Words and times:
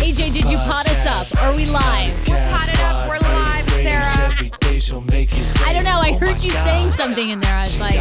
AJ, 0.00 0.32
did 0.32 0.48
you 0.50 0.56
pot 0.58 0.88
us 0.88 1.06
up? 1.34 1.42
Are 1.42 1.54
we 1.54 1.66
live? 1.66 2.12
We're 2.28 2.50
potted 2.50 2.80
up. 2.80 3.08
We're 3.08 3.18
live, 3.18 3.68
Sarah. 3.70 4.34
I 5.66 5.72
don't 5.72 5.84
know. 5.84 6.00
I 6.00 6.12
heard 6.18 6.42
you 6.42 6.50
saying 6.50 6.90
something 6.90 7.28
in 7.28 7.40
there. 7.40 7.54
I 7.54 7.62
was 7.62 7.80
like, 7.80 7.94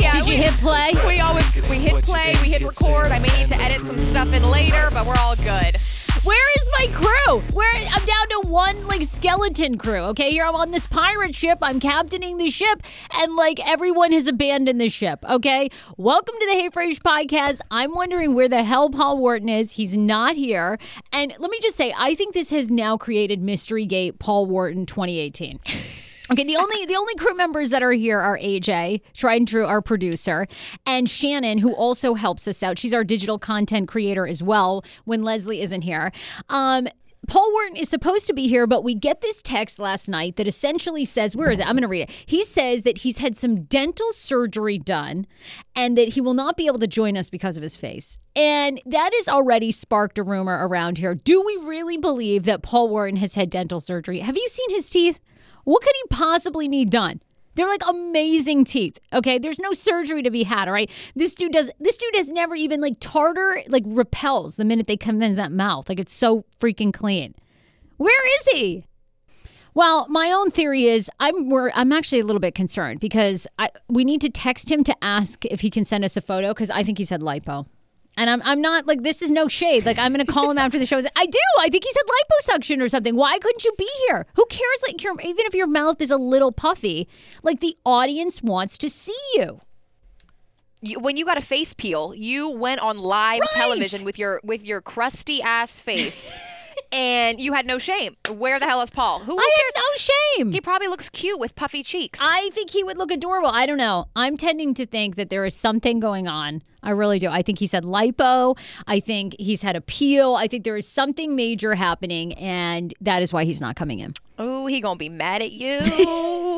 Yeah, 0.00 0.12
did 0.12 0.26
you 0.26 0.34
we- 0.34 0.42
hit 0.42 0.52
play? 0.54 0.92
We 1.06 1.20
always 1.20 1.44
we 1.68 1.76
hit 1.78 2.04
play, 2.04 2.34
we 2.42 2.48
hit 2.48 2.62
record. 2.62 3.10
I 3.12 3.18
may 3.18 3.28
need 3.38 3.48
to 3.48 3.56
edit 3.56 3.82
some 3.82 3.98
stuff 3.98 4.32
in 4.32 4.48
later, 4.48 4.88
but 4.92 5.06
we're 5.06 5.16
all 5.18 5.36
good. 5.36 5.76
Where 6.24 6.54
is 6.56 6.68
my 6.78 6.86
crew? 6.94 7.40
Where 7.52 7.74
I'm 7.74 8.06
down 8.06 8.28
to 8.28 8.48
one 8.48 8.86
like 8.86 9.02
skeleton 9.02 9.76
crew. 9.76 10.02
Okay, 10.10 10.30
here 10.30 10.44
I'm 10.44 10.54
on 10.54 10.70
this 10.70 10.86
pirate 10.86 11.34
ship. 11.34 11.58
I'm 11.60 11.80
captaining 11.80 12.38
the 12.38 12.48
ship, 12.48 12.80
and 13.18 13.34
like 13.34 13.58
everyone 13.68 14.12
has 14.12 14.28
abandoned 14.28 14.80
the 14.80 14.88
ship. 14.88 15.24
Okay, 15.28 15.68
welcome 15.96 16.36
to 16.38 16.46
the 16.46 16.52
Hey 16.52 16.70
Frage 16.70 17.00
podcast. 17.00 17.60
I'm 17.72 17.92
wondering 17.92 18.36
where 18.36 18.48
the 18.48 18.62
hell 18.62 18.88
Paul 18.88 19.18
Wharton 19.18 19.48
is. 19.48 19.72
He's 19.72 19.96
not 19.96 20.36
here. 20.36 20.78
And 21.12 21.34
let 21.40 21.50
me 21.50 21.58
just 21.60 21.76
say, 21.76 21.92
I 21.98 22.14
think 22.14 22.34
this 22.34 22.50
has 22.50 22.70
now 22.70 22.96
created 22.96 23.40
Mystery 23.40 23.84
Gate 23.84 24.20
Paul 24.20 24.46
Wharton 24.46 24.86
2018. 24.86 25.58
Okay, 26.32 26.44
the 26.44 26.56
only 26.56 26.86
the 26.86 26.96
only 26.96 27.14
crew 27.16 27.34
members 27.34 27.68
that 27.70 27.82
are 27.82 27.92
here 27.92 28.18
are 28.18 28.38
AJ, 28.38 29.02
tried 29.12 29.36
and 29.36 29.48
true, 29.48 29.66
our 29.66 29.82
producer, 29.82 30.46
and 30.86 31.08
Shannon, 31.10 31.58
who 31.58 31.74
also 31.74 32.14
helps 32.14 32.48
us 32.48 32.62
out. 32.62 32.78
She's 32.78 32.94
our 32.94 33.04
digital 33.04 33.38
content 33.38 33.86
creator 33.86 34.26
as 34.26 34.42
well 34.42 34.82
when 35.04 35.22
Leslie 35.22 35.60
isn't 35.60 35.82
here. 35.82 36.10
Um, 36.48 36.88
Paul 37.28 37.52
Wharton 37.52 37.76
is 37.76 37.90
supposed 37.90 38.26
to 38.28 38.32
be 38.32 38.48
here, 38.48 38.66
but 38.66 38.82
we 38.82 38.94
get 38.94 39.20
this 39.20 39.42
text 39.42 39.78
last 39.78 40.08
night 40.08 40.36
that 40.36 40.48
essentially 40.48 41.04
says, 41.04 41.36
Where 41.36 41.50
is 41.50 41.58
it? 41.58 41.66
I'm 41.66 41.74
going 41.74 41.82
to 41.82 41.88
read 41.88 42.02
it. 42.02 42.24
He 42.26 42.42
says 42.42 42.82
that 42.84 42.98
he's 42.98 43.18
had 43.18 43.36
some 43.36 43.64
dental 43.64 44.10
surgery 44.12 44.78
done 44.78 45.26
and 45.76 45.98
that 45.98 46.08
he 46.08 46.20
will 46.22 46.34
not 46.34 46.56
be 46.56 46.66
able 46.66 46.78
to 46.78 46.86
join 46.86 47.16
us 47.16 47.28
because 47.28 47.58
of 47.58 47.62
his 47.62 47.76
face. 47.76 48.16
And 48.34 48.80
that 48.86 49.10
has 49.14 49.28
already 49.28 49.70
sparked 49.70 50.18
a 50.18 50.22
rumor 50.22 50.66
around 50.66 50.98
here. 50.98 51.14
Do 51.14 51.42
we 51.42 51.58
really 51.58 51.98
believe 51.98 52.44
that 52.44 52.62
Paul 52.62 52.88
Wharton 52.88 53.18
has 53.18 53.34
had 53.34 53.50
dental 53.50 53.80
surgery? 53.80 54.20
Have 54.20 54.36
you 54.36 54.48
seen 54.48 54.70
his 54.70 54.88
teeth? 54.88 55.20
What 55.64 55.82
could 55.82 55.94
he 55.94 56.08
possibly 56.10 56.68
need 56.68 56.90
done? 56.90 57.20
They're 57.54 57.68
like 57.68 57.82
amazing 57.86 58.64
teeth. 58.64 58.98
Okay, 59.12 59.38
there's 59.38 59.58
no 59.58 59.72
surgery 59.72 60.22
to 60.22 60.30
be 60.30 60.44
had. 60.44 60.68
All 60.68 60.74
right, 60.74 60.90
this 61.14 61.34
dude 61.34 61.52
does. 61.52 61.70
This 61.78 61.96
dude 61.96 62.16
has 62.16 62.30
never 62.30 62.54
even 62.54 62.80
like 62.80 62.94
tartar 62.98 63.62
like 63.68 63.84
repels 63.86 64.56
the 64.56 64.64
minute 64.64 64.86
they 64.86 64.96
come 64.96 65.20
in 65.22 65.36
that 65.36 65.52
mouth. 65.52 65.88
Like 65.88 66.00
it's 66.00 66.14
so 66.14 66.44
freaking 66.58 66.92
clean. 66.92 67.34
Where 67.98 68.36
is 68.36 68.46
he? 68.46 68.84
Well, 69.74 70.06
my 70.08 70.30
own 70.30 70.50
theory 70.50 70.84
is 70.84 71.10
I'm 71.18 71.48
we're, 71.48 71.70
I'm 71.74 71.92
actually 71.92 72.20
a 72.20 72.24
little 72.24 72.40
bit 72.40 72.54
concerned 72.54 73.00
because 73.00 73.46
I 73.58 73.70
we 73.88 74.04
need 74.04 74.20
to 74.22 74.30
text 74.30 74.70
him 74.70 74.84
to 74.84 74.96
ask 75.02 75.44
if 75.46 75.60
he 75.60 75.70
can 75.70 75.84
send 75.84 76.04
us 76.04 76.16
a 76.16 76.20
photo 76.20 76.48
because 76.48 76.70
I 76.70 76.82
think 76.82 76.98
he's 76.98 77.10
had 77.10 77.20
lipo. 77.20 77.66
And 78.22 78.30
I'm, 78.30 78.40
I'm 78.44 78.60
not 78.60 78.86
like 78.86 79.02
this 79.02 79.20
is 79.20 79.32
no 79.32 79.48
shade. 79.48 79.84
Like 79.84 79.98
I'm 79.98 80.12
gonna 80.12 80.24
call 80.24 80.48
him 80.48 80.56
after 80.56 80.78
the 80.78 80.86
show. 80.86 80.98
I 80.98 81.26
do. 81.26 81.38
I 81.58 81.68
think 81.68 81.82
he 81.82 81.90
said 81.90 82.02
liposuction 82.06 82.80
or 82.80 82.88
something. 82.88 83.16
Why 83.16 83.36
couldn't 83.40 83.64
you 83.64 83.72
be 83.76 83.90
here? 84.06 84.26
Who 84.36 84.46
cares? 84.46 84.84
Like 84.86 85.02
your, 85.02 85.14
even 85.14 85.44
if 85.44 85.54
your 85.54 85.66
mouth 85.66 86.00
is 86.00 86.12
a 86.12 86.16
little 86.16 86.52
puffy, 86.52 87.08
like 87.42 87.58
the 87.58 87.76
audience 87.84 88.40
wants 88.40 88.78
to 88.78 88.88
see 88.88 89.18
you. 89.34 89.60
You, 90.84 90.98
when 90.98 91.16
you 91.16 91.24
got 91.24 91.38
a 91.38 91.42
face 91.42 91.74
peel, 91.74 92.12
you 92.14 92.50
went 92.50 92.80
on 92.80 92.98
live 92.98 93.40
Right. 93.40 93.48
television 93.52 94.04
with 94.04 94.18
your 94.18 94.40
with 94.42 94.64
your 94.66 94.80
crusty 94.80 95.40
ass 95.40 95.80
face, 95.80 96.36
and 96.92 97.40
you 97.40 97.52
had 97.52 97.66
no 97.66 97.78
shame. 97.78 98.16
Where 98.28 98.58
the 98.58 98.66
hell 98.66 98.82
is 98.82 98.90
Paul? 98.90 99.20
Who 99.20 99.38
I 99.38 99.50
cares? 99.56 99.74
have 99.76 99.84
no 99.84 99.96
shame. 99.96 100.52
He 100.52 100.60
probably 100.60 100.88
looks 100.88 101.08
cute 101.08 101.38
with 101.38 101.54
puffy 101.54 101.84
cheeks. 101.84 102.18
I 102.20 102.50
think 102.52 102.70
he 102.70 102.82
would 102.82 102.98
look 102.98 103.12
adorable. 103.12 103.50
I 103.50 103.64
don't 103.64 103.76
know. 103.78 104.06
I'm 104.16 104.36
tending 104.36 104.74
to 104.74 104.84
think 104.86 105.14
that 105.14 105.30
there 105.30 105.44
is 105.44 105.54
something 105.54 106.00
going 106.00 106.26
on. 106.26 106.62
I 106.82 106.90
really 106.90 107.20
do. 107.20 107.28
I 107.28 107.42
think 107.42 107.60
he 107.60 107.68
said 107.68 107.84
lipo. 107.84 108.58
I 108.88 108.98
think 108.98 109.36
he's 109.38 109.62
had 109.62 109.76
a 109.76 109.80
peel. 109.80 110.34
I 110.34 110.48
think 110.48 110.64
there 110.64 110.76
is 110.76 110.88
something 110.88 111.36
major 111.36 111.76
happening, 111.76 112.32
and 112.34 112.92
that 113.00 113.22
is 113.22 113.32
why 113.32 113.44
he's 113.44 113.60
not 113.60 113.76
coming 113.76 114.00
in. 114.00 114.14
oh, 114.36 114.66
he 114.66 114.80
gonna 114.80 114.96
be 114.98 115.08
mad 115.08 115.42
at 115.42 115.52
you. 115.62 115.78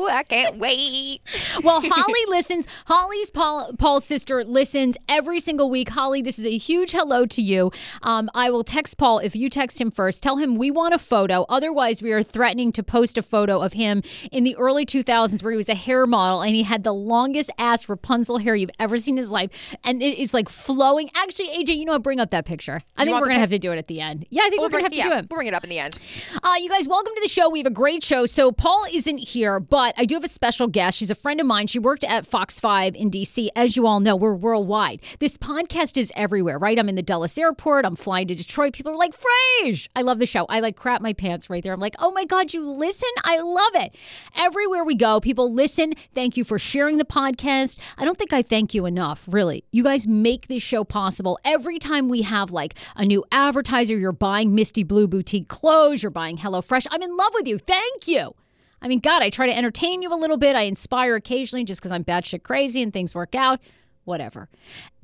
I 0.09 0.23
can't 0.23 0.57
wait. 0.57 1.21
Well, 1.63 1.81
Holly 1.83 2.25
listens. 2.27 2.67
Holly's 2.87 3.29
Paul, 3.29 3.73
Paul's 3.77 4.05
sister 4.05 4.43
listens 4.43 4.97
every 5.09 5.39
single 5.39 5.69
week. 5.69 5.89
Holly, 5.89 6.21
this 6.21 6.39
is 6.39 6.45
a 6.45 6.57
huge 6.57 6.91
hello 6.91 7.25
to 7.25 7.41
you. 7.41 7.71
Um, 8.03 8.29
I 8.33 8.49
will 8.49 8.63
text 8.63 8.97
Paul 8.97 9.19
if 9.19 9.35
you 9.35 9.49
text 9.49 9.79
him 9.79 9.91
first. 9.91 10.21
Tell 10.21 10.37
him 10.37 10.55
we 10.55 10.71
want 10.71 10.93
a 10.93 10.99
photo. 10.99 11.45
Otherwise, 11.49 12.01
we 12.01 12.11
are 12.11 12.23
threatening 12.23 12.71
to 12.73 12.83
post 12.83 13.17
a 13.17 13.21
photo 13.21 13.59
of 13.59 13.73
him 13.73 14.03
in 14.31 14.43
the 14.43 14.55
early 14.55 14.85
2000s 14.85 15.41
where 15.43 15.51
he 15.51 15.57
was 15.57 15.69
a 15.69 15.75
hair 15.75 16.05
model 16.05 16.41
and 16.41 16.55
he 16.55 16.63
had 16.63 16.83
the 16.83 16.93
longest 16.93 17.51
ass 17.57 17.87
Rapunzel 17.89 18.37
hair 18.37 18.55
you've 18.55 18.69
ever 18.79 18.97
seen 18.97 19.15
in 19.15 19.17
his 19.17 19.31
life. 19.31 19.75
And 19.83 20.01
it 20.01 20.17
is 20.17 20.33
like 20.33 20.49
flowing. 20.49 21.09
Actually, 21.15 21.49
AJ, 21.49 21.77
you 21.77 21.85
know 21.85 21.93
what? 21.93 22.03
Bring 22.03 22.19
up 22.19 22.29
that 22.31 22.45
picture. 22.45 22.79
I 22.97 23.05
think 23.05 23.15
we're 23.15 23.25
going 23.25 23.35
to 23.35 23.39
have 23.41 23.49
to 23.49 23.59
do 23.59 23.71
it 23.71 23.77
at 23.77 23.87
the 23.87 24.01
end. 24.01 24.25
Yeah, 24.29 24.43
I 24.43 24.49
think 24.49 24.59
We'll 24.61 24.67
we're 24.69 24.81
going 24.81 24.83
to 24.83 24.85
have 24.85 24.91
to 24.91 24.97
yeah, 24.97 25.03
do 25.03 25.11
it. 25.25 25.29
We'll 25.29 25.37
bring 25.37 25.47
it 25.47 25.53
up 25.53 25.63
in 25.63 25.69
the 25.69 25.79
end. 25.79 25.97
Uh, 26.43 26.53
you 26.59 26.69
guys, 26.69 26.87
welcome 26.87 27.13
to 27.15 27.21
the 27.21 27.29
show. 27.29 27.49
We 27.49 27.59
have 27.59 27.67
a 27.67 27.71
great 27.71 28.03
show. 28.03 28.25
So 28.25 28.51
Paul 28.51 28.83
isn't 28.93 29.17
here, 29.17 29.59
but 29.59 29.93
I 29.97 30.05
do 30.05 30.15
have 30.15 30.23
a 30.23 30.29
special 30.29 30.67
guest. 30.67 30.97
She's 30.97 31.09
a 31.09 31.15
friend 31.15 31.39
of 31.39 31.45
mine. 31.47 31.67
She 31.67 31.79
worked 31.79 32.03
at 32.03 32.27
Fox 32.27 32.59
5 32.59 32.95
in 32.95 33.09
DC. 33.09 33.47
As 33.55 33.77
you 33.77 33.87
all 33.87 34.01
know, 34.01 34.15
we're 34.15 34.33
worldwide. 34.33 35.01
This 35.19 35.37
podcast 35.37 35.97
is 35.97 36.11
everywhere, 36.15 36.57
right? 36.57 36.77
I'm 36.77 36.89
in 36.89 36.95
the 36.95 37.01
Dulles 37.01 37.37
airport. 37.37 37.85
I'm 37.85 37.95
flying 37.95 38.27
to 38.27 38.35
Detroit. 38.35 38.73
People 38.73 38.91
are 38.91 38.97
like, 38.97 39.13
Frage. 39.13 39.87
I 39.95 40.01
love 40.01 40.19
the 40.19 40.25
show. 40.25 40.45
I 40.49 40.59
like 40.59 40.75
crap 40.75 41.01
my 41.01 41.13
pants 41.13 41.49
right 41.49 41.63
there. 41.63 41.71
I'm 41.71 41.79
like, 41.79 41.95
oh 41.99 42.11
my 42.11 42.25
God, 42.25 42.53
you 42.53 42.69
listen? 42.69 43.09
I 43.23 43.39
love 43.39 43.71
it. 43.75 43.95
Everywhere 44.35 44.83
we 44.83 44.95
go, 44.95 45.21
people 45.21 45.51
listen. 45.53 45.93
Thank 46.13 46.35
you 46.35 46.43
for 46.43 46.59
sharing 46.59 46.97
the 46.97 47.05
podcast. 47.05 47.79
I 47.97 48.03
don't 48.03 48.17
think 48.17 48.33
I 48.33 48.41
thank 48.41 48.73
you 48.73 48.85
enough, 48.85 49.23
really. 49.29 49.63
You 49.71 49.83
guys 49.83 50.07
make 50.07 50.47
this 50.47 50.61
show 50.61 50.83
possible. 50.83 51.39
Every 51.45 51.79
time 51.79 52.09
we 52.09 52.23
have 52.23 52.51
like 52.51 52.77
a 52.97 53.05
new 53.05 53.23
advertiser, 53.31 53.97
you're 53.97 54.11
buying 54.11 54.53
Misty 54.53 54.83
Blue 54.83 55.07
Boutique 55.07 55.47
clothes, 55.47 56.03
you're 56.03 56.09
buying 56.11 56.37
HelloFresh. 56.37 56.87
I'm 56.91 57.01
in 57.01 57.15
love 57.15 57.31
with 57.33 57.47
you. 57.47 57.57
Thank 57.57 58.07
you. 58.07 58.35
I 58.85 58.87
mean, 58.87 58.99
God, 58.99 59.23
I 59.23 59.31
try 59.31 59.47
to 59.47 59.57
entertain 59.57 60.03
you 60.03 60.13
a 60.13 60.15
little 60.15 60.37
bit. 60.37 60.55
I 60.55 60.61
inspire 60.61 61.15
occasionally 61.15 61.63
just 61.63 61.81
because 61.81 61.91
I'm 61.91 62.03
batshit 62.03 62.43
crazy 62.43 62.83
and 62.83 62.93
things 62.93 63.15
work 63.15 63.33
out. 63.33 63.59
Whatever. 64.03 64.47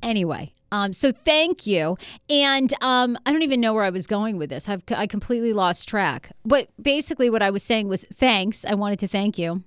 Anyway, 0.00 0.54
um, 0.70 0.92
so 0.92 1.10
thank 1.10 1.66
you. 1.66 1.96
And 2.30 2.72
um, 2.80 3.18
I 3.26 3.32
don't 3.32 3.42
even 3.42 3.60
know 3.60 3.74
where 3.74 3.82
I 3.82 3.90
was 3.90 4.06
going 4.06 4.38
with 4.38 4.50
this. 4.50 4.68
I've 4.68 4.84
I 4.96 5.08
completely 5.08 5.52
lost 5.52 5.88
track. 5.88 6.30
But 6.44 6.68
basically, 6.80 7.28
what 7.28 7.42
I 7.42 7.50
was 7.50 7.64
saying 7.64 7.88
was 7.88 8.06
thanks. 8.14 8.64
I 8.64 8.74
wanted 8.74 9.00
to 9.00 9.08
thank 9.08 9.36
you. 9.36 9.64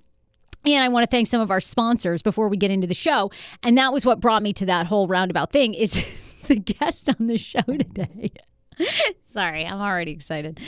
And 0.64 0.82
I 0.82 0.88
want 0.88 1.04
to 1.04 1.10
thank 1.10 1.26
some 1.26 1.42
of 1.42 1.50
our 1.50 1.60
sponsors 1.60 2.22
before 2.22 2.48
we 2.48 2.56
get 2.56 2.70
into 2.70 2.86
the 2.86 2.94
show. 2.94 3.30
And 3.62 3.76
that 3.76 3.92
was 3.92 4.06
what 4.06 4.18
brought 4.18 4.42
me 4.42 4.54
to 4.54 4.66
that 4.66 4.86
whole 4.86 5.06
roundabout 5.08 5.52
thing 5.52 5.74
is 5.74 6.10
the 6.48 6.56
guest 6.56 7.10
on 7.10 7.26
the 7.26 7.36
show 7.36 7.60
today. 7.60 8.32
Sorry, 9.22 9.66
I'm 9.66 9.80
already 9.80 10.12
excited. 10.12 10.60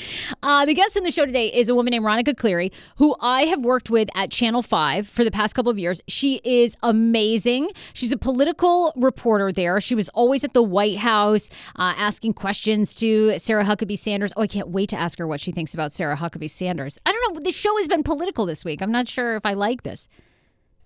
Uh, 0.42 0.64
the 0.66 0.74
guest 0.74 0.96
in 0.96 1.04
the 1.04 1.10
show 1.10 1.26
today 1.26 1.48
is 1.48 1.68
a 1.68 1.74
woman 1.74 1.90
named 1.90 2.04
Ronica 2.04 2.36
Cleary, 2.36 2.72
who 2.96 3.14
I 3.20 3.42
have 3.42 3.64
worked 3.64 3.90
with 3.90 4.08
at 4.14 4.30
Channel 4.30 4.62
5 4.62 5.06
for 5.06 5.24
the 5.24 5.30
past 5.30 5.54
couple 5.54 5.70
of 5.70 5.78
years. 5.78 6.02
She 6.08 6.40
is 6.44 6.76
amazing. 6.82 7.70
She's 7.92 8.12
a 8.12 8.16
political 8.16 8.92
reporter 8.96 9.52
there. 9.52 9.80
She 9.80 9.94
was 9.94 10.08
always 10.10 10.44
at 10.44 10.54
the 10.54 10.62
White 10.62 10.98
House 10.98 11.48
uh, 11.76 11.94
asking 11.96 12.34
questions 12.34 12.94
to 12.96 13.38
Sarah 13.38 13.64
Huckabee 13.64 13.98
Sanders. 13.98 14.32
Oh, 14.36 14.42
I 14.42 14.46
can't 14.46 14.68
wait 14.68 14.88
to 14.90 14.96
ask 14.96 15.18
her 15.18 15.26
what 15.26 15.40
she 15.40 15.52
thinks 15.52 15.74
about 15.74 15.92
Sarah 15.92 16.16
Huckabee 16.16 16.50
Sanders. 16.50 16.98
I 17.06 17.12
don't 17.12 17.34
know. 17.34 17.40
The 17.40 17.52
show 17.52 17.76
has 17.76 17.88
been 17.88 18.02
political 18.02 18.46
this 18.46 18.64
week. 18.64 18.82
I'm 18.82 18.92
not 18.92 19.08
sure 19.08 19.36
if 19.36 19.44
I 19.44 19.54
like 19.54 19.82
this. 19.82 20.08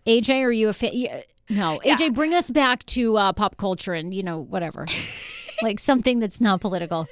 AJ, 0.07 0.43
are 0.43 0.53
you 0.53 0.69
a 0.69 0.73
fan? 0.73 0.93
No, 1.49 1.81
AJ, 1.85 2.15
bring 2.15 2.35
us 2.35 2.51
back 2.51 2.85
to 2.87 3.17
uh, 3.17 3.33
pop 3.33 3.57
culture 3.57 3.95
and, 3.95 4.13
you 4.15 4.23
know, 4.23 4.39
whatever. 4.39 4.87
like 5.63 5.79
something 5.79 6.21
that's 6.21 6.41
not 6.41 6.61
political. 6.61 7.07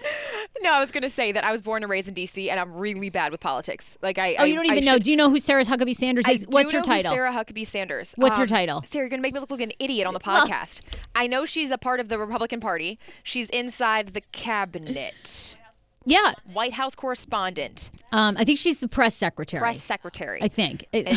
No, 0.63 0.73
I 0.75 0.81
was 0.81 0.91
going 0.93 1.03
to 1.03 1.11
say 1.11 1.33
that 1.33 1.43
I 1.45 1.53
was 1.53 1.63
born 1.63 1.83
and 1.83 1.91
raised 1.91 2.07
in 2.09 2.15
D.C. 2.15 2.51
and 2.51 2.61
I'm 2.61 2.75
really 2.75 3.09
bad 3.09 3.33
with 3.33 3.41
politics. 3.41 3.97
Like 4.03 4.19
I. 4.19 4.35
Oh, 4.37 4.45
you 4.45 4.55
don't 4.55 4.67
even 4.67 4.79
I 4.79 4.81
know. 4.81 4.93
should- 4.95 5.05
Do 5.05 5.11
you 5.11 5.17
know 5.17 5.31
who 5.31 5.39
Sarah 5.39 5.65
Huckabee 5.65 5.95
Sanders 5.95 6.27
I 6.29 6.33
is? 6.33 6.43
do 6.43 6.49
What's 6.51 6.73
her 6.73 6.79
who 6.79 6.85
title? 6.85 7.13
Sarah 7.13 7.33
Huckabee 7.33 7.67
Sanders. 7.67 8.13
What's 8.17 8.37
her 8.37 8.43
Um, 8.45 8.49
title? 8.49 8.83
Sarah, 8.85 9.05
you're 9.05 9.09
gonna 9.11 9.23
make 9.23 9.33
me 9.35 9.41
look 9.41 9.51
like 9.51 9.61
an 9.61 9.73
idiot 9.79 10.07
on 10.07 10.15
the 10.15 10.21
podcast. 10.21 10.81
I 11.15 11.27
know 11.27 11.45
she's 11.47 11.71
a 11.71 11.79
part 11.79 12.01
of 12.01 12.09
the 12.09 12.19
Republican 12.19 12.61
Party. 12.61 12.99
She's 13.23 13.49
inside 13.51 14.09
the 14.09 14.21
cabinet. 14.33 15.57
yeah. 16.05 16.33
White 16.53 16.73
House 16.75 16.95
correspondent, 16.95 17.91
Um, 18.13 18.37
I 18.39 18.45
think 18.45 18.59
she's 18.59 18.81
the 18.81 18.89
press 18.89 19.15
secretary. 19.15 19.61
press 19.61 19.81
secretary. 19.81 20.43
I 20.43 20.49
think. 20.49 20.87
It- 20.93 21.17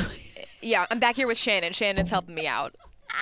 yeah, 0.62 0.86
I'm 0.90 1.00
back 1.00 1.16
here 1.16 1.28
with 1.28 1.38
Shannon. 1.38 1.74
Shannon's 1.74 2.10
helping 2.10 2.36
me 2.36 2.48
out. 2.48 2.76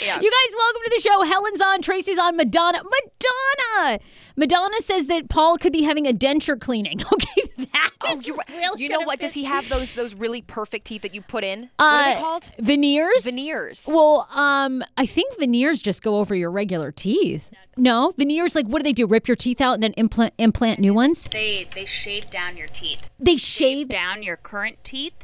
Yeah. 0.00 0.20
You 0.20 0.30
guys, 0.30 0.54
welcome 0.56 0.80
to 0.84 0.90
the 0.96 1.00
show. 1.00 1.22
Helen's 1.24 1.60
on, 1.60 1.82
Tracy's 1.82 2.18
on, 2.18 2.36
Madonna. 2.36 2.80
Madonna! 2.84 3.98
Madonna 4.36 4.80
says 4.80 5.06
that 5.08 5.28
Paul 5.28 5.58
could 5.58 5.72
be 5.72 5.82
having 5.82 6.06
a 6.06 6.12
denture 6.12 6.58
cleaning. 6.60 7.00
Okay, 7.12 7.66
that 7.72 7.90
Oh, 8.04 8.16
is 8.16 8.26
you're 8.26 8.36
really 8.48 8.82
you 8.82 8.88
know 8.88 8.96
gonna 8.98 9.06
what? 9.06 9.20
Does 9.20 9.34
he 9.34 9.44
have 9.44 9.68
those 9.68 9.94
those 9.94 10.14
really 10.14 10.42
perfect 10.42 10.86
teeth 10.86 11.02
that 11.02 11.14
you 11.14 11.20
put 11.22 11.44
in? 11.44 11.70
what 11.76 11.84
are 11.84 12.00
Uh, 12.10 12.14
they 12.14 12.20
called? 12.20 12.50
Veneers? 12.58 13.24
Veneers. 13.24 13.86
Well, 13.88 14.28
um, 14.34 14.82
I 14.96 15.06
think 15.06 15.38
veneers 15.38 15.80
just 15.82 16.02
go 16.02 16.16
over 16.18 16.34
your 16.34 16.50
regular 16.50 16.90
teeth. 16.92 17.50
No, 17.76 18.12
veneers 18.16 18.54
like 18.54 18.66
what 18.66 18.80
do 18.80 18.84
they 18.84 18.92
do? 18.92 19.06
Rip 19.06 19.28
your 19.28 19.36
teeth 19.36 19.60
out 19.60 19.74
and 19.74 19.82
then 19.82 19.92
implant 19.96 20.34
implant 20.38 20.78
new 20.80 20.94
ones? 20.94 21.28
They 21.30 21.68
they 21.74 21.84
shave 21.84 22.30
down 22.30 22.56
your 22.56 22.68
teeth. 22.68 23.10
They 23.20 23.36
shave. 23.36 23.88
Down 23.88 24.22
your 24.22 24.36
current 24.36 24.78
teeth. 24.84 25.14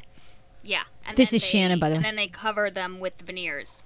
Yeah. 0.63 0.83
And 1.07 1.17
This 1.17 1.31
then 1.31 1.37
is 1.37 1.45
Shannon, 1.45 1.79
by 1.79 1.89
the 1.89 1.95
And 1.97 2.05
way. 2.05 2.09
then 2.11 2.17
they 2.17 2.29
cover 2.29 2.71
them 2.71 3.01
with 3.01 3.21
veneers. 3.23 3.83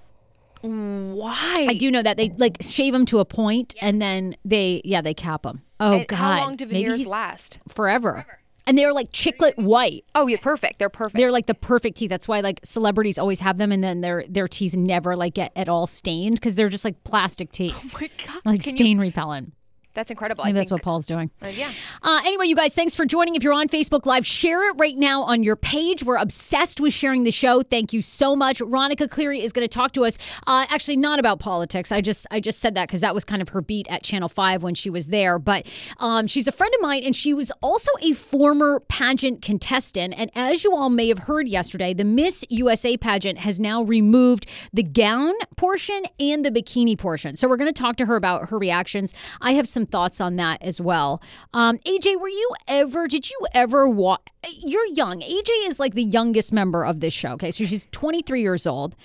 Why? 0.63 1.67
I 1.69 1.75
do 1.75 1.91
know 1.91 2.03
that 2.03 2.17
they 2.17 2.31
like 2.39 2.59
shave 2.61 2.93
them 2.93 3.05
to 3.07 3.19
a 3.19 3.25
point 3.25 3.75
and 3.81 4.01
then 4.01 4.37
they 4.45 4.81
yeah 4.85 5.01
they 5.03 5.15
cap 5.15 5.43
them. 5.43 5.63
Oh 5.81 5.99
And 5.99 6.07
God! 6.09 6.17
How 6.17 6.41
long 6.45 6.57
do 6.57 6.67
Maybe 6.67 6.83
veneers 6.83 6.99
he's- 7.01 7.11
last? 7.11 7.59
Forever. 7.69 8.25
And 8.65 8.79
they're 8.79 8.93
like 8.93 9.11
chiclet 9.11 9.57
white. 9.57 10.05
Oh, 10.15 10.29
yeah, 10.29 10.37
perfect. 10.41 10.79
They're 10.79 10.89
perfect. 10.89 11.17
They're 11.17 11.33
like 11.33 11.47
the 11.47 11.55
perfect 11.55 11.97
teeth. 11.97 12.11
That's 12.11 12.29
why 12.29 12.39
like 12.43 12.61
celebrities 12.63 13.19
always 13.19 13.41
have 13.41 13.59
them, 13.59 13.73
and 13.73 13.83
then 13.83 14.03
their 14.03 14.23
their 14.29 14.47
teeth 14.47 14.75
never 14.77 15.17
like 15.17 15.35
get 15.35 15.51
at 15.57 15.69
all 15.69 15.89
stained 15.89 16.37
because 16.37 16.55
they're 16.55 16.69
just 16.69 16.85
like 16.85 17.03
plastic 17.03 17.51
teeth, 17.51 17.75
oh 17.77 17.99
my 18.01 18.09
God. 18.25 18.41
like 18.45 18.61
Can 18.63 18.71
you- 18.71 18.77
stain 18.79 18.99
repellent. 19.01 19.53
That's 19.95 20.11
incredible. 20.11 20.45
Maybe 20.45 20.59
that's 20.59 20.71
what 20.71 20.83
Paul's 20.83 21.07
doing. 21.07 21.31
uh, 21.43 21.49
yeah. 21.49 21.71
Uh, 22.03 22.21
anyway, 22.25 22.47
you 22.47 22.57
guys, 22.57 22.75
thanks 22.75 22.95
for 22.95 23.05
joining. 23.05 23.35
If 23.35 23.43
you're 23.43 23.53
on 23.53 23.69
Facebook 23.69 24.07
Live, 24.07 24.27
share 24.27 24.69
it 24.71 24.77
right 24.79 24.97
now 24.97 25.23
on 25.23 25.43
your 25.43 25.57
page. 25.57 26.03
We're 26.05 26.17
obsessed 26.17 26.81
with 26.81 26.93
sharing 26.93 27.25
the 27.25 27.31
show. 27.31 27.63
Thank 27.63 27.93
you 27.93 28.03
so 28.03 28.35
much. 28.35 28.61
Ronica 28.61 29.09
Cleary 29.09 29.43
is 29.43 29.53
going 29.53 29.67
to 29.67 29.73
talk 29.73 29.93
to 29.93 30.05
us. 30.05 30.19
Uh, 30.47 30.67
actually, 30.71 30.97
not 30.97 31.19
about 31.19 31.39
politics. 31.41 31.93
I 31.93 32.01
just 32.01 32.27
I 32.31 32.41
just 32.41 32.61
said 32.61 32.75
that 32.75 32.89
because 32.89 33.03
that 33.03 33.15
was 33.15 33.25
kind 33.25 33.43
of 33.43 33.51
her 33.51 33.61
beat 33.61 33.87
at 33.91 34.03
Channel 34.03 34.29
Five 34.29 34.63
when 34.63 34.75
she 34.75 34.91
was 34.91 35.09
there. 35.09 35.39
But 35.39 35.67
um, 35.99 36.27
she's 36.27 36.49
a 36.49 36.53
friend 36.53 36.73
of 36.75 36.81
mine, 36.81 37.03
and 37.05 37.15
she 37.15 37.35
was 37.35 37.53
also 37.63 37.91
a 38.03 38.13
former 38.13 38.81
pageant 38.89 39.43
contestant. 39.43 40.15
And 40.17 40.31
as 40.35 40.65
you 40.65 40.75
all 40.75 40.91
may 40.91 41.09
have 41.09 41.19
heard 41.19 41.49
yesterday, 41.49 41.95
the 41.95 42.05
Miss 42.05 42.45
USA 42.49 42.97
pageant 42.97 43.39
has 43.41 43.61
now 43.61 43.83
removed 43.83 44.49
the 44.73 44.83
gown 44.83 45.35
portion 45.57 46.03
and 46.19 46.45
the 46.45 46.51
bikini 46.51 46.99
portion. 46.99 47.37
So 47.37 47.49
we're 47.49 47.57
going 47.57 47.73
to 47.73 47.83
talk 47.83 47.97
to 47.97 48.07
her 48.07 48.17
about 48.17 48.49
her 48.49 48.59
reactions. 48.59 49.15
I 49.41 49.53
have 49.53 49.69
some 49.69 49.82
thoughts 49.87 50.21
on 50.21 50.37
that 50.37 50.63
as 50.63 50.81
well. 50.81 51.23
Um, 51.53 51.79
AJ, 51.79 52.21
were 52.21 52.29
you 52.29 52.51
ever? 52.69 53.09
Did 53.09 53.31
you 53.31 53.39
ever 53.55 53.89
watch? 53.89 54.21
You're 54.61 54.87
young. 54.87 55.21
AJ 55.21 55.51
is 55.69 55.79
like 55.79 55.95
the 55.95 56.03
youngest 56.03 56.53
member 56.53 56.85
of 56.85 56.99
this 56.99 57.15
show. 57.15 57.33
Okay, 57.35 57.53
so 57.53 57.65
she's 57.65 57.87
23 57.93 58.43
years 58.43 58.67
old, 58.67 58.97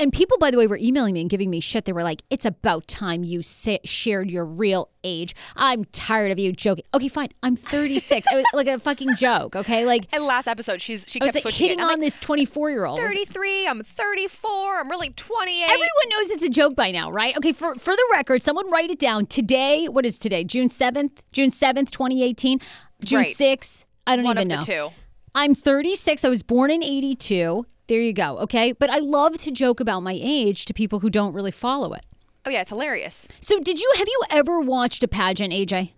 and 0.00 0.10
people, 0.10 0.38
by 0.38 0.50
the 0.50 0.56
way, 0.56 0.66
were 0.66 0.78
emailing 0.78 1.12
me 1.12 1.20
and 1.20 1.28
giving 1.28 1.50
me 1.50 1.60
shit. 1.60 1.84
They 1.84 1.92
were 1.92 2.02
like, 2.02 2.22
"It's 2.30 2.46
about 2.46 2.86
time 2.86 3.22
you 3.22 3.42
sa- 3.42 3.76
shared 3.84 4.30
your 4.30 4.46
real 4.46 4.88
age. 5.04 5.34
I'm 5.54 5.84
tired 5.86 6.32
of 6.32 6.38
you 6.38 6.52
joking." 6.52 6.84
Okay, 6.94 7.08
fine. 7.08 7.28
I'm 7.42 7.56
36. 7.56 8.26
it 8.30 8.34
was 8.34 8.44
like 8.54 8.68
a 8.68 8.78
fucking 8.78 9.16
joke. 9.16 9.54
Okay, 9.54 9.84
like 9.84 10.06
And 10.12 10.24
last 10.24 10.48
episode, 10.48 10.80
she's 10.80 11.04
she 11.08 11.20
kept 11.20 11.34
was 11.34 11.44
like 11.44 11.54
hitting 11.54 11.78
it. 11.78 11.82
On 11.82 11.88
like, 11.88 12.00
this 12.00 12.18
24 12.18 12.70
year 12.70 12.86
old. 12.86 12.98
33. 12.98 13.68
I'm 13.68 13.82
34. 13.82 14.80
I'm 14.80 14.88
really 14.90 15.10
28. 15.10 15.62
Everyone 15.64 15.88
knows 16.10 16.30
it's 16.30 16.42
a 16.42 16.48
joke 16.48 16.74
by 16.74 16.90
now, 16.90 17.10
right? 17.10 17.36
Okay, 17.36 17.52
for 17.52 17.74
for 17.76 17.94
the 17.94 18.08
record, 18.12 18.42
someone 18.42 18.70
write 18.70 18.90
it 18.90 18.98
down. 18.98 19.26
Today, 19.26 19.86
what 19.88 20.06
is 20.06 20.18
today? 20.18 20.42
June 20.44 20.68
7th? 20.68 21.18
June 21.32 21.50
7th, 21.50 21.90
2018. 21.90 22.60
June 23.04 23.18
Right. 23.20 23.28
6th. 23.28 23.85
I 24.06 24.16
don't 24.16 24.24
One 24.24 24.38
even 24.38 24.50
of 24.52 24.58
know. 24.60 24.64
the 24.64 24.90
two. 24.90 24.94
I'm 25.34 25.54
36. 25.54 26.24
I 26.24 26.28
was 26.28 26.42
born 26.42 26.70
in 26.70 26.82
82. 26.82 27.66
There 27.88 28.00
you 28.00 28.12
go. 28.12 28.38
Okay. 28.38 28.72
But 28.72 28.90
I 28.90 28.98
love 28.98 29.38
to 29.38 29.50
joke 29.50 29.80
about 29.80 30.00
my 30.00 30.18
age 30.20 30.64
to 30.66 30.74
people 30.74 31.00
who 31.00 31.10
don't 31.10 31.34
really 31.34 31.50
follow 31.50 31.92
it. 31.92 32.04
Oh 32.44 32.50
yeah, 32.50 32.60
it's 32.60 32.70
hilarious. 32.70 33.26
So, 33.40 33.58
did 33.60 33.80
you 33.80 33.92
have 33.96 34.06
you 34.06 34.22
ever 34.30 34.60
watched 34.60 35.02
a 35.02 35.08
pageant, 35.08 35.52
AJ? 35.52 35.92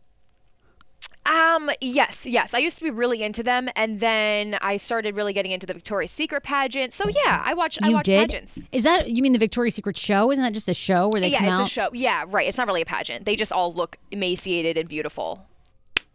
Um, 1.26 1.70
yes, 1.82 2.24
yes. 2.24 2.54
I 2.54 2.58
used 2.58 2.78
to 2.78 2.84
be 2.84 2.90
really 2.90 3.22
into 3.22 3.42
them, 3.42 3.68
and 3.76 4.00
then 4.00 4.56
I 4.62 4.78
started 4.78 5.14
really 5.14 5.34
getting 5.34 5.52
into 5.52 5.66
the 5.66 5.74
Victoria's 5.74 6.10
Secret 6.10 6.42
pageant. 6.42 6.94
So 6.94 7.06
yeah, 7.08 7.42
I 7.44 7.52
watch. 7.52 7.78
I 7.82 7.88
you 7.88 7.94
watch 7.96 8.06
did. 8.06 8.30
pageants. 8.30 8.58
Is 8.72 8.84
that 8.84 9.10
you 9.10 9.22
mean 9.22 9.34
the 9.34 9.38
Victoria's 9.38 9.74
Secret 9.74 9.98
show? 9.98 10.32
Isn't 10.32 10.42
that 10.42 10.54
just 10.54 10.68
a 10.70 10.74
show 10.74 11.08
where 11.08 11.20
they 11.20 11.28
Yeah, 11.28 11.44
it's 11.44 11.58
out? 11.58 11.66
a 11.66 11.70
show. 11.70 11.90
Yeah, 11.92 12.24
right. 12.28 12.48
It's 12.48 12.56
not 12.56 12.66
really 12.66 12.80
a 12.80 12.86
pageant. 12.86 13.26
They 13.26 13.36
just 13.36 13.52
all 13.52 13.74
look 13.74 13.98
emaciated 14.10 14.78
and 14.78 14.88
beautiful. 14.88 15.44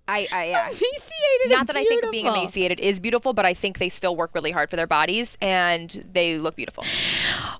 I, 0.07 0.27
I 0.31 0.45
yeah. 0.45 0.67
Emaciated. 0.67 1.47
Not 1.47 1.67
that 1.67 1.77
I 1.77 1.85
think 1.85 2.11
being 2.11 2.25
emaciated 2.25 2.79
is 2.79 2.99
beautiful, 2.99 3.33
but 3.33 3.45
I 3.45 3.53
think 3.53 3.77
they 3.77 3.89
still 3.89 4.15
work 4.15 4.31
really 4.33 4.51
hard 4.51 4.69
for 4.69 4.75
their 4.75 4.87
bodies 4.87 5.37
and 5.41 5.89
they 6.11 6.37
look 6.37 6.55
beautiful. 6.55 6.83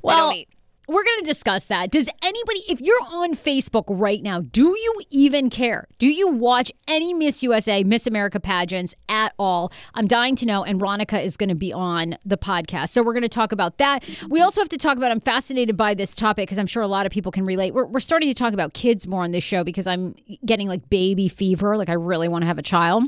Well, 0.01 0.29
they 0.29 0.35
don't 0.35 0.39
eat. 0.41 0.50
We're 0.87 1.03
going 1.03 1.19
to 1.19 1.25
discuss 1.25 1.65
that. 1.65 1.91
Does 1.91 2.09
anybody, 2.21 2.59
if 2.69 2.81
you're 2.81 2.99
on 3.11 3.33
Facebook 3.33 3.85
right 3.87 4.21
now, 4.21 4.41
do 4.41 4.67
you 4.77 5.01
even 5.11 5.49
care? 5.49 5.87
Do 5.97 6.09
you 6.09 6.27
watch 6.27 6.71
any 6.87 7.13
Miss 7.13 7.41
USA, 7.41 7.83
Miss 7.83 8.05
America 8.05 8.39
pageants 8.39 8.93
at 9.07 9.33
all? 9.39 9.71
I'm 9.93 10.07
dying 10.07 10.35
to 10.37 10.45
know. 10.45 10.63
And 10.63 10.81
Ronica 10.81 11.23
is 11.23 11.37
going 11.37 11.49
to 11.49 11.55
be 11.55 11.71
on 11.71 12.15
the 12.25 12.37
podcast. 12.37 12.89
So 12.89 13.01
we're 13.01 13.13
going 13.13 13.23
to 13.23 13.29
talk 13.29 13.51
about 13.51 13.77
that. 13.77 14.03
We 14.27 14.41
also 14.41 14.61
have 14.61 14.69
to 14.69 14.77
talk 14.77 14.97
about, 14.97 15.11
I'm 15.11 15.21
fascinated 15.21 15.77
by 15.77 15.93
this 15.93 16.15
topic 16.15 16.47
because 16.47 16.57
I'm 16.59 16.67
sure 16.67 16.83
a 16.83 16.87
lot 16.87 17.05
of 17.05 17.11
people 17.11 17.31
can 17.31 17.45
relate. 17.45 17.73
We're, 17.73 17.85
we're 17.85 17.99
starting 17.99 18.29
to 18.29 18.35
talk 18.35 18.53
about 18.53 18.73
kids 18.73 19.07
more 19.07 19.23
on 19.23 19.31
this 19.31 19.43
show 19.43 19.63
because 19.63 19.87
I'm 19.87 20.15
getting 20.45 20.67
like 20.67 20.89
baby 20.89 21.29
fever. 21.29 21.77
Like 21.77 21.89
I 21.89 21.93
really 21.93 22.27
want 22.27 22.41
to 22.41 22.47
have 22.47 22.57
a 22.57 22.63
child. 22.63 23.03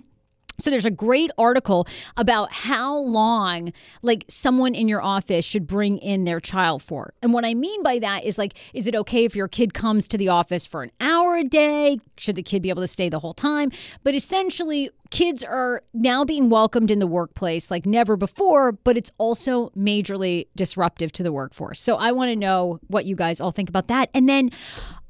So 0.58 0.70
there's 0.70 0.86
a 0.86 0.92
great 0.92 1.32
article 1.38 1.88
about 2.18 2.52
how 2.52 2.98
long 2.98 3.74
like 4.02 4.26
someone 4.28 4.76
in 4.76 4.88
your 4.88 5.02
office 5.02 5.46
should 5.46 5.68
bring 5.68 5.98
in 5.98 6.26
their 6.26 6.40
child 6.40 6.82
for. 6.82 7.14
And 7.22 7.34
what 7.34 7.46
I 7.46 7.54
mean 7.54 7.84
by 7.84 8.00
that 8.00 8.24
is 8.24 8.38
like 8.38 8.54
is 8.74 8.88
it 8.88 8.96
okay 8.96 9.26
if 9.26 9.36
your 9.36 9.48
kid 9.48 9.74
comes 9.74 10.08
to 10.10 10.18
the 10.18 10.30
office 10.30 10.66
for 10.66 10.84
an 10.84 10.92
hour 11.00 11.36
a 11.36 11.44
day? 11.44 12.00
Should 12.18 12.36
the 12.36 12.44
kid 12.44 12.62
be 12.62 12.70
able 12.70 12.82
to 12.82 12.88
stay 12.88 13.10
the 13.10 13.20
whole 13.20 13.34
time? 13.34 13.72
But 14.04 14.16
essentially 14.16 14.90
kids 15.16 15.46
are 15.46 15.82
now 15.94 16.26
being 16.26 16.50
welcomed 16.50 16.92
in 16.92 17.00
the 17.00 17.08
workplace 17.08 17.72
like 17.72 17.86
never 17.86 18.18
before, 18.18 18.74
but 18.74 18.98
it's 18.98 19.12
also 19.18 19.70
majorly 19.70 20.48
disruptive 20.58 21.10
to 21.14 21.24
the 21.24 21.32
workforce. 21.32 21.80
So 21.80 21.96
I 21.96 22.12
want 22.12 22.32
to 22.32 22.36
know 22.36 22.82
what 22.88 23.06
you 23.06 23.16
guys 23.16 23.40
all 23.40 23.52
think 23.52 23.70
about 23.70 23.88
that. 23.88 24.10
And 24.14 24.28
then 24.28 24.52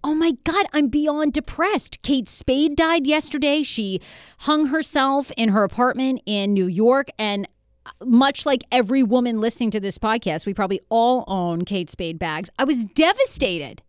Oh 0.07 0.13
my 0.13 0.33
God, 0.43 0.67
I'm 0.71 0.89
beyond 0.89 1.33
depressed. 1.33 2.03
Kate 2.03 2.29
Spade 2.29 2.75
died 2.75 3.07
yesterday. 3.07 3.63
She 3.63 4.00
hung 4.41 4.67
herself 4.67 5.31
in 5.35 5.50
her 5.50 5.63
apartment 5.63 6.21
in 6.27 6.53
New 6.53 6.67
York. 6.67 7.07
And 7.17 7.47
uh, 7.88 8.05
much 8.05 8.45
like 8.45 8.62
every 8.71 9.01
woman 9.01 9.41
listening 9.41 9.71
to 9.71 9.79
this 9.79 9.97
podcast, 9.97 10.45
we 10.45 10.53
probably 10.53 10.79
all 10.89 11.24
own 11.27 11.65
Kate 11.65 11.89
Spade 11.89 12.19
bags. 12.19 12.51
I 12.59 12.65
was 12.65 12.85
devastated. 12.85 13.81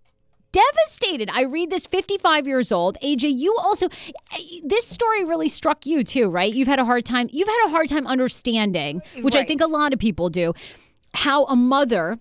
Devastated. 0.56 1.28
I 1.34 1.42
read 1.42 1.68
this 1.68 1.86
55 1.86 2.46
years 2.46 2.72
old. 2.72 2.96
AJ, 3.02 3.30
you 3.34 3.54
also, 3.58 3.88
this 4.64 4.86
story 4.86 5.22
really 5.22 5.50
struck 5.50 5.84
you 5.84 6.02
too, 6.02 6.30
right? 6.30 6.50
You've 6.50 6.66
had 6.66 6.78
a 6.78 6.84
hard 6.84 7.04
time, 7.04 7.28
you've 7.30 7.46
had 7.46 7.66
a 7.66 7.68
hard 7.68 7.88
time 7.88 8.06
understanding, 8.06 9.02
which 9.20 9.36
I 9.36 9.44
think 9.44 9.60
a 9.60 9.66
lot 9.66 9.92
of 9.92 9.98
people 9.98 10.30
do, 10.30 10.54
how 11.12 11.44
a 11.44 11.54
mother 11.56 12.18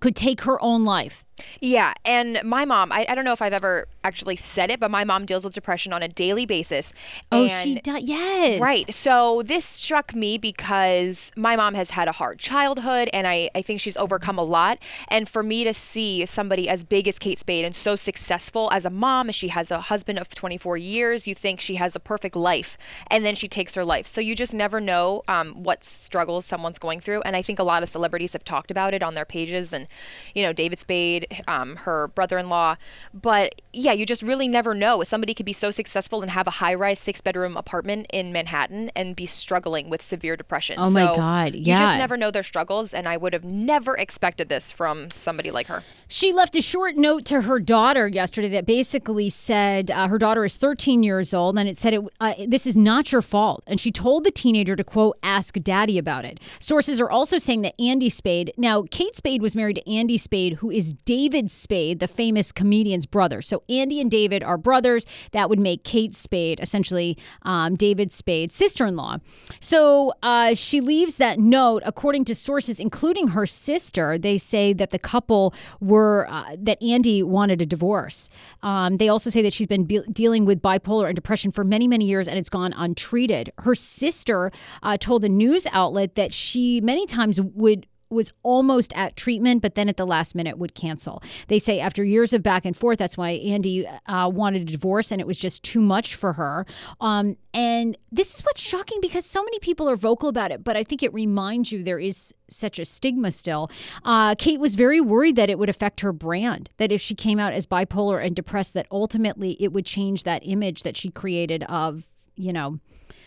could 0.00 0.14
take 0.14 0.42
her 0.42 0.62
own 0.62 0.84
life. 0.84 1.24
Yeah, 1.60 1.92
and 2.04 2.40
my 2.44 2.64
mom, 2.64 2.92
I, 2.92 3.06
I 3.08 3.14
don't 3.14 3.24
know 3.24 3.32
if 3.32 3.42
I've 3.42 3.52
ever 3.52 3.86
actually 4.04 4.36
said 4.36 4.70
it, 4.70 4.78
but 4.78 4.90
my 4.90 5.04
mom 5.04 5.26
deals 5.26 5.44
with 5.44 5.52
depression 5.52 5.92
on 5.92 6.02
a 6.02 6.08
daily 6.08 6.46
basis. 6.46 6.94
Oh, 7.32 7.42
and 7.42 7.50
she 7.50 7.74
does. 7.80 8.00
Yes. 8.00 8.60
Right. 8.60 8.92
So 8.94 9.42
this 9.44 9.64
struck 9.64 10.14
me 10.14 10.38
because 10.38 11.32
my 11.36 11.56
mom 11.56 11.74
has 11.74 11.90
had 11.90 12.06
a 12.06 12.12
hard 12.12 12.38
childhood 12.38 13.10
and 13.12 13.26
I, 13.26 13.50
I 13.54 13.62
think 13.62 13.80
she's 13.80 13.96
overcome 13.96 14.38
a 14.38 14.44
lot. 14.44 14.78
And 15.08 15.28
for 15.28 15.42
me 15.42 15.64
to 15.64 15.74
see 15.74 16.24
somebody 16.24 16.68
as 16.68 16.84
big 16.84 17.08
as 17.08 17.18
Kate 17.18 17.38
Spade 17.38 17.64
and 17.64 17.74
so 17.74 17.96
successful 17.96 18.70
as 18.72 18.86
a 18.86 18.90
mom, 18.90 19.32
she 19.32 19.48
has 19.48 19.70
a 19.70 19.80
husband 19.80 20.18
of 20.18 20.28
24 20.28 20.76
years, 20.76 21.26
you 21.26 21.34
think 21.34 21.60
she 21.60 21.74
has 21.74 21.96
a 21.96 22.00
perfect 22.00 22.36
life. 22.36 22.78
And 23.08 23.24
then 23.24 23.34
she 23.34 23.48
takes 23.48 23.74
her 23.74 23.84
life. 23.84 24.06
So 24.06 24.20
you 24.20 24.34
just 24.36 24.54
never 24.54 24.80
know 24.80 25.22
um, 25.26 25.62
what 25.62 25.82
struggles 25.82 26.46
someone's 26.46 26.78
going 26.78 27.00
through. 27.00 27.22
And 27.22 27.34
I 27.34 27.42
think 27.42 27.58
a 27.58 27.64
lot 27.64 27.82
of 27.82 27.88
celebrities 27.88 28.32
have 28.34 28.44
talked 28.44 28.70
about 28.70 28.94
it 28.94 29.02
on 29.02 29.14
their 29.14 29.24
pages 29.24 29.72
and, 29.72 29.86
you 30.34 30.42
know, 30.42 30.52
David 30.52 30.78
Spade, 30.78 31.25
um, 31.48 31.76
her 31.76 32.08
brother 32.08 32.38
in 32.38 32.48
law. 32.48 32.76
But 33.14 33.60
yeah, 33.72 33.92
you 33.92 34.06
just 34.06 34.22
really 34.22 34.48
never 34.48 34.74
know. 34.74 35.00
If 35.00 35.08
somebody 35.08 35.34
could 35.34 35.46
be 35.46 35.52
so 35.52 35.70
successful 35.70 36.22
and 36.22 36.30
have 36.30 36.46
a 36.46 36.52
high 36.52 36.74
rise 36.74 37.00
six 37.00 37.20
bedroom 37.20 37.56
apartment 37.56 38.06
in 38.12 38.32
Manhattan 38.32 38.90
and 38.96 39.14
be 39.16 39.26
struggling 39.26 39.90
with 39.90 40.02
severe 40.02 40.36
depression. 40.36 40.76
Oh 40.78 40.90
my 40.90 41.06
So 41.06 41.14
God, 41.16 41.54
You 41.54 41.64
just 41.64 41.98
never 41.98 42.16
know 42.16 42.30
their 42.30 42.42
struggles. 42.42 42.94
And 42.94 43.06
I 43.06 43.16
would 43.16 43.32
have 43.32 43.44
never 43.44 43.96
expected 43.96 44.48
this 44.48 44.70
from 44.70 45.10
somebody 45.10 45.50
like 45.50 45.66
her. 45.66 45.82
She 46.08 46.32
left 46.32 46.56
a 46.56 46.62
short 46.62 46.96
note 46.96 47.24
to 47.26 47.42
her 47.42 47.58
daughter 47.58 48.08
yesterday 48.08 48.48
that 48.48 48.66
basically 48.66 49.30
said 49.30 49.90
uh, 49.90 50.08
her 50.08 50.18
daughter 50.18 50.44
is 50.44 50.56
13 50.56 51.02
years 51.02 51.34
old, 51.34 51.58
and 51.58 51.68
it 51.68 51.76
said, 51.78 51.94
it, 51.94 52.00
uh, 52.20 52.34
This 52.46 52.66
is 52.66 52.76
not 52.76 53.12
your 53.12 53.22
fault. 53.22 53.64
And 53.66 53.80
she 53.80 53.90
told 53.90 54.24
the 54.24 54.30
teenager 54.30 54.76
to, 54.76 54.84
quote, 54.84 55.18
ask 55.22 55.54
daddy 55.54 55.98
about 55.98 56.24
it. 56.24 56.38
Sources 56.58 57.00
are 57.00 57.10
also 57.10 57.38
saying 57.38 57.62
that 57.62 57.74
Andy 57.80 58.08
Spade, 58.08 58.52
now, 58.56 58.84
Kate 58.90 59.16
Spade 59.16 59.42
was 59.42 59.56
married 59.56 59.76
to 59.76 59.90
Andy 59.90 60.18
Spade, 60.18 60.54
who 60.54 60.70
is 60.70 60.92
David 61.16 61.50
Spade, 61.50 61.98
the 61.98 62.08
famous 62.08 62.52
comedian's 62.52 63.06
brother. 63.06 63.40
So 63.40 63.62
Andy 63.70 64.02
and 64.02 64.10
David 64.10 64.42
are 64.42 64.58
brothers. 64.58 65.06
That 65.32 65.48
would 65.48 65.58
make 65.58 65.82
Kate 65.82 66.14
Spade 66.14 66.60
essentially 66.60 67.16
um, 67.40 67.74
David 67.74 68.12
Spade's 68.12 68.54
sister 68.54 68.84
in 68.84 68.96
law. 68.96 69.16
So 69.58 70.12
uh, 70.22 70.54
she 70.54 70.82
leaves 70.82 71.14
that 71.16 71.38
note, 71.38 71.82
according 71.86 72.26
to 72.26 72.34
sources, 72.34 72.78
including 72.78 73.28
her 73.28 73.46
sister. 73.46 74.18
They 74.18 74.36
say 74.36 74.74
that 74.74 74.90
the 74.90 74.98
couple 74.98 75.54
were, 75.80 76.26
uh, 76.28 76.54
that 76.58 76.82
Andy 76.82 77.22
wanted 77.22 77.62
a 77.62 77.66
divorce. 77.66 78.28
Um, 78.62 78.98
they 78.98 79.08
also 79.08 79.30
say 79.30 79.40
that 79.40 79.54
she's 79.54 79.66
been 79.66 79.84
be- 79.84 80.04
dealing 80.12 80.44
with 80.44 80.60
bipolar 80.60 81.06
and 81.06 81.16
depression 81.16 81.50
for 81.50 81.64
many, 81.64 81.88
many 81.88 82.04
years 82.04 82.28
and 82.28 82.36
it's 82.36 82.50
gone 82.50 82.74
untreated. 82.76 83.50
Her 83.60 83.74
sister 83.74 84.50
uh, 84.82 84.98
told 84.98 85.24
a 85.24 85.30
news 85.30 85.66
outlet 85.72 86.14
that 86.16 86.34
she 86.34 86.82
many 86.82 87.06
times 87.06 87.40
would 87.40 87.86
was 88.10 88.32
almost 88.42 88.92
at 88.96 89.16
treatment, 89.16 89.62
but 89.62 89.74
then 89.74 89.88
at 89.88 89.96
the 89.96 90.06
last 90.06 90.34
minute 90.34 90.58
would 90.58 90.74
cancel. 90.74 91.22
They 91.48 91.58
say 91.58 91.80
after 91.80 92.04
years 92.04 92.32
of 92.32 92.42
back 92.42 92.64
and 92.64 92.76
forth, 92.76 92.98
that's 92.98 93.16
why 93.16 93.30
Andy 93.30 93.86
uh, 94.06 94.28
wanted 94.28 94.62
a 94.62 94.64
divorce 94.64 95.10
and 95.10 95.20
it 95.20 95.26
was 95.26 95.38
just 95.38 95.62
too 95.62 95.80
much 95.80 96.14
for 96.14 96.34
her. 96.34 96.66
Um, 97.00 97.36
and 97.52 97.96
this 98.12 98.34
is 98.34 98.44
what's 98.44 98.60
shocking 98.60 99.00
because 99.00 99.24
so 99.24 99.42
many 99.42 99.58
people 99.58 99.88
are 99.88 99.96
vocal 99.96 100.28
about 100.28 100.50
it, 100.50 100.62
but 100.62 100.76
I 100.76 100.84
think 100.84 101.02
it 101.02 101.12
reminds 101.12 101.72
you 101.72 101.82
there 101.82 101.98
is 101.98 102.34
such 102.48 102.78
a 102.78 102.84
stigma 102.84 103.32
still. 103.32 103.70
Uh, 104.04 104.34
Kate 104.36 104.60
was 104.60 104.74
very 104.74 105.00
worried 105.00 105.36
that 105.36 105.50
it 105.50 105.58
would 105.58 105.68
affect 105.68 106.00
her 106.00 106.12
brand, 106.12 106.70
that 106.76 106.92
if 106.92 107.00
she 107.00 107.14
came 107.14 107.38
out 107.38 107.52
as 107.52 107.66
bipolar 107.66 108.24
and 108.24 108.36
depressed, 108.36 108.74
that 108.74 108.86
ultimately 108.90 109.56
it 109.58 109.72
would 109.72 109.86
change 109.86 110.22
that 110.22 110.42
image 110.44 110.82
that 110.82 110.96
she 110.96 111.10
created 111.10 111.64
of, 111.64 112.04
you 112.36 112.52
know, 112.52 112.78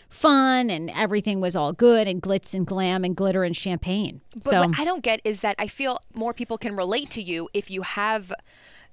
fun 0.08 0.70
and 0.70 0.90
everything 0.90 1.40
was 1.40 1.54
all 1.56 1.72
good 1.72 2.08
and 2.08 2.22
glitz 2.22 2.54
and 2.54 2.66
glam 2.66 3.04
and 3.04 3.16
glitter 3.16 3.44
and 3.44 3.56
champagne. 3.56 4.20
But 4.34 4.44
so 4.44 4.60
what 4.60 4.78
I 4.78 4.84
don't 4.84 5.02
get 5.02 5.20
is 5.24 5.40
that 5.42 5.56
I 5.58 5.66
feel 5.66 5.98
more 6.14 6.34
people 6.34 6.58
can 6.58 6.76
relate 6.76 7.10
to 7.10 7.22
you 7.22 7.48
if 7.54 7.70
you 7.70 7.82
have 7.82 8.32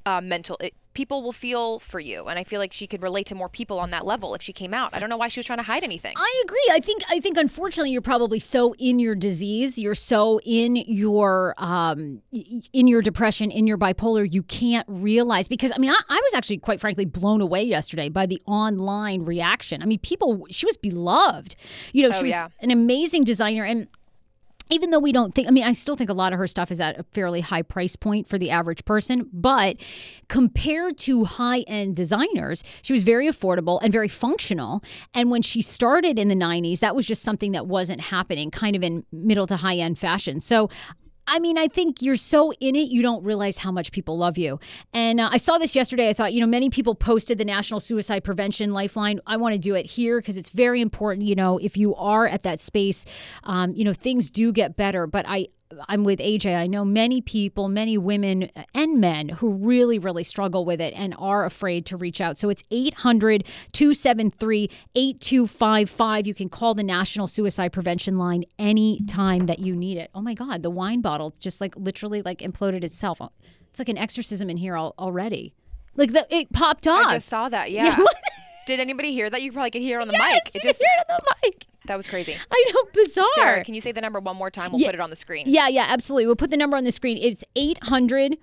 uh, 0.05 0.21
mental. 0.21 0.59
People 0.97 1.21
will 1.21 1.31
feel 1.31 1.77
for 1.77 1.99
you, 1.99 2.25
and 2.25 2.39
I 2.39 2.43
feel 2.43 2.59
like 2.59 2.73
she 2.73 2.87
could 2.87 3.03
relate 3.03 3.27
to 3.27 3.35
more 3.35 3.49
people 3.49 3.77
on 3.77 3.91
that 3.91 4.03
level 4.03 4.33
if 4.33 4.41
she 4.41 4.51
came 4.51 4.73
out. 4.73 4.95
I 4.95 4.99
don't 4.99 5.09
know 5.09 5.17
why 5.17 5.27
she 5.27 5.39
was 5.39 5.45
trying 5.45 5.59
to 5.59 5.63
hide 5.63 5.83
anything. 5.83 6.15
I 6.17 6.41
agree. 6.43 6.67
I 6.71 6.79
think 6.79 7.03
I 7.07 7.19
think 7.19 7.37
unfortunately 7.37 7.91
you're 7.91 8.01
probably 8.01 8.39
so 8.39 8.73
in 8.79 8.97
your 8.97 9.13
disease, 9.13 9.77
you're 9.77 9.93
so 9.93 10.39
in 10.43 10.75
your 10.75 11.53
um 11.59 12.23
in 12.73 12.87
your 12.87 13.03
depression, 13.03 13.51
in 13.51 13.67
your 13.67 13.77
bipolar, 13.77 14.27
you 14.27 14.41
can't 14.41 14.87
realize 14.89 15.47
because 15.47 15.71
I 15.71 15.77
mean 15.77 15.91
I, 15.91 15.99
I 16.09 16.19
was 16.23 16.33
actually 16.33 16.57
quite 16.57 16.81
frankly 16.81 17.05
blown 17.05 17.41
away 17.41 17.61
yesterday 17.61 18.09
by 18.09 18.25
the 18.25 18.41
online 18.47 19.21
reaction. 19.23 19.83
I 19.83 19.85
mean 19.85 19.99
people 19.99 20.47
she 20.49 20.65
was 20.65 20.77
beloved. 20.77 21.55
You 21.93 22.01
know, 22.01 22.09
Oh, 22.09 22.17
she 22.19 22.25
was 22.25 22.33
yeah. 22.33 22.47
an 22.59 22.71
amazing 22.71 23.23
designer 23.23 23.63
and 23.63 23.87
even 24.69 24.91
though 24.91 24.99
we 24.99 25.11
don't 25.11 25.33
think, 25.33 25.47
I 25.47 25.51
mean, 25.51 25.63
I 25.63 25.73
still 25.73 25.95
think 25.95 26.09
a 26.09 26.13
lot 26.13 26.33
of 26.33 26.39
her 26.39 26.47
stuff 26.47 26.71
is 26.71 26.79
at 26.79 26.99
a 26.99 27.03
fairly 27.03 27.41
high 27.41 27.61
price 27.61 27.95
point 27.95 28.27
for 28.27 28.37
the 28.37 28.49
average 28.49 28.85
person, 28.85 29.29
but 29.33 29.77
compared 30.27 30.97
to 30.99 31.25
high 31.25 31.61
end 31.61 31.95
designers, 31.95 32.63
she 32.81 32.93
was 32.93 33.03
very 33.03 33.27
affordable 33.27 33.79
and 33.81 33.91
very 33.91 34.07
functional. 34.07 34.83
And 35.13 35.31
when 35.31 35.41
she 35.41 35.61
started 35.61 36.19
in 36.19 36.27
the 36.27 36.35
90s, 36.35 36.79
that 36.79 36.95
was 36.95 37.05
just 37.05 37.23
something 37.23 37.51
that 37.53 37.67
wasn't 37.67 38.01
happening 38.01 38.51
kind 38.51 38.75
of 38.75 38.83
in 38.83 39.05
middle 39.11 39.47
to 39.47 39.57
high 39.57 39.77
end 39.77 39.99
fashion. 39.99 40.39
So, 40.39 40.69
I 41.27 41.39
mean, 41.39 41.57
I 41.57 41.67
think 41.67 42.01
you're 42.01 42.15
so 42.15 42.53
in 42.53 42.75
it, 42.75 42.89
you 42.89 43.01
don't 43.01 43.23
realize 43.23 43.57
how 43.57 43.71
much 43.71 43.91
people 43.91 44.17
love 44.17 44.37
you. 44.37 44.59
And 44.93 45.19
uh, 45.19 45.29
I 45.31 45.37
saw 45.37 45.57
this 45.57 45.75
yesterday. 45.75 46.09
I 46.09 46.13
thought, 46.13 46.31
you 46.31 46.39
know, 46.39 46.47
many 46.47 46.69
people 46.69 46.95
posted 46.95 47.37
the 47.37 47.45
National 47.45 47.81
Suicide 47.81 48.23
Prevention 48.23 48.71
Lifeline. 48.71 49.19
I 49.27 49.35
want 49.37 49.53
to 49.53 49.59
do 49.59 49.75
it 49.75 49.85
here 49.85 50.19
because 50.19 50.37
it's 50.37 50.49
very 50.49 50.79
important. 50.79 51.27
You 51.27 51.35
know, 51.35 51.57
if 51.57 51.75
you 51.75 51.93
are 51.95 52.27
at 52.27 52.43
that 52.43 52.61
space, 52.61 53.05
um, 53.43 53.73
you 53.73 53.83
know, 53.83 53.93
things 53.93 54.29
do 54.29 54.53
get 54.53 54.77
better. 54.77 55.05
But 55.05 55.25
I, 55.27 55.47
I'm 55.89 56.03
with 56.03 56.19
AJ. 56.19 56.55
I 56.57 56.67
know 56.67 56.85
many 56.85 57.21
people, 57.21 57.67
many 57.67 57.97
women 57.97 58.49
uh, 58.55 58.63
and 58.73 59.01
men 59.01 59.29
who 59.29 59.51
really, 59.53 59.99
really 59.99 60.23
struggle 60.23 60.63
with 60.65 60.79
it 60.79 60.93
and 60.95 61.13
are 61.19 61.43
afraid 61.45 61.85
to 61.87 61.97
reach 61.97 62.21
out. 62.21 62.37
So 62.37 62.49
it's 62.49 62.63
800 62.71 63.45
273 63.73 64.69
8255. 64.95 66.27
You 66.27 66.33
can 66.33 66.49
call 66.49 66.73
the 66.73 66.83
National 66.83 67.27
Suicide 67.27 67.73
Prevention 67.73 68.17
Line 68.17 68.43
anytime 68.57 69.45
that 69.47 69.59
you 69.59 69.75
need 69.75 69.97
it. 69.97 70.09
Oh 70.15 70.21
my 70.21 70.33
God, 70.33 70.63
the 70.63 70.69
wine 70.69 71.01
bottle 71.01 71.33
just 71.39 71.59
like 71.61 71.75
literally 71.75 72.21
like 72.21 72.39
imploded 72.39 72.83
itself. 72.83 73.19
It's 73.69 73.79
like 73.79 73.89
an 73.89 73.97
exorcism 73.97 74.49
in 74.49 74.57
here 74.57 74.75
al- 74.75 74.95
already. 74.97 75.53
Like 75.95 76.13
the, 76.13 76.25
it 76.29 76.51
popped 76.53 76.87
off. 76.87 77.07
I 77.07 77.13
just 77.15 77.27
saw 77.27 77.49
that. 77.49 77.71
Yeah. 77.77 77.97
Did 78.65 78.79
anybody 78.81 79.13
hear 79.13 79.29
that? 79.29 79.41
You 79.41 79.53
probably 79.53 79.71
could 79.71 79.81
hear 79.81 79.99
it 79.99 80.01
on 80.01 80.07
the 80.09 80.13
Yes, 80.13 80.45
mic. 80.53 80.55
you 80.55 80.59
It 80.59 80.71
just 80.71 80.81
hear 80.81 80.89
it 80.99 81.11
on 81.11 81.19
the 81.23 81.35
mic. 81.43 81.65
That 81.87 81.97
was 81.97 82.07
crazy. 82.07 82.35
I 82.51 82.65
know, 82.73 82.83
bizarre. 82.93 83.25
Sarah, 83.35 83.63
can 83.63 83.73
you 83.73 83.81
say 83.81 83.91
the 83.91 84.01
number 84.01 84.19
one 84.19 84.35
more 84.37 84.49
time? 84.51 84.71
We'll 84.71 84.81
Yeah. 84.81 84.87
put 84.87 84.95
it 84.95 85.01
on 85.01 85.09
the 85.09 85.15
screen. 85.15 85.45
Yeah, 85.47 85.67
yeah, 85.67 85.85
absolutely. 85.87 86.25
We'll 86.27 86.35
put 86.35 86.49
the 86.51 86.57
number 86.57 86.77
on 86.77 86.83
the 86.83 86.91
screen. 86.91 87.17
It's 87.17 87.43
800 87.55 88.37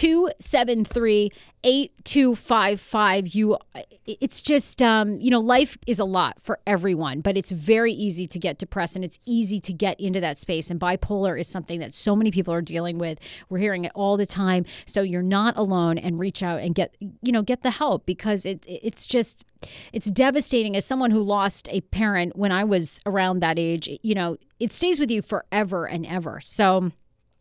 273 0.00 1.30
8255. 1.62 3.28
You 3.34 3.58
it's 4.06 4.40
just 4.40 4.80
um, 4.80 5.20
you 5.20 5.30
know, 5.30 5.40
life 5.40 5.76
is 5.86 5.98
a 5.98 6.06
lot 6.06 6.38
for 6.40 6.58
everyone, 6.66 7.20
but 7.20 7.36
it's 7.36 7.50
very 7.50 7.92
easy 7.92 8.26
to 8.28 8.38
get 8.38 8.56
depressed 8.56 8.96
and 8.96 9.04
it's 9.04 9.18
easy 9.26 9.60
to 9.60 9.74
get 9.74 10.00
into 10.00 10.18
that 10.18 10.38
space 10.38 10.70
and 10.70 10.80
bipolar 10.80 11.38
is 11.38 11.48
something 11.48 11.80
that 11.80 11.92
so 11.92 12.16
many 12.16 12.30
people 12.30 12.54
are 12.54 12.62
dealing 12.62 12.96
with. 12.96 13.18
We're 13.50 13.58
hearing 13.58 13.84
it 13.84 13.92
all 13.94 14.16
the 14.16 14.24
time. 14.24 14.64
So 14.86 15.02
you're 15.02 15.20
not 15.20 15.58
alone 15.58 15.98
and 15.98 16.18
reach 16.18 16.42
out 16.42 16.60
and 16.60 16.74
get 16.74 16.96
you 17.20 17.30
know, 17.30 17.42
get 17.42 17.62
the 17.62 17.70
help 17.70 18.06
because 18.06 18.46
it 18.46 18.64
it's 18.66 19.06
just 19.06 19.44
it's 19.92 20.10
devastating 20.10 20.76
as 20.76 20.86
someone 20.86 21.10
who 21.10 21.20
lost 21.20 21.68
a 21.70 21.82
parent 21.82 22.36
when 22.36 22.52
I 22.52 22.64
was 22.64 23.02
around 23.04 23.40
that 23.40 23.58
age, 23.58 23.86
you 24.02 24.14
know, 24.14 24.38
it 24.58 24.72
stays 24.72 24.98
with 24.98 25.10
you 25.10 25.20
forever 25.20 25.86
and 25.86 26.06
ever. 26.06 26.40
So 26.42 26.90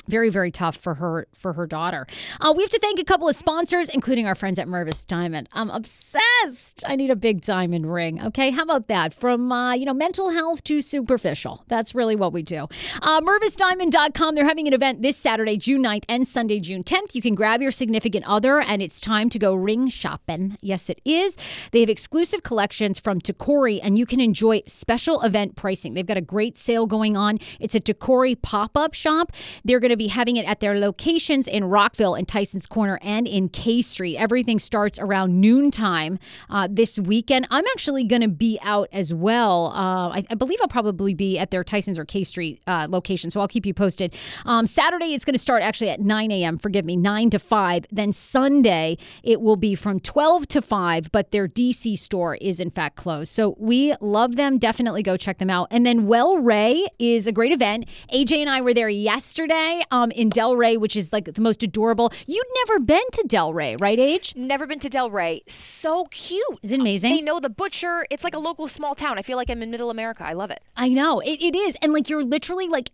very 0.09 0.29
very 0.29 0.51
tough 0.51 0.75
for 0.75 0.95
her 0.95 1.27
for 1.33 1.53
her 1.53 1.65
daughter. 1.65 2.07
Uh, 2.41 2.53
we 2.55 2.63
have 2.63 2.69
to 2.69 2.79
thank 2.79 2.99
a 2.99 3.03
couple 3.03 3.29
of 3.29 3.35
sponsors 3.35 3.89
including 3.89 4.25
our 4.27 4.35
friends 4.35 4.59
at 4.59 4.67
mervis 4.67 5.05
diamond. 5.05 5.47
I'm 5.53 5.69
obsessed. 5.69 6.83
I 6.85 6.95
need 6.95 7.11
a 7.11 7.15
big 7.15 7.41
diamond 7.41 7.91
ring. 7.91 8.21
Okay 8.21 8.49
how 8.51 8.63
about 8.63 8.87
that? 8.87 9.13
From 9.13 9.51
uh, 9.51 9.73
you 9.73 9.85
know 9.85 9.93
mental 9.93 10.31
health 10.31 10.63
to 10.65 10.81
superficial. 10.81 11.63
That's 11.67 11.95
really 11.95 12.15
what 12.15 12.33
we 12.33 12.43
do. 12.43 12.67
Uh, 13.01 13.21
mervisdiamond.com 13.21 14.35
they're 14.35 14.45
having 14.45 14.67
an 14.67 14.73
event 14.73 15.01
this 15.01 15.17
saturday 15.17 15.57
june 15.57 15.83
9th 15.83 16.05
and 16.09 16.27
sunday 16.27 16.59
june 16.59 16.83
10th 16.83 17.15
you 17.15 17.21
can 17.21 17.35
grab 17.35 17.61
your 17.61 17.71
significant 17.71 18.25
other 18.27 18.59
and 18.59 18.81
it's 18.81 18.99
time 18.99 19.29
to 19.29 19.39
go 19.39 19.53
ring 19.53 19.89
shopping. 19.89 20.57
Yes 20.61 20.89
it 20.89 20.99
is. 21.05 21.37
They 21.71 21.81
have 21.81 21.89
exclusive 21.89 22.43
collections 22.43 22.99
from 22.99 23.21
Tacori 23.21 23.79
and 23.83 23.97
you 23.97 24.05
can 24.05 24.19
enjoy 24.19 24.61
special 24.65 25.21
event 25.21 25.55
pricing. 25.55 25.93
They've 25.93 26.05
got 26.05 26.17
a 26.17 26.21
great 26.21 26.57
sale 26.57 26.87
going 26.87 27.15
on. 27.15 27.39
It's 27.59 27.75
a 27.75 27.79
Tacori 27.79 28.41
pop-up 28.41 28.93
shop. 28.93 29.31
They're 29.63 29.79
going 29.79 29.89
to 29.89 29.97
be 29.99 30.07
having 30.07 30.37
it 30.37 30.45
at 30.45 30.61
their 30.61 30.79
locations 30.79 31.47
in 31.47 31.65
Rockville 31.65 32.15
and 32.15 32.27
Tyson's 32.27 32.65
Corner 32.65 32.97
and 33.03 33.27
in 33.27 33.49
K 33.49 33.83
Street. 33.83 34.17
Everything 34.17 34.57
starts 34.57 34.97
around 34.97 35.39
noontime 35.39 36.17
uh, 36.49 36.67
this 36.71 36.97
weekend. 36.97 37.47
I'm 37.51 37.65
actually 37.67 38.03
going 38.05 38.23
to 38.23 38.29
be 38.29 38.57
out 38.63 38.89
as 38.91 39.13
well. 39.13 39.67
Uh, 39.67 40.09
I, 40.09 40.25
I, 40.29 40.35
believe 40.35 40.57
I'll 40.61 40.67
probably 40.67 41.13
be 41.13 41.37
at 41.37 41.51
their 41.51 41.63
Tyson's 41.63 41.99
or 41.99 42.05
K 42.05 42.23
Street 42.23 42.61
uh, 42.65 42.87
location, 42.89 43.29
so 43.29 43.41
I'll 43.41 43.47
keep 43.47 43.65
you 43.65 43.73
posted. 43.73 44.15
Um, 44.45 44.65
Saturday, 44.65 45.13
it's 45.13 45.25
going 45.25 45.33
to 45.33 45.39
start 45.39 45.61
actually 45.61 45.89
at 45.89 45.99
9 45.99 46.31
a.m., 46.31 46.57
forgive 46.57 46.85
me, 46.85 46.95
9 46.95 47.29
to 47.31 47.39
5. 47.39 47.85
Then 47.91 48.13
Sunday, 48.13 48.97
it 49.21 49.41
will 49.41 49.57
be 49.57 49.75
from 49.75 49.99
12 49.99 50.47
to 50.47 50.61
5, 50.61 51.11
but 51.11 51.31
their 51.31 51.47
DC 51.47 51.97
store 51.99 52.35
is 52.35 52.59
in 52.59 52.71
fact 52.71 52.95
closed. 52.95 53.33
So 53.33 53.55
we 53.59 53.93
love 53.99 54.37
them. 54.37 54.57
Definitely 54.57 55.03
go 55.03 55.17
check 55.17 55.39
them 55.39 55.49
out. 55.49 55.67
And 55.71 55.85
then 55.85 56.07
Well 56.07 56.37
Ray 56.37 56.87
is 56.97 57.27
a 57.27 57.31
great 57.33 57.51
event. 57.51 57.85
AJ 58.13 58.37
and 58.37 58.49
I 58.49 58.61
were 58.61 58.73
there 58.73 58.89
yesterday 58.89 59.83
um, 59.91 60.11
in 60.11 60.29
Delray, 60.29 60.77
which 60.77 60.95
is 60.95 61.11
like 61.11 61.25
the 61.25 61.41
most 61.41 61.63
adorable. 61.63 62.11
You'd 62.27 62.45
never 62.65 62.79
been 62.79 63.03
to 63.13 63.23
Delray, 63.27 63.79
right, 63.81 63.99
Age? 63.99 64.33
Never 64.35 64.67
been 64.67 64.79
to 64.79 64.89
Delray. 64.89 65.41
So 65.49 66.05
cute. 66.05 66.59
Is 66.63 66.71
it 66.71 66.79
amazing? 66.79 67.15
They 67.15 67.21
know 67.21 67.39
the 67.39 67.49
butcher. 67.49 68.05
It's 68.09 68.23
like 68.23 68.35
a 68.35 68.39
local 68.39 68.67
small 68.67 68.95
town. 68.95 69.17
I 69.17 69.21
feel 69.21 69.37
like 69.37 69.49
I'm 69.49 69.61
in 69.61 69.71
middle 69.71 69.89
America. 69.89 70.25
I 70.25 70.33
love 70.33 70.51
it. 70.51 70.61
I 70.75 70.89
know. 70.89 71.19
It, 71.19 71.41
it 71.41 71.55
is. 71.55 71.77
And 71.81 71.93
like 71.93 72.09
you're 72.09 72.23
literally 72.23 72.67
like 72.67 72.91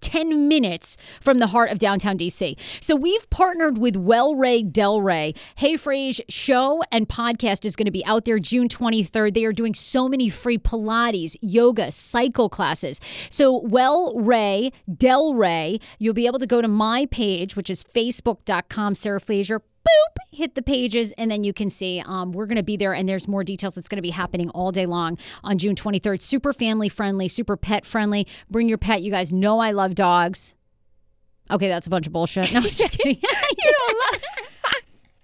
10 0.00 0.48
minutes 0.48 0.96
from 1.20 1.38
the 1.38 1.48
heart 1.48 1.70
of 1.70 1.78
downtown 1.78 2.16
DC. 2.16 2.58
So 2.82 2.94
we've 2.94 3.28
partnered 3.30 3.78
with 3.78 3.96
Well 3.96 4.34
Ray 4.34 4.62
Delray. 4.62 5.36
Hey 5.56 5.74
Frage 5.74 6.20
show 6.28 6.82
and 6.92 7.08
podcast 7.08 7.64
is 7.64 7.76
going 7.76 7.86
to 7.86 7.90
be 7.90 8.04
out 8.06 8.24
there 8.24 8.38
June 8.38 8.68
23rd. 8.68 9.34
They 9.34 9.44
are 9.44 9.52
doing 9.52 9.74
so 9.74 10.08
many 10.08 10.28
free 10.28 10.58
Pilates, 10.58 11.36
yoga, 11.42 11.90
cycle 11.90 12.48
classes. 12.48 13.00
So 13.30 13.58
Well 13.58 14.14
Ray 14.16 14.72
Delray, 14.90 15.82
you'll 15.98 16.14
be 16.14 16.26
able 16.26 16.37
to 16.38 16.46
go 16.46 16.60
to 16.60 16.68
my 16.68 17.06
page, 17.06 17.56
which 17.56 17.70
is 17.70 17.84
facebook.com, 17.84 18.94
Sarah 18.94 19.20
Fraser 19.20 19.60
boop, 19.60 20.16
hit 20.32 20.54
the 20.54 20.62
pages, 20.62 21.12
and 21.12 21.30
then 21.30 21.44
you 21.44 21.52
can 21.52 21.70
see 21.70 22.02
um, 22.06 22.32
we're 22.32 22.46
going 22.46 22.56
to 22.56 22.62
be 22.62 22.76
there. 22.76 22.94
And 22.94 23.08
there's 23.08 23.28
more 23.28 23.44
details. 23.44 23.78
It's 23.78 23.88
going 23.88 23.96
to 23.96 24.02
be 24.02 24.10
happening 24.10 24.50
all 24.50 24.72
day 24.72 24.86
long 24.86 25.18
on 25.44 25.58
June 25.58 25.74
23rd. 25.74 26.20
Super 26.20 26.52
family 26.52 26.88
friendly, 26.88 27.28
super 27.28 27.56
pet 27.56 27.84
friendly. 27.84 28.26
Bring 28.50 28.68
your 28.68 28.78
pet. 28.78 29.02
You 29.02 29.10
guys 29.10 29.32
know 29.32 29.58
I 29.58 29.70
love 29.70 29.94
dogs. 29.94 30.54
Okay, 31.50 31.68
that's 31.68 31.86
a 31.86 31.90
bunch 31.90 32.06
of 32.06 32.12
bullshit. 32.12 32.52
No, 32.52 32.58
I'm 32.58 32.64
just 32.64 32.98
kidding. 32.98 33.16
you 33.22 33.72
don't 33.72 33.98
love. 34.12 34.22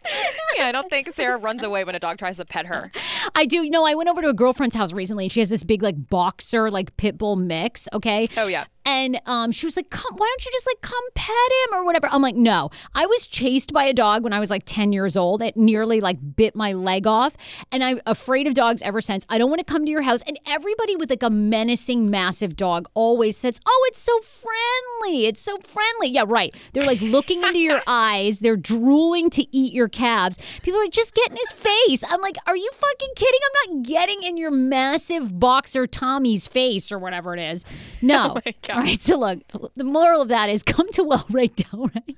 yeah, 0.56 0.66
I 0.66 0.72
don't 0.72 0.88
think 0.88 1.10
Sarah 1.10 1.36
runs 1.36 1.62
away 1.62 1.84
when 1.84 1.94
a 1.94 1.98
dog 1.98 2.18
tries 2.18 2.38
to 2.38 2.44
pet 2.44 2.66
her. 2.66 2.90
I 3.34 3.46
do. 3.46 3.58
You 3.58 3.70
know, 3.70 3.86
I 3.86 3.94
went 3.94 4.08
over 4.08 4.22
to 4.22 4.28
a 4.28 4.34
girlfriend's 4.34 4.76
house 4.76 4.92
recently 4.92 5.24
and 5.24 5.32
she 5.32 5.40
has 5.40 5.50
this 5.50 5.64
big, 5.64 5.82
like, 5.82 6.08
boxer, 6.08 6.70
like, 6.70 6.96
pit 6.96 7.18
bull 7.18 7.36
mix. 7.36 7.88
Okay. 7.92 8.28
Oh, 8.36 8.46
yeah. 8.46 8.64
And 8.86 9.20
um, 9.24 9.50
she 9.50 9.66
was 9.66 9.76
like, 9.76 9.88
come, 9.88 10.14
why 10.16 10.26
don't 10.26 10.44
you 10.44 10.52
just 10.52 10.66
like 10.66 10.80
come 10.82 11.02
pet 11.14 11.34
him 11.34 11.78
or 11.78 11.84
whatever? 11.84 12.06
I'm 12.10 12.20
like, 12.20 12.36
no. 12.36 12.70
I 12.94 13.06
was 13.06 13.26
chased 13.26 13.72
by 13.72 13.84
a 13.84 13.94
dog 13.94 14.22
when 14.24 14.32
I 14.32 14.40
was 14.40 14.50
like 14.50 14.64
10 14.66 14.92
years 14.92 15.16
old. 15.16 15.42
It 15.42 15.56
nearly 15.56 16.00
like 16.00 16.18
bit 16.36 16.54
my 16.54 16.74
leg 16.74 17.06
off. 17.06 17.34
And 17.72 17.82
I'm 17.82 18.00
afraid 18.06 18.46
of 18.46 18.52
dogs 18.54 18.82
ever 18.82 19.00
since. 19.00 19.24
I 19.30 19.38
don't 19.38 19.48
want 19.48 19.60
to 19.60 19.64
come 19.64 19.86
to 19.86 19.90
your 19.90 20.02
house. 20.02 20.20
And 20.26 20.38
everybody 20.46 20.96
with 20.96 21.08
like 21.08 21.22
a 21.22 21.30
menacing, 21.30 22.10
massive 22.10 22.56
dog 22.56 22.86
always 22.92 23.38
says, 23.38 23.58
oh, 23.66 23.84
it's 23.88 24.00
so 24.00 24.20
friendly. 24.20 25.26
It's 25.26 25.40
so 25.40 25.56
friendly. 25.58 26.08
Yeah, 26.08 26.24
right. 26.26 26.54
They're 26.74 26.86
like 26.86 27.00
looking 27.00 27.42
into 27.42 27.58
your 27.60 27.80
eyes. 27.86 28.40
They're 28.40 28.56
drooling 28.56 29.30
to 29.30 29.56
eat 29.56 29.72
your 29.72 29.88
calves. 29.88 30.38
People 30.62 30.80
are 30.80 30.84
like, 30.84 30.92
just 30.92 31.14
get 31.14 31.30
in 31.30 31.36
his 31.36 31.52
face. 31.52 32.04
I'm 32.10 32.20
like, 32.20 32.36
are 32.46 32.56
you 32.56 32.70
fucking 32.72 33.13
kidding? 33.14 33.40
I'm 33.44 33.76
not 33.76 33.86
getting 33.86 34.22
in 34.22 34.36
your 34.36 34.50
massive 34.50 35.38
boxer 35.38 35.86
Tommy's 35.86 36.46
face 36.46 36.90
or 36.92 36.98
whatever 36.98 37.34
it 37.34 37.40
is. 37.40 37.64
No. 38.02 38.36
Oh 38.44 38.74
All 38.74 38.80
right, 38.80 39.00
so 39.00 39.18
look, 39.18 39.40
the 39.76 39.84
moral 39.84 40.22
of 40.22 40.28
that 40.28 40.48
is 40.48 40.62
come 40.62 40.90
to 40.92 41.04
Well 41.04 41.24
Right 41.30 41.50
Ray 41.58 41.64
Delray. 41.64 42.16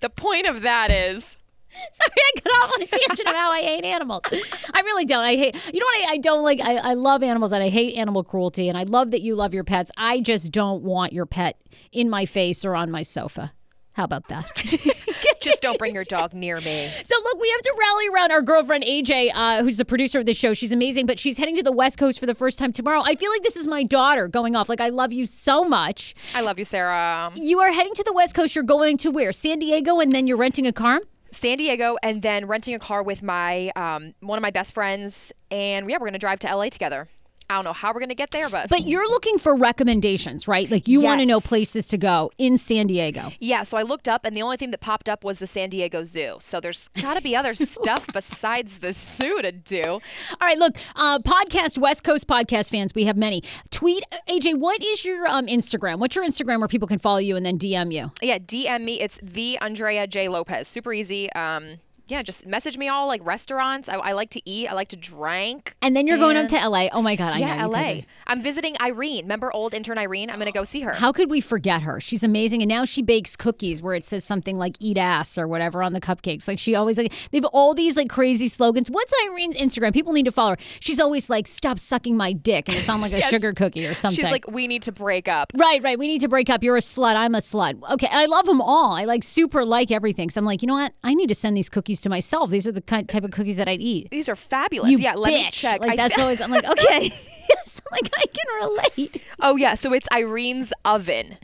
The 0.00 0.10
point 0.10 0.46
of 0.46 0.62
that 0.62 0.90
is. 0.90 1.38
Sorry, 1.92 2.10
I 2.10 2.40
got 2.40 2.52
off 2.52 2.74
on 2.74 2.82
a 2.82 2.86
tangent 2.86 3.28
of 3.28 3.34
how 3.34 3.50
I 3.50 3.60
hate 3.60 3.84
animals. 3.84 4.24
I 4.72 4.80
really 4.80 5.04
don't. 5.04 5.24
I 5.24 5.36
hate. 5.36 5.70
You 5.72 5.80
know 5.80 5.86
what? 5.86 6.08
I, 6.08 6.12
I 6.12 6.18
don't 6.18 6.42
like. 6.42 6.60
I, 6.60 6.76
I 6.76 6.94
love 6.94 7.22
animals 7.22 7.52
and 7.52 7.62
I 7.62 7.68
hate 7.68 7.96
animal 7.96 8.24
cruelty. 8.24 8.68
And 8.68 8.78
I 8.78 8.84
love 8.84 9.10
that 9.10 9.22
you 9.22 9.34
love 9.34 9.52
your 9.52 9.64
pets. 9.64 9.90
I 9.96 10.20
just 10.20 10.52
don't 10.52 10.82
want 10.82 11.12
your 11.12 11.26
pet 11.26 11.60
in 11.92 12.08
my 12.08 12.24
face 12.26 12.64
or 12.64 12.74
on 12.74 12.90
my 12.90 13.02
sofa. 13.02 13.52
How 13.92 14.04
about 14.04 14.28
that? 14.28 14.46
Just 15.46 15.62
don't 15.62 15.78
bring 15.78 15.94
your 15.94 16.04
dog 16.04 16.34
near 16.34 16.60
me. 16.60 16.88
So 17.04 17.14
look, 17.22 17.40
we 17.40 17.48
have 17.50 17.60
to 17.62 17.74
rally 17.78 18.08
around 18.08 18.32
our 18.32 18.42
girlfriend 18.42 18.84
AJ, 18.84 19.30
uh, 19.34 19.62
who's 19.62 19.76
the 19.76 19.84
producer 19.84 20.18
of 20.18 20.26
the 20.26 20.34
show. 20.34 20.54
She's 20.54 20.72
amazing, 20.72 21.06
but 21.06 21.18
she's 21.18 21.38
heading 21.38 21.56
to 21.56 21.62
the 21.62 21.72
West 21.72 21.98
Coast 21.98 22.18
for 22.18 22.26
the 22.26 22.34
first 22.34 22.58
time 22.58 22.72
tomorrow. 22.72 23.00
I 23.04 23.14
feel 23.14 23.30
like 23.30 23.42
this 23.42 23.56
is 23.56 23.66
my 23.66 23.82
daughter 23.82 24.28
going 24.28 24.56
off. 24.56 24.68
Like 24.68 24.80
I 24.80 24.88
love 24.88 25.12
you 25.12 25.24
so 25.24 25.64
much. 25.64 26.14
I 26.34 26.40
love 26.40 26.58
you, 26.58 26.64
Sarah. 26.64 27.30
You 27.36 27.60
are 27.60 27.72
heading 27.72 27.94
to 27.94 28.02
the 28.02 28.12
West 28.12 28.34
Coast. 28.34 28.54
You're 28.54 28.64
going 28.64 28.96
to 28.98 29.10
where? 29.10 29.32
San 29.32 29.58
Diego, 29.60 30.00
and 30.00 30.12
then 30.12 30.26
you're 30.26 30.36
renting 30.36 30.66
a 30.66 30.72
car. 30.72 31.00
San 31.30 31.58
Diego, 31.58 31.96
and 32.02 32.22
then 32.22 32.46
renting 32.46 32.74
a 32.74 32.78
car 32.78 33.02
with 33.02 33.22
my 33.22 33.70
um, 33.76 34.14
one 34.20 34.38
of 34.38 34.42
my 34.42 34.50
best 34.50 34.74
friends, 34.74 35.32
and 35.50 35.88
yeah, 35.90 35.98
we're 36.00 36.06
gonna 36.06 36.18
drive 36.18 36.38
to 36.40 36.54
LA 36.54 36.68
together. 36.68 37.08
I 37.48 37.54
don't 37.54 37.64
know 37.64 37.72
how 37.72 37.92
we're 37.92 38.00
gonna 38.00 38.14
get 38.14 38.30
there, 38.30 38.48
but 38.48 38.68
But 38.68 38.86
you're 38.88 39.08
looking 39.08 39.38
for 39.38 39.54
recommendations, 39.54 40.48
right? 40.48 40.70
Like 40.70 40.88
you 40.88 41.00
want 41.00 41.20
to 41.20 41.26
know 41.26 41.40
places 41.40 41.86
to 41.88 41.98
go 41.98 42.30
in 42.38 42.56
San 42.56 42.86
Diego. 42.88 43.30
yeah. 43.40 43.62
So 43.62 43.76
I 43.76 43.82
looked 43.82 44.08
up, 44.08 44.24
and 44.24 44.34
the 44.34 44.42
only 44.42 44.56
thing 44.56 44.70
that 44.72 44.80
popped 44.80 45.08
up 45.08 45.24
was 45.24 45.38
the 45.38 45.46
San 45.46 45.70
Diego 45.70 46.04
Zoo. 46.04 46.36
So 46.40 46.60
there's 46.60 46.88
got 46.88 47.14
to 47.14 47.20
be 47.20 47.36
other 47.36 47.54
stuff 47.54 48.06
besides 48.12 48.78
the 48.78 48.92
zoo 48.92 49.40
to 49.42 49.52
do. 49.52 49.82
All 49.84 50.00
right, 50.40 50.58
look, 50.58 50.76
uh, 50.96 51.18
podcast 51.20 51.78
West 51.78 52.04
Coast 52.04 52.26
podcast 52.26 52.70
fans, 52.70 52.92
we 52.94 53.04
have 53.04 53.16
many. 53.16 53.42
Tweet 53.70 54.04
AJ, 54.28 54.58
what 54.58 54.82
is 54.82 55.04
your 55.04 55.26
um, 55.26 55.46
Instagram? 55.46 55.98
What's 55.98 56.16
your 56.16 56.24
Instagram 56.26 56.58
where 56.58 56.68
people 56.68 56.88
can 56.88 56.98
follow 56.98 57.18
you 57.18 57.36
and 57.36 57.44
then 57.46 57.58
DM 57.58 57.92
you? 57.92 58.10
Yeah, 58.22 58.38
DM 58.38 58.82
me. 58.82 59.00
It's 59.00 59.18
the 59.22 59.58
Andrea 59.58 60.06
J 60.06 60.28
Lopez. 60.28 60.68
Super 60.68 60.92
easy. 60.92 61.32
Um, 61.32 61.78
yeah, 62.06 62.22
just 62.22 62.46
message 62.46 62.78
me 62.78 62.88
all 62.88 63.06
like 63.08 63.24
restaurants. 63.24 63.88
I, 63.88 63.96
I 63.96 64.12
like 64.12 64.30
to 64.30 64.48
eat. 64.48 64.68
I 64.68 64.74
like 64.74 64.88
to 64.88 64.96
drink. 64.96 65.76
And 65.82 65.96
then 65.96 66.06
you're 66.06 66.18
going 66.18 66.36
up 66.36 66.48
to 66.48 66.68
LA. 66.68 66.88
Oh 66.92 67.02
my 67.02 67.16
God, 67.16 67.34
I 67.34 67.38
yeah, 67.38 67.62
know 67.62 67.70
LA. 67.70 67.78
Are... 67.78 68.00
I'm 68.28 68.42
visiting 68.42 68.76
Irene. 68.80 69.24
Remember 69.24 69.52
old 69.52 69.74
intern 69.74 69.98
Irene? 69.98 70.30
I'm 70.30 70.38
gonna 70.38 70.52
go 70.52 70.64
see 70.64 70.80
her. 70.80 70.92
How 70.92 71.12
could 71.12 71.30
we 71.30 71.40
forget 71.40 71.82
her? 71.82 72.00
She's 72.00 72.22
amazing, 72.22 72.62
and 72.62 72.68
now 72.68 72.84
she 72.84 73.02
bakes 73.02 73.36
cookies 73.36 73.82
where 73.82 73.94
it 73.94 74.04
says 74.04 74.24
something 74.24 74.56
like 74.56 74.76
"eat 74.80 74.98
ass" 74.98 75.36
or 75.36 75.48
whatever 75.48 75.82
on 75.82 75.92
the 75.92 76.00
cupcakes. 76.00 76.48
Like 76.48 76.58
she 76.58 76.74
always 76.74 76.96
like 76.96 77.12
they've 77.32 77.44
all 77.46 77.74
these 77.74 77.96
like 77.96 78.08
crazy 78.08 78.48
slogans. 78.48 78.90
What's 78.90 79.12
Irene's 79.26 79.56
Instagram? 79.56 79.92
People 79.92 80.12
need 80.12 80.26
to 80.26 80.32
follow 80.32 80.50
her. 80.50 80.58
She's 80.80 81.00
always 81.00 81.28
like 81.28 81.46
"stop 81.46 81.78
sucking 81.78 82.16
my 82.16 82.32
dick" 82.32 82.68
and 82.68 82.76
it's 82.76 82.88
on 82.88 83.00
like 83.00 83.12
a 83.12 83.16
Yes. 83.26 83.30
sugar 83.30 83.52
cookie 83.52 83.86
or 83.86 83.94
something. 83.94 84.16
She's 84.16 84.30
like, 84.30 84.50
we 84.50 84.66
need 84.66 84.82
to 84.82 84.92
break 84.92 85.28
up. 85.28 85.52
Right, 85.54 85.82
right. 85.82 85.98
We 85.98 86.06
need 86.06 86.20
to 86.20 86.28
break 86.28 86.50
up. 86.50 86.62
You're 86.62 86.76
a 86.76 86.80
slut. 86.80 87.16
I'm 87.16 87.34
a 87.34 87.38
slut. 87.38 87.80
Okay, 87.92 88.08
I 88.10 88.26
love 88.26 88.46
them 88.46 88.60
all. 88.60 88.92
I 88.92 89.04
like 89.04 89.22
super 89.22 89.64
like 89.64 89.90
everything. 89.90 90.30
So 90.30 90.38
I'm 90.38 90.44
like, 90.44 90.62
you 90.62 90.68
know 90.68 90.74
what? 90.74 90.92
I 91.02 91.14
need 91.14 91.28
to 91.28 91.34
send 91.34 91.56
these 91.56 91.70
cookies 91.70 91.95
to 92.00 92.08
myself. 92.08 92.50
These 92.50 92.66
are 92.66 92.72
the 92.72 92.80
kind 92.82 93.08
type 93.08 93.24
of 93.24 93.30
cookies 93.30 93.56
that 93.56 93.68
I'd 93.68 93.80
eat. 93.80 94.10
These 94.10 94.28
are 94.28 94.36
fabulous. 94.36 94.90
You 94.90 94.98
yeah, 94.98 95.14
let 95.14 95.32
me 95.32 95.48
check. 95.50 95.80
Like 95.80 95.92
I- 95.92 95.96
that's 95.96 96.18
always. 96.20 96.40
I'm 96.40 96.50
like, 96.50 96.68
okay. 96.68 97.02
yes, 97.48 97.80
I'm 97.80 97.90
like 97.92 98.10
I 98.16 98.24
can 98.26 98.70
relate. 98.96 99.22
oh 99.40 99.56
yeah, 99.56 99.74
so 99.74 99.92
it's 99.92 100.06
Irene's 100.12 100.72
oven. 100.84 101.36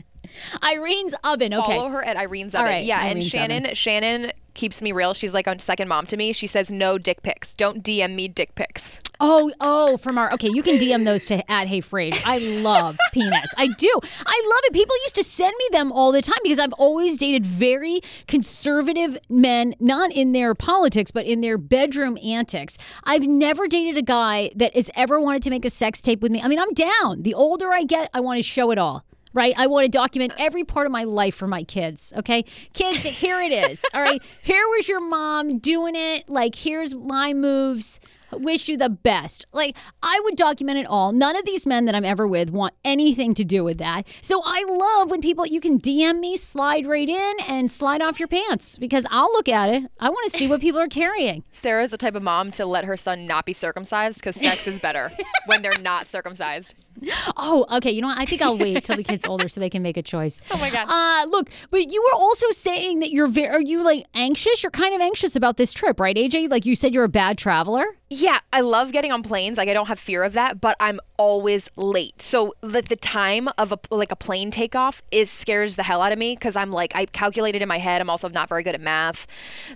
Irene's 0.61 1.13
oven. 1.23 1.53
Okay. 1.53 1.77
Follow 1.77 1.89
her 1.89 2.03
at 2.03 2.17
Irene's 2.17 2.55
oven. 2.55 2.67
right, 2.67 2.85
yeah, 2.85 2.99
and 3.01 3.19
Irene's 3.19 3.27
Shannon, 3.27 3.73
Shannon 3.73 4.31
keeps 4.53 4.81
me 4.81 4.91
real. 4.91 5.13
She's 5.13 5.33
like 5.33 5.47
a 5.47 5.59
second 5.59 5.87
mom 5.87 6.05
to 6.07 6.17
me. 6.17 6.33
She 6.33 6.47
says 6.47 6.71
no 6.71 6.97
dick 6.97 7.23
pics. 7.23 7.53
Don't 7.53 7.83
DM 7.83 8.15
me 8.15 8.27
dick 8.27 8.55
pics. 8.55 9.01
Oh, 9.19 9.51
oh, 9.59 9.97
from 9.97 10.17
our 10.17 10.33
okay. 10.33 10.49
You 10.51 10.61
can 10.63 10.75
DM 10.77 11.05
those 11.05 11.25
to 11.25 11.49
at 11.49 11.67
Hey 11.67 11.81
Frage. 11.81 12.21
I 12.25 12.39
love 12.61 12.97
penis. 13.13 13.53
I 13.57 13.67
do. 13.67 13.99
I 14.03 14.47
love 14.49 14.59
it. 14.65 14.73
People 14.73 14.95
used 15.03 15.15
to 15.15 15.23
send 15.23 15.53
me 15.57 15.65
them 15.71 15.91
all 15.91 16.11
the 16.11 16.21
time 16.21 16.39
because 16.43 16.59
I've 16.59 16.73
always 16.73 17.17
dated 17.17 17.45
very 17.45 18.01
conservative 18.27 19.17
men, 19.29 19.75
not 19.79 20.11
in 20.11 20.33
their 20.33 20.53
politics, 20.55 21.11
but 21.11 21.25
in 21.25 21.41
their 21.41 21.57
bedroom 21.57 22.17
antics. 22.23 22.77
I've 23.03 23.23
never 23.25 23.67
dated 23.67 23.97
a 23.97 24.01
guy 24.01 24.51
that 24.55 24.75
has 24.75 24.89
ever 24.95 25.19
wanted 25.19 25.43
to 25.43 25.49
make 25.49 25.63
a 25.65 25.69
sex 25.69 26.01
tape 26.01 26.21
with 26.21 26.31
me. 26.31 26.41
I 26.41 26.47
mean, 26.47 26.59
I'm 26.59 26.73
down. 26.73 27.23
The 27.23 27.33
older 27.33 27.71
I 27.71 27.83
get, 27.83 28.09
I 28.13 28.19
want 28.19 28.37
to 28.39 28.43
show 28.43 28.71
it 28.71 28.77
all. 28.77 29.05
Right? 29.33 29.53
I 29.57 29.67
want 29.67 29.85
to 29.85 29.91
document 29.91 30.33
every 30.37 30.63
part 30.63 30.85
of 30.85 30.91
my 30.91 31.03
life 31.03 31.35
for 31.35 31.47
my 31.47 31.63
kids. 31.63 32.13
Okay. 32.17 32.43
Kids, 32.73 33.03
here 33.03 33.41
it 33.41 33.51
is. 33.51 33.83
All 33.93 34.01
right. 34.01 34.21
Here 34.41 34.65
was 34.69 34.87
your 34.87 35.01
mom 35.01 35.57
doing 35.59 35.95
it. 35.95 36.29
Like, 36.29 36.55
here's 36.55 36.93
my 36.93 37.33
moves. 37.33 37.99
wish 38.31 38.67
you 38.67 38.77
the 38.77 38.89
best. 38.89 39.45
Like, 39.53 39.77
I 40.01 40.19
would 40.23 40.35
document 40.35 40.79
it 40.79 40.87
all. 40.87 41.11
None 41.11 41.35
of 41.35 41.45
these 41.45 41.67
men 41.67 41.85
that 41.85 41.93
I'm 41.95 42.05
ever 42.05 42.27
with 42.27 42.49
want 42.51 42.73
anything 42.83 43.33
to 43.35 43.43
do 43.45 43.63
with 43.63 43.77
that. 43.77 44.07
So 44.21 44.41
I 44.43 44.63
love 44.67 45.11
when 45.11 45.21
people, 45.21 45.45
you 45.45 45.59
can 45.61 45.79
DM 45.79 46.19
me, 46.19 46.35
slide 46.37 46.87
right 46.87 47.07
in, 47.07 47.33
and 47.47 47.69
slide 47.69 48.01
off 48.01 48.19
your 48.19 48.27
pants 48.27 48.77
because 48.77 49.05
I'll 49.11 49.31
look 49.33 49.47
at 49.49 49.69
it. 49.69 49.83
I 49.99 50.09
want 50.09 50.31
to 50.31 50.37
see 50.37 50.47
what 50.47 50.61
people 50.61 50.79
are 50.79 50.87
carrying. 50.87 51.43
Sarah's 51.51 51.91
the 51.91 51.97
type 51.97 52.15
of 52.15 52.23
mom 52.23 52.49
to 52.51 52.65
let 52.65 52.85
her 52.85 52.97
son 52.97 53.25
not 53.27 53.45
be 53.45 53.53
circumcised 53.53 54.19
because 54.19 54.35
sex 54.35 54.67
is 54.67 54.79
better 54.79 55.11
when 55.45 55.61
they're 55.61 55.73
not 55.81 56.07
circumcised. 56.07 56.73
Oh, 57.35 57.65
okay. 57.77 57.91
You 57.91 58.01
know 58.01 58.07
what? 58.07 58.19
I 58.19 58.25
think 58.25 58.41
I'll 58.41 58.57
wait 58.57 58.83
till 58.83 58.95
the 58.95 59.03
kid's 59.03 59.25
older 59.25 59.47
so 59.47 59.59
they 59.59 59.69
can 59.69 59.81
make 59.81 59.97
a 59.97 60.01
choice. 60.03 60.39
Oh 60.53 60.57
my 60.57 60.69
God. 60.69 60.85
Uh, 60.87 61.29
look, 61.29 61.49
but 61.71 61.91
you 61.91 62.01
were 62.01 62.19
also 62.19 62.49
saying 62.51 62.99
that 62.99 63.11
you're 63.11 63.27
very, 63.27 63.49
are 63.49 63.61
you 63.61 63.83
like 63.83 64.05
anxious? 64.13 64.61
You're 64.61 64.71
kind 64.71 64.93
of 64.93 65.01
anxious 65.01 65.35
about 65.35 65.57
this 65.57 65.73
trip, 65.73 65.99
right, 65.99 66.15
AJ? 66.15 66.49
Like 66.51 66.65
you 66.65 66.75
said, 66.75 66.93
you're 66.93 67.03
a 67.03 67.09
bad 67.09 67.37
traveler. 67.37 67.85
Yeah, 68.15 68.39
I 68.51 68.61
love 68.61 68.91
getting 68.91 69.11
on 69.11 69.23
planes. 69.23 69.57
Like 69.57 69.69
I 69.69 69.73
don't 69.73 69.87
have 69.87 69.97
fear 69.99 70.23
of 70.23 70.33
that, 70.33 70.61
but 70.61 70.77
I'm 70.79 70.99
always 71.17 71.67
late. 71.75 72.21
So 72.21 72.53
the, 72.61 72.83
the 72.83 72.95
time 72.95 73.49
of 73.57 73.71
a 73.71 73.79
like 73.89 74.11
a 74.11 74.15
plane 74.15 74.51
takeoff 74.51 75.01
is 75.11 75.31
scares 75.31 75.77
the 75.77 75.83
hell 75.83 75.99
out 75.99 76.11
of 76.11 76.19
me 76.19 76.35
because 76.35 76.55
I'm 76.55 76.71
like 76.71 76.95
I 76.95 77.05
calculated 77.07 77.63
in 77.63 77.67
my 77.67 77.79
head. 77.79 78.01
I'm 78.01 78.11
also 78.11 78.29
not 78.29 78.49
very 78.49 78.61
good 78.61 78.75
at 78.75 78.81
math, 78.81 79.25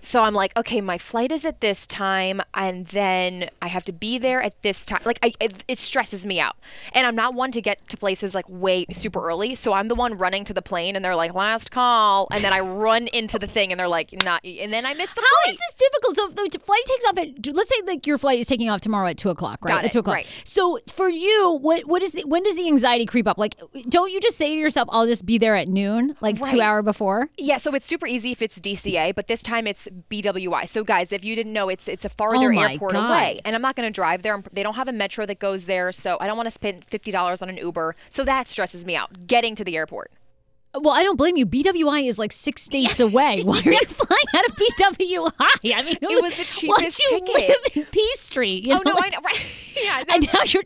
so 0.02 0.21
I'm 0.21 0.36
like, 0.36 0.56
okay, 0.56 0.82
my 0.82 1.00
flight 1.00 1.32
is 1.32 1.45
at 1.45 1.62
this 1.62 1.88
time, 1.88 2.41
and 2.54 2.86
then 2.88 3.50
I 3.60 3.69
have 3.69 3.84
to 3.86 3.91
be 3.91 4.19
there 4.19 4.39
at 4.39 4.62
this 4.62 4.86
time. 4.86 5.02
Like 5.04 5.17
I, 5.23 5.34
it, 5.39 5.63
it 5.67 5.80
stresses 5.80 6.23
me 6.28 6.39
out, 6.39 6.58
and 6.93 7.08
I'm 7.08 7.15
not 7.15 7.34
one 7.34 7.50
to 7.54 7.62
get 7.62 7.89
to 7.89 7.97
places 7.97 8.36
like 8.36 8.47
way 8.47 8.86
super 8.91 9.26
early. 9.28 9.56
So 9.56 9.73
I'm 9.73 9.88
the 9.88 9.95
one 9.95 10.15
running 10.15 10.43
to 10.43 10.54
the 10.54 10.62
plane, 10.62 10.95
and 10.95 11.04
they're 11.04 11.15
like, 11.15 11.34
last 11.34 11.71
call, 11.71 12.28
and 12.32 12.43
then 12.43 12.54
I 12.54 12.60
run 12.60 13.08
into 13.08 13.39
the 13.39 13.47
thing, 13.47 13.71
and 13.71 13.80
they're 13.80 13.88
like, 13.88 14.13
not, 14.23 14.45
and 14.45 14.71
then 14.71 14.86
I 14.86 14.93
miss 14.93 15.13
the 15.15 15.21
How 15.21 15.28
flight. 15.43 15.56
is 15.56 15.58
this 15.58 15.73
difficult? 15.73 16.15
So 16.17 16.45
if 16.45 16.52
the 16.52 16.60
flight 16.60 16.84
takes 16.86 17.06
off 17.06 17.17
at, 17.17 17.56
let's 17.56 17.69
say 17.69 17.82
like 17.88 18.06
your 18.06 18.17
flight 18.17 18.27
is 18.36 18.48
taking 18.48 18.70
off 18.70 18.82
tomorrow 18.82 19.08
at 19.08 19.18
two 19.18 19.30
o'clock, 19.30 19.60
right? 19.63 19.76
Got 19.76 19.86
at 19.86 19.92
two 19.92 20.00
o'clock. 20.00 20.16
right. 20.18 20.42
So 20.44 20.80
for 20.94 21.10
you, 21.10 21.58
what 21.62 21.88
what 21.88 22.04
is 22.04 22.12
the 22.12 22.24
when 22.26 22.44
does 22.44 22.56
the 22.56 22.68
anxiety 22.68 23.06
creep 23.06 23.28
up? 23.28 23.38
Like, 23.38 23.56
don't 23.90 24.12
you 24.12 24.20
just 24.20 24.38
say 24.38 24.50
to 24.50 24.56
yourself, 24.60 24.90
"I'll 24.92 25.06
just 25.08 25.26
be 25.26 25.38
there 25.38 25.56
at 25.56 25.68
noon," 25.68 26.18
like 26.22 26.42
two 26.42 26.62
hour 26.62 26.82
before? 26.82 27.30
Yeah, 27.38 27.58
so 27.58 27.74
it's 27.74 27.86
super 27.86 28.06
easy 28.08 28.32
if 28.32 28.42
it's 28.42 28.60
DCA, 28.60 29.13
but 29.16 29.28
this 29.28 29.42
time 29.42 29.68
it's 29.68 29.88
BWI. 30.10 30.68
So 30.68 30.84
guys, 30.84 31.12
if 31.12 31.24
you 31.24 31.36
didn't 31.36 31.54
know, 31.54 31.70
it's 31.70 31.88
it's 31.88 32.06
a 32.06 32.10
farther 32.10 32.54
Oh 32.54 32.60
airport 32.60 32.94
God. 32.94 33.10
away, 33.10 33.42
and 33.46 33.56
I'm 33.56 33.62
not 33.62 33.76
going 33.76 33.88
to 33.88 33.94
drive 33.94 34.22
there. 34.24 34.44
They 34.52 34.63
don't 34.63 34.76
have 34.76 34.88
a 34.88 34.94
metro 34.94 35.26
that 35.26 35.40
goes 35.40 35.66
there, 35.66 35.92
so 35.92 36.18
I 36.20 36.28
don't 36.28 36.38
want 36.38 36.48
to 36.48 36.52
spend 36.52 36.86
fifty 36.86 37.12
dollars 37.12 37.42
on 37.42 37.50
an 37.50 37.58
Uber. 37.58 37.96
So 38.10 38.24
that 38.24 38.48
stresses 38.48 38.86
me 38.86 38.96
out. 38.96 39.28
Getting 39.28 39.56
to 39.56 39.63
the 39.63 39.76
airport. 39.78 40.12
Well, 40.82 40.94
I 40.94 41.04
don't 41.04 41.16
blame 41.18 41.38
you. 41.38 41.46
BWI 41.46 42.08
is 42.08 42.18
like 42.20 42.32
six 42.32 42.62
states 42.63 43.00
away. 43.00 43.42
Why 43.46 43.60
are 43.66 43.72
you 43.72 43.80
flying 43.86 44.24
out 44.36 44.46
of 44.46 44.56
BWI? 44.56 45.32
I 45.76 45.82
mean, 45.84 45.98
It 46.02 46.22
was 46.24 46.36
the 46.38 46.44
cheapest 46.44 46.68
why 46.68 46.84
you 47.18 47.20
ticket. 47.26 47.50
live 47.50 47.58
in 47.78 47.86
Peace 47.92 48.20
Street? 48.20 48.68
You 48.68 48.76
Oh 48.76 48.82
no, 48.86 48.94
like- 48.94 49.06
I 49.06 49.10
know. 49.10 49.20
Right? 49.24 49.74
yeah, 49.84 50.04
And 50.13 50.28
now 50.34 50.42
you're. 50.46 50.63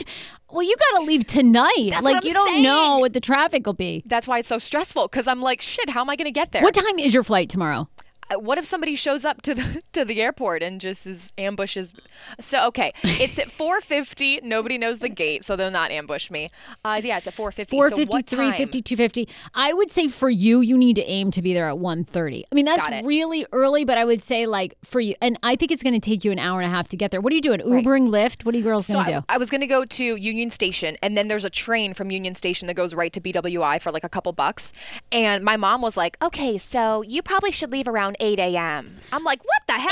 Well, 0.51 0.63
you 0.63 0.75
got 0.91 0.99
to 0.99 1.05
leave 1.05 1.25
tonight. 1.25 1.71
That's 1.91 2.03
like 2.03 2.25
you 2.25 2.33
don't 2.33 2.49
saying. 2.49 2.63
know 2.63 2.97
what 2.99 3.13
the 3.13 3.21
traffic 3.21 3.65
will 3.65 3.73
be. 3.73 4.03
that's 4.05 4.27
why 4.27 4.39
it's 4.39 4.49
so 4.49 4.57
stressful. 4.59 5.07
Because 5.07 5.25
I'm 5.25 5.41
like, 5.41 5.61
shit. 5.61 5.89
How 5.89 6.01
am 6.01 6.09
I 6.09 6.17
going 6.17 6.25
to 6.25 6.31
get 6.31 6.51
there? 6.51 6.61
What 6.61 6.73
time 6.73 6.99
is 6.99 7.13
your 7.13 7.23
flight 7.23 7.49
tomorrow? 7.49 7.87
Uh, 8.31 8.39
what 8.39 8.57
if 8.57 8.65
somebody 8.65 8.95
shows 8.95 9.25
up 9.25 9.41
to 9.43 9.53
the 9.53 9.81
to 9.93 10.05
the 10.05 10.21
airport 10.21 10.63
and 10.63 10.79
just 10.79 11.05
is 11.07 11.33
ambushes? 11.37 11.93
So 12.39 12.67
okay, 12.67 12.93
it's 13.03 13.39
at 13.39 13.47
4:50. 13.47 14.43
Nobody 14.43 14.77
knows 14.77 14.99
the 14.99 15.09
gate, 15.09 15.43
so 15.43 15.55
they'll 15.55 15.71
not 15.71 15.91
ambush 15.91 16.31
me. 16.31 16.49
Uh, 16.85 17.01
yeah, 17.03 17.17
it's 17.17 17.27
at 17.27 17.35
4:50. 17.35 17.69
So 17.69 17.77
what 17.77 17.91
450, 17.91 18.35
time? 18.35 18.53
350, 18.53 18.81
250. 18.81 19.29
I 19.53 19.73
would 19.73 19.91
say 19.91 20.07
for 20.07 20.29
you, 20.29 20.61
you 20.61 20.77
need 20.77 20.95
to 20.97 21.03
aim 21.03 21.31
to 21.31 21.41
be 21.41 21.53
there 21.53 21.69
at 21.69 21.75
1.30. 21.75 22.43
I 22.51 22.55
mean, 22.55 22.65
that's 22.65 22.87
really 23.05 23.45
early, 23.51 23.85
but 23.85 23.97
I 23.97 24.05
would 24.05 24.23
say 24.23 24.45
like 24.45 24.75
for 24.83 24.99
you, 24.99 25.15
and 25.21 25.37
I 25.43 25.55
think 25.55 25.71
it's 25.71 25.83
going 25.83 25.99
to 25.99 25.99
take 25.99 26.23
you 26.23 26.31
an 26.31 26.39
hour 26.39 26.59
and 26.61 26.67
a 26.67 26.73
half 26.75 26.89
to 26.89 26.97
get 26.97 27.11
there. 27.11 27.21
What 27.21 27.33
are 27.33 27.35
you 27.35 27.41
doing? 27.41 27.61
Ubering, 27.61 28.09
Lyft? 28.09 28.45
What 28.45 28.55
are 28.55 28.57
you 28.57 28.63
girls 28.63 28.87
So 28.87 28.93
going 28.93 29.05
to 29.05 29.11
do? 29.11 29.25
I 29.29 29.37
was 29.37 29.49
going 29.49 29.61
to 29.61 29.67
go 29.67 29.85
to 29.85 30.03
Union 30.03 30.49
Station, 30.49 30.97
and 31.01 31.17
then 31.17 31.27
there's 31.27 31.45
a 31.45 31.49
train 31.49 31.93
from 31.93 32.11
Union 32.11 32.35
Station 32.35 32.67
that 32.67 32.75
goes 32.75 32.93
right 32.93 33.11
to 33.13 33.21
BWI 33.21 33.81
for 33.81 33.91
like 33.91 34.03
a 34.03 34.09
couple 34.09 34.31
bucks. 34.33 34.73
And 35.11 35.43
my 35.43 35.57
mom 35.57 35.81
was 35.81 35.97
like, 35.97 36.17
"Okay, 36.21 36.57
so 36.57 37.01
you 37.01 37.21
probably 37.21 37.51
should 37.51 37.71
leave 37.71 37.87
around 37.87 38.17
8 38.21 38.39
a.m." 38.39 38.95
I'm 39.11 39.23
like, 39.25 39.41
"What 39.43 39.61
the 39.67 39.73
hell?" 39.73 39.91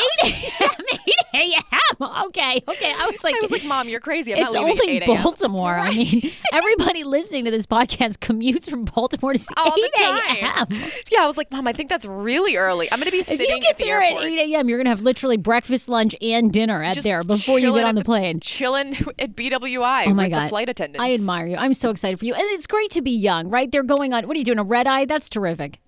8 1.33 1.53
a.m. 1.53 1.63
Okay, 2.27 2.63
okay. 2.67 2.91
I 2.97 3.07
was 3.07 3.23
like, 3.23 3.35
I 3.35 3.39
was 3.41 3.51
like, 3.51 3.65
"Mom, 3.65 3.89
you're 3.89 3.99
crazy. 3.99 4.33
I'm 4.33 4.39
it's 4.43 4.53
not 4.53 4.63
only 4.63 4.77
8 4.97 5.03
a.m." 5.03 5.21
Baltimore. 5.21 5.73
I 5.75 5.89
mean, 5.93 6.21
everybody 6.53 7.03
listening 7.03 7.45
to 7.45 7.51
this 7.51 7.65
podcast 7.65 8.19
commutes 8.19 8.69
from 8.69 8.85
Baltimore 8.85 9.33
to 9.33 9.53
All 9.57 9.73
8 9.77 9.83
a.m. 9.99 10.67
Yeah, 11.11 11.21
I 11.21 11.25
was 11.25 11.35
like, 11.37 11.51
"Mom, 11.51 11.67
I 11.67 11.73
think 11.73 11.89
that's 11.89 12.05
really 12.05 12.55
early. 12.55 12.89
I'm 12.91 12.99
going 12.99 13.05
to 13.07 13.11
be 13.11 13.19
If 13.19 13.29
you 13.31 13.37
get 13.59 13.71
at 13.71 13.77
the 13.77 13.83
there 13.83 14.01
airport." 14.01 14.23
at 14.23 14.29
8 14.29 14.53
a.m., 14.53 14.69
you're 14.69 14.77
going 14.77 14.85
to 14.85 14.91
have 14.91 15.01
literally 15.01 15.37
breakfast, 15.37 15.89
lunch, 15.89 16.15
and 16.21 16.51
dinner 16.53 16.81
at 16.81 16.95
just 16.95 17.03
there 17.05 17.23
before 17.23 17.59
you 17.59 17.73
get 17.73 17.85
on 17.85 17.95
the, 17.95 18.03
plane. 18.03 18.39
chilling 18.39 18.89
at 19.19 19.35
BWI 19.35 20.07
Oh 20.07 20.13
my 20.13 20.23
with 20.25 20.31
god, 20.31 20.45
the 20.45 20.49
flight 20.49 20.69
attendants. 20.69 21.03
I 21.03 21.13
admire 21.13 21.47
you. 21.47 21.57
I'm 21.57 21.73
so 21.73 21.89
excited 21.89 22.17
for 22.19 22.25
you, 22.25 22.33
and 22.33 22.43
it's 22.51 22.67
great 22.67 22.91
to 22.91 23.01
be 23.01 23.11
young, 23.11 23.49
right? 23.49 23.69
They're 23.71 23.83
going 23.83 24.13
on. 24.13 24.27
What 24.27 24.35
are 24.35 24.39
you 24.39 24.45
doing? 24.45 24.59
A 24.59 24.63
red 24.63 24.87
eye? 24.87 25.05
That's 25.05 25.27
terrific. 25.27 25.79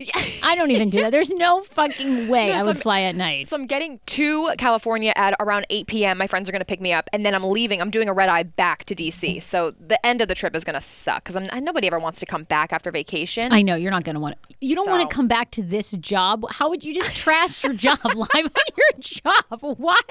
I 0.43 0.55
don't 0.55 0.71
even 0.71 0.89
do 0.89 0.99
that. 1.01 1.11
There's 1.11 1.31
no 1.31 1.61
fucking 1.63 2.20
way 2.27 2.47
No, 2.49 2.53
I 2.55 2.59
so 2.59 2.65
would 2.67 2.75
I'm- 2.77 2.81
fly 2.81 3.01
at 3.01 3.15
night. 3.15 3.47
So 3.47 3.57
I'm 3.57 3.65
getting 3.65 3.99
to 4.07 4.53
California 4.57 5.13
at 5.15 5.35
around 5.39 5.65
8 5.69 5.87
p.m. 5.87 6.17
My 6.17 6.27
friends 6.27 6.47
are 6.49 6.51
going 6.51 6.61
to 6.61 6.65
pick 6.65 6.81
me 6.81 6.93
up, 6.93 7.09
and 7.13 7.25
then 7.25 7.33
I'm 7.35 7.43
leaving. 7.43 7.81
I'm 7.81 7.89
doing 7.91 8.09
a 8.09 8.13
red 8.13 8.29
eye 8.29 8.43
back 8.43 8.83
to 8.85 8.95
DC. 8.95 9.41
So 9.43 9.71
the 9.71 10.03
end 10.05 10.21
of 10.21 10.27
the 10.27 10.35
trip 10.35 10.55
is 10.55 10.63
going 10.63 10.73
to 10.75 10.81
suck 10.81 11.23
because 11.25 11.49
nobody 11.61 11.87
ever 11.87 11.99
wants 11.99 12.19
to 12.19 12.25
come 12.25 12.43
back 12.43 12.73
after 12.73 12.91
vacation. 12.91 13.51
I 13.51 13.61
know 13.61 13.75
you're 13.75 13.91
not 13.91 14.03
going 14.03 14.15
to 14.15 14.21
want. 14.21 14.37
You 14.59 14.75
don't 14.75 14.89
want 14.89 15.07
to 15.09 15.13
come 15.13 15.27
back 15.27 15.51
to 15.51 15.63
this 15.63 15.91
job. 15.97 16.45
How 16.51 16.69
would 16.69 16.83
you 16.83 16.93
just 16.93 17.15
trash 17.15 17.63
your 17.63 17.73
job 17.73 17.99
live 18.05 18.29
on 18.33 18.49
your 18.77 18.99
job? 18.99 19.43
What? 19.61 20.05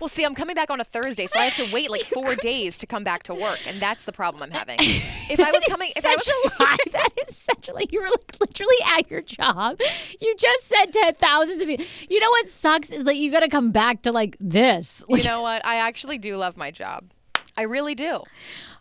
well, 0.00 0.08
see, 0.08 0.24
I'm 0.24 0.34
coming 0.34 0.54
back 0.54 0.70
on 0.70 0.80
a 0.80 0.84
Thursday, 0.84 1.26
so 1.26 1.38
I 1.38 1.44
have 1.46 1.66
to 1.66 1.72
wait 1.72 1.90
like 1.90 2.02
four 2.04 2.34
days 2.36 2.76
to 2.76 2.86
come 2.86 3.04
back 3.04 3.22
to 3.24 3.34
work, 3.34 3.60
and 3.66 3.80
that's 3.80 4.04
the 4.04 4.12
problem 4.12 4.42
I'm 4.42 4.50
having. 4.50 4.78
If 5.28 5.40
I 5.40 5.50
was 5.50 5.64
coming, 5.68 5.90
if 5.96 6.06
I 6.06 6.14
was 6.14 6.28
a 6.28 6.62
lie. 6.62 6.76
That 6.92 7.08
is 7.26 7.34
such 7.36 7.68
a 7.68 7.74
lie. 7.74 7.86
You 7.90 8.00
were 8.00 8.06
like 8.08 8.36
literally 8.40 8.76
at 8.96 9.10
your 9.10 9.20
job. 9.22 9.80
You 10.20 10.34
just 10.38 10.64
said 10.68 10.92
to 10.92 11.14
thousands 11.26 11.60
of 11.60 11.68
people. 11.68 11.86
You 12.08 12.20
know 12.20 12.30
what 12.30 12.48
sucks 12.48 12.90
is 12.90 13.04
that 13.04 13.16
you 13.16 13.30
got 13.30 13.40
to 13.40 13.48
come 13.48 13.70
back 13.72 14.02
to 14.02 14.12
like 14.12 14.36
this. 14.40 15.04
you 15.08 15.22
know 15.24 15.42
what? 15.42 15.64
I 15.64 15.76
actually 15.76 16.18
do 16.18 16.36
love 16.36 16.56
my 16.56 16.70
job. 16.70 17.10
I 17.56 17.62
really 17.62 17.94
do. 17.94 18.22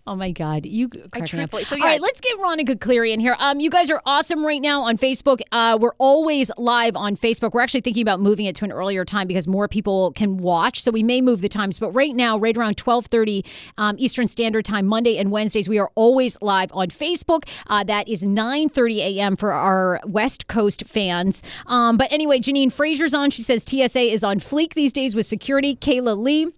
Oh 0.07 0.15
my 0.15 0.29
God, 0.29 0.67
you 0.67 0.85
up. 1.13 1.25
truthfully- 1.25 1.63
so 1.63 1.75
All 1.77 1.81
right, 1.81 1.99
let's 1.99 2.21
get 2.21 2.37
Ronica 2.37 2.79
Cleary 2.79 3.11
in 3.11 3.19
here. 3.19 3.35
Um, 3.39 3.59
you 3.59 3.71
guys 3.71 3.89
are 3.89 4.01
awesome 4.05 4.45
right 4.45 4.61
now 4.61 4.83
on 4.83 4.99
Facebook. 4.99 5.39
Uh, 5.51 5.79
we're 5.81 5.95
always 5.97 6.51
live 6.59 6.95
on 6.95 7.15
Facebook. 7.15 7.53
We're 7.53 7.61
actually 7.61 7.81
thinking 7.81 8.03
about 8.03 8.19
moving 8.19 8.45
it 8.45 8.55
to 8.57 8.65
an 8.65 8.71
earlier 8.71 9.03
time 9.03 9.25
because 9.27 9.47
more 9.47 9.67
people 9.67 10.11
can 10.11 10.37
watch. 10.37 10.81
So 10.81 10.91
we 10.91 11.01
may 11.01 11.21
move 11.21 11.41
the 11.41 11.49
times, 11.49 11.79
but 11.79 11.91
right 11.91 12.13
now, 12.13 12.37
right 12.37 12.55
around 12.55 12.77
twelve 12.77 13.07
thirty 13.07 13.43
um, 13.79 13.95
Eastern 13.97 14.27
Standard 14.27 14.63
Time, 14.63 14.85
Monday 14.85 15.17
and 15.17 15.31
Wednesdays, 15.31 15.67
we 15.67 15.79
are 15.79 15.89
always 15.95 16.37
live 16.39 16.69
on 16.73 16.89
Facebook. 16.89 17.49
Uh, 17.65 17.83
that 17.85 18.07
is 18.07 18.21
nine 18.21 18.69
thirty 18.69 19.01
a.m. 19.01 19.35
for 19.35 19.53
our 19.53 19.99
West 20.05 20.45
Coast 20.47 20.85
fans. 20.85 21.41
Um, 21.65 21.97
but 21.97 22.11
anyway, 22.11 22.39
Janine 22.39 22.71
Frazier's 22.71 23.15
on. 23.15 23.31
She 23.31 23.41
says 23.41 23.63
TSA 23.67 24.01
is 24.01 24.23
on 24.23 24.39
fleek 24.39 24.75
these 24.75 24.93
days 24.93 25.15
with 25.15 25.25
security. 25.25 25.75
Kayla 25.75 26.15
Lee. 26.15 26.51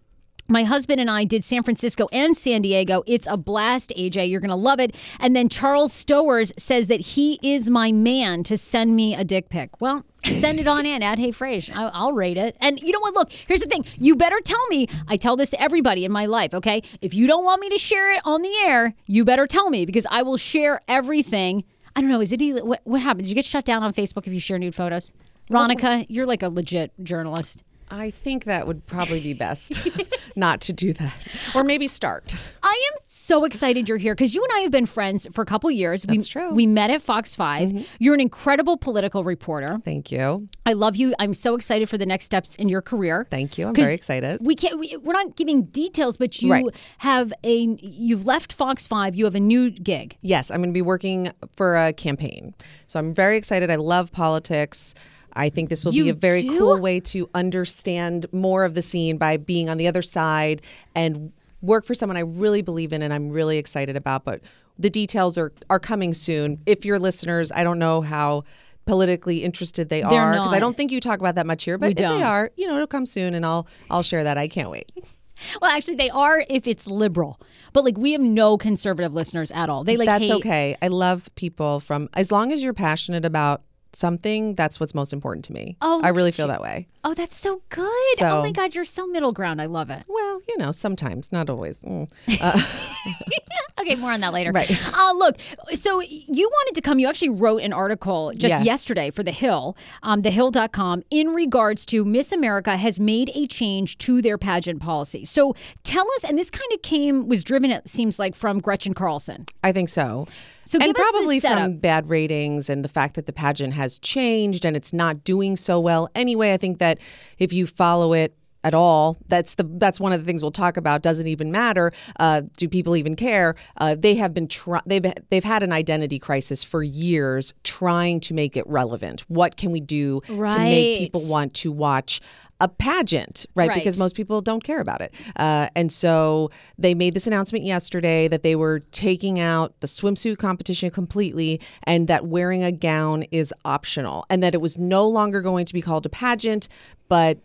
My 0.49 0.63
husband 0.63 1.01
and 1.01 1.09
I 1.09 1.25
did 1.25 1.43
San 1.43 1.63
Francisco 1.63 2.07
and 2.13 2.35
San 2.35 2.61
Diego. 2.61 3.03
It's 3.05 3.27
a 3.27 3.35
blast, 3.35 3.91
AJ. 3.97 4.29
You're 4.29 4.39
going 4.39 4.49
to 4.49 4.55
love 4.55 4.79
it. 4.79 4.95
And 5.19 5.35
then 5.35 5.49
Charles 5.49 5.91
Stowers 5.91 6.53
says 6.57 6.87
that 6.87 7.01
he 7.01 7.37
is 7.41 7.69
my 7.69 7.91
man 7.91 8.43
to 8.43 8.57
send 8.57 8.95
me 8.95 9.13
a 9.13 9.25
dick 9.25 9.49
pic. 9.49 9.81
Well, 9.81 10.05
send 10.23 10.59
it 10.59 10.67
on 10.67 10.85
in 10.85 11.03
at 11.03 11.19
Hey 11.19 11.31
Frage. 11.31 11.69
I'll 11.75 12.13
rate 12.13 12.37
it. 12.37 12.55
And 12.61 12.79
you 12.79 12.93
know 12.93 12.99
what? 12.99 13.13
Look, 13.13 13.31
here's 13.31 13.61
the 13.61 13.67
thing. 13.67 13.83
You 13.97 14.15
better 14.15 14.39
tell 14.39 14.65
me. 14.67 14.87
I 15.07 15.17
tell 15.17 15.35
this 15.35 15.49
to 15.49 15.61
everybody 15.61 16.05
in 16.05 16.11
my 16.13 16.25
life, 16.25 16.53
okay? 16.53 16.81
If 17.01 17.13
you 17.13 17.27
don't 17.27 17.43
want 17.43 17.59
me 17.59 17.69
to 17.69 17.77
share 17.77 18.15
it 18.15 18.21
on 18.23 18.41
the 18.41 18.53
air, 18.67 18.95
you 19.05 19.25
better 19.25 19.47
tell 19.47 19.69
me 19.69 19.85
because 19.85 20.07
I 20.09 20.21
will 20.21 20.37
share 20.37 20.81
everything. 20.87 21.65
I 21.95 22.01
don't 22.01 22.09
know. 22.09 22.21
Is 22.21 22.31
it 22.31 22.65
what, 22.65 22.79
what 22.85 23.01
happens? 23.01 23.27
You 23.29 23.35
get 23.35 23.43
shut 23.45 23.65
down 23.65 23.83
on 23.83 23.93
Facebook 23.93 24.27
if 24.27 24.33
you 24.33 24.39
share 24.39 24.57
nude 24.59 24.75
photos? 24.75 25.13
Ronica, 25.49 26.05
you're 26.09 26.25
like 26.25 26.43
a 26.43 26.49
legit 26.49 26.91
journalist. 27.03 27.63
I 27.89 28.09
think 28.09 28.43
that 28.45 28.67
would 28.67 28.85
probably 28.85 29.21
be 29.21 29.33
best 29.33 29.79
not 30.35 30.61
to 30.61 30.73
do 30.73 30.93
that. 30.93 31.15
Or 31.55 31.63
maybe 31.63 31.87
start. 31.87 32.35
I 32.61 32.89
am 32.93 32.99
so 33.05 33.45
excited 33.45 33.87
you're 33.87 33.97
here 33.97 34.13
because 34.13 34.35
you 34.35 34.43
and 34.43 34.51
I 34.55 34.59
have 34.59 34.71
been 34.71 34.85
friends 34.85 35.27
for 35.31 35.41
a 35.41 35.45
couple 35.45 35.71
years. 35.71 36.03
That's 36.03 36.17
we, 36.17 36.23
true. 36.23 36.47
Mm-hmm. 36.47 36.55
We 36.55 36.67
met 36.67 36.89
at 36.89 37.01
Fox 37.01 37.35
5. 37.35 37.87
You're 37.99 38.13
an 38.13 38.19
incredible 38.19 38.77
political 38.77 39.23
reporter. 39.23 39.79
Thank 39.83 40.11
you. 40.11 40.47
I 40.65 40.73
love 40.73 40.95
you. 40.95 41.13
I'm 41.19 41.33
so 41.33 41.55
excited 41.55 41.87
for 41.89 41.97
the 41.97 42.05
next 42.05 42.25
steps 42.25 42.55
in 42.55 42.67
your 42.67 42.81
career. 42.81 43.25
Thank 43.29 43.57
you. 43.57 43.67
I'm 43.67 43.75
very 43.75 43.93
excited. 43.93 44.39
We 44.41 44.55
can't. 44.55 44.79
We, 44.79 44.97
we're 44.97 45.13
not 45.13 45.35
giving 45.35 45.63
details, 45.63 46.17
but 46.17 46.41
you 46.41 46.51
Right. 46.51 46.89
have 46.99 47.33
a. 47.43 47.77
You've 47.81 48.25
left 48.25 48.51
Fox 48.51 48.85
Five. 48.85 49.15
You 49.15 49.25
have 49.25 49.35
a 49.35 49.39
new 49.39 49.71
gig. 49.71 50.17
Yes, 50.21 50.51
I'm 50.51 50.57
going 50.57 50.69
to 50.69 50.73
be 50.73 50.81
working 50.81 51.31
for 51.55 51.77
a 51.77 51.93
campaign. 51.93 52.53
So 52.85 52.99
I'm 52.99 53.13
very 53.13 53.37
excited. 53.37 53.71
I 53.71 53.75
love 53.75 54.11
politics. 54.11 54.93
I 55.37 55.49
think 55.49 55.69
this 55.69 55.85
will 55.85 55.93
You 55.93 56.05
be 56.05 56.09
a 56.09 56.13
very 56.13 56.41
do? 56.41 56.57
cool 56.57 56.79
way 56.79 56.99
to 57.01 57.29
understand 57.35 58.25
more 58.31 58.65
of 58.65 58.73
the 58.73 58.81
scene 58.81 59.17
by 59.17 59.37
being 59.37 59.69
on 59.69 59.77
the 59.77 59.87
other 59.87 60.01
side 60.01 60.61
and 60.95 61.31
work 61.61 61.85
for 61.85 61.93
someone 61.93 62.17
I 62.17 62.21
really 62.21 62.61
believe 62.61 62.91
in 62.93 63.01
and 63.01 63.13
I'm 63.13 63.29
really 63.29 63.57
excited 63.57 63.95
about. 63.95 64.25
But 64.25 64.41
the 64.79 64.89
details 64.89 65.37
are, 65.37 65.51
are 65.69 65.79
coming 65.79 66.13
soon. 66.13 66.59
If 66.65 66.85
your 66.85 66.99
listeners, 66.99 67.51
I 67.51 67.63
don't 67.63 67.79
know 67.79 68.01
how 68.01 68.43
politically 68.85 69.43
interested 69.43 69.89
they 69.89 70.01
They're 70.01 70.09
are 70.21 70.33
because 70.33 70.53
I 70.53 70.59
don't 70.59 70.77
think 70.77 70.91
you 70.91 70.99
talk 71.01 71.19
about 71.19 71.35
that 71.35 71.45
much 71.45 71.65
here 71.65 71.77
but 71.77 71.87
We 71.87 71.91
if 71.91 71.97
don't. 71.97 72.19
they 72.19 72.23
are 72.23 72.51
you 72.55 72.67
know 72.67 72.75
it'll 72.75 72.87
come 72.87 73.05
soon 73.05 73.33
and 73.33 73.45
I'll 73.45 73.67
I'll 73.89 74.01
share 74.01 74.23
that 74.23 74.37
I 74.37 74.47
can't 74.47 74.69
wait 74.69 74.89
Well, 75.61 75.69
actually, 75.69 75.97
they 75.97 76.09
are 76.09 76.43
if 76.49 76.65
it's 76.65 76.87
liberal, 76.87 77.39
but 77.71 77.83
like 77.83 77.95
we 77.95 78.13
have 78.13 78.21
no 78.21 78.57
conservative 78.57 79.13
listeners 79.13 79.51
at 79.51 79.69
all. 79.69 79.83
They 79.83 79.95
like 79.95 80.07
That's 80.07 80.23
hate- 80.29 80.33
okay. 80.37 80.75
I 80.81 80.87
love 80.87 81.29
people 81.35 81.79
from 81.79 82.09
as 82.15 82.31
long 82.31 82.51
as 82.51 82.63
you're 82.63 82.73
passionate 82.73 83.23
about 83.23 83.61
something. 83.93 84.55
That's 84.55 84.79
what's 84.79 84.93
most 84.93 85.13
important 85.13 85.45
to 85.45 85.53
me. 85.53 85.77
Oh, 85.81 86.01
I 86.03 86.09
really 86.09 86.31
feel 86.31 86.47
that 86.47 86.61
way. 86.61 86.85
Oh, 87.03 87.13
that's 87.13 87.35
so 87.35 87.61
good. 87.69 88.21
oh 88.21 88.41
my 88.41 88.51
God, 88.51 88.75
you're 88.75 88.85
so 88.85 89.07
middle 89.07 89.31
ground. 89.31 89.61
I 89.61 89.65
love 89.65 89.89
it. 89.89 90.03
Well, 90.07 90.41
you 90.47 90.57
know, 90.57 90.71
sometimes, 90.71 91.31
not 91.31 91.49
always. 91.49 91.81
Mm. 91.81 92.09
Okay, 93.79 93.93
more 93.95 94.11
on 94.11 94.21
that 94.21 94.33
later. 94.33 94.51
Right. 94.51 94.69
Uh, 94.97 95.13
look, 95.13 95.37
so 95.75 96.01
you 96.01 96.49
wanted 96.49 96.75
to 96.75 96.81
come. 96.81 96.97
You 96.97 97.07
actually 97.07 97.29
wrote 97.29 97.61
an 97.61 97.73
article 97.73 98.31
just 98.31 98.47
Yes. 98.49 98.65
yesterday 98.65 99.11
for 99.11 99.21
The 99.21 99.31
Hill, 99.31 99.77
um, 100.01 100.23
thehill.com, 100.23 101.03
in 101.11 101.27
regards 101.29 101.85
to 101.87 102.03
Miss 102.03 102.31
America 102.31 102.75
has 102.75 102.99
made 102.99 103.29
a 103.35 103.45
change 103.45 103.97
to 103.99 104.19
their 104.21 104.37
pageant 104.39 104.81
policy. 104.81 105.25
So 105.25 105.53
tell 105.83 106.05
us, 106.15 106.23
and 106.23 106.39
this 106.39 106.49
kind 106.49 106.71
of 106.73 106.81
came, 106.81 107.27
was 107.27 107.43
driven, 107.43 107.69
it 107.69 107.87
seems 107.87 108.17
like, 108.17 108.35
from 108.35 108.59
Gretchen 108.59 108.95
Carlson. 108.95 109.45
I 109.63 109.71
think 109.71 109.89
so. 109.89 110.27
So 110.67 110.79
and 110.81 110.93
give 110.93 110.97
us 110.97 111.11
the 111.11 111.11
probably 111.11 111.39
from 111.39 111.77
bad 111.77 112.09
ratings 112.09 112.69
and 112.69 112.83
the 112.83 112.89
fact 112.89 113.15
that 113.15 113.25
the 113.25 113.33
pageant 113.33 113.73
has 113.73 113.99
changed 113.99 114.65
and 114.65 114.75
it's 114.75 114.91
not 114.91 115.23
doing 115.23 115.55
so 115.55 115.79
well. 115.79 116.09
Anyway, 116.13 116.53
I 116.53 116.57
think 116.57 116.79
that 116.79 116.99
if 117.39 117.53
you 117.53 117.65
follow 117.65 118.13
it 118.13 118.35
at 118.67 118.73
all, 118.73 119.15
that's 119.29 119.55
the 119.55 119.63
that's 119.63 119.97
one 119.97 120.11
of 120.11 120.19
the 120.19 120.25
things 120.25 120.41
we'll 120.41 120.51
talk 120.51 120.75
about. 120.75 121.01
Doesn't 121.01 121.27
even 121.27 121.51
matter. 121.53 121.93
Uh, 122.19 122.41
do 122.57 122.67
people 122.67 122.97
even 122.97 123.15
care? 123.15 123.55
Uh, 123.77 123.95
they 123.97 124.15
have 124.15 124.33
been 124.33 124.49
try- 124.49 124.81
they've 124.85 125.05
they've 125.29 125.43
had 125.43 125.63
an 125.63 125.71
identity 125.71 126.19
crisis 126.19 126.65
for 126.65 126.83
years, 126.83 127.53
trying 127.63 128.19
to 128.19 128.33
make 128.33 128.57
it 128.57 128.67
relevant. 128.67 129.21
What 129.29 129.55
can 129.55 129.71
we 129.71 129.79
do 129.79 130.19
to 130.27 130.57
make 130.57 130.99
people 130.99 131.25
want 131.25 131.53
to 131.55 131.71
watch? 131.71 132.19
A 132.59 132.67
pageant, 132.67 133.45
right? 133.53 133.69
Right. 133.69 133.75
Because 133.75 133.99
most 133.99 134.15
people 134.15 134.41
don't 134.41 134.63
care 134.63 134.81
about 134.81 134.99
it. 134.99 135.13
Uh, 135.35 135.67
and 135.75 135.91
so 135.91 136.49
they 136.79 136.95
made 136.95 137.13
this 137.13 137.27
announcement 137.27 137.65
yesterday 137.65 138.27
that 138.27 138.41
they 138.41 138.55
were 138.55 138.79
taking 138.91 139.39
out 139.39 139.79
the 139.81 139.85
swimsuit 139.85 140.39
competition 140.39 140.89
completely 140.89 141.61
and 141.83 142.07
that 142.07 142.25
wearing 142.25 142.63
a 142.63 142.71
gown 142.71 143.23
is 143.31 143.53
optional 143.63 144.25
and 144.31 144.41
that 144.41 144.55
it 144.55 144.61
was 144.61 144.75
no 144.75 145.07
longer 145.07 145.39
going 145.41 145.65
to 145.67 145.73
be 145.73 145.83
called 145.83 146.07
a 146.07 146.09
pageant, 146.09 146.67
but 147.07 147.37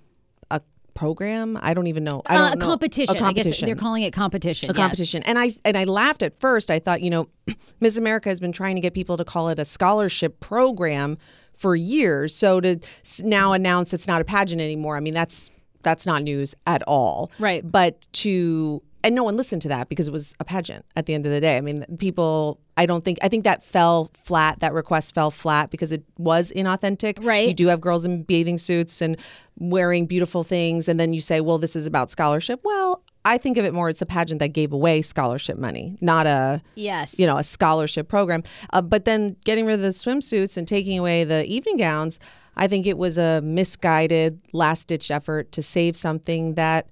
program. 0.94 1.59
I 1.62 1.74
don't 1.74 1.87
even 1.87 2.05
know. 2.05 2.22
I 2.26 2.37
Uh, 2.37 2.38
don't 2.38 2.52
a 2.52 2.59
know. 2.59 2.66
competition. 2.66 3.16
A 3.16 3.18
competition. 3.18 3.50
I 3.50 3.52
guess 3.52 3.61
they're 3.61 3.74
calling 3.76 4.02
it 4.02 4.12
competition. 4.12 4.70
a 4.70 4.74
competition. 4.74 5.22
And 5.24 5.38
I 5.38 5.50
and 5.64 5.76
I 5.76 5.85
laughed 5.85 6.22
at 6.22 6.38
first. 6.40 6.70
I 6.70 6.78
thought, 6.78 7.02
you 7.02 7.11
know, 7.11 7.28
Miss 7.81 7.96
America 7.98 8.28
has 8.28 8.40
been 8.40 8.52
trying 8.52 8.74
to 8.76 8.81
get 8.81 8.94
people 8.94 9.16
to 9.16 9.24
call 9.24 9.48
it 9.48 9.59
a 9.59 9.64
scholarship 9.64 10.40
program 10.40 11.18
for 11.55 11.76
years. 11.76 12.35
So 12.35 12.61
to 12.61 12.78
now 13.22 13.52
announce 13.52 13.92
it's 13.92 14.07
not 14.09 14.20
a 14.20 14.24
pageant 14.24 14.61
anymore, 14.61 14.96
I 14.96 15.00
mean, 15.00 15.14
that's 15.14 15.50
that's 15.83 16.07
not 16.07 16.22
news 16.22 16.55
at 16.66 16.83
all. 16.85 17.31
Right. 17.38 17.68
But 17.70 18.07
to 18.14 18.83
and 19.05 19.14
no 19.16 19.24
one 19.24 19.37
listened 19.37 19.62
to 19.62 19.68
that 19.68 19.88
because 19.88 20.07
it 20.07 20.12
was 20.12 20.35
a 20.38 20.44
pageant 20.44 20.85
at 20.94 21.07
the 21.07 21.14
end 21.14 21.26
of 21.26 21.33
the 21.33 21.40
day. 21.40 21.57
I 21.57 21.61
mean, 21.61 21.85
people 21.98 22.61
I 22.76 22.87
don't 22.87 23.04
think 23.04 23.18
I 23.22 23.28
think 23.28 23.44
that 23.44 23.62
fell 23.62 24.11
flat. 24.14 24.61
That 24.61 24.72
request 24.72 25.14
fell 25.14 25.30
flat 25.30 25.70
because 25.70 25.92
it 25.92 26.02
was 26.18 26.52
inauthentic. 26.56 27.24
Right. 27.24 27.48
You 27.48 27.54
do 27.54 27.66
have 27.68 27.80
girls 27.80 28.04
in 28.04 28.22
bathing 28.22 28.58
suits 28.58 29.02
and 29.02 29.16
wearing 29.58 30.06
beautiful 30.06 30.42
things 30.44 30.88
and 30.88 30.98
then 30.98 31.12
you 31.12 31.20
say, 31.20 31.40
"Well, 31.40 31.58
this 31.58 31.76
is 31.76 31.87
about 31.87 32.11
scholarship." 32.11 32.61
Well, 32.64 33.02
I 33.24 33.38
think 33.38 33.56
of 33.58 33.64
it 33.64 33.72
more 33.74 33.88
it's 33.88 34.02
a 34.02 34.06
pageant 34.06 34.40
that 34.40 34.48
gave 34.48 34.72
away 34.72 35.02
scholarship 35.02 35.56
money, 35.58 35.96
not 36.00 36.26
a 36.26 36.62
Yes. 36.74 37.18
you 37.18 37.26
know, 37.26 37.37
a 37.37 37.44
scholarship 37.44 38.08
program. 38.08 38.42
Uh, 38.72 38.82
but 38.82 39.04
then 39.04 39.37
getting 39.44 39.66
rid 39.66 39.74
of 39.74 39.82
the 39.82 39.88
swimsuits 39.88 40.56
and 40.56 40.66
taking 40.66 40.98
away 40.98 41.24
the 41.24 41.44
evening 41.46 41.76
gowns, 41.76 42.18
I 42.56 42.66
think 42.68 42.87
it 42.87 42.98
was 42.98 43.18
a 43.18 43.40
misguided 43.42 44.40
last 44.52 44.88
ditch 44.88 45.11
effort 45.11 45.52
to 45.52 45.62
save 45.62 45.94
something 45.96 46.54
that 46.54 46.88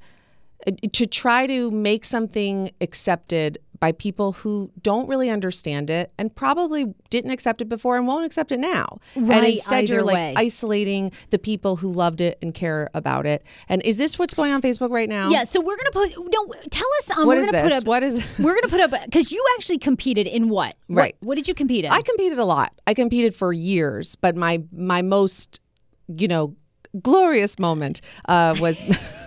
uh, 0.66 0.72
to 0.92 1.06
try 1.06 1.46
to 1.46 1.70
make 1.70 2.04
something 2.04 2.70
accepted 2.80 3.58
by 3.80 3.92
people 3.92 4.32
who 4.32 4.70
don't 4.82 5.08
really 5.08 5.30
understand 5.30 5.88
it 5.88 6.12
and 6.18 6.34
probably 6.36 6.94
didn't 7.08 7.30
accept 7.30 7.62
it 7.62 7.68
before 7.68 7.96
and 7.96 8.06
won't 8.06 8.26
accept 8.26 8.52
it 8.52 8.60
now. 8.60 8.98
Right, 9.16 9.38
and 9.38 9.46
instead 9.46 9.88
you're 9.88 10.02
like 10.02 10.14
way. 10.16 10.34
isolating 10.36 11.10
the 11.30 11.38
people 11.38 11.76
who 11.76 11.90
loved 11.90 12.20
it 12.20 12.38
and 12.42 12.52
care 12.52 12.90
about 12.92 13.24
it. 13.26 13.42
And 13.70 13.80
is 13.82 13.96
this 13.96 14.18
what's 14.18 14.34
going 14.34 14.52
on 14.52 14.60
Facebook 14.60 14.90
right 14.90 15.08
now? 15.08 15.30
Yeah, 15.30 15.44
so 15.44 15.60
we're 15.62 15.76
gonna 15.78 15.90
put 15.92 16.10
no. 16.16 16.52
Tell 16.70 16.86
us. 16.98 17.10
Um, 17.10 17.26
What 17.26 17.36
we're 17.38 17.40
is 17.44 17.46
gonna 17.50 17.62
this? 17.64 17.72
Put 17.72 17.82
up, 17.82 17.88
What 17.88 18.02
is- 18.02 18.38
We're 18.38 18.54
gonna 18.60 18.68
put 18.68 18.80
up 18.80 18.90
because 19.06 19.32
you 19.32 19.42
actually 19.56 19.78
competed 19.78 20.26
in 20.26 20.48
what? 20.50 20.76
What- 20.86 20.96
Right. 21.00 21.16
What, 21.20 21.36
did 21.36 21.48
you 21.48 21.54
compete 21.54 21.84
in? 21.86 21.90
I 21.90 22.02
competed 22.02 22.38
a 22.38 22.44
lot. 22.44 22.72
I 22.86 22.92
competed 22.94 23.34
for 23.34 23.52
years, 23.52 24.14
but 24.16 24.36
my 24.36 24.62
my 24.72 25.00
most, 25.00 25.60
you 26.08 26.28
know, 26.28 26.54
glorious 27.00 27.58
moment 27.58 28.00
uh, 28.28 28.54
was 28.60 28.82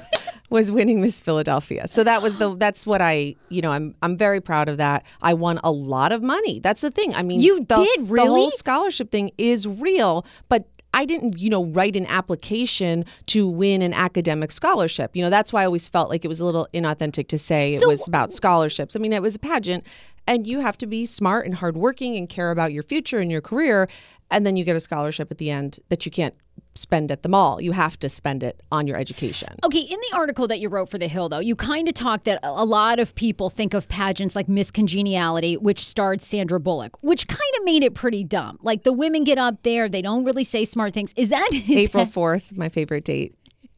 was 0.53 0.71
winning 0.71 1.01
Miss 1.01 1.19
Philadelphia. 1.19 1.87
So 1.87 2.03
that 2.03 2.21
was 2.21 2.37
the 2.37 2.55
that's 2.55 2.85
what 2.87 3.01
I 3.01 3.35
you 3.49 3.61
know 3.61 3.71
I'm 3.71 3.95
I'm 4.01 4.15
very 4.15 4.39
proud 4.39 4.69
of 4.69 4.77
that. 4.77 5.03
I 5.21 5.33
won 5.33 5.59
a 5.63 5.71
lot 5.71 6.11
of 6.11 6.21
money. 6.21 6.59
That's 6.59 6.81
the 6.81 6.91
thing. 6.91 7.13
I 7.15 7.23
mean, 7.23 7.41
You 7.41 7.59
the, 7.65 7.75
did, 7.75 8.07
The 8.07 8.25
whole 8.25 8.51
scholarship 8.51 9.11
thing 9.11 9.31
is 9.37 9.67
real, 9.67 10.25
but. 10.47 10.67
I 10.95 11.05
didn't, 11.05 11.41
you 11.41 11.49
know, 11.49 11.65
write 11.65 11.95
an 11.95 12.05
application 12.05 13.05
to 13.25 13.47
win 13.47 13.81
an 13.81 13.95
academic 13.95 14.51
scholarship. 14.51 15.15
You 15.15 15.23
know, 15.23 15.31
that's 15.31 15.51
why 15.51 15.63
I 15.63 15.65
always 15.65 15.89
felt 15.89 16.07
like 16.07 16.23
it 16.23 16.27
was 16.27 16.39
a 16.39 16.45
little 16.45 16.67
inauthentic 16.71 17.29
to 17.29 17.39
say 17.39 17.71
So- 17.71 17.85
it 17.85 17.87
was 17.87 18.07
about 18.07 18.31
scholarships. 18.31 18.95
I 18.95 18.99
mean, 18.99 19.11
it 19.11 19.19
was 19.19 19.33
a 19.33 19.39
pageant, 19.39 19.87
and 20.27 20.45
you 20.45 20.59
have 20.59 20.77
to 20.77 20.85
be 20.85 21.07
smart 21.07 21.47
and 21.47 21.55
hardworking 21.55 22.15
and 22.15 22.29
care 22.29 22.51
about 22.51 22.73
your 22.73 22.83
future 22.83 23.17
and 23.17 23.31
your 23.31 23.41
career, 23.41 23.89
and 24.29 24.45
then 24.45 24.55
you 24.55 24.63
get 24.63 24.75
a 24.75 24.79
scholarship 24.79 25.31
at 25.31 25.39
the 25.39 25.49
end 25.49 25.79
that 25.89 26.05
you 26.05 26.11
can't 26.11 26.35
spend 26.75 27.11
at 27.11 27.23
the 27.23 27.29
mall. 27.29 27.61
You 27.61 27.71
have 27.73 27.99
to 27.99 28.09
spend 28.09 28.43
it 28.43 28.61
on 28.71 28.87
your 28.87 28.97
education. 28.97 29.57
Okay, 29.63 29.79
in 29.79 29.99
the 30.09 30.17
article 30.17 30.47
that 30.47 30.59
you 30.59 30.69
wrote 30.69 30.89
for 30.89 30.97
The 30.97 31.07
Hill, 31.07 31.29
though, 31.29 31.39
you 31.39 31.55
kind 31.55 31.87
of 31.87 31.93
talked 31.93 32.25
that 32.25 32.39
a 32.43 32.65
lot 32.65 32.99
of 32.99 33.13
people 33.15 33.49
think 33.49 33.73
of 33.73 33.87
pageants 33.89 34.35
like 34.35 34.49
Miss 34.49 34.71
Congeniality, 34.71 35.55
which 35.57 35.79
starred 35.85 36.21
Sandra 36.21 36.59
Bullock, 36.59 36.97
which 37.03 37.27
kind 37.27 37.39
of 37.59 37.65
made 37.65 37.83
it 37.83 37.93
pretty 37.93 38.23
dumb. 38.23 38.57
Like 38.61 38.83
the 38.83 38.93
women 38.93 39.23
get 39.23 39.37
up 39.37 39.61
there, 39.63 39.87
they 39.87 40.01
don't 40.01 40.23
really 40.25 40.43
say 40.43 40.65
smart 40.65 40.93
things. 40.93 41.13
Is 41.15 41.29
that 41.29 41.47
is 41.53 41.69
April 41.69 42.05
that- 42.05 42.13
4th, 42.13 42.55
my 42.57 42.69
favorite 42.69 43.03
date. 43.05 43.35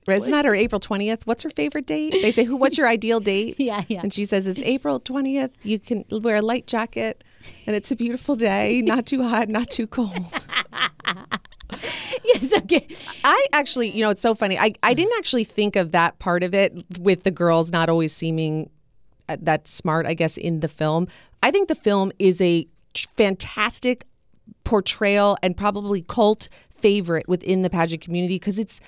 Isn't 0.08 0.32
that 0.34 0.46
her 0.46 0.54
April 0.54 0.80
20th? 0.80 1.24
What's 1.26 1.42
her 1.42 1.50
favorite 1.50 1.88
date? 1.88 2.12
They 2.12 2.30
say, 2.30 2.44
"Who? 2.44 2.58
What's 2.58 2.78
your 2.78 2.86
ideal 2.88 3.20
date?" 3.20 3.56
Yeah, 3.60 3.84
yeah. 3.88 4.02
And 4.04 4.14
she 4.14 4.24
says, 4.26 4.46
"It's 4.46 4.62
April 4.62 5.00
20th. 5.00 5.50
You 5.64 5.80
can 5.80 6.06
wear 6.12 6.36
a 6.36 6.42
light 6.44 6.68
jacket, 6.68 7.24
and 7.66 7.76
it's 7.76 7.90
a 7.90 7.96
beautiful 7.96 8.36
day. 8.36 8.84
Not 8.86 9.08
too 9.08 9.24
hot, 9.24 9.50
not 9.50 9.72
too 9.72 9.88
cold." 9.88 10.12
yes, 12.24 12.54
okay. 12.54 12.88
I 13.24 13.46
actually, 13.54 13.90
you 13.90 14.02
know, 14.02 14.10
it's 14.10 14.22
so 14.22 14.36
funny. 14.36 14.58
I, 14.58 14.74
I 14.84 14.94
didn't 14.94 15.14
actually 15.18 15.44
think 15.44 15.76
of 15.76 15.92
that 15.92 16.20
part 16.20 16.44
of 16.44 16.54
it 16.54 16.74
with 17.00 17.24
the 17.24 17.32
girls 17.32 17.72
not 17.72 17.90
always 17.90 18.14
seeming 18.14 18.70
uh, 19.28 19.38
that 19.42 19.68
smart, 19.68 20.06
I 20.06 20.14
guess, 20.14 20.38
in 20.38 20.60
the 20.60 20.68
film. 20.68 21.08
I 21.42 21.52
think 21.52 21.68
the 21.68 21.76
film 21.76 22.12
is 22.20 22.42
a 22.42 22.68
fantastic 22.96 24.06
portrayal 24.64 25.38
and 25.42 25.58
probably 25.58 26.02
cult 26.02 26.50
favorite 26.70 27.28
within 27.28 27.62
the 27.62 27.70
pageant 27.70 28.02
community 28.02 28.36
because 28.36 28.60
it's 28.60 28.80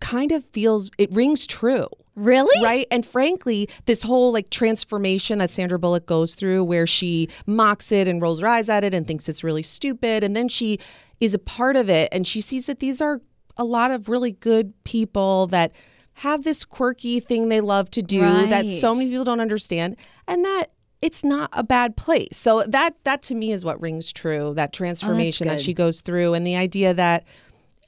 kind 0.00 0.32
of 0.32 0.44
feels, 0.44 0.90
it 0.98 1.10
rings 1.12 1.46
true. 1.46 1.86
Really? 2.14 2.62
Right. 2.62 2.86
And 2.90 3.06
frankly, 3.06 3.68
this 3.86 4.02
whole 4.02 4.32
like 4.32 4.50
transformation 4.50 5.38
that 5.38 5.50
Sandra 5.50 5.78
Bullock 5.78 6.04
goes 6.04 6.34
through, 6.34 6.64
where 6.64 6.86
she 6.86 7.28
mocks 7.46 7.90
it 7.90 8.06
and 8.06 8.20
rolls 8.20 8.40
her 8.42 8.48
eyes 8.48 8.68
at 8.68 8.84
it 8.84 8.92
and 8.92 9.06
thinks 9.06 9.28
it's 9.28 9.42
really 9.42 9.62
stupid. 9.62 10.22
And 10.22 10.36
then 10.36 10.48
she 10.48 10.78
is 11.22 11.34
a 11.34 11.38
part 11.38 11.76
of 11.76 11.88
it 11.88 12.08
and 12.10 12.26
she 12.26 12.40
sees 12.40 12.66
that 12.66 12.80
these 12.80 13.00
are 13.00 13.20
a 13.56 13.62
lot 13.62 13.92
of 13.92 14.08
really 14.08 14.32
good 14.32 14.72
people 14.82 15.46
that 15.46 15.70
have 16.14 16.42
this 16.42 16.64
quirky 16.64 17.20
thing 17.20 17.48
they 17.48 17.60
love 17.60 17.88
to 17.92 18.02
do 18.02 18.20
that 18.20 18.68
so 18.68 18.92
many 18.92 19.08
people 19.08 19.24
don't 19.24 19.40
understand. 19.40 19.96
And 20.26 20.44
that 20.44 20.72
it's 21.00 21.22
not 21.22 21.48
a 21.52 21.62
bad 21.62 21.96
place. 21.96 22.36
So 22.36 22.64
that 22.66 22.96
that 23.04 23.22
to 23.22 23.36
me 23.36 23.52
is 23.52 23.64
what 23.64 23.80
rings 23.80 24.12
true, 24.12 24.52
that 24.54 24.70
oh, 24.70 24.76
transformation 24.76 25.46
that 25.46 25.60
she 25.60 25.72
goes 25.72 26.00
through 26.00 26.34
and 26.34 26.44
the 26.44 26.56
idea 26.56 26.92
that 26.92 27.24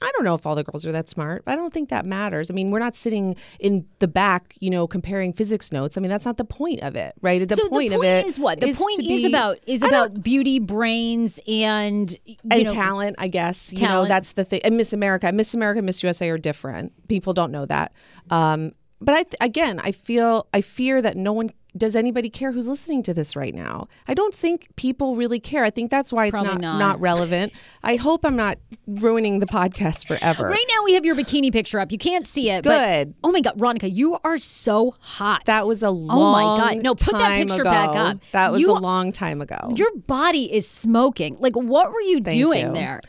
I 0.01 0.11
don't 0.13 0.25
know 0.25 0.35
if 0.35 0.45
all 0.45 0.55
the 0.55 0.63
girls 0.63 0.85
are 0.85 0.91
that 0.91 1.07
smart. 1.07 1.45
but 1.45 1.53
I 1.53 1.55
don't 1.55 1.73
think 1.73 1.89
that 1.89 2.05
matters. 2.05 2.51
I 2.51 2.53
mean, 2.53 2.69
we're 2.69 2.79
not 2.79 2.95
sitting 2.95 3.35
in 3.59 3.85
the 3.99 4.07
back, 4.07 4.55
you 4.59 4.69
know, 4.69 4.87
comparing 4.87 5.31
physics 5.31 5.71
notes. 5.71 5.97
I 5.97 6.01
mean, 6.01 6.11
that's 6.11 6.25
not 6.25 6.37
the 6.37 6.45
point 6.45 6.81
of 6.81 6.95
it, 6.95 7.13
right? 7.21 7.47
The 7.47 7.55
so 7.55 7.69
point 7.69 7.91
the 7.91 7.97
of 7.97 8.03
it 8.03 8.25
is 8.25 8.37
what? 8.37 8.59
The 8.59 8.73
point 8.73 8.99
is 8.99 9.05
be- 9.23 9.27
about 9.27 9.57
is 9.65 9.81
about 9.81 10.21
beauty, 10.21 10.59
brains, 10.59 11.39
and 11.47 12.11
you 12.25 12.35
and 12.51 12.65
know, 12.65 12.73
talent, 12.73 13.15
I 13.19 13.27
guess. 13.29 13.71
You 13.73 13.87
know, 13.87 14.05
that's 14.05 14.33
the 14.33 14.43
thing. 14.43 14.61
And 14.63 14.77
Miss 14.77 14.91
America, 14.93 15.31
Miss 15.31 15.53
America, 15.53 15.81
Miss 15.81 16.03
USA 16.03 16.29
are 16.29 16.37
different. 16.37 16.91
People 17.07 17.33
don't 17.33 17.51
know 17.51 17.65
that. 17.65 17.93
Um, 18.29 18.73
but 19.01 19.13
I, 19.13 19.23
th- 19.23 19.35
again, 19.41 19.79
I 19.79 19.91
feel, 19.91 20.47
I 20.53 20.61
fear 20.61 21.01
that 21.01 21.15
no 21.17 21.33
one 21.33 21.51
does 21.77 21.95
anybody 21.95 22.29
care 22.29 22.51
who's 22.51 22.67
listening 22.67 23.03
to 23.03 23.13
this 23.13 23.35
right 23.35 23.53
now. 23.53 23.87
I 24.07 24.13
don't 24.13 24.33
think 24.33 24.67
people 24.77 25.15
really 25.15 25.39
care. 25.39 25.63
I 25.63 25.69
think 25.69 25.91
that's 25.91 26.13
why 26.13 26.25
it's 26.27 26.31
Probably 26.31 26.53
not, 26.53 26.61
not. 26.61 26.77
not 26.79 26.99
relevant. 27.01 27.51
I 27.83 27.97
hope 27.97 28.25
I'm 28.25 28.35
not 28.37 28.57
ruining 28.87 29.39
the 29.39 29.45
podcast 29.45 30.07
forever. 30.07 30.47
Right 30.47 30.65
now, 30.69 30.83
we 30.85 30.93
have 30.93 31.05
your 31.05 31.15
bikini 31.15 31.51
picture 31.51 31.79
up. 31.79 31.91
You 31.91 31.97
can't 31.97 32.25
see 32.25 32.49
it. 32.49 32.63
Good. 32.63 33.13
But, 33.21 33.27
oh 33.27 33.31
my 33.31 33.41
God, 33.41 33.57
Ronica, 33.57 33.93
you 33.93 34.17
are 34.23 34.37
so 34.37 34.93
hot. 35.01 35.43
That 35.45 35.67
was 35.67 35.83
a 35.83 35.89
long 35.91 36.17
Oh 36.17 36.31
my 36.31 36.73
God. 36.73 36.83
No, 36.83 36.95
put 36.95 37.13
that 37.13 37.37
picture 37.39 37.61
ago. 37.61 37.69
back 37.71 37.89
up. 37.89 38.17
That 38.31 38.51
was 38.51 38.61
You- 38.61 38.71
a 38.71 38.79
long 38.79 39.11
time 39.11 39.41
ago. 39.41 39.57
your 39.75 39.93
body 40.07 40.51
is 40.53 40.67
smoking. 40.67 41.35
Like, 41.39 41.55
what 41.55 41.91
were 41.91 42.01
you 42.01 42.21
Thank 42.21 42.37
doing 42.39 42.67
you. 42.67 42.73
there? 42.73 43.01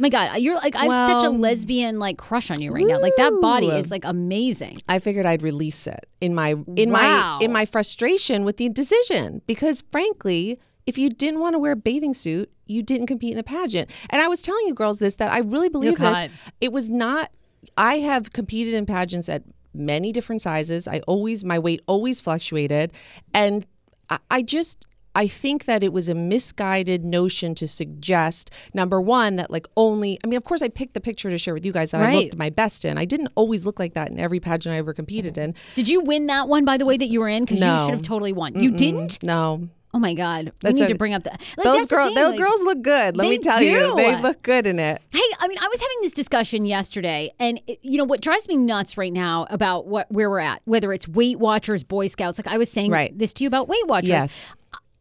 My 0.00 0.08
God, 0.08 0.38
you're 0.40 0.56
like 0.56 0.76
I 0.76 0.84
have 0.86 1.10
such 1.10 1.24
a 1.24 1.30
lesbian 1.30 1.98
like 1.98 2.16
crush 2.16 2.50
on 2.50 2.60
you 2.60 2.72
right 2.72 2.86
now. 2.86 2.98
Like 2.98 3.14
that 3.16 3.32
body 3.40 3.68
is 3.68 3.90
like 3.90 4.04
amazing. 4.04 4.78
I 4.88 4.98
figured 4.98 5.26
I'd 5.26 5.42
release 5.42 5.86
it 5.86 6.06
in 6.20 6.34
my 6.34 6.56
in 6.76 6.90
Wow. 6.90 7.38
my 7.38 7.44
in 7.44 7.52
my 7.52 7.66
frustration 7.66 8.44
with 8.44 8.56
the 8.56 8.68
decision 8.68 9.42
because 9.46 9.82
frankly, 9.92 10.58
if 10.86 10.98
you 10.98 11.10
didn't 11.10 11.40
want 11.40 11.54
to 11.54 11.58
wear 11.58 11.72
a 11.72 11.76
bathing 11.76 12.14
suit, 12.14 12.50
you 12.66 12.82
didn't 12.82 13.06
compete 13.06 13.30
in 13.32 13.36
the 13.36 13.42
pageant. 13.42 13.90
And 14.10 14.22
I 14.22 14.28
was 14.28 14.42
telling 14.42 14.66
you 14.66 14.74
girls 14.74 14.98
this 14.98 15.16
that 15.16 15.32
I 15.32 15.38
really 15.38 15.68
oh, 15.68 15.70
believe 15.70 15.98
this. 15.98 16.16
hot. 16.16 16.30
It 16.60 16.72
was 16.72 16.88
not 16.88 17.30
I 17.76 17.98
have 17.98 18.32
competed 18.32 18.74
in 18.74 18.86
pageants 18.86 19.28
at 19.28 19.42
many 19.74 20.12
different 20.12 20.42
sizes. 20.42 20.88
I 20.88 21.00
always 21.00 21.44
my 21.44 21.58
weight 21.58 21.82
always 21.86 22.20
fluctuated 22.20 22.92
and 23.34 23.66
I, 24.08 24.18
I 24.30 24.42
just 24.42 24.84
I 25.14 25.26
think 25.26 25.64
that 25.64 25.82
it 25.82 25.92
was 25.92 26.08
a 26.08 26.14
misguided 26.14 27.04
notion 27.04 27.54
to 27.56 27.66
suggest 27.66 28.50
number 28.74 29.00
one 29.00 29.36
that 29.36 29.50
like 29.50 29.66
only 29.76 30.18
I 30.24 30.26
mean 30.28 30.36
of 30.36 30.44
course 30.44 30.62
I 30.62 30.68
picked 30.68 30.94
the 30.94 31.00
picture 31.00 31.30
to 31.30 31.38
share 31.38 31.54
with 31.54 31.66
you 31.66 31.72
guys 31.72 31.90
that 31.90 32.00
I 32.00 32.14
looked 32.14 32.36
my 32.38 32.50
best 32.50 32.84
in. 32.84 32.96
I 32.98 33.04
didn't 33.04 33.28
always 33.34 33.66
look 33.66 33.78
like 33.78 33.94
that 33.94 34.10
in 34.10 34.20
every 34.20 34.40
pageant 34.40 34.74
I 34.74 34.78
ever 34.78 34.92
competed 34.94 35.36
in. 35.36 35.54
Did 35.74 35.88
you 35.88 36.00
win 36.00 36.26
that 36.28 36.48
one 36.48 36.64
by 36.64 36.76
the 36.76 36.86
way 36.86 36.96
that 36.96 37.06
you 37.08 37.20
were 37.20 37.28
in? 37.28 37.44
Because 37.44 37.58
you 37.60 37.66
should 37.66 37.94
have 37.94 38.02
totally 38.02 38.32
won. 38.32 38.54
You 38.54 38.70
didn't? 38.70 39.22
No. 39.22 39.68
Oh 39.92 39.98
my 39.98 40.14
God. 40.14 40.52
That's 40.60 40.74
we 40.74 40.80
need 40.82 40.86
a- 40.86 40.92
to 40.92 40.98
bring 40.98 41.14
up 41.14 41.24
that. 41.24 41.40
Like, 41.58 41.64
those 41.64 41.86
girls 41.86 42.14
those 42.14 42.28
like- 42.30 42.38
girls 42.38 42.62
look 42.62 42.80
good. 42.82 43.16
Let 43.16 43.28
me 43.28 43.38
tell 43.38 43.60
you. 43.60 43.96
They 43.96 44.16
look 44.22 44.40
good 44.42 44.68
in 44.68 44.78
it. 44.78 45.02
Hey, 45.12 45.18
I 45.40 45.48
mean, 45.48 45.58
I 45.60 45.66
was 45.66 45.80
having 45.80 45.96
this 46.02 46.12
discussion 46.12 46.64
yesterday, 46.64 47.32
and 47.40 47.60
it- 47.66 47.80
you 47.82 47.98
know 47.98 48.04
what 48.04 48.20
drives 48.20 48.46
me 48.46 48.56
nuts 48.56 48.96
right 48.96 49.12
now 49.12 49.48
about 49.50 49.88
what 49.88 50.06
where 50.12 50.30
we're 50.30 50.38
at, 50.38 50.62
whether 50.64 50.92
it's 50.92 51.08
Weight 51.08 51.40
Watchers, 51.40 51.82
Boy 51.82 52.06
Scouts. 52.06 52.38
Like 52.38 52.46
I 52.46 52.56
was 52.56 52.70
saying 52.70 52.92
Right. 52.92 53.18
this 53.18 53.32
to 53.34 53.42
you 53.44 53.48
about 53.48 53.66
Weight 53.66 53.84
Watchers. 53.88 54.10
Yes. 54.10 54.52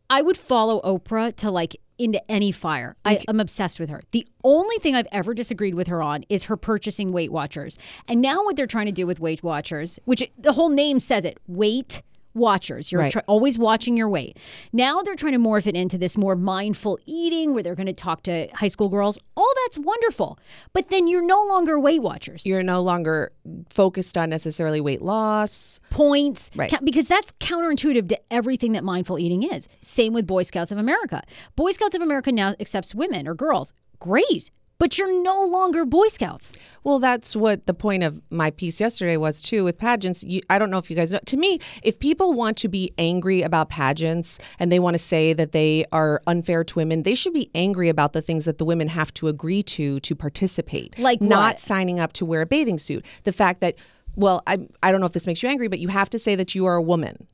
I 0.10 0.22
would 0.22 0.38
follow 0.38 0.82
Oprah 0.82 1.36
to 1.38 1.52
like 1.52 1.76
into 2.00 2.22
any 2.32 2.52
fire. 2.52 2.96
I, 3.04 3.22
I'm 3.28 3.40
obsessed 3.40 3.80
with 3.80 3.90
her. 3.90 4.02
The 4.12 4.26
only 4.44 4.78
thing 4.78 4.96
I've 4.96 5.08
ever 5.12 5.34
disagreed 5.34 5.76
with 5.76 5.88
her 5.88 6.02
on 6.02 6.24
is 6.30 6.46
her 6.46 6.56
purchasing 6.58 7.12
Weight 7.12 7.32
Watchers. 7.32 7.78
And 8.08 8.22
now 8.22 8.44
what 8.44 8.56
they're 8.56 8.66
trying 8.66 8.86
to 8.86 8.92
do 8.92 9.06
with 9.06 9.20
Weight 9.20 9.44
Watchers, 9.44 10.00
which 10.06 10.24
the 10.38 10.54
whole 10.54 10.70
name 10.70 11.00
says 11.00 11.26
it, 11.26 11.38
Weight 11.48 12.02
Watchers. 12.34 12.92
You're 12.92 13.02
Right. 13.02 13.12
tr- 13.12 13.20
always 13.28 13.58
watching 13.58 13.98
your 13.98 14.08
weight. 14.10 14.38
Now 14.72 15.02
they're 15.02 15.16
trying 15.16 15.34
to 15.34 15.40
morph 15.40 15.66
it 15.68 15.76
into 15.76 15.98
this 15.98 16.18
more 16.18 16.36
mindful 16.36 17.00
eating 17.06 17.54
where 17.54 17.64
they're 17.64 17.76
going 17.76 17.88
to 17.88 17.94
talk 17.94 18.24
to 18.24 18.48
high 18.54 18.68
school 18.68 18.88
girls. 18.90 19.20
All 19.36 19.52
that's 19.66 19.80
wonderful. 19.80 20.38
But 20.74 20.90
then 20.90 21.08
you're 21.08 21.26
no 21.26 21.44
longer 21.48 21.80
Weight 21.80 22.02
Watchers. 22.02 22.46
You're 22.46 22.64
no 22.64 22.82
longer 22.82 23.32
focused 23.70 24.18
on 24.18 24.30
necessarily 24.30 24.80
weight 24.82 25.02
loss. 25.02 25.80
points 25.90 26.52
Right. 26.56 26.70
Ca- 26.70 26.80
because 26.84 27.08
that's 27.08 27.32
counterintuitive 27.40 28.08
to 28.10 28.20
everything 28.32 28.74
that 28.74 28.84
mindful 28.84 29.18
eating 29.20 29.44
is 29.44 29.68
same 29.82 30.14
with 30.14 30.26
boy 30.28 30.44
scouts 30.44 30.72
of 30.72 30.78
america 30.78 31.22
boy 31.56 31.72
scouts 31.72 31.96
of 31.96 32.02
america 32.02 32.32
now 32.32 32.54
accepts 32.60 32.94
women 32.94 33.28
or 33.28 33.34
girls 33.34 33.74
great 34.00 34.52
but 34.80 34.98
you're 34.98 35.22
no 35.22 35.46
longer 35.46 35.86
boy 35.86 36.08
scouts 36.08 36.52
Well, 36.84 37.00
that's 37.00 37.36
what 37.36 37.68
the 37.68 37.74
point 37.74 38.04
of 38.04 38.22
my 38.32 38.52
piece 38.52 38.80
yesterday 38.80 39.18
was 39.18 39.42
too 39.42 39.64
with 39.64 39.78
pageants. 39.78 40.24
You, 40.24 40.42
I 40.50 40.58
don't 40.58 40.72
know 40.72 40.78
if 40.78 40.90
you 40.90 40.96
guys 40.96 41.12
know. 41.12 41.20
To 41.26 41.38
me, 41.38 41.60
if 41.84 42.00
people 42.00 42.34
want 42.34 42.58
to 42.58 42.70
be 42.70 42.92
angry 42.98 43.42
about 43.42 43.70
pageants 43.70 44.40
and 44.58 44.72
they 44.72 44.80
want 44.80 44.94
to 44.96 45.00
say 45.00 45.34
that 45.34 45.52
they 45.52 45.86
are 45.92 46.22
unfair 46.26 46.64
to 46.64 46.76
women, 46.76 47.04
they 47.04 47.16
should 47.16 47.34
be 47.34 47.52
angry 47.54 47.90
about 47.90 48.14
the 48.14 48.22
things 48.22 48.46
that 48.46 48.58
the 48.58 48.66
women 48.66 48.88
have 48.88 49.14
to 49.16 49.28
agree 49.28 49.62
to 49.64 50.00
to 50.00 50.16
participate. 50.16 50.98
Like 50.98 51.22
not 51.22 51.56
what? 51.56 51.60
signing 51.60 52.00
up 52.00 52.14
to 52.14 52.26
wear 52.26 52.42
a 52.42 52.46
bathing 52.46 52.78
suit. 52.78 53.06
The 53.24 53.34
fact 53.34 53.60
that 53.62 53.76
well, 54.16 54.42
I 54.48 54.58
I 54.82 54.92
don't 54.92 55.02
know 55.02 55.08
if 55.08 55.14
this 55.14 55.28
makes 55.28 55.44
you 55.44 55.50
angry, 55.50 55.68
but 55.68 55.80
you 55.80 55.90
have 55.90 56.10
to 56.12 56.20
say 56.20 56.36
that 56.36 56.56
you 56.56 56.66
are 56.66 56.76
a 56.76 56.82
woman. 56.82 57.28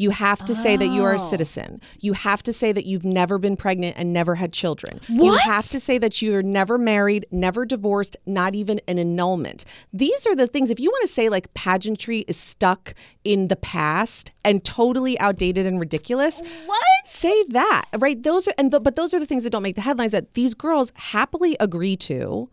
You 0.00 0.10
have 0.10 0.42
to 0.46 0.54
say 0.54 0.78
that 0.78 0.86
you 0.86 1.02
Oh. 1.02 1.04
are 1.04 1.12
a 1.12 1.14
oh. 1.16 1.18
citizen. 1.18 1.82
You 2.00 2.14
have 2.14 2.42
to 2.44 2.54
say 2.54 2.72
that 2.72 2.86
you've 2.86 3.04
never 3.04 3.36
been 3.36 3.54
pregnant 3.54 3.96
and 3.98 4.14
never 4.14 4.36
had 4.36 4.50
children. 4.50 4.98
What? 5.08 5.24
You 5.26 5.34
have 5.36 5.68
to 5.68 5.78
say 5.78 5.98
that 5.98 6.22
you're 6.22 6.42
never 6.42 6.78
married, 6.78 7.26
never 7.30 7.66
divorced, 7.66 8.16
not 8.24 8.54
even 8.54 8.80
an 8.88 8.98
annulment. 8.98 9.66
These 9.92 10.26
are 10.26 10.34
the 10.34 10.46
things, 10.46 10.70
if 10.70 10.80
you 10.80 10.88
want 10.88 11.02
to 11.02 11.08
say 11.08 11.28
like 11.28 11.52
pageantry 11.52 12.20
is 12.20 12.38
stuck 12.38 12.94
in 13.24 13.48
the 13.48 13.56
past 13.56 14.30
and 14.42 14.64
totally 14.64 15.20
outdated 15.20 15.66
and 15.66 15.78
ridiculous, 15.78 16.40
what 16.64 16.82
say 17.04 17.44
that, 17.50 17.84
right? 17.98 18.22
Those 18.22 18.48
are, 18.48 18.54
and 18.56 18.72
the, 18.72 18.80
but 18.80 18.96
those 18.96 19.12
are 19.12 19.20
the 19.20 19.26
things 19.26 19.44
that 19.44 19.50
don't 19.50 19.62
make 19.62 19.74
the 19.74 19.82
headlines 19.82 20.12
that 20.12 20.32
these 20.32 20.54
girls 20.54 20.92
happily 20.94 21.58
agree 21.60 21.96
to, 21.96 22.48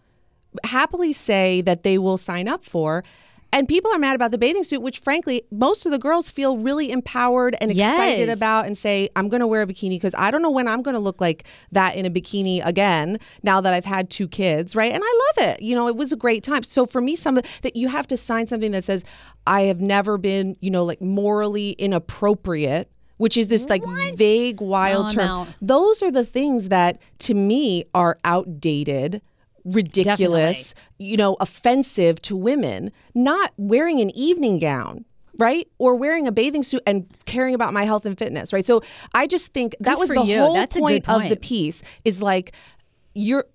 happily 0.65 1.13
say 1.13 1.61
that 1.61 1.83
they 1.83 1.97
will 1.97 2.17
sign 2.17 2.49
up 2.49 2.65
for. 2.65 3.05
And 3.53 3.67
people 3.67 3.91
are 3.91 3.97
mad 3.97 4.15
about 4.15 4.31
the 4.31 4.37
bathing 4.37 4.63
suit, 4.63 4.81
which 4.81 4.99
frankly, 4.99 5.41
most 5.51 5.85
of 5.85 5.91
the 5.91 5.97
girls 5.97 6.29
feel 6.29 6.57
really 6.57 6.91
empowered 6.91 7.55
and 7.61 7.71
excited 7.71 8.27
Yes. 8.27 8.37
about 8.37 8.65
and 8.67 8.77
say, 8.77 9.09
I'm 9.15 9.29
going 9.29 9.39
to 9.39 9.47
wear 9.47 9.61
a 9.61 9.65
bikini 9.67 9.91
because 9.91 10.13
I 10.17 10.31
don't 10.31 10.41
know 10.41 10.51
when 10.51 10.67
I'm 10.67 10.81
going 10.81 10.93
to 10.95 10.99
look 10.99 11.21
like 11.21 11.45
that 11.71 11.95
in 11.95 12.05
a 12.05 12.09
bikini 12.09 12.63
again 12.65 13.19
now 13.43 13.61
that 13.61 13.73
I've 13.73 13.85
had 13.85 14.09
two 14.09 14.27
kids, 14.27 14.75
right? 14.75 14.91
And 14.91 15.01
I 15.03 15.21
love 15.37 15.47
it. 15.49 15.61
You 15.61 15.75
know, 15.75 15.87
it 15.87 15.95
was 15.95 16.11
a 16.11 16.17
great 16.17 16.43
time. 16.43 16.61
So 16.63 16.85
for 16.85 16.99
me, 17.01 17.15
some 17.15 17.35
that 17.35 17.75
you 17.75 17.87
have 17.87 18.05
to 18.07 18.17
sign 18.17 18.47
something 18.47 18.71
that 18.71 18.83
says, 18.83 19.05
I 19.47 19.61
have 19.61 19.79
never 19.79 20.17
been, 20.17 20.57
you 20.59 20.69
know, 20.69 20.83
like 20.83 21.01
morally 21.01 21.71
inappropriate. 21.71 22.91
Which 23.17 23.35
is 23.35 23.47
this 23.47 23.67
like 23.67 23.81
vague, 24.15 24.61
wild 24.61 25.05
I'm 25.05 25.11
term. 25.11 25.47
Those 25.59 26.03
are 26.03 26.11
the 26.11 26.23
things 26.23 26.69
that 26.69 27.01
to 27.19 27.33
me 27.33 27.85
are 27.95 28.19
outdated, 28.23 29.23
ridiculous, 29.67 30.73
you 30.97 31.17
know, 31.17 31.35
offensive 31.39 32.21
to 32.23 32.35
women. 32.35 32.91
Not 33.13 33.53
wearing 33.57 33.99
an 34.01 34.09
evening 34.11 34.59
gown, 34.59 35.05
right? 35.37 35.67
Or 35.77 35.95
wearing 35.95 36.27
a 36.27 36.31
bathing 36.31 36.63
suit 36.63 36.81
and 36.85 37.05
caring 37.25 37.53
about 37.53 37.73
my 37.73 37.83
health 37.83 38.05
and 38.05 38.17
fitness, 38.17 38.53
right? 38.53 38.65
So 38.65 38.81
I 39.13 39.27
just 39.27 39.53
think 39.53 39.75
that 39.79 39.93
Good 39.93 39.99
was 39.99 40.09
the 40.09 40.23
you. 40.23 40.39
whole 40.39 40.67
point, 40.67 41.07
of 41.09 41.29
the 41.29 41.35
piece 41.37 41.83
is 42.05 42.21
like 42.21 42.53
you're 43.13 43.45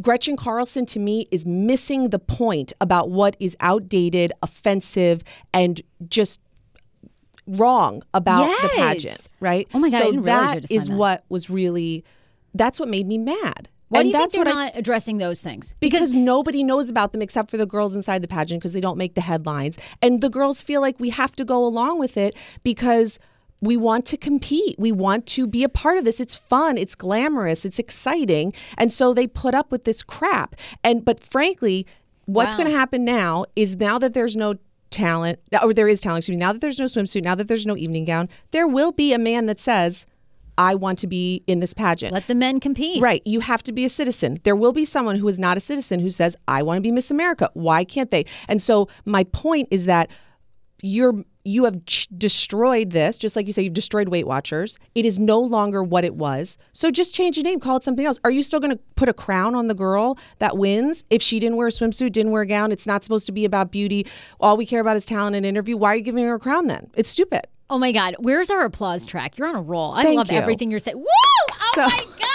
Gretchen 0.00 0.36
Carlson 0.36 0.86
to 0.86 1.00
me 1.00 1.26
is 1.32 1.44
missing 1.44 2.10
the 2.10 2.20
point 2.20 2.72
about 2.80 3.10
what 3.10 3.36
is 3.40 3.56
outdated, 3.60 4.32
offensive, 4.42 5.24
and 5.52 5.80
just 6.08 6.40
wrong 7.48 8.02
about 8.14 8.46
the 8.62 8.68
pageant, 8.68 9.26
right? 9.40 9.66
Oh 9.74 9.78
my 9.78 9.90
God, 9.90 9.98
So 9.98 10.20
that 10.20 10.46
had 10.54 10.62
to 10.62 10.68
sign 10.68 10.76
is 10.76 10.86
that. 10.88 10.94
what 10.96 11.24
was 11.28 11.50
really 11.50 12.04
that's 12.54 12.78
what 12.78 12.88
made 12.88 13.06
me 13.06 13.18
mad. 13.18 13.68
Why 13.88 14.00
and 14.00 14.04
do 14.06 14.08
you 14.08 14.12
think 14.12 14.22
that's 14.22 14.34
they're 14.34 14.44
what 14.44 14.54
I 14.54 14.64
not 14.66 14.72
addressing 14.76 15.18
those 15.18 15.40
things 15.40 15.74
because 15.80 16.12
nobody 16.14 16.62
knows 16.62 16.88
about 16.90 17.12
them 17.12 17.22
except 17.22 17.50
for 17.50 17.56
the 17.56 17.66
girls 17.66 17.96
inside 17.96 18.22
the 18.22 18.28
pageant 18.28 18.60
because 18.60 18.72
they 18.72 18.80
don't 18.80 18.98
make 18.98 19.14
the 19.14 19.20
headlines. 19.22 19.78
And 20.02 20.20
the 20.20 20.28
girls 20.30 20.62
feel 20.62 20.80
like 20.80 20.98
we 21.00 21.10
have 21.10 21.34
to 21.36 21.44
go 21.44 21.64
along 21.64 21.98
with 21.98 22.16
it 22.16 22.36
because 22.62 23.18
we 23.60 23.76
want 23.76 24.06
to 24.06 24.16
compete. 24.16 24.78
We 24.78 24.92
want 24.92 25.26
to 25.28 25.46
be 25.46 25.64
a 25.64 25.68
part 25.68 25.98
of 25.98 26.04
this. 26.04 26.20
It's 26.20 26.36
fun, 26.36 26.78
it's 26.78 26.94
glamorous, 26.94 27.64
it's 27.64 27.78
exciting. 27.78 28.52
And 28.76 28.92
so 28.92 29.12
they 29.14 29.26
put 29.26 29.54
up 29.54 29.72
with 29.72 29.84
this 29.84 30.02
crap. 30.02 30.54
And 30.84 31.04
but 31.04 31.18
frankly, 31.20 31.86
what's 32.26 32.54
Wow. 32.54 32.64
going 32.64 32.72
to 32.72 32.78
happen 32.78 33.04
now 33.04 33.46
is 33.56 33.74
now 33.76 33.98
that 33.98 34.12
there's 34.12 34.36
no 34.36 34.54
talent 34.90 35.38
or 35.62 35.74
there 35.74 35.88
is 35.88 36.00
talent, 36.00 36.18
excuse 36.18 36.36
me, 36.36 36.40
now 36.40 36.52
that 36.52 36.60
there's 36.60 36.78
no 36.78 36.86
swimsuit, 36.86 37.22
now 37.22 37.34
that 37.34 37.48
there's 37.48 37.66
no 37.66 37.76
evening 37.76 38.04
gown, 38.04 38.28
there 38.52 38.66
will 38.66 38.92
be 38.92 39.12
a 39.12 39.18
man 39.18 39.46
that 39.46 39.58
says 39.58 40.06
I 40.58 40.74
want 40.74 40.98
to 40.98 41.06
be 41.06 41.44
in 41.46 41.60
this 41.60 41.72
pageant. 41.72 42.12
let 42.12 42.26
the 42.26 42.34
men 42.34 42.58
compete. 42.58 43.00
Right. 43.00 43.22
You 43.24 43.40
have 43.40 43.62
to 43.62 43.72
be 43.72 43.84
a 43.84 43.88
citizen. 43.88 44.40
There 44.42 44.56
will 44.56 44.72
be 44.72 44.84
someone 44.84 45.16
who 45.16 45.28
is 45.28 45.38
not 45.38 45.56
a 45.56 45.60
citizen 45.60 46.00
who 46.00 46.10
says, 46.10 46.36
I 46.48 46.62
want 46.62 46.78
to 46.78 46.82
be 46.82 46.90
Miss 46.90 47.10
America. 47.12 47.48
Why 47.54 47.84
can't 47.84 48.10
they? 48.10 48.24
And 48.48 48.60
so 48.60 48.88
my 49.04 49.24
point 49.24 49.68
is 49.70 49.86
that 49.86 50.10
you're 50.82 51.24
you 51.44 51.64
have 51.64 51.82
ch- 51.86 52.08
destroyed 52.18 52.90
this. 52.90 53.16
Just 53.16 53.34
like 53.34 53.46
you 53.46 53.54
say 53.54 53.62
you've 53.62 53.72
destroyed 53.72 54.08
weight 54.08 54.26
watchers. 54.26 54.78
It 54.94 55.06
is 55.06 55.18
no 55.18 55.40
longer 55.40 55.82
what 55.82 56.04
it 56.04 56.14
was. 56.14 56.58
So 56.72 56.90
just 56.90 57.14
change 57.14 57.36
the 57.36 57.42
name. 57.42 57.58
Call 57.58 57.78
it 57.78 57.84
something 57.84 58.04
else. 58.04 58.18
Are 58.22 58.30
you 58.30 58.42
still 58.42 58.60
going 58.60 58.76
to 58.76 58.82
put 58.96 59.08
a 59.08 59.14
crown 59.14 59.54
on 59.54 59.68
the 59.68 59.74
girl 59.74 60.18
that 60.40 60.58
wins? 60.58 61.04
If 61.08 61.22
she 61.22 61.40
didn't 61.40 61.56
wear 61.56 61.68
a 61.68 61.70
swimsuit 61.70 62.12
didn't 62.12 62.32
wear 62.32 62.42
a 62.42 62.46
gown 62.46 62.70
it's 62.70 62.86
not 62.86 63.02
supposed 63.02 63.24
to 63.26 63.32
be 63.32 63.46
about 63.46 63.70
beauty. 63.72 64.06
All 64.40 64.56
we 64.56 64.66
care 64.66 64.80
about 64.80 64.96
is 64.96 65.06
talent 65.06 65.36
and 65.36 65.46
interview. 65.46 65.76
Why 65.76 65.92
are 65.92 65.96
you 65.96 66.02
giving 66.02 66.24
her 66.24 66.34
a 66.34 66.38
crown 66.38 66.66
then? 66.66 66.90
It's 66.94 67.08
stupid 67.08 67.46
oh 67.70 67.78
my 67.78 67.92
god 67.92 68.14
where's 68.18 68.50
our 68.50 68.64
applause 68.64 69.06
track 69.06 69.36
you're 69.38 69.48
on 69.48 69.54
a 69.56 69.62
roll 69.62 69.92
i 69.92 70.02
Thank 70.02 70.16
love 70.16 70.30
you. 70.30 70.38
everything 70.38 70.70
you're 70.70 70.80
saying 70.80 70.98
woo 70.98 71.04
oh 71.06 71.70
So- 71.74 71.86
my 71.86 71.96
god 72.18 72.24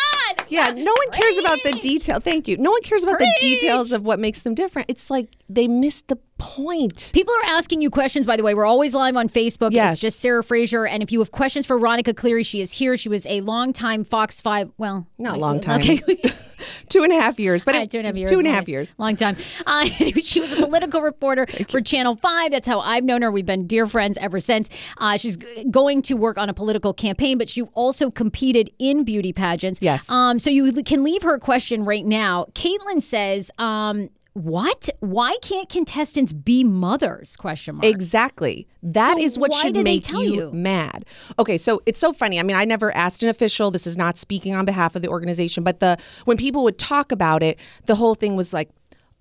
Yeah, 0.49 0.69
no 0.69 0.93
one 0.93 1.11
cares 1.11 1.37
about 1.39 1.57
the 1.63 1.71
detail. 1.81 2.19
Thank 2.19 2.47
you. 2.47 2.57
No 2.57 2.69
one 2.69 2.81
cares 2.83 3.03
about 3.03 3.17
the 3.17 3.33
details 3.39 3.91
of 3.91 4.05
what 4.05 4.19
makes 4.19 4.43
them 4.43 4.53
different. 4.53 4.87
It's 4.89 5.09
like 5.09 5.29
they 5.49 5.67
missed 5.67 6.09
the 6.09 6.17
point. 6.37 7.11
People 7.13 7.33
are 7.33 7.49
asking 7.49 7.81
you 7.81 7.89
questions, 7.89 8.27
by 8.27 8.37
the 8.37 8.43
way. 8.43 8.53
We're 8.53 8.65
always 8.65 8.93
live 8.93 9.15
on 9.15 9.29
Facebook. 9.29 9.71
Yes. 9.71 9.95
It's 9.95 10.01
just 10.01 10.19
Sarah 10.19 10.43
Fraser. 10.43 10.85
And 10.85 11.01
if 11.01 11.11
you 11.11 11.17
have 11.19 11.31
questions 11.31 11.65
for 11.65 11.79
Veronica 11.79 12.13
Cleary, 12.13 12.43
she 12.43 12.61
is 12.61 12.71
here. 12.71 12.95
She 12.97 13.09
was 13.09 13.25
a 13.25 13.41
longtime 13.41 14.03
Fox 14.03 14.41
5, 14.41 14.71
well, 14.77 15.07
Not 15.17 15.33
wait, 15.33 15.41
long 15.41 15.57
uh, 15.57 15.61
time. 15.61 15.81
Okay. 15.81 16.01
two 16.89 17.03
and 17.03 17.11
a 17.11 17.15
half 17.19 17.39
years, 17.39 17.63
but 17.63 17.75
right, 17.75 17.89
two 17.89 17.99
and 17.99 18.05
a 18.05 18.09
half 18.09 18.17
years. 18.17 18.29
Two 18.31 18.39
and 18.39 18.47
a 18.47 18.51
long- 18.51 18.65
years. 18.67 18.93
Long 18.97 19.15
time. 19.15 19.35
Uh, 19.65 19.85
she 20.23 20.39
was 20.39 20.53
a 20.53 20.57
political 20.57 21.01
reporter 21.01 21.45
for 21.69 21.81
Channel 21.81 22.15
5. 22.15 22.51
That's 22.51 22.67
how 22.67 22.79
I've 22.79 23.03
known 23.03 23.21
her. 23.21 23.31
We've 23.31 23.45
been 23.45 23.67
dear 23.67 23.85
friends 23.85 24.17
ever 24.19 24.39
since. 24.39 24.69
Uh, 24.97 25.17
she's 25.17 25.37
g- 25.37 25.65
going 25.69 26.01
to 26.03 26.15
work 26.15 26.37
on 26.37 26.49
a 26.49 26.53
political 26.53 26.93
campaign, 26.93 27.37
but 27.37 27.49
she 27.49 27.63
also 27.73 28.09
competed 28.09 28.69
in 28.79 29.03
beauty 29.03 29.33
pageants. 29.33 29.79
Yes. 29.81 30.09
Um, 30.09 30.39
so 30.39 30.49
you 30.49 30.71
can 30.83 31.03
leave 31.03 31.21
her 31.23 31.33
a 31.35 31.39
question 31.39 31.85
right 31.85 32.05
now. 32.05 32.45
Caitlin 32.53 33.01
says, 33.01 33.51
um, 33.57 34.09
What? 34.33 34.89
Why 34.99 35.35
can't 35.43 35.69
contestants 35.69 36.33
be 36.33 36.63
mothers? 36.63 37.35
Question 37.37 37.75
mark. 37.75 37.85
Exactly. 37.85 38.67
That 38.81 39.17
So 39.17 39.23
is 39.23 39.37
what 39.37 39.53
should 39.53 39.75
make 39.83 40.09
you, 40.11 40.19
you? 40.19 40.51
mad. 40.51 41.05
Okay, 41.37 41.57
so 41.57 41.81
it's 41.85 41.99
so 41.99 42.13
funny. 42.13 42.39
I 42.39 42.43
mean, 42.43 42.55
I 42.55 42.65
never 42.65 42.95
asked 42.95 43.21
an 43.21 43.29
official. 43.29 43.69
This 43.69 43.85
is 43.85 43.95
not 43.95 44.17
speaking 44.17 44.55
on 44.55 44.65
behalf 44.65 44.95
of 44.95 45.03
the 45.03 45.07
organization, 45.07 45.63
but 45.63 45.79
the 45.79 45.97
when 46.25 46.37
people 46.37 46.63
would 46.63 46.79
talk 46.79 47.11
about 47.11 47.43
it, 47.43 47.59
the 47.85 47.95
whole 47.95 48.15
thing 48.15 48.35
was 48.35 48.53
like, 48.53 48.69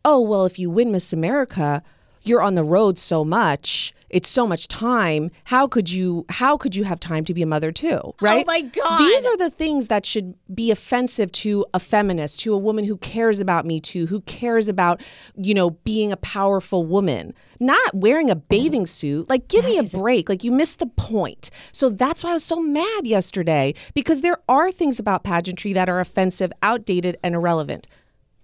"Oh, 0.04 0.18
well, 0.20 0.46
if 0.46 0.58
you 0.58 0.70
win 0.70 0.90
Miss 0.90 1.12
America, 1.12 1.82
you're 2.24 2.42
on 2.42 2.54
the 2.54 2.64
road 2.64 2.98
so 2.98 3.24
much. 3.24 3.94
It's 4.10 4.28
so 4.28 4.46
much 4.46 4.68
time. 4.68 5.30
How 5.44 5.66
could 5.66 5.90
you 5.90 6.26
how 6.28 6.58
could 6.58 6.76
you 6.76 6.84
have 6.84 7.00
time 7.00 7.24
to 7.24 7.32
be 7.32 7.40
a 7.40 7.46
mother 7.46 7.72
too?" 7.72 7.98
Oh 8.02 8.14
right? 8.20 8.44
Oh 8.44 8.46
my 8.46 8.60
God. 8.60 8.98
These 8.98 9.26
are 9.26 9.36
the 9.38 9.48
things 9.48 9.88
that 9.88 10.04
should 10.04 10.34
be 10.54 10.70
offensive 10.70 11.32
to 11.32 11.64
a 11.72 11.80
feminist, 11.80 12.40
to 12.40 12.52
a 12.52 12.58
woman 12.58 12.84
who 12.84 12.98
cares 12.98 13.40
about 13.40 13.64
me 13.64 13.80
too, 13.80 14.06
who 14.06 14.20
cares 14.22 14.68
about, 14.68 15.00
you 15.34 15.54
know, 15.54 15.70
being 15.70 16.12
a 16.12 16.16
powerful 16.18 16.84
woman. 16.84 17.32
Not 17.58 17.94
wearing 17.94 18.28
a 18.28 18.34
bathing 18.34 18.86
suit. 18.86 19.30
Like, 19.30 19.46
give 19.46 19.64
me 19.64 19.78
a 19.78 19.84
break. 19.84 20.28
Like, 20.28 20.42
you 20.42 20.50
missed 20.50 20.80
the 20.80 20.86
point. 20.86 21.48
So 21.70 21.90
that's 21.90 22.24
why 22.24 22.30
I 22.30 22.32
was 22.32 22.44
so 22.44 22.60
mad 22.60 23.06
yesterday 23.06 23.74
because 23.94 24.20
there 24.20 24.38
are 24.48 24.72
things 24.72 24.98
about 24.98 25.22
pageantry 25.22 25.72
that 25.72 25.88
are 25.88 26.00
offensive, 26.00 26.52
outdated, 26.60 27.18
and 27.22 27.36
irrelevant. 27.36 27.86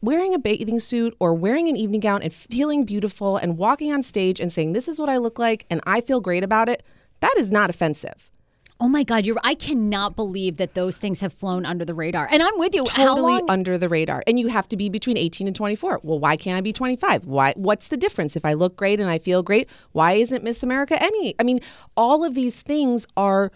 Wearing 0.00 0.32
a 0.32 0.38
bathing 0.38 0.78
suit 0.78 1.16
or 1.18 1.34
wearing 1.34 1.68
an 1.68 1.76
evening 1.76 2.00
gown 2.00 2.22
and 2.22 2.32
feeling 2.32 2.84
beautiful 2.84 3.36
and 3.36 3.58
walking 3.58 3.92
on 3.92 4.04
stage 4.04 4.38
and 4.38 4.52
saying, 4.52 4.72
This 4.72 4.86
is 4.86 5.00
what 5.00 5.08
I 5.08 5.16
look 5.16 5.38
like 5.40 5.66
and 5.70 5.80
I 5.86 6.00
feel 6.00 6.20
great 6.20 6.44
about 6.44 6.68
it, 6.68 6.84
that 7.20 7.34
is 7.36 7.50
not 7.50 7.68
offensive. 7.68 8.30
oh 8.80 8.86
my 8.86 9.02
God, 9.02 9.26
you're. 9.26 9.36
I 9.42 9.54
cannot 9.56 10.14
believe 10.14 10.56
that 10.58 10.74
those 10.74 10.98
things 10.98 11.18
have 11.18 11.32
flown 11.32 11.66
under 11.66 11.84
the 11.84 11.94
radar. 11.94 12.28
And 12.30 12.40
I'm 12.40 12.56
with 12.58 12.76
you. 12.76 12.84
Totally 12.84 13.42
under 13.48 13.76
the 13.76 13.88
radar 13.88 14.22
and 14.28 14.38
you 14.38 14.46
have 14.46 14.68
to 14.68 14.76
be 14.76 14.88
between 14.88 15.16
18 15.16 15.48
and 15.48 15.56
24 15.56 16.00
well 16.04 16.20
why 16.20 16.36
can't 16.36 16.56
i 16.56 16.60
be 16.60 16.72
25 16.72 17.24
why 17.26 17.52
what's 17.56 17.88
the 17.88 17.96
difference 17.96 18.36
if 18.36 18.44
i 18.44 18.52
look 18.52 18.76
great 18.76 19.00
and 19.00 19.08
i 19.10 19.18
feel 19.18 19.42
great 19.42 19.68
why 19.92 20.12
isn't 20.12 20.44
miss 20.44 20.62
america 20.62 20.96
any 21.02 21.34
i 21.40 21.42
mean 21.42 21.58
all 21.96 22.24
of 22.24 22.34
these 22.34 22.62
things 22.62 23.06
are 23.16 23.50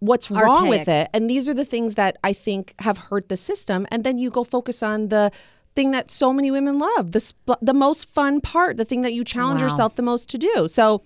what's 0.00 0.30
wrong 0.30 0.68
with 0.68 0.88
it 0.88 1.08
and 1.14 1.28
these 1.30 1.48
are 1.48 1.54
the 1.54 1.64
things 1.64 1.94
that 1.94 2.16
i 2.24 2.32
think 2.32 2.74
have 2.80 2.96
hurt 2.98 3.28
the 3.28 3.36
system 3.36 3.86
and 3.90 4.02
then 4.02 4.18
you 4.18 4.30
go 4.30 4.42
focus 4.42 4.82
on 4.82 5.08
the 5.08 5.30
thing 5.76 5.90
that 5.92 6.10
so 6.10 6.32
many 6.32 6.50
women 6.50 6.78
love 6.78 7.12
the 7.12 7.20
sp- 7.20 7.60
the 7.62 7.74
most 7.74 8.08
fun 8.08 8.40
part 8.40 8.76
the 8.78 8.84
thing 8.84 9.02
that 9.02 9.12
you 9.12 9.22
challenge 9.22 9.60
Wow. 9.60 9.66
yourself 9.66 9.94
the 9.96 10.02
most 10.02 10.28
to 10.30 10.38
do 10.38 10.66
so 10.68 11.02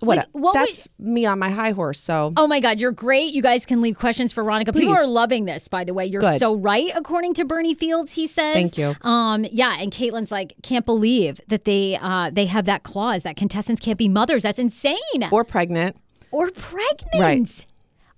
what, 0.00 0.16
Like, 0.16 0.26
what 0.32 0.54
would- 0.54 0.60
that's 0.68 0.88
me 0.98 1.26
on 1.26 1.38
my 1.38 1.50
high 1.50 1.72
horse 1.72 2.00
so 2.00 2.32
Oh 2.36 2.46
my 2.46 2.58
God, 2.60 2.80
you're 2.80 2.90
great. 2.90 3.34
You 3.34 3.42
guys 3.42 3.66
can 3.66 3.82
leave 3.82 3.98
questions 3.98 4.32
for 4.32 4.42
Veronica. 4.42 4.72
People 4.72 4.94
are 4.96 5.06
loving 5.06 5.44
this, 5.44 5.68
by 5.68 5.84
the 5.84 5.92
way. 5.92 6.06
You're 6.06 6.22
Good. 6.22 6.38
so 6.38 6.54
right, 6.54 6.90
according 6.96 7.34
to 7.34 7.44
Bernie 7.44 7.74
Fields, 7.74 8.12
he 8.12 8.26
says. 8.26 8.54
Thank 8.54 8.78
you. 8.78 8.94
Um, 9.02 9.44
yeah, 9.52 9.76
and 9.78 9.92
Caitlin's 9.92 10.30
like, 10.30 10.54
can't 10.62 10.86
believe 10.86 11.38
that 11.48 11.66
they 11.66 11.98
uh, 12.00 12.30
they 12.32 12.46
have 12.46 12.64
that 12.64 12.82
clause 12.82 13.24
that 13.24 13.36
contestants 13.36 13.82
can't 13.82 13.98
be 13.98 14.08
mothers. 14.08 14.42
That's 14.42 14.58
insane. 14.58 14.96
or 15.30 15.44
pregnant 15.44 15.96
Or 16.30 16.50
pregnant. 16.50 17.20
Right. 17.20 17.66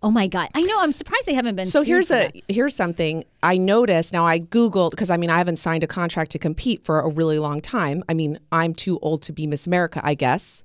Oh 0.03 0.11
my 0.11 0.27
God. 0.27 0.49
I 0.55 0.63
know. 0.63 0.81
I'm 0.81 0.93
surprised 0.93 1.27
they 1.27 1.35
haven't 1.35 1.55
been 1.55 1.67
So 1.67 1.83
here's 1.83 2.11
a 2.11 2.15
that. 2.33 2.37
here's 2.49 2.75
something 2.75 3.25
I 3.43 3.57
noticed. 3.57 4.13
Now 4.13 4.27
I 4.27 4.41
googled 4.41 4.91
because 4.91 5.11
I 5.11 5.17
mean 5.17 5.31
I 5.31 5.39
haven't 5.39 5.57
signed 5.57 5.85
a 5.85 5.87
contract 5.87 6.33
to 6.33 6.39
compete 6.39 6.85
for 6.85 7.01
a 7.01 7.09
really 7.09 7.39
long 7.39 7.61
time. 7.61 8.03
I 8.09 8.15
mean 8.15 8.39
I'm 8.51 8.75
too 8.75 8.99
old 9.01 9.23
to 9.23 9.33
be 9.33 9.47
Miss 9.47 9.67
America, 9.67 10.01
I 10.03 10.15
guess. 10.15 10.65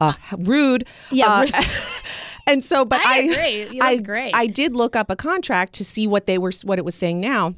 Uh, 0.00 0.14
rude. 0.36 0.86
Yeah, 1.10 1.26
Uh, 1.32 1.40
rude. 1.42 1.54
and 2.46 2.64
so, 2.64 2.84
but 2.84 3.00
I 3.04 3.18
I 3.18 3.18
agree. 3.22 3.80
I, 3.80 3.96
great. 3.98 4.32
I 4.34 4.46
did 4.46 4.74
look 4.76 4.96
up 4.96 5.10
a 5.10 5.16
contract 5.16 5.72
to 5.74 5.84
see 5.84 6.06
what 6.06 6.26
they 6.26 6.36
were 6.36 6.52
what 6.64 6.78
it 6.78 6.84
was 6.84 6.94
saying 6.94 7.20
now. 7.20 7.54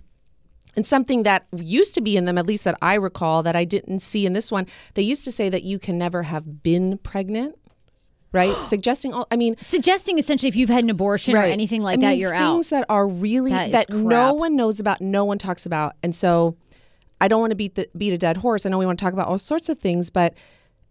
And 0.76 0.86
something 0.86 1.24
that 1.24 1.46
used 1.56 1.94
to 1.94 2.00
be 2.00 2.16
in 2.16 2.26
them, 2.26 2.38
at 2.38 2.46
least 2.46 2.62
that 2.64 2.76
I 2.80 2.94
recall, 2.94 3.42
that 3.42 3.56
I 3.56 3.64
didn't 3.64 3.98
see 4.00 4.24
in 4.24 4.34
this 4.34 4.52
one, 4.52 4.66
they 4.94 5.02
used 5.02 5.24
to 5.24 5.32
say 5.32 5.48
that 5.48 5.64
you 5.64 5.80
can 5.80 5.98
never 5.98 6.22
have 6.24 6.62
been 6.62 6.98
pregnant, 6.98 7.56
right? 8.32 8.54
Suggesting 8.56 9.12
all. 9.14 9.26
I 9.30 9.36
mean, 9.36 9.56
Suggesting 9.60 10.18
essentially 10.18 10.48
if 10.48 10.56
you've 10.56 10.70
had 10.70 10.84
an 10.84 10.90
abortion 10.90 11.34
or 11.36 11.42
anything 11.42 11.82
like 11.82 11.98
I 11.98 12.02
that, 12.02 12.10
mean, 12.12 12.20
you're 12.20 12.34
out. 12.34 12.54
things 12.54 12.70
that 12.70 12.84
are 12.88 13.06
really 13.06 13.50
That 13.50 13.72
that, 13.72 13.90
no 13.90 14.34
one 14.34 14.56
knows 14.56 14.80
about, 14.80 15.00
no 15.00 15.24
one 15.24 15.38
talks 15.38 15.66
about, 15.66 15.94
and 16.02 16.14
so 16.14 16.56
I 17.20 17.28
don't 17.28 17.40
want 17.40 17.50
to 17.50 17.56
beat 17.56 17.74
the 17.74 17.88
beat 17.96 18.12
a 18.12 18.18
dead 18.18 18.38
horse. 18.38 18.64
I 18.64 18.68
know 18.70 18.78
we 18.78 18.86
want 18.86 18.98
to 18.98 19.04
talk 19.04 19.12
about 19.12 19.28
all 19.28 19.38
sorts 19.38 19.68
of 19.68 19.78
things, 19.78 20.10
but 20.10 20.34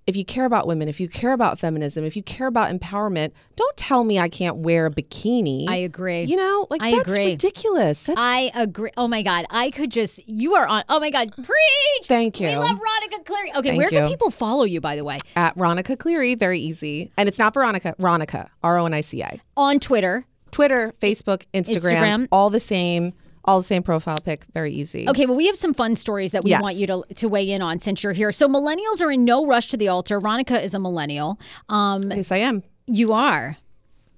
if 0.07 0.15
you 0.15 0.23
care 0.23 0.45
about 0.45 0.65
women, 0.67 0.87
if 0.87 1.01
you 1.01 1.09
care 1.09 1.33
about 1.33 1.59
feminism, 1.59 2.05
if 2.05 2.15
you 2.15 2.23
care 2.23 2.47
about 2.47 2.73
empowerment, 2.73 3.33
don't 3.57 3.75
tell 3.75 4.05
me 4.05 4.17
I 4.17 4.29
can't 4.29 4.55
wear 4.57 4.85
a 4.85 4.89
bikini. 4.89 5.67
I 5.67 5.75
agree. 5.75 6.23
You 6.23 6.37
know, 6.37 6.65
like 6.69 6.81
I 6.81 6.91
that's 6.91 7.11
agree. 7.11 7.25
ridiculous. 7.31 8.05
That's 8.05 8.19
I 8.19 8.49
agree. 8.55 8.91
Oh 8.95 9.09
my 9.09 9.21
God. 9.21 9.45
I 9.49 9.69
could 9.69 9.91
just, 9.91 10.25
you 10.27 10.55
are 10.55 10.65
on. 10.65 10.85
Oh 10.87 11.01
my 11.01 11.09
God. 11.09 11.33
Preach. 11.35 12.05
Thank 12.05 12.39
you. 12.39 12.47
We 12.47 12.55
love 12.55 12.79
Veronica 12.79 13.23
Cleary. 13.25 13.51
Okay, 13.57 13.69
Thank 13.69 13.77
where 13.79 13.89
can 13.89 14.07
people 14.07 14.31
follow 14.31 14.63
you, 14.63 14.79
by 14.79 14.95
the 14.95 15.03
way? 15.03 15.19
at 15.35 15.55
Ronica 15.57 15.99
Cleary, 15.99 16.35
very 16.35 16.59
easy, 16.59 17.11
and 17.17 17.27
it's 17.27 17.37
not 17.37 17.53
Veronica. 17.53 17.93
Ronica, 17.99 18.47
R 18.63 18.79
O 18.79 18.85
N 18.85 18.93
I 18.93 19.01
C 19.01 19.21
I. 19.23 19.41
On 19.57 19.79
Twitter. 19.79 20.25
Twitter, 20.51 20.93
Facebook, 21.01 21.43
Instagram, 21.53 22.23
Instagram. 22.23 22.27
all 22.31 22.49
the 22.49 22.59
same, 22.61 23.13
all 23.47 23.59
the 23.59 23.65
same 23.65 23.81
profile 23.81 24.17
pic. 24.23 24.45
Very 24.53 24.73
easy. 24.73 25.07
Okay, 25.09 25.25
well, 25.25 25.35
we 25.37 25.47
have 25.47 25.57
some 25.57 25.73
fun 25.73 25.95
stories 25.95 26.31
that 26.33 26.43
we 26.43 26.49
Yes. 26.51 26.61
want 26.61 26.75
you 26.75 26.85
to, 26.87 27.03
to 27.15 27.29
weigh 27.29 27.49
in 27.49 27.61
on 27.61 27.79
since 27.79 28.03
you're 28.03 28.13
here. 28.13 28.31
So, 28.31 28.47
millennials 28.47 29.01
are 29.01 29.11
in 29.11 29.23
no 29.25 29.45
rush 29.45 29.67
to 29.69 29.77
the 29.77 29.87
altar. 29.87 30.19
Ronica 30.19 30.61
is 30.61 30.73
a 30.73 30.79
millennial. 30.79 31.39
Um, 31.69 32.11
Yes, 32.11 32.31
I 32.31 32.37
am. 32.37 32.63
you 32.85 33.13
are. 33.13 33.57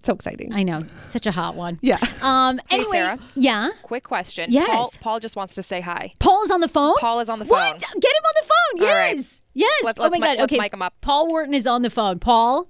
So 0.01 0.13
exciting. 0.13 0.53
I 0.53 0.63
know. 0.63 0.84
Such 1.09 1.27
a 1.27 1.32
hot 1.32 1.55
one. 1.55 1.77
yeah. 1.82 1.97
Um, 2.21 2.59
Hey, 2.69 2.77
anyway, 2.77 2.91
Sarah. 2.91 3.17
Yeah. 3.36 3.69
Quick 3.84 4.03
question. 4.05 4.49
Yes. 4.49 4.67
Paul, 4.69 4.91
Paul 5.01 5.19
just 5.19 5.36
wants 5.36 5.55
to 5.55 5.63
say 5.63 5.82
hi. 5.82 6.13
Paul 6.19 6.41
is 6.43 6.51
on 6.51 6.61
the 6.61 6.69
phone. 6.69 6.95
Paul 6.99 7.19
is 7.19 7.27
on 7.30 7.38
the 7.39 7.45
phone. 7.45 7.57
What? 7.57 7.80
Get 7.80 7.86
him 7.86 8.23
on 8.25 8.34
the 8.41 8.47
phone. 8.80 8.88
All 8.89 8.95
right. 8.95 9.15
Yes. 9.17 9.43
Yes. 9.53 9.84
Let's- 9.84 9.99
oh 9.99 10.03
let's 10.03 10.17
my 10.17 10.25
mi- 10.27 10.34
God. 10.36 10.39
let's 10.39 10.53
okay. 10.53 10.61
mic 10.61 10.73
him 10.73 10.82
up. 10.82 10.93
Paul 11.01 11.27
Wharton 11.27 11.53
is 11.53 11.67
on 11.67 11.82
the 11.82 11.89
phone. 11.89 12.17
Paul. 12.19 12.69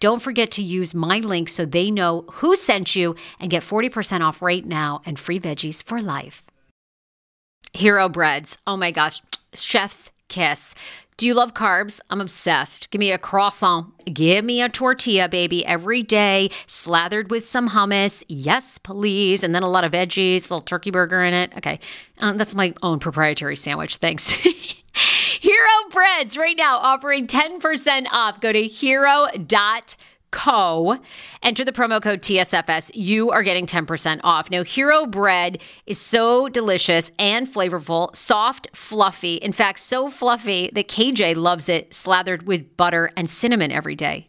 Don't 0.00 0.22
forget 0.22 0.50
to 0.52 0.62
use 0.62 0.94
my 0.94 1.18
link 1.18 1.48
so 1.48 1.64
they 1.64 1.90
know 1.90 2.24
who 2.32 2.56
sent 2.56 2.94
you 2.96 3.14
and 3.40 3.50
get 3.50 3.62
40% 3.62 4.20
off 4.20 4.42
right 4.42 4.64
now 4.64 5.02
and 5.04 5.18
free 5.18 5.40
veggies 5.40 5.82
for 5.82 6.00
life. 6.00 6.42
Hero 7.72 8.08
breads. 8.08 8.56
Oh 8.66 8.76
my 8.76 8.90
gosh. 8.90 9.20
Chef's 9.52 10.10
kiss. 10.28 10.74
Do 11.16 11.26
you 11.26 11.34
love 11.34 11.54
carbs? 11.54 12.00
I'm 12.10 12.20
obsessed. 12.20 12.90
Give 12.90 12.98
me 12.98 13.12
a 13.12 13.18
croissant. 13.18 13.92
Give 14.12 14.44
me 14.44 14.60
a 14.60 14.68
tortilla, 14.68 15.28
baby, 15.28 15.64
every 15.64 16.02
day, 16.02 16.50
slathered 16.66 17.30
with 17.30 17.46
some 17.46 17.70
hummus. 17.70 18.24
Yes, 18.28 18.78
please. 18.78 19.44
And 19.44 19.54
then 19.54 19.62
a 19.62 19.68
lot 19.68 19.84
of 19.84 19.92
veggies, 19.92 20.38
a 20.38 20.42
little 20.42 20.60
turkey 20.60 20.90
burger 20.90 21.22
in 21.22 21.32
it. 21.32 21.52
Okay. 21.56 21.78
Um, 22.18 22.36
that's 22.36 22.56
my 22.56 22.74
own 22.82 22.98
proprietary 22.98 23.54
sandwich. 23.54 23.96
Thanks. 23.98 24.34
Hero 25.44 25.90
Breads 25.90 26.38
right 26.38 26.56
now 26.56 26.78
offering 26.78 27.26
10% 27.26 28.06
off. 28.10 28.40
Go 28.40 28.50
to 28.50 28.62
hero.com 28.62 29.84
Co. 30.34 30.98
Enter 31.44 31.64
the 31.64 31.70
promo 31.70 32.02
code 32.02 32.20
TSFS. 32.20 32.90
You 32.92 33.30
are 33.30 33.44
getting 33.44 33.66
10% 33.66 34.20
off. 34.24 34.50
Now, 34.50 34.64
Hero 34.64 35.06
Bread 35.06 35.58
is 35.86 36.00
so 36.00 36.48
delicious 36.48 37.12
and 37.20 37.46
flavorful, 37.46 38.14
soft, 38.16 38.66
fluffy. 38.74 39.36
In 39.36 39.52
fact, 39.52 39.78
so 39.78 40.08
fluffy 40.08 40.70
that 40.74 40.88
KJ 40.88 41.36
loves 41.36 41.68
it 41.68 41.94
slathered 41.94 42.48
with 42.48 42.76
butter 42.76 43.12
and 43.16 43.30
cinnamon 43.30 43.70
every 43.70 43.94
day. 43.94 44.28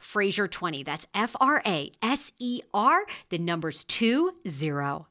Fraser20. 0.00 0.84
That's 0.84 1.06
F 1.14 1.34
R 1.40 1.62
A 1.66 1.92
S 2.02 2.32
E 2.38 2.62
R, 2.72 3.04
the 3.30 3.38
numbers 3.38 3.84
two 3.84 4.32
zero. 4.46 5.08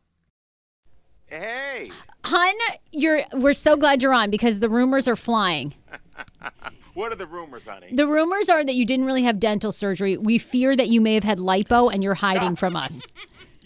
Hey. 1.28 1.92
Hun, 2.24 2.54
you're 2.92 3.24
we're 3.34 3.54
so 3.54 3.76
glad 3.76 4.04
you're 4.04 4.14
on 4.14 4.30
because 4.30 4.60
the 4.60 4.70
rumors 4.70 5.08
are 5.08 5.16
flying. 5.16 5.74
what 6.94 7.12
are 7.12 7.16
the 7.16 7.26
rumors, 7.26 7.66
honey? 7.66 7.88
The 7.92 8.08
rumors 8.08 8.50
are 8.50 8.64
that 8.64 8.76
you 8.76 8.86
didn't 8.86 9.06
really 9.06 9.24
have 9.24 9.40
dental 9.40 9.72
surgery. 9.72 10.18
We 10.18 10.38
fear 10.38 10.76
that 10.76 10.90
you 10.90 11.02
may 11.02 11.16
have 11.16 11.24
had 11.24 11.40
lipo 11.40 11.92
and 11.92 12.04
you're 12.04 12.14
hiding 12.14 12.56
from 12.56 12.76
us. 12.76 13.02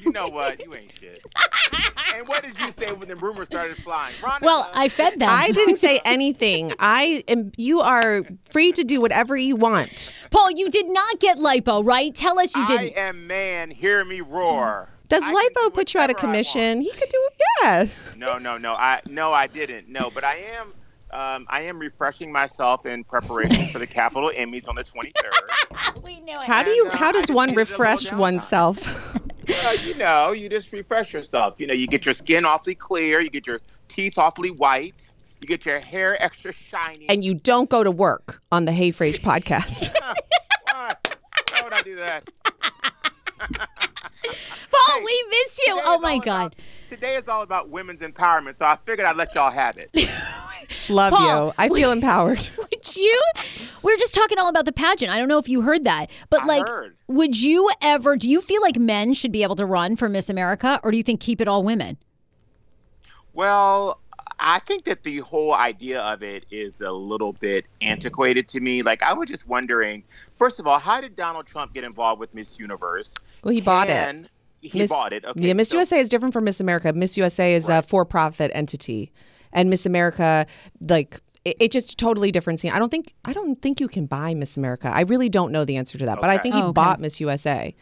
You 0.08 0.14
know 0.14 0.30
what? 0.30 0.64
You 0.64 0.74
ain't 0.74 0.98
shit. 0.98 1.26
and 2.16 2.28
what 2.30 2.42
did 2.44 2.58
you 2.58 2.72
say 2.72 2.94
when 2.94 3.10
the 3.10 3.16
rumors 3.18 3.48
started 3.48 3.76
flying? 3.84 4.16
Veronica, 4.22 4.46
Well, 4.46 4.72
I 4.74 4.88
fed 4.88 5.20
them. 5.20 5.28
I 5.30 5.52
didn't 5.52 5.78
say 5.78 6.00
anything. 6.06 6.74
I 6.80 7.26
am. 7.28 7.52
You 7.58 7.82
are 7.82 8.24
free 8.50 8.72
to 8.72 8.84
do 8.86 9.02
whatever 9.02 9.36
you 9.36 9.58
want. 9.58 10.14
Paul, 10.32 10.52
you 10.52 10.70
did 10.70 10.88
not 10.88 11.20
get 11.20 11.38
lipo, 11.40 11.86
right? 11.86 12.16
Tell 12.16 12.40
us 12.40 12.56
you 12.56 12.66
didn't. 12.68 12.98
I 12.98 13.02
am 13.02 13.28
man. 13.28 13.70
Hear 13.70 14.06
me 14.06 14.22
roar. 14.22 14.88
Does 15.10 15.24
I 15.24 15.28
can 15.28 15.36
do 15.36 15.40
lipo 15.70 15.74
put 15.74 15.94
you 15.94 16.00
out 16.00 16.10
of 16.10 16.16
whatever 16.16 16.28
I 16.28 16.36
want. 16.36 16.48
commission? 16.48 16.82
He 16.82 16.92
could 16.92 17.10
do. 17.10 17.30
Yeah. 17.64 17.88
No, 18.16 18.38
no, 18.38 18.58
no. 18.58 18.74
I 18.76 19.02
no, 19.08 19.34
I 19.34 19.48
didn't. 19.48 19.90
No, 19.90 20.10
but 20.10 20.24
I 20.24 20.36
am. 20.36 20.74
Um, 21.10 21.46
I 21.50 21.62
am 21.62 21.80
refreshing 21.80 22.32
myself 22.32 22.86
in 22.86 23.04
preparation 23.06 23.66
for 23.68 23.80
the 23.80 23.88
Capitol 23.88 24.30
Emmys 24.36 24.68
on 24.68 24.76
the 24.76 24.84
23rd. 24.84 26.04
we 26.04 26.20
knew 26.20 26.34
it. 26.34 26.44
How 26.44 26.64
do 26.64 26.72
you? 26.72 26.86
And, 26.86 26.94
uh, 26.94 26.98
How 26.98 27.12
does 27.12 27.30
one 27.30 27.50
needed 27.50 27.60
a 27.60 27.62
little 27.62 27.78
refresh 27.78 28.12
oneself? 28.12 29.18
Uh, 29.50 29.74
you 29.86 29.96
know, 29.96 30.32
you 30.32 30.50
just 30.50 30.72
refresh 30.72 31.14
yourself. 31.14 31.56
You 31.58 31.68
know, 31.68 31.74
you 31.74 31.88
get 31.88 32.06
your 32.06 32.14
skin 32.14 32.46
awfully 32.46 32.76
clear, 32.76 33.20
you 33.22 33.30
get 33.30 33.48
your 33.48 33.62
teeth 33.88 34.18
awfully 34.18 34.52
white, 34.52 35.10
you 35.42 35.48
get 35.48 35.66
your 35.66 35.80
hair 35.86 36.22
extra 36.22 36.52
shiny. 36.52 37.08
and 37.10 37.24
you 37.24 37.34
don't 37.34 37.70
go 37.70 37.84
to 37.84 37.92
work 37.92 38.42
on 38.52 38.66
the 38.66 38.72
Hey 38.72 38.92
Frage 38.92 39.20
podcast. 39.22 39.90
Why? 40.72 40.94
Why 41.52 41.62
would 41.64 41.74
I 41.74 41.82
do 41.82 41.96
that? 41.96 42.30
Paul, 43.40 45.04
we 45.04 45.26
miss 45.30 45.60
you. 45.66 45.80
Oh 45.84 46.00
my 46.00 46.18
God. 46.18 46.48
about- 46.48 46.56
today 46.90 47.16
is 47.16 47.28
all 47.28 47.42
about 47.44 47.70
women's 47.70 48.02
empowerment, 48.02 48.56
so 48.56 48.66
I 48.66 48.78
figured 48.86 49.06
I'd 49.08 49.16
let 49.16 49.34
y'all 49.36 49.52
have 49.52 49.76
it. 49.78 49.90
Love 50.90 51.14
Paul. 51.14 51.48
you. 51.48 51.54
I 51.58 51.70
feel 51.70 51.92
empowered. 51.92 52.48
Would 52.58 52.76
you? 52.98 53.22
We 53.84 53.94
are 53.94 53.98
just 53.98 54.14
talking 54.14 54.38
all 54.38 54.50
about 54.50 54.66
the 54.66 54.72
pageant. 54.74 55.12
I 55.12 55.18
don't 55.18 55.28
know 55.28 55.38
if 55.38 55.48
you 55.48 55.62
heard 55.62 55.84
that, 55.86 56.08
but 56.30 56.42
I 56.42 56.46
like, 56.46 56.68
heard. 56.68 56.96
would 57.08 57.40
you 57.40 57.70
ever? 57.82 58.16
Do 58.18 58.30
you 58.30 58.42
feel 58.42 58.62
like 58.62 58.78
men 58.78 59.14
should 59.14 59.32
be 59.32 59.44
able 59.44 59.56
to 59.56 59.66
run 59.66 59.96
for 59.96 60.10
Miss 60.10 60.30
America, 60.30 60.80
or 60.84 60.92
do 60.92 60.98
you 60.98 61.04
think 61.04 61.20
keep 61.22 61.40
it 61.42 61.48
all 61.48 61.64
women? 61.64 61.98
Well, 63.34 64.00
I 64.40 64.60
think 64.60 64.86
that 64.86 65.04
the 65.04 65.20
whole 65.20 65.54
idea 65.54 66.02
of 66.02 66.24
it 66.24 66.46
is 66.52 66.82
a 66.82 66.92
little 66.92 67.34
bit 67.34 67.66
antiquated 67.82 68.48
to 68.50 68.60
me. 68.60 68.82
Like, 68.82 69.02
I 69.04 69.14
was 69.14 69.30
just 69.30 69.48
wondering, 69.48 70.04
first 70.38 70.60
of 70.60 70.68
all, 70.68 70.80
how 70.80 71.02
did 71.02 71.16
Donald 71.16 71.48
Trump 71.48 71.74
get 71.74 71.84
involved 71.84 72.20
with 72.20 72.34
Miss 72.34 72.60
Universe? 72.60 73.14
Well, 73.44 73.54
he 73.54 73.62
bought 73.62 73.90
it. 73.90 74.30
He 74.62 74.78
Miss- 74.80 74.90
bought 74.90 75.14
it. 75.14 75.24
Okay. 75.24 75.40
yeah, 75.40 75.54
Miss 75.54 75.70
so- 75.70 75.78
USA 75.78 76.00
is 76.00 76.10
different 76.10 76.34
from 76.34 76.44
Miss 76.44 76.60
America. 76.60 76.92
Miss 76.94 77.18
USA 77.18 77.54
is 77.54 77.70
a 77.70 77.82
for-profit 77.82 78.52
entity, 78.54 79.12
and 79.54 79.70
Miss 79.70 79.86
America, 79.86 80.46
like, 80.82 81.20
it, 81.48 81.58
it's 81.60 81.74
just 81.74 81.98
totally 81.98 82.32
different 82.32 82.60
scene. 82.60 82.72
I 82.72 82.80
don't 82.80 82.90
think 82.90 83.14
I 83.26 83.34
don't 83.34 83.62
think 83.62 83.80
you 83.80 83.88
can 83.88 84.06
buy 84.06 84.34
Miss 84.34 84.58
America. 84.58 84.90
I 84.94 85.02
really 85.02 85.30
don't 85.30 85.52
know 85.52 85.66
the 85.66 85.78
answer 85.78 85.98
to 85.98 86.06
that, 86.06 86.20
but 86.20 86.30
I 86.30 86.38
think 86.38 86.56
he 86.56 86.62
Oh, 86.62 86.66
okay. 86.66 86.74
bought 86.74 87.00
Miss 87.00 87.20
USA 87.20 87.76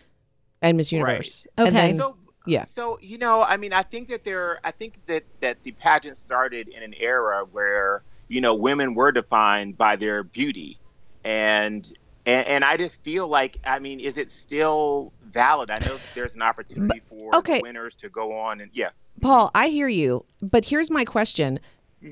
and 0.62 0.78
Miss 0.78 0.92
Universe. 0.92 1.48
Okay. 1.58 1.68
And 1.68 1.76
then, 1.76 1.98
So, 1.98 2.18
Yeah. 2.46 2.66
So 2.66 3.00
you 3.02 3.18
know, 3.18 3.44
I 3.44 3.58
mean, 3.58 3.74
I 3.74 3.84
think 3.84 4.08
that 4.10 4.24
there, 4.24 4.60
I 4.64 4.72
think 4.72 5.00
that 5.08 5.24
that 5.42 5.64
the 5.64 5.72
pageant 5.72 6.18
started 6.18 6.68
in 6.70 6.84
an 6.84 6.94
era 7.00 7.46
where 7.52 8.04
you 8.28 8.42
know 8.42 8.54
women 8.54 8.94
were 8.94 9.12
defined 9.12 9.78
by 9.78 9.96
their 9.96 10.24
beauty, 10.24 10.80
and 11.24 11.92
and, 12.26 12.48
and 12.48 12.64
I 12.64 12.78
just 12.78 13.04
feel 13.04 13.28
like, 13.28 13.60
I 13.66 13.80
mean, 13.80 14.00
is 14.00 14.18
it 14.18 14.32
still 14.32 15.14
valid? 15.32 15.70
I 15.70 15.76
know 15.76 15.96
that 15.96 16.12
there's 16.16 16.34
an 16.34 16.42
opportunity 16.42 17.00
for 17.08 17.36
okay. 17.36 17.60
winners 17.62 17.94
to 17.96 18.10
go 18.10 18.36
on 18.38 18.62
and 18.62 18.72
yeah. 18.74 18.90
Paul, 19.22 19.52
I 19.56 19.68
hear 19.70 19.88
you, 19.88 20.26
but 20.42 20.66
here's 20.66 20.90
my 20.92 21.06
question. 21.06 21.60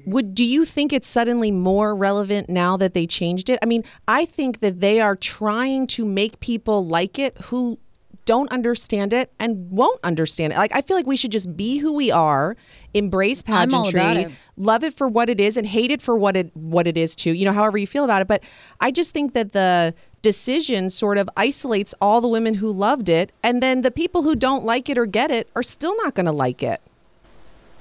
Would 0.05 0.35
do 0.35 0.43
you 0.43 0.65
think 0.65 0.93
it's 0.93 1.07
suddenly 1.07 1.51
more 1.51 1.95
relevant 1.95 2.49
now 2.49 2.77
that 2.77 2.93
they 2.93 3.05
changed 3.05 3.49
it? 3.49 3.59
I 3.61 3.65
mean, 3.65 3.83
I 4.07 4.25
think 4.25 4.59
that 4.59 4.79
they 4.79 4.99
are 4.99 5.15
trying 5.15 5.87
to 5.87 6.05
make 6.05 6.39
people 6.39 6.85
like 6.85 7.19
it 7.19 7.37
who 7.45 7.79
don't 8.25 8.51
understand 8.51 9.11
it 9.11 9.31
and 9.39 9.69
won't 9.69 9.99
understand 10.03 10.53
it. 10.53 10.57
Like 10.57 10.73
I 10.73 10.81
feel 10.81 10.95
like 10.95 11.07
we 11.07 11.15
should 11.15 11.31
just 11.31 11.55
be 11.55 11.77
who 11.77 11.93
we 11.93 12.11
are, 12.11 12.55
embrace 12.93 13.41
pageantry, 13.41 14.01
it. 14.01 14.31
love 14.55 14.83
it 14.83 14.93
for 14.93 15.07
what 15.07 15.29
it 15.29 15.39
is 15.39 15.57
and 15.57 15.67
hate 15.67 15.91
it 15.91 16.01
for 16.01 16.15
what 16.17 16.37
it 16.37 16.55
what 16.55 16.87
it 16.87 16.97
is 16.97 17.15
too. 17.15 17.33
You 17.33 17.45
know, 17.45 17.53
however 17.53 17.77
you 17.77 17.87
feel 17.87 18.05
about 18.05 18.21
it, 18.21 18.27
but 18.27 18.43
I 18.79 18.91
just 18.91 19.13
think 19.13 19.33
that 19.33 19.51
the 19.51 19.93
decision 20.21 20.89
sort 20.89 21.17
of 21.17 21.29
isolates 21.35 21.93
all 21.99 22.21
the 22.21 22.27
women 22.29 22.55
who 22.55 22.71
loved 22.71 23.09
it 23.09 23.31
and 23.43 23.61
then 23.61 23.81
the 23.81 23.91
people 23.91 24.23
who 24.23 24.35
don't 24.35 24.63
like 24.63 24.89
it 24.89 24.97
or 24.97 25.05
get 25.05 25.31
it 25.31 25.49
are 25.55 25.63
still 25.63 25.95
not 25.97 26.15
going 26.15 26.25
to 26.25 26.31
like 26.31 26.63
it. 26.63 26.81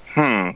Hmm. 0.09 0.51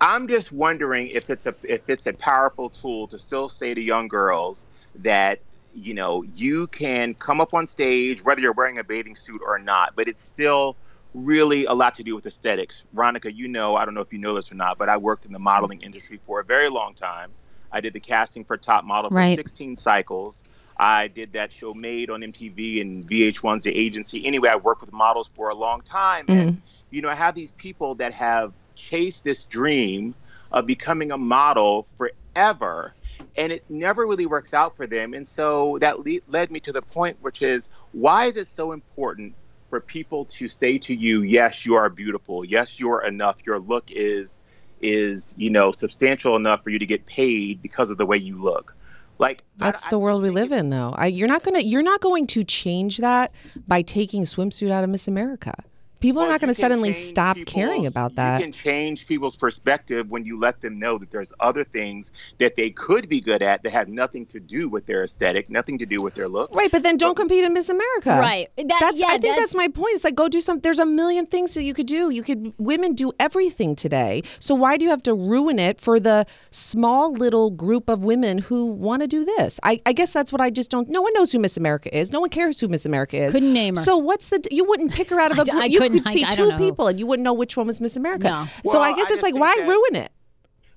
I'm 0.00 0.28
just 0.28 0.52
wondering 0.52 1.08
if 1.08 1.30
it's 1.30 1.46
a 1.46 1.54
if 1.62 1.88
it's 1.88 2.06
a 2.06 2.12
powerful 2.12 2.70
tool 2.70 3.06
to 3.08 3.18
still 3.18 3.48
say 3.48 3.74
to 3.74 3.80
young 3.80 4.08
girls 4.08 4.66
that 4.96 5.40
you 5.74 5.94
know 5.94 6.22
you 6.34 6.66
can 6.68 7.14
come 7.14 7.40
up 7.40 7.54
on 7.54 7.66
stage 7.66 8.22
whether 8.24 8.40
you're 8.40 8.52
wearing 8.52 8.78
a 8.78 8.84
bathing 8.84 9.16
suit 9.16 9.40
or 9.44 9.58
not, 9.58 9.94
but 9.96 10.08
it's 10.08 10.20
still 10.20 10.76
really 11.14 11.66
a 11.66 11.72
lot 11.72 11.94
to 11.94 12.02
do 12.02 12.14
with 12.14 12.26
aesthetics. 12.26 12.84
Veronica, 12.92 13.32
you 13.32 13.48
know, 13.48 13.76
I 13.76 13.84
don't 13.84 13.94
know 13.94 14.00
if 14.00 14.12
you 14.12 14.18
know 14.18 14.34
this 14.34 14.50
or 14.50 14.54
not, 14.54 14.78
but 14.78 14.88
I 14.88 14.96
worked 14.96 15.26
in 15.26 15.32
the 15.32 15.38
modeling 15.38 15.82
industry 15.82 16.20
for 16.26 16.40
a 16.40 16.44
very 16.44 16.68
long 16.68 16.94
time. 16.94 17.30
I 17.70 17.80
did 17.80 17.92
the 17.92 18.00
casting 18.00 18.44
for 18.44 18.56
Top 18.56 18.84
Model 18.84 19.10
for 19.10 19.16
Right. 19.16 19.36
16 19.36 19.76
cycles. 19.76 20.42
I 20.76 21.08
did 21.08 21.32
that 21.34 21.52
show 21.52 21.74
Made 21.74 22.10
on 22.10 22.20
MTV 22.20 22.80
and 22.80 23.06
VH1's 23.06 23.64
The 23.64 23.76
Agency. 23.76 24.26
Anyway, 24.26 24.48
I 24.48 24.56
worked 24.56 24.80
with 24.80 24.92
models 24.92 25.28
for 25.28 25.50
a 25.50 25.54
long 25.54 25.82
time. 25.82 26.24
And, 26.28 26.50
mm-hmm. 26.50 26.60
you 26.90 27.02
know, 27.02 27.08
I 27.08 27.14
have 27.14 27.34
these 27.34 27.50
people 27.52 27.94
that 27.96 28.12
have 28.14 28.52
chased 28.74 29.24
this 29.24 29.44
dream 29.44 30.14
of 30.50 30.66
becoming 30.66 31.12
a 31.12 31.18
model 31.18 31.86
forever. 31.96 32.94
And 33.36 33.52
it 33.52 33.64
never 33.68 34.06
really 34.06 34.26
works 34.26 34.52
out 34.52 34.76
for 34.76 34.86
them. 34.86 35.14
And 35.14 35.26
so 35.26 35.78
that 35.80 36.00
le- 36.00 36.20
led 36.28 36.50
me 36.50 36.60
to 36.60 36.72
the 36.72 36.82
point, 36.82 37.16
which 37.20 37.40
is 37.42 37.68
why 37.92 38.26
is 38.26 38.36
it 38.36 38.46
so 38.46 38.72
important 38.72 39.34
for 39.70 39.80
people 39.80 40.26
to 40.26 40.48
say 40.48 40.76
to 40.76 40.94
you, 40.94 41.22
yes, 41.22 41.64
you 41.64 41.74
are 41.74 41.88
beautiful. 41.88 42.44
Yes, 42.44 42.78
you 42.78 42.90
are 42.90 43.06
enough. 43.06 43.36
Your 43.46 43.58
look 43.58 43.90
is 43.90 44.38
is 44.82 45.34
you 45.38 45.48
know 45.48 45.70
substantial 45.72 46.36
enough 46.36 46.62
for 46.62 46.70
you 46.70 46.78
to 46.78 46.86
get 46.86 47.06
paid 47.06 47.62
because 47.62 47.88
of 47.90 47.96
the 47.96 48.04
way 48.04 48.16
you 48.16 48.42
look. 48.42 48.74
Like 49.18 49.44
That's 49.56 49.86
I 49.86 49.90
the 49.90 49.96
just 49.96 50.02
world 50.02 50.22
we 50.22 50.30
live 50.30 50.52
in, 50.52 50.70
though. 50.70 50.94
I, 50.96 51.06
you're 51.06 51.28
not 51.28 51.42
gonna 51.42 51.60
you're 51.60 51.82
not 51.82 52.00
going 52.00 52.26
to 52.26 52.44
change 52.44 52.98
that 52.98 53.32
by 53.66 53.82
taking 53.82 54.22
swimsuit 54.22 54.70
out 54.70 54.84
of 54.84 54.90
Miss 54.90 55.06
America. 55.08 55.54
People 56.02 56.20
are 56.22 56.28
not 56.28 56.40
going 56.40 56.48
to 56.48 56.54
suddenly 56.54 56.92
stop 56.92 57.38
caring 57.46 57.86
about 57.86 58.16
that. 58.16 58.40
You 58.40 58.44
can 58.46 58.52
change 58.52 59.06
people's 59.06 59.36
perspective 59.36 60.10
when 60.10 60.24
you 60.24 60.38
let 60.38 60.60
them 60.60 60.78
know 60.78 60.98
that 60.98 61.10
there's 61.10 61.32
other 61.40 61.64
things 61.64 62.12
that 62.38 62.56
they 62.56 62.70
could 62.70 63.08
be 63.08 63.20
good 63.20 63.40
at 63.42 63.62
that 63.62 63.72
have 63.72 63.88
nothing 63.88 64.26
to 64.26 64.40
do 64.40 64.68
with 64.68 64.84
their 64.86 65.04
aesthetic, 65.04 65.48
nothing 65.48 65.78
to 65.78 65.86
do 65.86 65.98
with 66.02 66.14
their 66.14 66.28
look. 66.28 66.54
Right, 66.54 66.70
but 66.70 66.82
then 66.82 66.96
don't 66.96 67.14
compete 67.16 67.44
in 67.44 67.52
Miss 67.54 67.68
America. 67.68 68.10
Right. 68.20 68.48
That- 68.56 68.66
that's 68.80 68.98
yeah, 68.98 69.06
I 69.06 69.10
think 69.12 69.22
that's- 69.22 69.38
that's 69.38 69.54
my 69.54 69.68
point. 69.68 69.94
It's 69.94 70.04
like 70.04 70.14
go 70.16 70.28
do 70.28 70.40
some. 70.40 70.58
There's 70.60 70.78
a 70.80 70.86
million 70.86 71.24
things 71.26 71.54
that 71.54 71.62
you 71.62 71.72
could 71.74 71.86
do. 71.86 72.10
You 72.10 72.22
could 72.22 72.52
women 72.58 72.94
do 72.94 73.12
everything 73.20 73.76
today. 73.76 74.22
So 74.40 74.54
why 74.54 74.76
do 74.76 74.84
you 74.84 74.90
have 74.90 75.02
to 75.04 75.14
ruin 75.14 75.58
it 75.58 75.78
for 75.80 76.00
the 76.00 76.26
small 76.50 77.12
little 77.12 77.50
group 77.50 77.88
of 77.88 78.04
women 78.04 78.38
who 78.38 78.66
want 78.66 79.02
to 79.02 79.08
do 79.08 79.24
this? 79.24 79.60
I, 79.62 79.80
I 79.86 79.92
guess 79.92 80.12
that's 80.12 80.32
what 80.32 80.40
I 80.40 80.50
just 80.50 80.70
don't. 80.70 80.88
No 80.88 81.00
one 81.02 81.12
knows 81.14 81.30
who 81.32 81.38
Miss 81.38 81.56
America 81.56 81.96
is. 81.96 82.10
No 82.12 82.20
one 82.20 82.30
cares 82.30 82.60
who 82.60 82.68
Miss 82.68 82.84
America 82.84 83.16
is. 83.16 83.32
Couldn't 83.34 83.52
name 83.52 83.76
her. 83.76 83.82
So 83.82 83.96
what's 83.96 84.30
the? 84.30 84.42
You 84.50 84.64
wouldn't 84.64 84.92
pick 84.92 85.10
her 85.10 85.20
out 85.20 85.30
of 85.30 85.38
a 85.38 85.42
I 85.42 85.44
d- 85.44 85.50
group. 85.52 85.62
I 85.62 85.66
you 85.66 85.78
couldn't- 85.78 85.91
could 85.92 86.08
I- 86.08 86.12
see 86.12 86.24
two 86.32 86.48
know 86.48 86.56
who. 86.56 86.64
people 86.70 86.88
and 86.88 86.98
you 86.98 87.06
wouldn't 87.06 87.24
know 87.24 87.34
which 87.34 87.56
one 87.56 87.66
was 87.66 87.80
Miss 87.80 87.96
America. 87.96 88.24
No. 88.24 88.46
So 88.64 88.80
I 88.80 88.92
guess 88.94 89.10
I 89.10 89.14
it's 89.14 89.22
like 89.22 89.34
why 89.34 89.54
that- 89.58 89.66
ruin 89.68 89.96
it? 89.96 90.12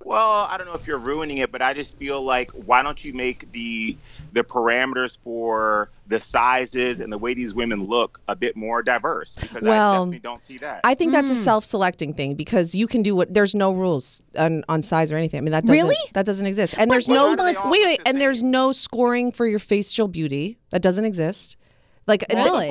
Well, 0.03 0.41
I 0.47 0.59
don't 0.59 0.67
know 0.67 0.73
if 0.73 0.85
you're 0.85 0.99
ruining 0.99 1.39
it, 1.39 1.51
but 1.51 1.63
I 1.63 1.73
just 1.73 1.97
feel 1.97 2.21
like 2.21 2.51
why 2.51 2.83
don't 2.83 3.03
you 3.03 3.11
make 3.13 3.51
the 3.51 3.97
the 4.33 4.43
parameters 4.43 5.17
for 5.23 5.89
the 6.07 6.19
sizes 6.19 6.99
and 6.99 7.11
the 7.11 7.17
way 7.17 7.33
these 7.33 7.55
women 7.55 7.85
look 7.85 8.19
a 8.27 8.35
bit 8.35 8.55
more 8.55 8.83
diverse? 8.83 9.33
Because 9.33 9.63
Well, 9.63 9.91
I 9.93 9.95
definitely 9.95 10.19
don't 10.19 10.43
see 10.43 10.57
that. 10.59 10.81
I 10.83 10.93
think 10.93 11.11
that's 11.11 11.29
Hmm. 11.29 11.33
a 11.33 11.37
self-selecting 11.37 12.13
thing 12.13 12.35
because 12.35 12.75
you 12.75 12.85
can 12.85 13.01
do 13.01 13.15
what. 13.15 13.33
There's 13.33 13.55
no 13.55 13.71
rules 13.73 14.21
on, 14.37 14.63
on 14.69 14.83
size 14.83 15.11
or 15.11 15.17
anything. 15.17 15.39
I 15.39 15.41
mean 15.41 15.53
that 15.53 15.63
doesn't, 15.63 15.73
Really? 15.75 15.97
that 16.13 16.25
doesn't 16.27 16.45
exist. 16.45 16.75
And 16.77 16.91
there's 16.91 17.09
no 17.09 17.35
do 17.35 17.41
they 17.43 17.55
all 17.55 17.71
wait 17.71 17.83
wait. 17.83 17.97
the 18.03 18.07
And 18.07 18.21
there's 18.21 18.43
no 18.43 18.73
scoring 18.73 19.31
for 19.31 19.47
your 19.47 19.57
facial 19.59 20.07
beauty. 20.07 20.59
That 20.69 20.83
doesn't 20.83 21.05
exist. 21.05 21.57
Like 22.05 22.23
On 22.29 22.37
the- 22.37 22.43
Really? 22.43 22.69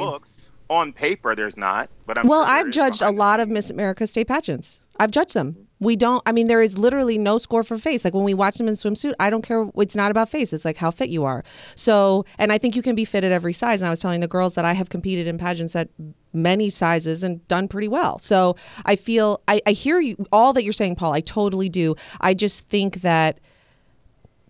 On 0.75 0.93
paper, 0.93 1.35
there's 1.35 1.57
not. 1.57 1.89
But 2.07 2.19
I'm 2.19 2.27
well, 2.27 2.45
sure 2.45 2.55
I've 2.55 2.71
judged 2.71 3.03
a 3.03 3.11
lot 3.11 3.41
of. 3.41 3.49
Miss 3.49 3.71
America 3.71 4.07
state 4.07 4.29
pageants. 4.29 4.83
I've 4.99 5.11
judged 5.11 5.35
them. 5.35 5.69
We 5.81 5.97
don't. 5.97 6.23
I 6.27 6.33
mean, 6.33 6.47
there 6.47 6.63
is 6.63 6.79
literally 6.79 7.19
no 7.19 7.39
score 7.39 7.63
for 7.63 7.77
face. 7.77 8.05
Like 8.05 8.15
when 8.15 8.25
we 8.25 8.35
watch 8.35 8.57
them 8.57 8.69
in 8.69 8.75
swimsuit, 8.75 9.15
I 9.21 9.31
don't 9.31 9.43
care. 9.43 9.69
It's 9.77 9.97
not 9.97 10.11
about 10.11 10.29
face. 10.29 10.53
It's 10.53 10.65
like 10.65 10.77
how 10.77 10.91
fit 10.91 11.09
you 11.09 11.25
are. 11.25 11.45
So, 11.75 12.25
and 12.39 12.53
I 12.53 12.59
think 12.59 12.77
you 12.77 12.83
can 12.83 12.95
be 12.95 13.05
fit 13.05 13.25
at 13.25 13.33
every 13.33 13.53
size. 13.53 13.81
And 13.81 13.87
I 13.87 13.91
was 13.91 14.01
telling 14.01 14.21
the 14.21 14.29
girls 14.29 14.55
that 14.55 14.65
I 14.65 14.73
have 14.73 14.89
competed 14.89 15.27
in 15.27 15.39
pageants 15.39 15.77
at 15.77 15.89
many 16.33 16.69
sizes 16.69 17.23
and 17.23 17.47
done 17.49 17.69
pretty 17.69 17.89
well. 17.89 18.19
So 18.19 18.57
I 18.85 18.97
feel 18.97 19.41
I, 19.47 19.61
I 19.67 19.73
hear 19.73 20.01
you 20.01 20.27
all 20.33 20.53
that 20.53 20.65
you're 20.65 20.73
saying, 20.73 20.97
Paul. 20.97 21.13
I 21.13 21.21
totally 21.21 21.69
do. 21.69 21.97
I 22.21 22.35
just 22.35 22.69
think 22.69 23.03
that 23.03 23.39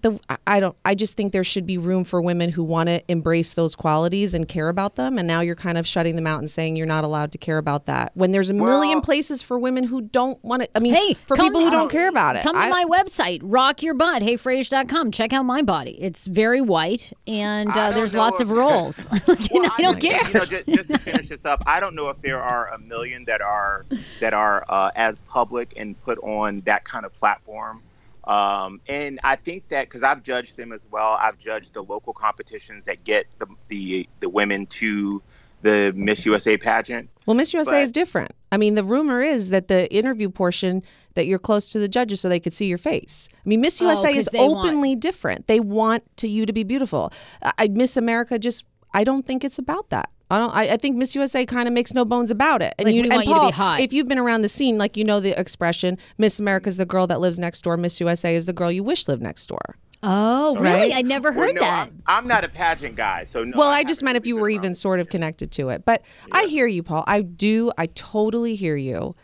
the 0.05 0.21
I- 0.29 0.37
I 0.47 0.61
don't 0.61 0.77
I 0.85 0.95
just 0.95 1.17
think 1.17 1.33
there 1.33 1.43
should 1.43 1.67
be 1.67 1.77
room 1.79 2.05
for 2.05 2.23
women 2.23 2.51
who 2.51 2.63
want 2.63 2.89
to 2.89 3.03
embrace 3.11 3.55
those 3.55 3.75
qualities 3.75 4.33
and 4.35 4.47
care 4.47 4.69
about 4.69 4.95
them 4.95 5.19
and 5.19 5.27
now 5.27 5.41
you're 5.41 5.57
kind 5.57 5.77
of 5.77 5.87
shutting 5.87 6.15
them 6.15 6.27
out 6.29 6.39
and 6.39 6.49
saying 6.49 6.77
you're 6.77 6.87
not 6.87 7.03
allowed 7.03 7.33
to 7.33 7.39
care 7.39 7.59
about 7.59 7.87
that 7.87 8.13
when 8.15 8.31
there's 8.31 8.51
a 8.51 8.55
million 8.55 8.99
Well- 8.99 9.03
places 9.03 9.43
for 9.43 9.59
women 9.59 9.83
who 9.85 10.03
don't 10.03 10.39
want 10.45 10.63
to 10.63 10.69
I 10.77 10.79
mean 10.81 10.95
Hey, 10.95 11.15
for 11.27 11.37
come 11.37 11.47
people 11.47 11.61
who 11.63 11.71
to- 11.71 11.77
don't 11.77 11.91
care 11.91 12.09
about 12.09 12.37
it 12.37 12.43
Come 12.45 12.55
to 12.55 12.69
my 12.71 12.85
website, 12.89 13.41
rock 13.43 13.83
your 13.83 13.95
butt, 13.95 14.23
heyfrage.com. 14.23 15.11
Check 15.11 15.33
out 15.33 15.45
my 15.45 15.63
body. 15.63 15.93
It's 16.01 16.27
very 16.29 16.61
white 16.61 17.13
and 17.27 17.71
uh, 17.77 17.91
there's 17.91 18.15
lots 18.15 18.41
if- 18.41 18.49
of 18.49 18.57
rolls. 18.57 19.09
Like, 19.27 19.51
you 19.53 19.63
know, 19.63 19.71
I 19.77 19.83
don't 19.83 19.99
just- 20.01 20.07
care. 20.07 20.27
You 20.29 20.33
know, 20.35 20.45
just, 20.45 20.67
just 20.69 20.89
to 20.91 20.99
finish 20.99 21.29
this 21.29 21.45
up, 21.45 21.63
I 21.67 21.81
don't 21.81 21.95
know 21.95 22.09
if 22.11 22.21
there 22.21 22.41
are 22.43 22.69
a 22.69 22.79
million 22.79 23.25
that 23.25 23.41
are 23.41 23.87
that 24.21 24.35
are 24.35 24.65
uh, 24.69 24.91
as 24.95 25.21
public 25.21 25.73
and 25.77 25.99
put 26.03 26.19
on 26.19 26.61
that 26.67 26.85
kind 26.85 27.05
of 27.07 27.13
platform. 27.19 27.83
Um, 28.27 28.81
and 28.89 29.21
I 29.23 29.37
think 29.37 29.69
that 29.69 29.87
because 29.89 30.03
I've 30.03 30.23
judged 30.23 30.57
them 30.57 30.73
as 30.73 30.89
well, 30.91 31.19
I've 31.21 31.39
judged 31.39 31.75
the 31.75 31.83
local 31.83 32.13
competitions 32.13 32.85
that 32.87 33.05
get 33.05 33.27
the 33.39 33.47
the, 33.69 34.09
the 34.21 34.29
women 34.29 34.67
to 34.67 35.23
the 35.63 35.93
Miss 35.97 36.27
USA 36.27 36.57
pageant. 36.59 37.09
Well, 37.27 37.35
Miss 37.35 37.53
USA 37.55 37.71
But- 37.73 37.83
is 37.83 37.91
different. 37.91 38.33
I 38.53 38.57
mean, 38.57 38.75
the 38.77 38.85
rumor 38.85 39.21
is 39.23 39.49
that 39.51 39.69
the 39.69 39.93
interview 39.93 40.29
portion 40.31 40.83
that 41.15 41.27
you're 41.27 41.39
close 41.39 41.73
to 41.73 41.79
the 41.79 41.89
judges 41.89 42.21
so 42.21 42.29
they 42.29 42.39
could 42.39 42.53
see 42.55 42.67
your 42.67 42.79
face. 42.79 43.29
I 43.35 43.49
mean, 43.49 43.61
Miss 43.61 43.81
Oh, 43.83 43.89
is 43.91 44.27
they 44.27 44.39
want- 44.39 44.69
openly 44.69 44.95
different. 44.95 45.47
They 45.47 45.61
want 45.61 46.05
to 46.19 46.29
you 46.29 46.45
to 46.47 46.53
be 46.53 46.65
beautiful. 46.65 47.13
I, 47.43 47.69
Miss 47.69 47.97
America 47.97 48.39
just 48.39 48.65
I 48.93 49.03
don't 49.05 49.27
think 49.27 49.43
it's 49.45 49.59
about 49.59 49.91
that. 49.91 50.09
I 50.31 50.39
don't. 50.39 50.55
I, 50.55 50.73
I 50.73 50.77
think 50.77 50.97
Miss 50.97 51.15
USA 51.15 51.45
kind 51.47 51.69
of 51.69 51.75
makes 51.75 51.93
no 51.95 52.05
bones 52.05 52.31
about 52.31 52.63
it. 52.63 52.75
And 52.79 52.87
Like, 52.87 52.95
you, 52.95 53.03
we 53.03 53.09
and 53.09 53.17
want 53.17 53.29
you 53.29 53.35
to 53.35 53.41
be 53.41 53.43
Paul, 53.45 53.53
hot. 53.53 53.81
if 53.81 53.93
you've 53.93 54.09
been 54.09 54.19
around 54.19 54.43
the 54.43 54.49
scene, 54.49 54.79
like 54.79 54.97
you 54.97 55.05
know 55.05 55.21
the 55.21 55.39
expression, 55.39 55.99
Miss 56.19 56.41
America's 56.41 56.77
the 56.79 56.87
girl 56.87 57.07
that 57.09 57.21
lives 57.21 57.39
next 57.39 57.63
door. 57.63 57.77
Miss 57.77 58.01
USA 58.01 58.35
is 58.35 58.47
the 58.47 58.53
girl 58.53 58.71
you 58.73 58.83
wish 58.83 59.07
lived 59.07 59.23
next 59.23 59.47
door. 59.47 59.77
Oh, 60.03 60.55
really? 60.57 60.91
Right? 60.91 60.97
I 60.97 61.03
never 61.03 61.31
Well, 61.31 61.45
heard 61.47 61.55
no, 61.55 61.61
that. 61.63 61.89
I'm, 61.89 62.03
I'm 62.07 62.27
not 62.27 62.45
a 62.45 62.49
pageant 62.49 62.95
guy, 62.97 63.25
so 63.25 63.43
no. 63.45 63.57
Well, 63.57 63.69
I 63.71 63.77
haven't 63.77 63.89
just 63.89 64.03
meant 64.03 64.17
if 64.19 64.27
you 64.27 64.37
were 64.37 64.51
even 64.51 64.67
around. 64.67 64.75
sort 64.75 65.01
of 65.01 65.09
connected 65.09 65.51
to 65.53 65.71
it. 65.71 65.85
But 65.87 66.03
I 66.33 66.45
hear 66.45 66.67
you, 66.67 66.83
Paul. 66.83 67.05
I 67.07 67.23
do. 67.23 67.73
I 67.79 67.87
totally 67.87 68.55
hear 68.55 68.77
you. 68.77 69.15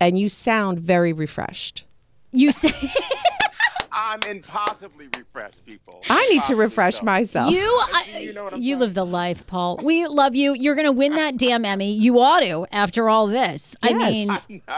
And 0.00 0.18
you 0.18 0.28
sound 0.28 0.80
very 0.80 1.12
refreshed. 1.12 1.84
You 2.32 2.50
say 2.52 2.72
I'm 3.96 4.18
impossibly 4.28 5.06
refreshed, 5.16 5.64
people. 5.64 6.00
I 6.10 6.26
need 6.28 6.42
to 6.44 6.56
refresh 6.56 6.96
so. 6.96 7.04
myself. 7.04 7.52
you 7.52 7.80
uh, 7.94 8.18
You 8.18 8.32
know 8.32 8.44
what 8.44 8.58
you 8.60 8.76
live 8.76 8.94
the 8.94 9.06
life, 9.06 9.46
Paul. 9.46 9.78
We 9.82 10.06
love 10.06 10.34
you. 10.34 10.52
You're 10.54 10.74
going 10.74 10.86
to 10.86 10.92
win 10.92 11.14
that 11.14 11.36
damn 11.36 11.64
Emmy. 11.64 11.92
You 11.92 12.18
ought 12.20 12.40
to 12.40 12.66
after 12.72 13.08
all 13.08 13.28
this. 13.28 13.76
I 13.82 13.90
Yes. 13.90 14.48
mean, 14.48 14.62
No. 14.66 14.74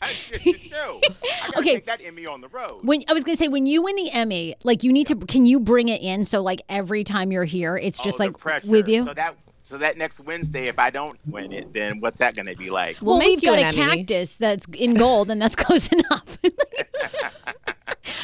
I 0.00 0.08
should 0.12 0.40
too. 0.42 0.54
I 0.72 1.00
gotta 1.48 1.58
Okay. 1.58 1.74
take 1.74 1.86
that 1.86 2.00
Emmy 2.04 2.26
on 2.26 2.40
the 2.40 2.48
road. 2.48 2.80
When 2.82 3.02
I 3.08 3.12
was 3.12 3.24
gonna 3.24 3.36
say 3.36 3.48
when 3.48 3.66
you 3.66 3.82
win 3.82 3.96
the 3.96 4.10
Emmy, 4.12 4.54
like 4.62 4.82
you 4.84 4.92
need 4.92 5.08
to 5.08 5.16
can 5.16 5.44
you 5.44 5.58
bring 5.58 5.88
it 5.88 6.00
in 6.00 6.24
so 6.24 6.40
like 6.40 6.62
every 6.68 7.02
time 7.04 7.32
you're 7.32 7.44
here, 7.44 7.76
it's 7.76 8.00
oh, 8.00 8.04
just 8.04 8.20
Oh, 8.20 8.24
like 8.24 8.38
pressure. 8.38 8.68
with 8.68 8.88
you. 8.88 9.04
So 9.04 9.14
that 9.14 9.36
so 9.68 9.76
that 9.78 9.98
next 9.98 10.20
Wednesday, 10.20 10.66
if 10.68 10.78
I 10.78 10.90
don't 10.90 11.18
win 11.28 11.52
it, 11.52 11.72
then 11.72 12.00
what's 12.00 12.18
that 12.20 12.34
going 12.34 12.46
to 12.46 12.56
be 12.56 12.70
like? 12.70 12.96
We'll 13.00 13.14
well, 13.14 13.18
make 13.18 13.40
we've 13.40 13.44
you 13.44 13.50
got 13.50 13.58
a 13.58 13.66
Emmy. 13.66 13.96
cactus 13.98 14.36
that's 14.36 14.66
in 14.68 14.94
gold, 14.94 15.30
and 15.30 15.40
that's 15.40 15.56
close 15.64 15.88
enough. 15.88 16.38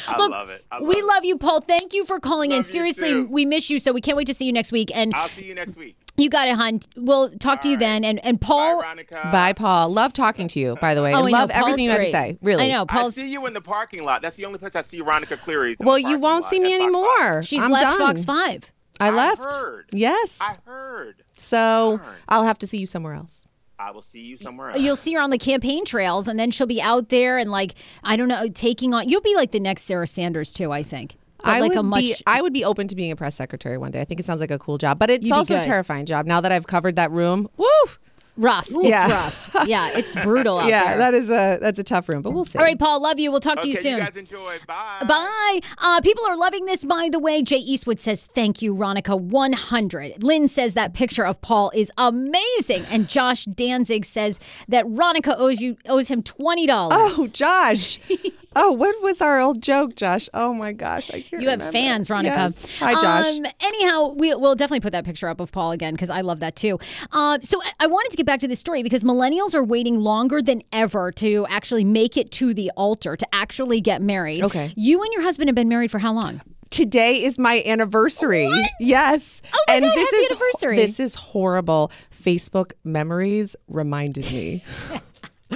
I 0.08 0.16
Look, 0.18 0.30
love 0.30 0.50
it. 0.50 0.64
I 0.70 0.80
we 0.80 0.96
it. 0.96 1.04
love 1.04 1.24
you, 1.24 1.36
Paul. 1.36 1.60
Thank 1.60 1.92
you 1.92 2.04
for 2.04 2.18
calling 2.20 2.50
in. 2.50 2.58
Love 2.58 2.66
you 2.66 2.72
Seriously, 2.72 3.10
too. 3.10 3.26
we 3.30 3.44
miss 3.44 3.70
you, 3.70 3.78
so 3.78 3.92
we 3.92 4.00
can't 4.00 4.16
wait 4.16 4.26
to 4.26 4.34
see 4.34 4.46
you 4.46 4.52
next 4.52 4.72
week. 4.72 4.90
And 4.94 5.14
I'll 5.14 5.28
see 5.28 5.44
you 5.44 5.54
next 5.54 5.76
week. 5.76 5.96
you 6.16 6.30
got 6.30 6.48
it, 6.48 6.56
hon. 6.56 6.80
We'll 6.96 7.30
talk 7.30 7.60
to 7.62 7.68
you 7.68 7.74
All 7.74 7.80
right. 7.80 8.02
then. 8.02 8.04
And 8.04 8.24
and 8.24 8.40
Paul. 8.40 8.82
Bye, 8.82 9.04
Bye, 9.30 9.52
Paul. 9.52 9.90
Love 9.90 10.12
talking 10.12 10.48
to 10.48 10.60
you, 10.60 10.76
by 10.80 10.94
the 10.94 11.02
way. 11.02 11.14
Oh, 11.14 11.18
and 11.18 11.28
I 11.28 11.30
know, 11.30 11.38
love 11.38 11.50
Paul's 11.50 11.62
everything 11.62 11.84
you 11.84 11.90
had 11.90 12.00
to 12.02 12.10
say. 12.10 12.38
Really. 12.42 12.64
I 12.64 12.68
know 12.68 12.86
I 12.88 13.08
see 13.10 13.28
you 13.28 13.46
in 13.46 13.52
the 13.52 13.60
parking 13.60 14.02
lot. 14.04 14.22
That's 14.22 14.36
the 14.36 14.46
only 14.46 14.58
place 14.58 14.74
I 14.74 14.82
see 14.82 15.00
Veronica 15.00 15.36
Cleary. 15.36 15.76
Well, 15.80 15.98
you 15.98 16.18
won't 16.18 16.42
lot 16.42 16.50
see 16.50 16.60
me 16.60 16.74
at 16.74 16.78
Fox 16.78 16.84
anymore. 16.84 17.42
She's 17.42 17.62
I'm 17.62 17.70
left 17.70 17.84
done. 17.84 17.98
Fox 17.98 18.24
Five. 18.24 18.72
I 19.00 19.08
I 19.08 19.10
left. 19.10 19.42
heard. 19.42 19.86
Yes. 19.92 20.38
I 20.40 20.54
heard. 20.70 21.23
So 21.44 21.98
heard. 21.98 22.16
I'll 22.28 22.44
have 22.44 22.58
to 22.58 22.66
see 22.66 22.78
you 22.78 22.86
somewhere 22.86 23.14
else. 23.14 23.46
I 23.78 23.90
will 23.90 24.02
see 24.02 24.20
you 24.20 24.36
somewhere 24.36 24.70
else. 24.70 24.80
You'll 24.80 24.96
see 24.96 25.14
her 25.14 25.20
on 25.20 25.30
the 25.30 25.38
campaign 25.38 25.84
trails, 25.84 26.28
and 26.28 26.38
then 26.38 26.50
she'll 26.50 26.66
be 26.66 26.80
out 26.80 27.08
there 27.08 27.38
and 27.38 27.50
like 27.50 27.74
I 28.02 28.16
don't 28.16 28.28
know, 28.28 28.48
taking 28.48 28.94
on. 28.94 29.08
You'll 29.08 29.20
be 29.20 29.34
like 29.34 29.50
the 29.50 29.60
next 29.60 29.82
Sarah 29.82 30.06
Sanders 30.06 30.52
too. 30.52 30.72
I 30.72 30.82
think. 30.82 31.16
But 31.38 31.48
I 31.48 31.60
like 31.60 31.70
would 31.70 31.78
a 31.78 31.82
much. 31.82 32.00
be. 32.00 32.16
I 32.26 32.40
would 32.40 32.52
be 32.52 32.64
open 32.64 32.88
to 32.88 32.96
being 32.96 33.12
a 33.12 33.16
press 33.16 33.34
secretary 33.34 33.76
one 33.76 33.90
day. 33.90 34.00
I 34.00 34.04
think 34.04 34.20
it 34.20 34.26
sounds 34.26 34.40
like 34.40 34.50
a 34.50 34.58
cool 34.58 34.78
job, 34.78 34.98
but 34.98 35.10
it's 35.10 35.26
You'd 35.26 35.34
also 35.34 35.58
a 35.58 35.62
terrifying 35.62 36.06
job. 36.06 36.24
Now 36.24 36.40
that 36.40 36.52
I've 36.52 36.66
covered 36.66 36.96
that 36.96 37.10
room, 37.10 37.48
woo! 37.58 37.66
Rough. 38.36 38.68
It's 38.70 38.88
Yeah. 38.88 39.08
rough. 39.10 39.56
Yeah, 39.66 39.90
it's 39.94 40.14
brutal 40.16 40.58
out 40.58 40.68
yeah, 40.68 40.84
there. 40.84 40.98
that 40.98 41.14
is 41.14 41.30
a 41.30 41.58
that's 41.60 41.78
a 41.78 41.84
tough 41.84 42.08
room, 42.08 42.22
but 42.22 42.30
we'll 42.32 42.44
see. 42.44 42.58
All 42.58 42.64
right, 42.64 42.78
Paul. 42.78 43.00
Love 43.02 43.18
you. 43.18 43.30
We'll 43.30 43.40
talk 43.40 43.62
to 43.62 43.68
you 43.68 43.76
soon. 43.76 43.98
guys 44.00 44.16
enjoy. 44.16 44.58
Bye. 44.66 45.02
Bye. 45.06 45.60
Uh, 45.78 46.00
people 46.00 46.24
are 46.26 46.36
loving 46.36 46.64
this, 46.66 46.84
by 46.84 47.08
the 47.10 47.18
way. 47.18 47.42
Jay 47.42 47.56
Eastwood 47.58 48.00
says, 48.00 48.24
Thank 48.34 48.62
you, 48.62 48.74
Ronica. 48.74 49.18
100. 49.20 50.22
Lynn 50.22 50.48
says 50.48 50.74
that 50.74 50.94
picture 50.94 51.24
of 51.24 51.40
Paul 51.40 51.70
is 51.74 51.90
amazing. 51.98 52.84
And 52.90 53.08
Josh 53.08 53.44
Danzig 53.46 54.04
says 54.04 54.40
that 54.68 54.84
Ronica 54.86 55.34
owes 55.38 55.60
you 55.60 55.76
owes 55.88 56.08
him 56.08 56.22
$20. 56.22 56.66
Oh, 56.70 57.28
Josh. 57.32 57.98
oh, 58.56 58.72
what 58.72 59.00
was 59.02 59.20
our 59.20 59.38
old 59.40 59.62
joke, 59.62 59.94
Josh? 59.96 60.28
Oh 60.34 60.52
my 60.54 60.72
gosh, 60.72 61.10
I 61.10 61.20
can't. 61.22 61.42
You 61.42 61.48
have 61.50 61.60
remember. 61.60 61.72
fans, 61.72 62.08
Ronica. 62.08 62.24
Yes. 62.24 62.78
Hi, 62.80 62.92
Josh. 62.94 63.38
Um, 63.38 63.46
anyhow, 63.60 64.08
we, 64.16 64.34
we'll 64.34 64.54
definitely 64.54 64.80
put 64.80 64.92
that 64.92 65.04
picture 65.04 65.28
up 65.28 65.40
of 65.40 65.52
Paul 65.52 65.72
again 65.72 65.94
because 65.94 66.10
I 66.10 66.20
love 66.22 66.40
that 66.40 66.56
too. 66.56 66.78
Uh, 67.12 67.38
so 67.42 67.62
I, 67.62 67.72
I 67.80 67.86
wanted 67.86 68.10
to 68.10 68.16
get 68.24 68.32
back 68.32 68.40
to 68.40 68.48
this 68.48 68.60
story 68.60 68.82
because 68.82 69.02
millennials 69.04 69.54
are 69.54 69.62
waiting 69.64 70.00
longer 70.00 70.40
than 70.40 70.62
ever 70.72 71.12
to 71.12 71.46
actually 71.48 71.84
make 71.84 72.16
it 72.16 72.30
to 72.32 72.54
the 72.54 72.70
altar, 72.76 73.16
to 73.16 73.26
actually 73.34 73.80
get 73.80 74.00
married. 74.00 74.42
Okay. 74.42 74.72
You 74.76 75.02
and 75.02 75.12
your 75.12 75.22
husband 75.22 75.48
have 75.48 75.54
been 75.54 75.68
married 75.68 75.90
for 75.90 75.98
how 75.98 76.12
long? 76.12 76.40
Today 76.70 77.22
is 77.22 77.38
my 77.38 77.62
anniversary. 77.64 78.48
Yes. 78.80 79.42
Oh 79.54 79.64
my 79.68 79.74
and 79.74 79.84
God, 79.84 79.94
this 79.94 80.10
happy 80.10 80.16
is 80.16 80.30
anniversary. 80.32 80.76
this 80.76 81.00
is 81.00 81.14
horrible. 81.14 81.92
Facebook 82.10 82.72
memories 82.82 83.54
reminded 83.68 84.32
me. 84.32 84.64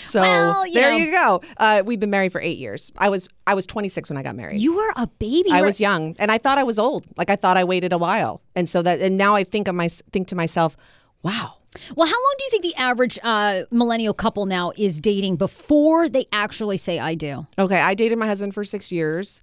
so 0.00 0.22
Well, 0.22 0.66
you 0.66 0.74
there 0.74 0.90
know. 0.92 0.96
you 0.96 1.12
go. 1.12 1.40
Uh, 1.56 1.82
we've 1.86 2.00
been 2.00 2.10
married 2.10 2.32
for 2.32 2.40
eight 2.40 2.58
years. 2.58 2.90
I 2.98 3.10
was 3.10 3.28
I 3.46 3.54
was 3.54 3.66
26 3.66 4.10
when 4.10 4.16
I 4.16 4.22
got 4.22 4.34
married. 4.34 4.60
You 4.60 4.74
were 4.74 4.92
a 4.96 5.06
baby. 5.06 5.50
I 5.52 5.62
was 5.62 5.80
young, 5.80 6.16
and 6.18 6.32
I 6.32 6.38
thought 6.38 6.58
I 6.58 6.64
was 6.64 6.78
old. 6.78 7.04
Like 7.16 7.30
I 7.30 7.36
thought 7.36 7.56
I 7.56 7.62
waited 7.64 7.92
a 7.92 7.98
while, 7.98 8.40
and 8.56 8.68
so 8.68 8.82
that 8.82 9.00
and 9.00 9.16
now 9.16 9.34
I 9.36 9.44
think 9.44 9.68
of 9.68 9.74
my 9.76 9.86
think 9.88 10.26
to 10.28 10.34
myself, 10.34 10.76
wow. 11.26 11.54
Well, 11.94 12.06
how 12.06 12.14
long 12.14 12.34
do 12.38 12.44
you 12.44 12.50
think 12.50 12.62
the 12.62 12.74
average 12.76 13.18
uh, 13.22 13.62
millennial 13.70 14.14
couple 14.14 14.46
now 14.46 14.72
is 14.76 15.00
dating 15.00 15.36
before 15.36 16.08
they 16.08 16.26
actually 16.32 16.76
say 16.76 16.98
"I 16.98 17.14
do"? 17.14 17.46
Okay, 17.58 17.80
I 17.80 17.94
dated 17.94 18.16
my 18.16 18.26
husband 18.26 18.54
for 18.54 18.64
six 18.64 18.90
years. 18.92 19.42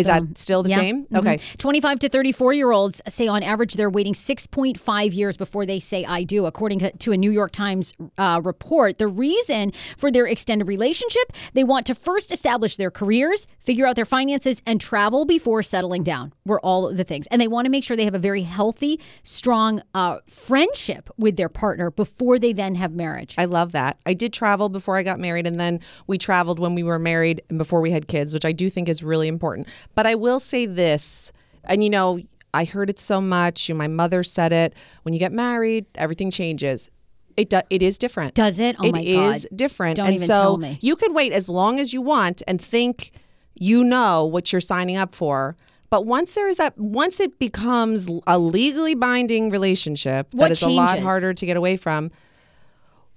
Is 0.00 0.06
that 0.06 0.38
still 0.38 0.62
the 0.62 0.70
Yeah. 0.70 0.76
same? 0.76 1.06
Mhm. 1.06 1.18
Okay. 1.18 1.38
25 1.58 1.98
to 2.00 2.08
34 2.08 2.52
year 2.52 2.70
olds 2.70 3.00
say 3.08 3.26
on 3.28 3.42
average 3.42 3.74
they're 3.74 3.90
waiting 3.90 4.14
6.5 4.14 5.12
years 5.14 5.36
before 5.36 5.66
they 5.66 5.80
say 5.80 6.04
I 6.04 6.22
do, 6.24 6.46
according 6.46 6.80
to 6.98 7.12
a 7.12 7.16
New 7.16 7.30
York 7.30 7.52
Times 7.52 7.94
uh, 8.18 8.40
report. 8.44 8.98
The 8.98 9.06
reason 9.08 9.72
for 9.96 10.10
their 10.10 10.26
extended 10.26 10.66
relationship, 10.68 11.32
they 11.54 11.64
want 11.64 11.86
to 11.86 11.94
first 11.94 12.32
establish 12.32 12.76
their 12.76 12.90
careers, 12.90 13.46
figure 13.58 13.86
out 13.86 13.96
their 13.96 14.04
finances, 14.04 14.62
and 14.66 14.80
travel 14.80 15.24
before 15.24 15.62
settling 15.62 16.02
down, 16.02 16.32
were 16.44 16.60
all 16.60 16.92
the 16.92 17.04
things. 17.04 17.26
And 17.30 17.40
they 17.40 17.48
want 17.48 17.66
to 17.66 17.70
make 17.70 17.84
sure 17.84 17.96
they 17.96 18.04
have 18.04 18.14
a 18.14 18.18
very 18.18 18.42
healthy, 18.42 19.00
strong 19.22 19.82
uh, 19.94 20.18
friendship 20.26 21.10
with 21.18 21.36
their 21.36 21.48
partner 21.48 21.90
before 21.90 22.38
they 22.38 22.52
then 22.52 22.74
have 22.74 22.92
marriage. 22.94 23.34
I 23.38 23.44
love 23.44 23.72
that. 23.72 23.98
I 24.06 24.14
did 24.14 24.32
travel 24.32 24.68
before 24.68 24.96
I 24.96 25.02
got 25.02 25.18
married, 25.20 25.46
and 25.46 25.58
then 25.60 25.80
we 26.06 26.18
traveled 26.18 26.58
when 26.58 26.74
we 26.74 26.82
were 26.82 26.98
married 26.98 27.42
and 27.48 27.58
before 27.58 27.80
we 27.80 27.90
had 27.90 28.08
kids, 28.08 28.32
which 28.34 28.44
I 28.44 28.52
do 28.52 28.68
think 28.70 28.88
is 28.88 29.02
really 29.02 29.28
important. 29.28 29.68
But 29.94 30.06
I 30.06 30.14
will 30.14 30.40
say 30.40 30.66
this, 30.66 31.32
and 31.64 31.82
you 31.84 31.90
know, 31.90 32.20
I 32.54 32.64
heard 32.64 32.90
it 32.90 32.98
so 33.00 33.20
much. 33.20 33.68
and 33.68 33.78
My 33.78 33.88
mother 33.88 34.22
said 34.22 34.52
it. 34.52 34.74
When 35.02 35.12
you 35.12 35.18
get 35.20 35.32
married, 35.32 35.86
everything 35.94 36.30
changes. 36.30 36.90
It 37.36 37.48
do, 37.50 37.60
it 37.70 37.82
is 37.82 37.96
different. 37.96 38.34
Does 38.34 38.58
it? 38.58 38.76
Oh 38.80 38.84
It 38.86 38.92
my 38.92 39.00
is 39.00 39.46
God. 39.48 39.56
different. 39.56 39.96
Don't 39.96 40.06
and 40.06 40.14
even 40.16 40.26
so 40.26 40.34
tell 40.34 40.56
me. 40.58 40.78
you 40.80 40.96
can 40.96 41.14
wait 41.14 41.32
as 41.32 41.48
long 41.48 41.78
as 41.80 41.92
you 41.92 42.02
want 42.02 42.42
and 42.48 42.60
think 42.60 43.12
you 43.54 43.84
know 43.84 44.24
what 44.24 44.52
you're 44.52 44.60
signing 44.60 44.96
up 44.96 45.14
for. 45.14 45.56
But 45.90 46.06
once 46.06 46.34
there 46.34 46.48
is 46.48 46.56
that, 46.58 46.76
once 46.78 47.18
it 47.20 47.38
becomes 47.38 48.08
a 48.26 48.38
legally 48.38 48.94
binding 48.94 49.50
relationship, 49.50 50.32
What 50.32 50.46
that 50.46 50.50
is 50.52 50.62
a 50.62 50.68
lot 50.68 50.98
harder 51.00 51.34
to 51.34 51.46
get 51.46 51.56
away 51.56 51.76
from. 51.76 52.10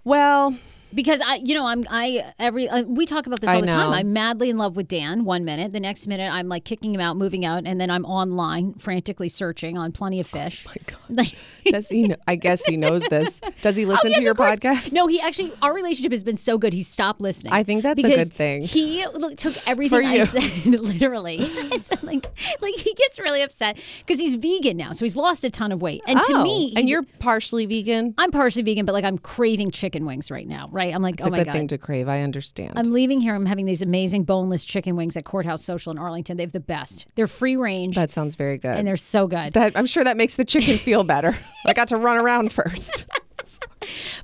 Well, 0.04 0.56
because 0.94 1.22
I, 1.26 1.36
you 1.44 1.54
know, 1.56 1.66
I'm 1.66 1.86
I 1.90 2.34
every 2.40 2.68
uh, 2.70 2.84
we 2.84 3.06
talk 3.06 3.28
about 3.28 3.42
this 3.42 3.50
I 3.50 3.56
all 3.56 3.62
the 3.62 3.68
time. 3.68 3.92
I'm 3.94 4.14
madly 4.14 4.50
in 4.50 4.58
love 4.58 4.76
with 4.76 4.88
Dan. 4.88 5.24
One 5.26 5.46
minute, 5.46 5.72
the 5.72 5.80
next 5.80 6.08
minute, 6.08 6.32
I'm 6.32 6.48
like 6.48 6.64
kicking 6.66 6.94
him 6.94 7.02
out, 7.02 7.18
moving 7.18 7.46
out, 7.46 7.64
and 7.66 7.80
then 7.80 7.90
I'm 7.90 8.06
online 8.06 8.74
frantically 8.76 9.30
searching 9.30 9.78
on 9.78 9.92
Plenty 9.92 10.20
of 10.20 10.28
Fish. 10.28 10.66
Oh 10.68 10.72
my 10.72 11.16
god! 11.16 11.34
Does 11.66 11.90
he? 11.90 12.08
Know, 12.08 12.16
I 12.28 12.36
guess 12.36 12.66
he 12.66 12.78
knows 12.78 13.04
this. 13.06 13.42
Does 13.62 13.76
he 13.76 13.86
listen 13.86 14.14
to 14.14 14.22
your 14.22 14.36
podcast? 14.36 14.92
No, 14.92 15.08
he 15.08 15.20
actually. 15.22 15.52
Our 15.62 15.74
relationship 15.74 16.12
has 16.12 16.24
been 16.24 16.38
so 16.38 16.58
good. 16.58 16.74
He 16.74 16.84
stopped 16.84 17.22
listening. 17.22 17.54
I 17.54 17.64
think 17.64 17.84
that's 17.84 18.04
a 18.04 18.08
good 18.08 18.34
thing. 18.34 18.64
He 18.64 19.06
look, 19.08 19.38
took 19.38 19.56
everything 19.68 20.06
I 20.06 20.24
said 20.26 20.66
literally. 20.66 21.40
I 21.42 21.78
said 21.78 22.04
like, 22.04 22.26
like 22.62 22.76
he 22.76 22.94
gets 22.94 23.20
really 23.20 23.42
upset 23.42 23.78
because 24.00 24.20
he's 24.20 24.36
vegan 24.36 24.78
now, 24.78 24.92
so 24.92 25.06
he's 25.06 25.16
lost 25.16 25.44
a 25.44 25.50
ton 25.50 25.72
of 25.72 25.82
weight. 25.82 26.02
And 26.08 26.20
to 26.20 26.34
Oh, 26.34 26.44
me, 26.44 26.74
and 26.76 26.90
you're 26.90 27.04
partially 27.20 27.66
vegan. 27.66 28.14
I'm 28.18 28.32
partially 28.32 28.64
vegan, 28.64 28.86
but 28.86 28.94
like 28.94 29.06
I'm 29.06 29.18
craving 29.18 29.72
chicken 29.72 30.06
wings 30.06 30.32
right 30.32 30.48
now. 30.48 30.68
Right? 30.72 30.83
I'm 30.92 31.02
like, 31.02 31.16
It's 31.16 31.26
oh 31.26 31.30
a 31.30 31.32
my 31.32 31.38
good 31.38 31.46
god. 31.48 31.54
thing 31.54 31.68
to 31.70 31.78
crave. 31.78 32.08
I 32.10 32.22
understand. 32.22 32.74
I'm 32.76 32.92
leaving 32.92 33.22
here. 33.22 33.36
I'm 33.36 33.46
having 33.46 33.66
these 33.66 33.82
amazing 33.82 34.24
boneless 34.24 34.66
chicken 34.66 34.96
wings 34.96 35.16
at 35.18 35.26
Courthouse 35.26 35.64
Social 35.64 35.92
in 35.92 35.98
Arlington. 35.98 36.38
They 36.38 36.44
have 36.44 36.52
the 36.54 36.60
best. 36.60 37.06
They're 37.16 37.28
free 37.28 37.56
range 37.56 37.96
that 37.96 38.12
sounds 38.12 38.36
very 38.36 38.58
good. 38.58 38.78
and 38.78 38.88
they're 38.88 38.98
so 38.98 39.28
good. 39.28 39.54
that 39.54 39.74
I'm 39.76 39.86
sure 39.86 40.04
that 40.04 40.18
makes 40.18 40.36
the 40.36 40.44
chicken 40.46 40.78
feel 40.78 41.04
better. 41.04 41.38
I 41.66 41.74
got 41.74 41.88
to 41.90 41.98
run 41.98 42.18
around 42.18 42.52
first. 42.52 43.06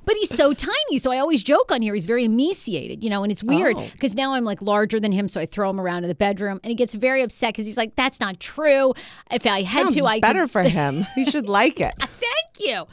But 0.06 0.14
he's 0.16 0.34
so 0.34 0.54
tiny, 0.54 0.98
so 0.98 1.10
I 1.12 1.18
always 1.18 1.42
joke 1.42 1.70
on 1.70 1.82
here. 1.82 1.92
He's 1.92 2.06
very 2.06 2.24
emaciated, 2.24 3.04
you 3.04 3.10
know, 3.10 3.22
and 3.22 3.30
it's 3.30 3.44
weird 3.44 3.76
Oh. 3.78 3.86
because 3.92 4.14
now 4.14 4.32
I'm 4.32 4.44
like 4.44 4.62
larger 4.62 4.98
than 4.98 5.12
him, 5.12 5.28
so 5.28 5.38
I 5.38 5.44
throw 5.44 5.68
him 5.68 5.78
around 5.78 6.04
in 6.04 6.08
the 6.08 6.14
bedroom, 6.14 6.58
and 6.64 6.70
he 6.70 6.74
gets 6.74 6.94
very 6.94 7.20
upset 7.20 7.52
because 7.52 7.66
he's 7.66 7.76
like, 7.76 7.94
"That's 7.94 8.18
not 8.20 8.40
true. 8.40 8.94
If 9.30 9.46
I 9.46 9.60
had 9.60 9.82
Sounds 9.82 9.96
to, 9.96 10.06
I 10.06 10.20
better 10.20 10.42
could." 10.44 10.50
for 10.50 10.62
him. 10.78 11.04
He 11.14 11.24
should 11.26 11.46
like 11.46 11.78
it. 11.80 11.92
Thank 11.98 12.60
you. 12.60 12.86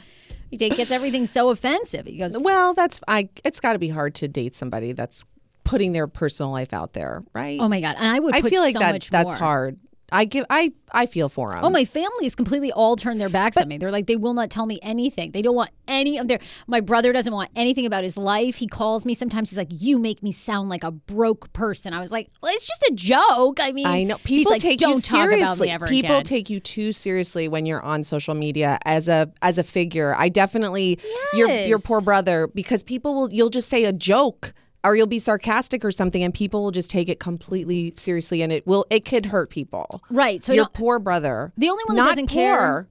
He 0.50 0.56
gets 0.56 0.90
everything 0.90 1.26
so 1.26 1.50
offensive. 1.50 2.06
He 2.06 2.16
goes, 2.18 2.36
Well, 2.38 2.74
that's 2.74 3.00
I. 3.06 3.28
It's 3.44 3.60
got 3.60 3.74
to 3.74 3.78
be 3.78 3.88
hard 3.88 4.14
to 4.16 4.28
date 4.28 4.54
somebody 4.54 4.92
that's 4.92 5.24
putting 5.68 5.92
their 5.92 6.06
personal 6.06 6.50
life 6.50 6.72
out 6.72 6.94
there, 6.94 7.22
right? 7.34 7.60
"Oh 7.60 7.68
my 7.68 7.80
god!" 7.80 7.96
And 7.98 8.08
I 8.08 8.18
would. 8.18 8.34
I 8.34 8.40
feel 8.42 8.62
like 8.62 8.72
so 8.72 8.78
that 8.78 9.06
that's 9.10 9.32
more. 9.32 9.36
hard. 9.36 9.78
I 10.10 10.24
give. 10.24 10.46
I 10.48 10.72
I 10.90 11.06
feel 11.06 11.28
for 11.28 11.54
him. 11.54 11.62
Oh, 11.62 11.70
my 11.70 11.84
family 11.84 12.24
has 12.24 12.34
completely 12.34 12.72
all 12.72 12.96
turned 12.96 13.20
their 13.20 13.28
backs 13.28 13.58
on 13.58 13.68
me. 13.68 13.76
They're 13.76 13.90
like, 13.90 14.06
they 14.06 14.16
will 14.16 14.32
not 14.32 14.48
tell 14.48 14.64
me 14.64 14.78
anything. 14.82 15.32
They 15.32 15.42
don't 15.42 15.54
want 15.54 15.70
any 15.86 16.16
of 16.18 16.28
their. 16.28 16.38
My 16.66 16.80
brother 16.80 17.12
doesn't 17.12 17.32
want 17.32 17.50
anything 17.54 17.84
about 17.84 18.04
his 18.04 18.16
life. 18.16 18.56
He 18.56 18.66
calls 18.66 19.04
me 19.04 19.12
sometimes. 19.12 19.50
He's 19.50 19.58
like, 19.58 19.68
you 19.70 19.98
make 19.98 20.22
me 20.22 20.32
sound 20.32 20.70
like 20.70 20.82
a 20.82 20.90
broke 20.90 21.52
person. 21.52 21.92
I 21.92 22.00
was 22.00 22.10
like, 22.10 22.30
well, 22.42 22.52
it's 22.54 22.66
just 22.66 22.82
a 22.84 22.92
joke. 22.94 23.58
I 23.60 23.72
mean, 23.72 23.86
I 23.86 24.04
know 24.04 24.16
people 24.24 24.52
like, 24.52 24.62
take 24.62 24.78
don't 24.78 24.96
you 24.96 25.00
talk 25.00 25.30
seriously. 25.30 25.40
about 25.44 25.60
me 25.60 25.70
ever 25.70 25.86
people 25.86 26.16
again. 26.16 26.24
take 26.24 26.48
you 26.48 26.60
too 26.60 26.92
seriously 26.92 27.48
when 27.48 27.66
you're 27.66 27.82
on 27.82 28.02
social 28.02 28.34
media 28.34 28.78
as 28.84 29.08
a 29.08 29.30
as 29.42 29.58
a 29.58 29.64
figure. 29.64 30.14
I 30.16 30.30
definitely 30.30 30.98
your 31.34 31.50
your 31.50 31.78
poor 31.78 32.00
brother 32.00 32.46
because 32.46 32.82
people 32.82 33.14
will 33.14 33.30
you'll 33.30 33.50
just 33.50 33.68
say 33.68 33.84
a 33.84 33.92
joke 33.92 34.54
or 34.84 34.96
you'll 34.96 35.06
be 35.06 35.18
sarcastic 35.18 35.84
or 35.84 35.90
something 35.90 36.22
and 36.22 36.32
people 36.32 36.62
will 36.62 36.70
just 36.70 36.90
take 36.90 37.08
it 37.08 37.18
completely 37.20 37.92
seriously 37.96 38.42
and 38.42 38.52
it 38.52 38.66
will 38.66 38.86
it 38.90 39.04
could 39.04 39.26
hurt 39.26 39.50
people. 39.50 40.02
right. 40.10 40.42
So 40.42 40.52
your 40.52 40.68
poor 40.68 40.98
brother. 40.98 41.52
The 41.56 41.68
only 41.68 41.84
one 41.86 41.96
that 41.96 42.04
doesn't 42.04 42.28
poor, 42.28 42.34
care- 42.34 42.88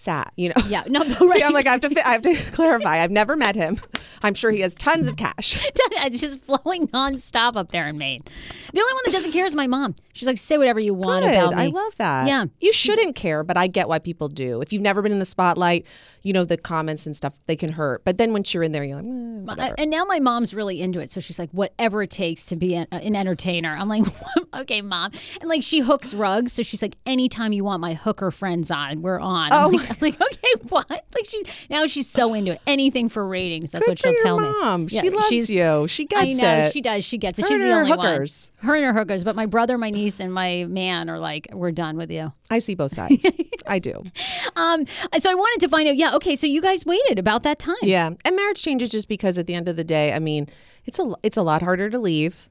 sat. 0.00 0.32
You 0.36 0.48
know. 0.48 0.62
Yeah, 0.66 0.82
no, 0.88 1.02
See, 1.04 1.26
right. 1.26 1.44
I'm 1.44 1.52
like 1.52 1.66
I 1.66 1.72
have 1.72 1.80
to. 1.80 2.08
I 2.08 2.12
have 2.12 2.22
to 2.22 2.34
clarify. 2.52 3.02
I've 3.02 3.10
never 3.10 3.36
met 3.36 3.54
him. 3.54 3.78
I'm 4.22 4.34
sure 4.34 4.50
he 4.50 4.60
has 4.60 4.74
tons 4.74 5.08
of 5.08 5.16
cash. 5.16 5.58
it's 5.74 6.20
just 6.20 6.40
flowing 6.40 6.88
nonstop 6.88 7.56
up 7.56 7.70
there 7.70 7.86
in 7.88 7.96
Maine. 7.96 8.20
The 8.72 8.80
only 8.80 8.92
one 8.92 9.02
that 9.06 9.12
doesn't 9.12 9.32
care 9.32 9.46
is 9.46 9.54
my 9.54 9.66
mom. 9.66 9.94
She's 10.12 10.26
like, 10.26 10.36
say 10.36 10.58
whatever 10.58 10.80
you 10.80 10.92
want 10.92 11.24
Good. 11.24 11.34
about 11.34 11.54
me. 11.54 11.62
I 11.62 11.66
love 11.68 11.96
that. 11.96 12.28
Yeah. 12.28 12.44
You 12.60 12.72
shouldn't 12.72 13.14
care, 13.14 13.42
but 13.42 13.56
I 13.56 13.66
get 13.66 13.88
why 13.88 13.98
people 13.98 14.28
do. 14.28 14.60
If 14.60 14.72
you've 14.72 14.82
never 14.82 15.00
been 15.00 15.12
in 15.12 15.18
the 15.20 15.24
spotlight, 15.24 15.86
you 16.22 16.34
know 16.34 16.44
the 16.44 16.58
comments 16.58 17.06
and 17.06 17.16
stuff 17.16 17.38
they 17.46 17.56
can 17.56 17.72
hurt. 17.72 18.04
But 18.04 18.18
then 18.18 18.32
once 18.32 18.52
you're 18.52 18.62
in 18.62 18.72
there, 18.72 18.84
you're 18.84 19.00
like, 19.00 19.58
eh. 19.58 19.74
And 19.78 19.90
now 19.90 20.04
my 20.04 20.18
mom's 20.18 20.52
really 20.52 20.82
into 20.82 21.00
it. 21.00 21.10
So 21.10 21.20
she's 21.20 21.38
like, 21.38 21.50
whatever 21.52 22.02
it 22.02 22.10
takes 22.10 22.46
to 22.46 22.56
be 22.56 22.74
an, 22.74 22.86
an 22.90 23.16
entertainer. 23.16 23.74
I'm 23.74 23.88
like, 23.88 24.04
okay, 24.54 24.82
mom. 24.82 25.12
And 25.40 25.48
like, 25.48 25.62
she 25.62 25.80
hooks 25.80 26.12
rugs. 26.12 26.52
So 26.52 26.62
she's 26.62 26.82
like, 26.82 26.96
anytime 27.06 27.52
you 27.52 27.64
want 27.64 27.80
my 27.80 27.94
hooker 27.94 28.30
friends 28.30 28.70
on, 28.70 29.00
we're 29.00 29.20
on. 29.20 29.50
Oh. 29.52 29.89
Like, 30.00 30.14
I'm 30.20 30.20
like, 30.20 30.20
okay, 30.34 30.66
what? 30.68 30.88
Like, 30.90 31.26
she 31.26 31.42
now 31.68 31.86
she's 31.86 32.08
so 32.08 32.34
into 32.34 32.52
it. 32.52 32.60
Anything 32.66 33.08
for 33.08 33.26
ratings. 33.26 33.70
That's 33.70 33.84
Good 33.84 33.92
what 33.92 33.98
she'll 33.98 34.22
tell 34.22 34.38
me. 34.40 34.48
mom. 34.60 34.86
Yeah, 34.90 35.00
She 35.00 35.10
loves 35.10 35.28
she's- 35.28 35.50
you. 35.50 35.86
She 35.88 36.04
I 36.16 36.24
gets 36.26 36.40
know 36.40 36.54
it. 36.66 36.72
she 36.72 36.80
does. 36.80 37.04
She 37.04 37.18
gets 37.18 37.38
it. 37.38 37.42
Her 37.42 37.48
She's 37.48 37.62
the 37.62 37.72
only 37.72 37.90
hookers. 37.90 38.52
one. 38.60 38.68
Her 38.68 38.76
and 38.76 38.84
her 38.86 38.92
hookers. 39.00 39.24
But 39.24 39.36
my 39.36 39.46
brother, 39.46 39.76
my 39.78 39.90
niece, 39.90 40.20
and 40.20 40.32
my 40.32 40.64
man 40.68 41.08
are 41.10 41.18
like, 41.18 41.48
we're 41.52 41.70
done 41.72 41.96
with 41.96 42.10
you. 42.10 42.32
I 42.50 42.58
see 42.58 42.74
both 42.74 42.92
sides. 42.92 43.24
I 43.66 43.78
do. 43.78 44.02
Um. 44.56 44.86
So 45.18 45.30
I 45.30 45.34
wanted 45.34 45.60
to 45.60 45.68
find 45.68 45.88
out. 45.88 45.96
Yeah. 45.96 46.14
Okay. 46.16 46.36
So 46.36 46.46
you 46.46 46.60
guys 46.62 46.84
waited 46.86 47.18
about 47.18 47.42
that 47.44 47.58
time. 47.58 47.76
Yeah, 47.82 48.10
and 48.24 48.36
marriage 48.36 48.62
changes 48.62 48.90
just 48.90 49.08
because 49.08 49.38
at 49.38 49.46
the 49.46 49.54
end 49.54 49.68
of 49.68 49.76
the 49.76 49.84
day, 49.84 50.12
I 50.12 50.18
mean, 50.18 50.48
it's 50.84 50.98
a 50.98 51.12
it's 51.22 51.36
a 51.36 51.42
lot 51.42 51.62
harder 51.62 51.88
to 51.90 51.98
leave. 51.98 52.48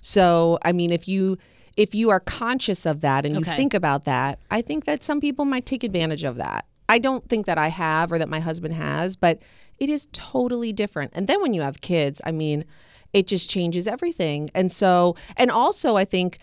So, 0.00 0.58
I 0.62 0.72
mean, 0.72 0.90
if 0.92 1.06
you 1.08 1.36
if 1.76 1.94
you 1.94 2.10
are 2.10 2.20
conscious 2.20 2.84
of 2.86 3.00
that 3.00 3.24
and 3.24 3.34
you 3.34 3.40
Okay. 3.40 3.56
think 3.56 3.74
about 3.74 4.04
that, 4.04 4.38
I 4.50 4.60
think 4.62 4.84
that 4.84 5.02
some 5.02 5.20
people 5.20 5.44
might 5.44 5.66
take 5.66 5.84
advantage 5.84 6.24
of 6.24 6.36
that. 6.36 6.64
I 6.90 6.98
don't 6.98 7.26
think 7.28 7.46
that 7.46 7.56
I 7.56 7.68
have 7.68 8.10
or 8.10 8.18
that 8.18 8.28
my 8.28 8.40
husband 8.40 8.74
has, 8.74 9.14
but 9.14 9.40
it 9.78 9.88
is 9.88 10.08
totally 10.12 10.72
different. 10.72 11.12
And 11.14 11.28
then 11.28 11.40
when 11.40 11.54
you 11.54 11.62
have 11.62 11.80
kids, 11.80 12.20
I 12.26 12.32
mean, 12.32 12.64
it 13.12 13.28
just 13.28 13.48
changes 13.48 13.86
everything. 13.86 14.50
And 14.56 14.72
so, 14.72 15.14
and 15.36 15.52
also, 15.52 15.96
I 15.96 16.04
think 16.04 16.38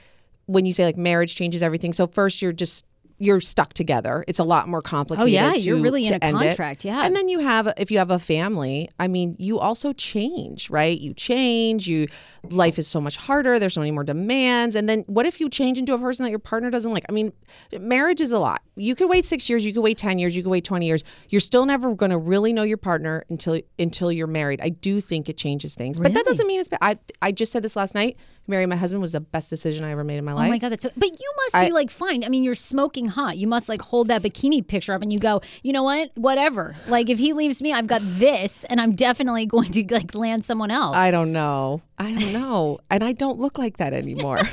when 0.46 0.66
you 0.66 0.72
say 0.72 0.86
like 0.86 0.96
marriage 0.96 1.36
changes 1.36 1.62
everything. 1.62 1.92
So 1.92 2.08
first, 2.08 2.42
you're 2.42 2.54
just 2.54 2.86
you're 3.20 3.40
stuck 3.42 3.74
together. 3.74 4.24
It's 4.28 4.40
a 4.40 4.44
lot 4.44 4.68
more 4.68 4.80
oh, 4.80 4.82
complicated. 4.82 5.24
Oh, 5.24 5.26
yeah, 5.26 5.54
you're 5.54 5.78
to- 5.78 5.84
really 5.84 6.06
in 6.06 6.14
a 6.14 6.18
end 6.22 6.42
it. 6.42 6.48
contract, 6.50 6.86
yeah. 6.86 7.06
and 7.06 7.16
then 7.16 7.30
you 7.30 7.40
have 7.40 7.74
if 7.78 7.90
you 7.90 7.98
have 7.98 8.12
a 8.12 8.20
family. 8.20 8.90
I 9.00 9.08
mean, 9.08 9.36
you 9.40 9.60
also 9.60 9.94
change, 9.94 10.70
right? 10.70 10.98
You 11.00 11.14
change. 11.14 11.88
You 11.88 12.08
life 12.50 12.78
is 12.78 12.88
so 12.88 13.02
much 13.02 13.18
harder. 13.18 13.60
There's 13.60 13.74
so 13.74 13.82
many 13.82 13.92
more 13.92 14.04
demands. 14.04 14.76
And 14.76 14.88
then 14.88 15.04
what 15.08 15.26
if 15.26 15.40
you 15.40 15.50
change 15.50 15.78
into 15.78 15.94
a 15.94 16.00
person 16.00 16.24
that 16.24 16.30
your 16.30 16.40
partner 16.40 16.70
doesn't 16.70 16.92
like? 16.92 17.06
I 17.10 17.12
mean, 17.12 17.34
marriage 17.80 18.22
is 18.22 18.32
a 18.32 18.40
lot. 18.40 18.62
You 18.76 18.94
could 18.94 19.10
wait 19.10 19.26
six 19.26 19.50
years. 19.50 19.66
You 19.66 19.74
could 19.74 19.84
wait 19.84 19.98
ten 19.98 20.20
years. 20.20 20.36
You 20.36 20.44
could 20.44 20.52
wait 20.52 20.64
twenty 20.64 20.86
years. 20.86 21.04
You're 21.30 21.42
still 21.42 21.66
never 21.66 21.96
going 21.96 22.12
to 22.12 22.18
really 22.18 22.54
know 22.54 22.64
your 22.64 22.78
partner 22.78 23.24
until 23.30 23.60
until 23.80 24.12
you're 24.12 24.28
married. 24.28 24.62
I 24.62 24.70
do 24.70 25.02
think 25.02 25.30
it 25.30 25.38
changes 25.38 25.76
things, 25.76 26.00
but 26.00 26.14
that 26.14 26.26
doesn't 26.26 26.46
mean 26.46 26.60
it's. 26.60 26.70
I 26.82 27.00
I 27.22 27.32
just 27.32 27.52
said 27.52 27.64
this 27.64 27.76
last 27.76 27.96
night. 27.96 28.18
Marrying 28.50 28.70
my 28.70 28.76
husband 28.78 29.02
was 29.02 29.12
the 29.12 29.20
best 29.20 29.50
decision 29.50 29.84
I 29.84 29.92
ever 29.92 30.04
made 30.06 30.18
in 30.18 30.24
my 30.26 30.32
life. 30.34 30.48
Oh 30.48 30.52
my 30.52 30.58
god, 30.58 30.70
that's 30.70 30.84
so. 30.84 30.90
But 30.96 31.10
you 31.20 31.32
must 31.38 31.56
I- 31.56 31.66
be 31.68 31.72
like 31.74 31.90
fine. 31.90 32.24
I 32.24 32.30
mean, 32.30 32.44
you're 32.44 32.56
smoking 32.56 33.08
hot. 33.08 33.38
You 33.38 33.48
must 33.48 33.68
like 33.68 33.82
hold 33.82 34.08
that 34.08 34.24
bikini 34.24 34.66
picture 34.66 34.94
up 34.94 35.02
and 35.02 35.12
you 35.12 35.20
go, 35.20 35.42
you 35.64 35.74
know 35.74 35.84
what? 35.84 36.12
Whatever. 36.16 36.74
Like 36.88 37.10
if 37.10 37.20
he 37.20 37.34
leaves 37.34 37.62
me, 37.62 37.74
I've 37.74 37.88
got 37.88 38.02
this, 38.04 38.64
and 38.66 38.80
I'm 38.80 38.94
definitely 38.94 39.46
going 39.58 39.72
to 39.74 39.86
like 39.94 40.16
land 40.16 40.46
someone 40.46 40.72
else. 40.72 40.96
I 40.96 41.12
don't 41.12 41.32
know. 41.34 41.82
I 41.98 42.14
don't 42.14 42.32
know. 42.32 42.80
And 42.90 43.04
I 43.04 43.12
don't 43.12 43.40
look 43.40 43.58
like 43.58 43.78
that 43.78 43.92
anymore. 43.94 44.40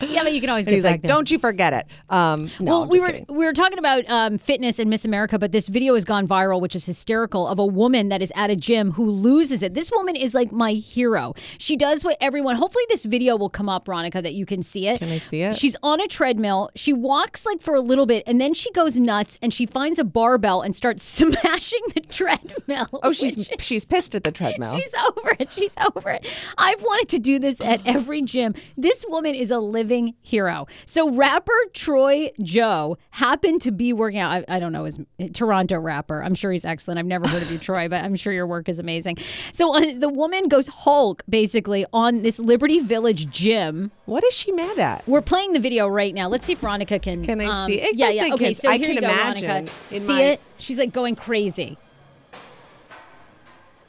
yeah, 0.00 0.22
but 0.22 0.32
you 0.32 0.40
can 0.40 0.50
always 0.50 0.66
get 0.66 0.74
he's 0.74 0.82
back 0.82 0.92
like, 0.92 1.02
there. 1.02 1.08
"Don't 1.08 1.30
you 1.30 1.38
forget 1.38 1.72
it." 1.72 1.86
Um, 2.10 2.50
no, 2.60 2.80
well, 2.80 2.86
we 2.88 3.00
were 3.00 3.06
kidding. 3.06 3.26
we 3.28 3.44
were 3.44 3.52
talking 3.52 3.78
about 3.78 4.04
um, 4.08 4.38
fitness 4.38 4.78
and 4.78 4.90
Miss 4.90 5.04
America, 5.04 5.38
but 5.38 5.52
this 5.52 5.68
video 5.68 5.94
has 5.94 6.04
gone 6.04 6.26
viral, 6.26 6.60
which 6.60 6.74
is 6.74 6.86
hysterical, 6.86 7.46
of 7.46 7.58
a 7.58 7.66
woman 7.66 8.08
that 8.08 8.22
is 8.22 8.32
at 8.34 8.50
a 8.50 8.56
gym 8.56 8.92
who 8.92 9.10
loses 9.10 9.62
it. 9.62 9.74
This 9.74 9.90
woman 9.90 10.16
is 10.16 10.34
like 10.34 10.52
my 10.52 10.72
hero. 10.72 11.34
She 11.58 11.76
does 11.76 12.04
what 12.04 12.16
everyone. 12.20 12.56
Hopefully, 12.56 12.84
this 12.88 13.04
video 13.04 13.36
will 13.36 13.50
come 13.50 13.68
up, 13.68 13.86
Ronica, 13.86 14.22
that 14.22 14.34
you 14.34 14.46
can 14.46 14.62
see 14.62 14.88
it. 14.88 14.98
Can 14.98 15.10
I 15.10 15.18
see 15.18 15.42
it? 15.42 15.56
She's 15.56 15.76
on 15.82 16.00
a 16.00 16.06
treadmill. 16.06 16.70
She 16.74 16.92
walks 16.92 17.46
like 17.46 17.62
for 17.62 17.74
a 17.74 17.80
little 17.80 18.06
bit, 18.06 18.22
and 18.26 18.40
then 18.40 18.54
she 18.54 18.70
goes 18.72 18.98
nuts, 18.98 19.38
and 19.42 19.52
she 19.52 19.66
finds 19.66 19.98
a 19.98 20.04
barbell 20.04 20.62
and 20.62 20.74
starts 20.74 21.02
smashing 21.22 21.80
the 21.94 22.00
treadmill. 22.00 22.88
Oh, 23.02 23.12
she's 23.12 23.48
she's 23.60 23.84
pissed 23.84 24.14
at 24.14 24.24
the 24.24 24.32
treadmill. 24.32 24.76
She's 24.76 24.94
over 24.94 25.36
it. 25.38 25.50
She's 25.50 25.74
over 25.78 26.10
it. 26.10 26.26
I've 26.58 26.82
wanted 26.82 27.08
to 27.10 27.18
do 27.18 27.38
this 27.38 27.60
at 27.60 27.80
every 27.86 28.22
gym. 28.22 28.54
This 28.76 29.04
woman 29.08 29.34
is 29.34 29.50
a 29.50 29.58
living 29.62 30.14
hero. 30.20 30.66
So 30.84 31.10
rapper 31.10 31.52
Troy 31.72 32.30
Joe 32.42 32.98
happened 33.10 33.62
to 33.62 33.70
be 33.70 33.92
working 33.92 34.20
out. 34.20 34.44
I, 34.48 34.56
I 34.56 34.60
don't 34.60 34.72
know 34.72 34.84
his 34.84 35.00
Toronto 35.32 35.78
rapper. 35.78 36.22
I'm 36.22 36.34
sure 36.34 36.52
he's 36.52 36.64
excellent. 36.64 36.98
I've 36.98 37.06
never 37.06 37.26
heard 37.28 37.42
of 37.42 37.50
you, 37.50 37.58
Troy, 37.58 37.88
but 37.88 38.04
I'm 38.04 38.16
sure 38.16 38.32
your 38.32 38.46
work 38.46 38.68
is 38.68 38.78
amazing. 38.78 39.18
So 39.52 39.74
uh, 39.74 39.94
the 39.96 40.08
woman 40.08 40.48
goes 40.48 40.66
Hulk 40.66 41.22
basically 41.28 41.86
on 41.92 42.22
this 42.22 42.38
Liberty 42.38 42.80
Village 42.80 43.30
gym. 43.30 43.90
what 44.06 44.24
is 44.24 44.34
she 44.34 44.52
mad 44.52 44.78
at? 44.78 45.06
We're 45.08 45.22
playing 45.22 45.52
the 45.52 45.60
video 45.60 45.88
right 45.88 46.14
now. 46.14 46.28
Let's 46.28 46.46
see 46.46 46.52
if 46.52 46.60
Veronica 46.60 46.98
can. 46.98 47.24
Can 47.24 47.40
I 47.40 47.46
um, 47.46 47.66
see 47.66 47.80
it? 47.80 47.96
Yeah, 47.96 48.10
yeah. 48.10 48.22
like 48.22 48.32
Okay, 48.34 48.52
so 48.54 48.68
I 48.68 48.76
here 48.76 48.88
can 48.88 48.96
you 48.96 49.00
go, 49.00 49.06
imagine 49.08 49.48
Veronica. 49.48 49.72
See 50.00 50.12
my- 50.12 50.22
it? 50.22 50.40
She's 50.58 50.78
like 50.78 50.92
going 50.92 51.16
crazy. 51.16 51.78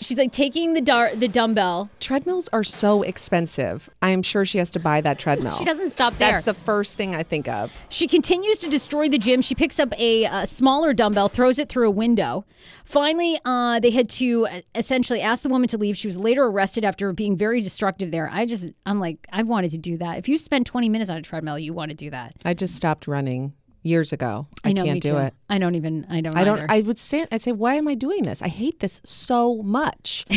She's 0.03 0.17
like 0.17 0.31
taking 0.31 0.73
the 0.73 0.81
dar- 0.81 1.15
the 1.15 1.27
dumbbell. 1.27 1.89
Treadmills 1.99 2.49
are 2.53 2.63
so 2.63 3.01
expensive. 3.01 3.89
I 4.01 4.09
am 4.09 4.21
sure 4.21 4.45
she 4.45 4.57
has 4.57 4.71
to 4.71 4.79
buy 4.79 5.01
that 5.01 5.19
treadmill. 5.23 5.57
She 5.57 5.65
doesn't 5.65 5.91
stop 5.91 6.17
there. 6.17 6.31
That's 6.33 6.43
the 6.43 6.53
first 6.53 6.97
thing 6.97 7.15
I 7.15 7.23
think 7.23 7.47
of. 7.47 7.79
She 7.89 8.07
continues 8.07 8.59
to 8.59 8.69
destroy 8.69 9.09
the 9.09 9.17
gym. 9.17 9.41
She 9.41 9.55
picks 9.55 9.79
up 9.79 9.93
a, 9.99 10.25
uh 10.25 10.45
smaller 10.45 10.93
dumbbell, 10.93 11.29
throws 11.29 11.59
it 11.59 11.69
through 11.69 11.87
a 11.87 11.91
window. 11.91 12.45
Finally, 12.83 13.37
uh, 13.45 13.79
they 13.79 13.91
had 13.91 14.09
to 14.09 14.45
uh, 14.47 14.61
essentially 14.75 15.21
ask 15.21 15.43
the 15.43 15.49
woman 15.49 15.67
to 15.69 15.77
leave. 15.77 15.97
She 15.97 16.07
was 16.07 16.17
later 16.17 16.45
arrested 16.45 16.85
after 16.85 17.11
being 17.13 17.37
very 17.37 17.61
destructive 17.61 18.11
there. 18.11 18.29
I 18.31 18.45
just, 18.45 18.67
I'm 18.85 18.99
like, 18.99 19.25
I 19.31 19.43
wanted 19.43 19.71
to 19.71 19.77
do 19.77 19.97
that. 19.97 20.17
If 20.17 20.27
you 20.27 20.37
spend 20.37 20.65
20 20.65 20.89
minutes 20.89 21.09
on 21.09 21.17
a 21.17 21.21
treadmill, 21.21 21.57
you 21.59 21.73
want 21.73 21.89
to 21.89 21.95
do 21.95 22.09
that. 22.11 22.35
I 22.45 22.53
just 22.53 22.75
stopped 22.75 23.07
running 23.07 23.53
years 23.83 24.11
ago. 24.13 24.47
I, 24.63 24.73
know, 24.73 24.83
can't 24.83 25.01
do 25.01 25.11
too. 25.11 25.17
it. 25.17 25.33
I 25.49 25.59
don't 25.59 25.75
even, 25.75 26.05
I 26.09 26.21
don't 26.21 26.35
I 26.35 26.43
don't. 26.43 26.59
either. 26.59 26.71
I 26.71 26.81
would 26.81 26.97
stand. 26.97 27.27
I'd 27.31 27.41
say, 27.41 27.51
"Why 27.51 27.75
am 27.75 27.87
I 27.87 27.95
doing 27.95 28.23
this? 28.23 28.41
I 28.41 28.47
hate 28.47 28.79
this 28.79 29.01
so 29.03 29.61
much." 29.61 30.25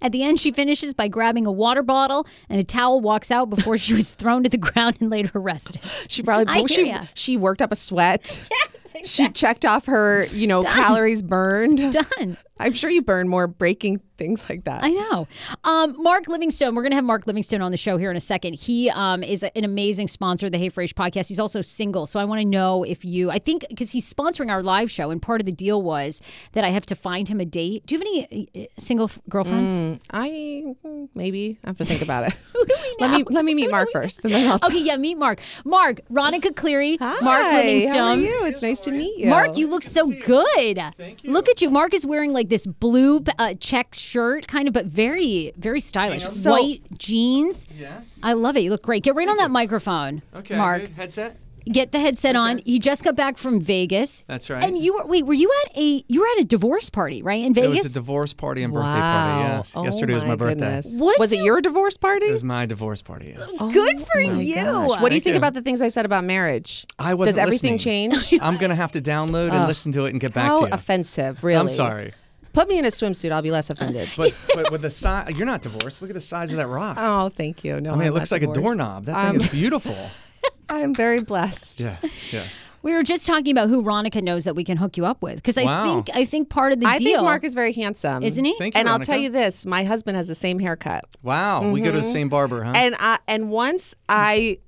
At 0.00 0.12
the 0.12 0.22
end, 0.22 0.38
she 0.38 0.52
finishes 0.52 0.94
by 0.94 1.08
grabbing 1.08 1.46
a 1.46 1.52
water 1.52 1.82
bottle 1.82 2.26
and 2.48 2.60
a 2.60 2.64
towel, 2.64 3.00
walks 3.00 3.30
out 3.32 3.50
before 3.50 3.76
she 3.76 3.92
was 3.94 4.14
thrown 4.14 4.44
to 4.44 4.48
the 4.48 4.56
ground 4.56 4.98
and 5.00 5.10
later 5.10 5.32
arrested. 5.34 5.80
She 6.08 6.22
probably 6.22 6.46
I 6.54 6.64
she 6.66 6.88
ya. 6.88 7.04
she 7.14 7.36
worked 7.36 7.60
up 7.62 7.72
a 7.72 7.76
sweat. 7.76 8.42
Yes. 8.94 9.10
She 9.10 9.28
checked 9.30 9.64
off 9.64 9.86
her, 9.86 10.24
you 10.26 10.46
know, 10.46 10.62
calories 10.62 11.20
burned. 11.20 11.92
Done. 11.92 12.36
I'm 12.58 12.72
sure 12.72 12.88
you 12.88 13.02
burn 13.02 13.28
more 13.28 13.46
breaking 13.46 14.00
things 14.16 14.48
like 14.48 14.64
that. 14.64 14.84
I 14.84 14.90
know. 14.90 15.26
Um, 15.64 16.00
Mark 16.00 16.28
Livingstone, 16.28 16.74
we're 16.74 16.82
going 16.82 16.92
to 16.92 16.96
have 16.96 17.04
Mark 17.04 17.26
Livingstone 17.26 17.60
on 17.60 17.72
the 17.72 17.76
show 17.76 17.96
here 17.96 18.10
in 18.10 18.16
a 18.16 18.20
second. 18.20 18.54
He 18.54 18.88
um, 18.90 19.24
is 19.24 19.42
an 19.42 19.64
amazing 19.64 20.06
sponsor 20.06 20.46
of 20.46 20.52
the 20.52 20.58
Hey 20.58 20.70
Frage 20.70 20.92
podcast. 20.94 21.28
He's 21.28 21.40
also 21.40 21.62
single. 21.62 22.06
So 22.06 22.20
I 22.20 22.24
want 22.24 22.40
to 22.40 22.44
know 22.44 22.84
if 22.84 23.04
you, 23.04 23.30
I 23.30 23.38
think, 23.38 23.66
because 23.68 23.90
he's 23.90 24.12
sponsoring 24.12 24.50
our 24.50 24.62
live 24.62 24.90
show, 24.90 25.10
and 25.10 25.20
part 25.20 25.40
of 25.40 25.46
the 25.46 25.52
deal 25.52 25.82
was 25.82 26.20
that 26.52 26.64
I 26.64 26.68
have 26.68 26.86
to 26.86 26.94
find 26.94 27.28
him 27.28 27.40
a 27.40 27.44
date. 27.44 27.86
Do 27.86 27.94
you 27.94 27.98
have 27.98 28.06
any 28.06 28.48
uh, 28.54 28.66
single 28.78 29.06
f- 29.06 29.18
girlfriends? 29.28 30.00
I 30.12 30.74
mm, 30.84 31.08
maybe 31.14 31.58
I 31.64 31.70
have 31.70 31.78
to 31.78 31.84
think 31.84 32.02
about 32.02 32.28
it. 32.28 32.36
Let 33.00 33.10
me 33.10 33.24
let 33.28 33.44
me 33.44 33.54
meet 33.54 33.70
Mark 33.70 33.88
first, 33.92 34.24
and 34.24 34.32
then 34.32 34.48
I'll. 34.48 34.58
Okay, 34.64 34.78
yeah, 34.78 34.96
meet 34.96 35.18
Mark. 35.18 35.40
Mark, 35.64 36.00
Ronica 36.10 36.54
Cleary, 36.54 36.96
Mark 37.00 37.20
Hi, 37.20 37.56
Livingstone. 37.56 37.94
How 37.94 38.10
are 38.12 38.16
you? 38.16 38.46
It's 38.46 38.62
nice 38.62 38.80
to 38.80 38.92
meet 38.92 39.18
you. 39.18 39.28
Mark, 39.28 39.56
you 39.56 39.66
look 39.66 39.82
so 39.82 40.08
good. 40.08 40.80
Thank 40.96 41.24
you. 41.24 41.32
Look 41.32 41.48
at 41.48 41.60
you. 41.60 41.70
Mark 41.70 41.92
is 41.92 42.06
wearing 42.06 42.32
like 42.32 42.43
this 42.48 42.66
blue 42.66 43.22
uh, 43.38 43.54
check 43.54 43.94
shirt, 43.94 44.46
kind 44.48 44.68
of, 44.68 44.74
but 44.74 44.86
very, 44.86 45.52
very 45.56 45.80
stylish. 45.80 46.22
So- 46.24 46.52
White 46.52 46.82
jeans. 46.98 47.66
Yes. 47.78 48.18
I 48.22 48.32
love 48.34 48.56
it. 48.56 48.60
You 48.60 48.70
look 48.70 48.82
great. 48.82 49.02
Get 49.02 49.14
right 49.14 49.28
on 49.28 49.36
that 49.38 49.50
microphone. 49.50 50.22
Okay. 50.34 50.56
Mark. 50.56 50.82
good. 50.82 50.90
Headset. 50.90 51.36
Get 51.66 51.92
the 51.92 51.98
headset 51.98 52.36
on. 52.36 52.60
He 52.66 52.78
just 52.78 53.02
got 53.04 53.16
back 53.16 53.38
from 53.38 53.58
Vegas. 53.58 54.22
That's 54.28 54.50
right. 54.50 54.62
And 54.62 54.76
you 54.76 54.92
were 54.96 55.06
wait, 55.06 55.24
were 55.24 55.32
you 55.32 55.50
at 55.64 55.74
a 55.78 56.04
you 56.08 56.20
were 56.20 56.26
at 56.36 56.42
a 56.42 56.44
divorce 56.44 56.90
party, 56.90 57.22
right? 57.22 57.42
In 57.42 57.54
Vegas? 57.54 57.78
It 57.78 57.82
was 57.84 57.90
a 57.92 57.94
divorce 57.94 58.34
party 58.34 58.62
and 58.62 58.70
birthday 58.70 58.90
wow. 58.90 59.24
party. 59.24 59.48
Yes. 59.56 59.72
Oh 59.74 59.82
Yesterday 59.82 60.12
was 60.12 60.24
my 60.26 60.36
birthday. 60.36 60.56
goodness. 60.56 61.00
What 61.00 61.18
was 61.18 61.32
it 61.32 61.38
your 61.38 61.62
divorce 61.62 61.96
party? 61.96 62.26
It 62.26 62.32
was 62.32 62.44
my 62.44 62.66
divorce 62.66 63.00
party. 63.00 63.34
Yes. 63.34 63.56
Good 63.72 63.98
for 63.98 64.18
Oh 64.18 64.38
you. 64.38 64.56
gosh. 64.56 65.00
What 65.00 65.08
do 65.08 65.14
you 65.14 65.22
think 65.22 65.32
you. 65.34 65.38
about 65.38 65.54
the 65.54 65.62
things 65.62 65.80
I 65.80 65.88
said 65.88 66.04
about 66.04 66.24
marriage? 66.24 66.84
I 66.98 67.14
wasn't 67.14 67.36
Does 67.36 67.38
everything 67.38 67.72
listening. 67.76 68.10
change? 68.12 68.38
I'm 68.42 68.58
gonna 68.58 68.74
have 68.74 68.92
to 68.92 69.00
download 69.00 69.50
and 69.50 69.66
listen 69.66 69.90
to 69.92 70.04
it 70.04 70.10
and 70.10 70.20
get 70.20 70.34
back 70.34 70.44
How 70.44 70.60
to 70.60 70.66
you. 70.66 70.70
offensive, 70.74 71.42
really. 71.42 71.58
I'm 71.58 71.70
sorry, 71.70 72.12
Put 72.54 72.68
me 72.68 72.78
in 72.78 72.84
a 72.86 72.88
swimsuit. 72.88 73.30
I'll 73.32 73.42
be 73.42 73.50
less 73.50 73.68
offended. 73.68 74.08
but 74.16 74.34
but 74.54 74.70
with 74.72 74.80
the 74.82 74.90
size, 74.90 75.34
you're 75.36 75.46
not 75.46 75.60
divorced. 75.62 76.00
Look 76.00 76.10
at 76.10 76.14
the 76.14 76.20
size 76.20 76.50
of 76.52 76.56
that 76.56 76.68
rock. 76.68 76.96
oh, 76.98 77.28
thank 77.28 77.62
you. 77.64 77.80
No, 77.80 77.90
I 77.90 77.92
mean, 77.94 78.02
I'm 78.02 78.08
it 78.08 78.14
looks 78.14 78.30
not 78.32 78.40
like 78.40 78.48
a 78.50 78.52
doorknob. 78.54 79.04
That 79.04 79.16
Um, 79.16 79.26
thing 79.26 79.36
is 79.36 79.48
beautiful. 79.48 79.94
I'm 80.68 80.94
very 80.94 81.20
blessed. 81.22 81.80
yes. 81.80 82.32
Yes. 82.32 82.70
We 82.82 82.92
were 82.94 83.02
just 83.02 83.26
talking 83.26 83.52
about 83.52 83.68
who 83.68 83.82
Ronica 83.82 84.22
knows 84.22 84.44
that 84.44 84.54
we 84.56 84.64
can 84.64 84.76
hook 84.78 84.96
you 84.96 85.04
up 85.06 85.20
with 85.22 85.36
because 85.36 85.58
I 85.58 85.64
Wow. 85.64 85.84
think 86.02 86.16
I 86.16 86.24
think 86.24 86.48
part 86.48 86.72
of 86.72 86.80
the 86.80 86.86
I 86.86 86.98
deal 86.98 87.08
I 87.08 87.12
think 87.16 87.22
Mark 87.24 87.44
is 87.44 87.54
very 87.54 87.72
handsome, 87.72 88.22
Isn't 88.22 88.44
he? 88.44 88.54
Thank 88.58 88.74
you. 88.74 88.78
And 88.78 88.88
I'll 88.88 88.98
tell 89.00 89.16
you 89.18 89.30
this: 89.30 89.66
my 89.66 89.84
husband 89.84 90.16
has 90.16 90.28
the 90.28 90.34
same 90.34 90.58
haircut, 90.58 91.04
Wow. 91.22 91.70
We 91.70 91.80
go 91.80 91.90
to 91.92 91.98
the 91.98 92.04
same 92.04 92.28
barber, 92.28 92.62
huh? 92.62 92.72
and 92.76 92.94
I 92.98 93.18
and 93.28 93.50
once 93.50 93.94
I, 94.08 94.58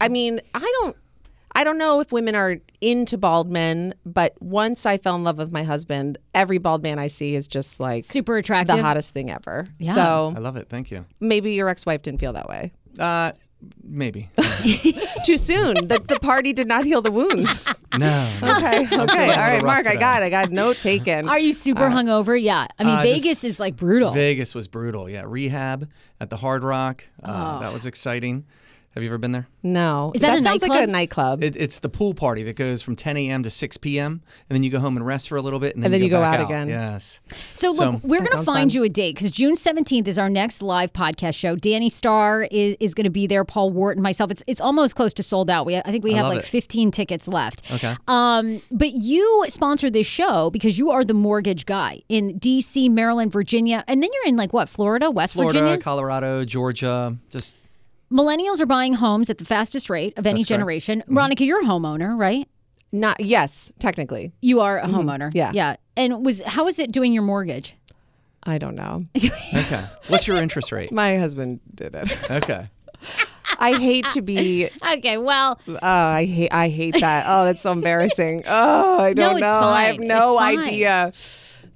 I 0.00 0.08
mean, 0.08 0.40
I 0.54 0.60
don't. 0.82 0.96
I 1.60 1.64
don't 1.64 1.76
know 1.76 2.00
if 2.00 2.10
women 2.10 2.34
are 2.34 2.56
into 2.80 3.18
bald 3.18 3.50
men, 3.52 3.92
but 4.06 4.32
once 4.40 4.86
I 4.86 4.96
fell 4.96 5.14
in 5.16 5.24
love 5.24 5.36
with 5.36 5.52
my 5.52 5.62
husband, 5.62 6.16
every 6.34 6.56
bald 6.56 6.82
man 6.82 6.98
I 6.98 7.06
see 7.06 7.34
is 7.34 7.46
just 7.46 7.78
like 7.78 8.02
Super 8.02 8.38
attractive. 8.38 8.76
the 8.76 8.82
hottest 8.82 9.12
thing 9.12 9.30
ever. 9.30 9.66
Yeah. 9.78 9.92
So 9.92 10.32
I 10.34 10.38
love 10.38 10.56
it. 10.56 10.70
Thank 10.70 10.90
you. 10.90 11.04
maybe 11.20 11.52
your 11.52 11.68
ex-wife 11.68 12.00
didn't 12.00 12.18
feel 12.18 12.32
that 12.32 12.48
way. 12.48 12.72
Uh, 12.98 13.32
maybe. 13.84 14.30
Too 15.26 15.36
soon. 15.36 15.74
the, 15.86 16.02
the 16.08 16.18
party 16.22 16.54
did 16.54 16.66
not 16.66 16.86
heal 16.86 17.02
the 17.02 17.10
wounds. 17.12 17.66
no. 17.98 18.32
Okay. 18.42 18.86
Okay. 18.86 18.92
All 18.96 19.04
little 19.04 19.26
right, 19.36 19.62
Mark. 19.62 19.86
I 19.86 19.96
got. 19.96 20.22
it. 20.22 20.24
I 20.24 20.30
got 20.30 20.50
note 20.50 20.78
taken. 20.80 21.28
Are 21.28 21.38
you 21.38 21.52
super 21.52 21.90
hungover? 21.90 22.40
Yeah. 22.42 22.68
I 22.78 22.84
mean, 22.84 22.98
Uh, 23.00 23.02
Vegas 23.02 23.22
just- 23.24 23.44
is 23.44 23.60
like 23.60 23.76
brutal. 23.76 24.12
Vegas 24.12 24.54
was 24.54 24.66
brutal. 24.66 25.10
Yeah, 25.10 25.24
rehab 25.26 25.90
at 26.22 26.30
the 26.30 26.38
Hard 26.38 26.64
Rock. 26.64 27.04
Uh, 27.22 27.58
Oh. 27.58 27.60
That 27.60 27.74
was 27.74 27.84
exciting. 27.84 28.46
Have 28.94 29.04
you 29.04 29.08
ever 29.08 29.18
been 29.18 29.30
there? 29.32 29.46
no. 29.62 30.10
Is 30.14 30.22
that 30.22 30.36
a 30.36 30.42
sounds 30.42 30.62
like 30.62 30.82
a 30.82 30.86
nightclub? 30.90 31.44
It, 31.44 31.54
it's 31.54 31.78
the 31.78 31.88
pool 31.88 32.12
party 32.12 32.42
that 32.44 32.56
goes 32.56 32.82
from 32.82 32.96
10 32.96 33.16
a.m. 33.18 33.42
to 33.44 33.50
6 33.50 33.76
p.m. 33.76 34.22
and 34.48 34.56
then 34.56 34.62
you 34.64 34.70
go 34.70 34.80
home 34.80 34.96
and 34.96 35.06
rest 35.06 35.28
for 35.28 35.36
a 35.36 35.42
little 35.42 35.60
bit, 35.60 35.74
and 35.74 35.82
then, 35.82 35.88
And 35.88 35.94
then 35.94 36.02
you 36.02 36.10
go 36.10 36.20
back 36.20 36.40
out 36.40 36.46
again. 36.46 36.68
Yes. 36.68 37.20
So 37.54 37.70
look, 37.70 38.02
we're 38.02 38.18
going 38.18 38.30
to 38.30 38.42
find 38.42 38.70
fun. 38.70 38.70
you 38.70 38.82
a 38.82 38.88
date 38.88 39.14
because 39.14 39.30
June 39.30 39.54
seventeenth 39.54 40.08
is 40.08 40.18
our 40.18 40.28
next 40.28 40.60
live 40.60 40.92
podcast 40.92 41.34
show. 41.34 41.54
Danny 41.54 41.88
Starr 41.88 42.48
is, 42.50 42.76
is 42.80 42.94
going 42.94 43.04
to 43.04 43.10
be 43.10 43.26
there. 43.28 43.44
Paul 43.44 43.70
Wharton, 43.70 44.02
myself. 44.02 44.30
It's 44.30 44.42
it's 44.48 44.60
almost 44.60 44.96
close 44.96 45.14
to 45.14 45.22
sold 45.22 45.50
out. 45.50 45.66
We 45.66 45.76
I 45.76 45.82
think 45.82 46.02
we 46.02 46.14
I 46.14 46.16
have 46.16 46.26
like 46.26 46.38
it. 46.40 46.44
fifteen 46.44 46.90
tickets 46.90 47.28
left. 47.28 47.70
Okay. 47.72 47.94
Um, 48.08 48.60
but 48.72 48.92
you 48.92 49.44
sponsor 49.48 49.90
this 49.90 50.06
show 50.08 50.50
because 50.50 50.78
you 50.78 50.90
are 50.90 51.04
the 51.04 51.14
mortgage 51.14 51.64
guy 51.64 52.02
in 52.08 52.38
D.C., 52.38 52.88
Maryland, 52.88 53.30
Virginia, 53.30 53.84
and 53.86 54.02
then 54.02 54.10
you're 54.12 54.26
in 54.26 54.36
like 54.36 54.52
what 54.52 54.68
Florida, 54.68 55.10
West 55.10 55.34
Florida, 55.34 55.60
Virginia. 55.60 55.78
Colorado, 55.80 56.44
Georgia, 56.44 57.16
just 57.30 57.54
Millennials 58.12 58.60
are 58.60 58.66
buying 58.66 58.94
homes 58.94 59.30
at 59.30 59.38
the 59.38 59.44
fastest 59.44 59.88
rate 59.88 60.16
of 60.18 60.26
any 60.26 60.40
That's 60.40 60.48
correct. 60.48 60.58
generation. 60.60 61.02
Ronica, 61.08 61.46
you're 61.46 61.60
a 61.60 61.64
homeowner, 61.64 62.18
right? 62.18 62.48
not. 62.92 63.20
Yes, 63.20 63.70
technically. 63.78 64.32
You 64.42 64.60
are 64.62 64.78
a 64.80 64.86
homeowner. 64.86 65.28
Mm-hmm. 65.28 65.36
Yeah. 65.36 65.52
Yeah. 65.54 65.76
And 65.96 66.26
was 66.26 66.42
how 66.42 66.66
is 66.66 66.80
it 66.80 66.90
doing 66.90 67.12
your 67.12 67.22
mortgage? 67.22 67.76
I 68.42 68.58
don't 68.58 68.74
know. 68.74 69.04
okay. 69.54 69.84
What's 70.08 70.26
your 70.26 70.38
interest 70.38 70.72
rate? 70.72 70.90
My 70.90 71.16
husband 71.18 71.60
did 71.72 71.94
it. 71.94 72.30
Okay. 72.30 72.68
I 73.60 73.74
hate 73.78 74.08
to 74.08 74.22
be. 74.22 74.70
Okay, 74.94 75.18
well, 75.18 75.60
Oh, 75.68 75.78
I 75.82 76.24
hate. 76.24 76.52
I 76.52 76.68
hate 76.68 76.96
that. 77.00 77.26
Oh, 77.28 77.44
that's 77.44 77.62
so 77.62 77.70
embarrassing. 77.70 78.42
Oh, 78.46 78.98
I 79.00 79.12
don't 79.12 79.34
it's 79.36 79.42
know. 79.42 79.46
I 79.60 79.82
have 79.84 79.96
fine. 79.98 80.08
no 80.08 80.32
It's 80.32 80.40
fine. 80.40 80.58
idea. 80.58 81.12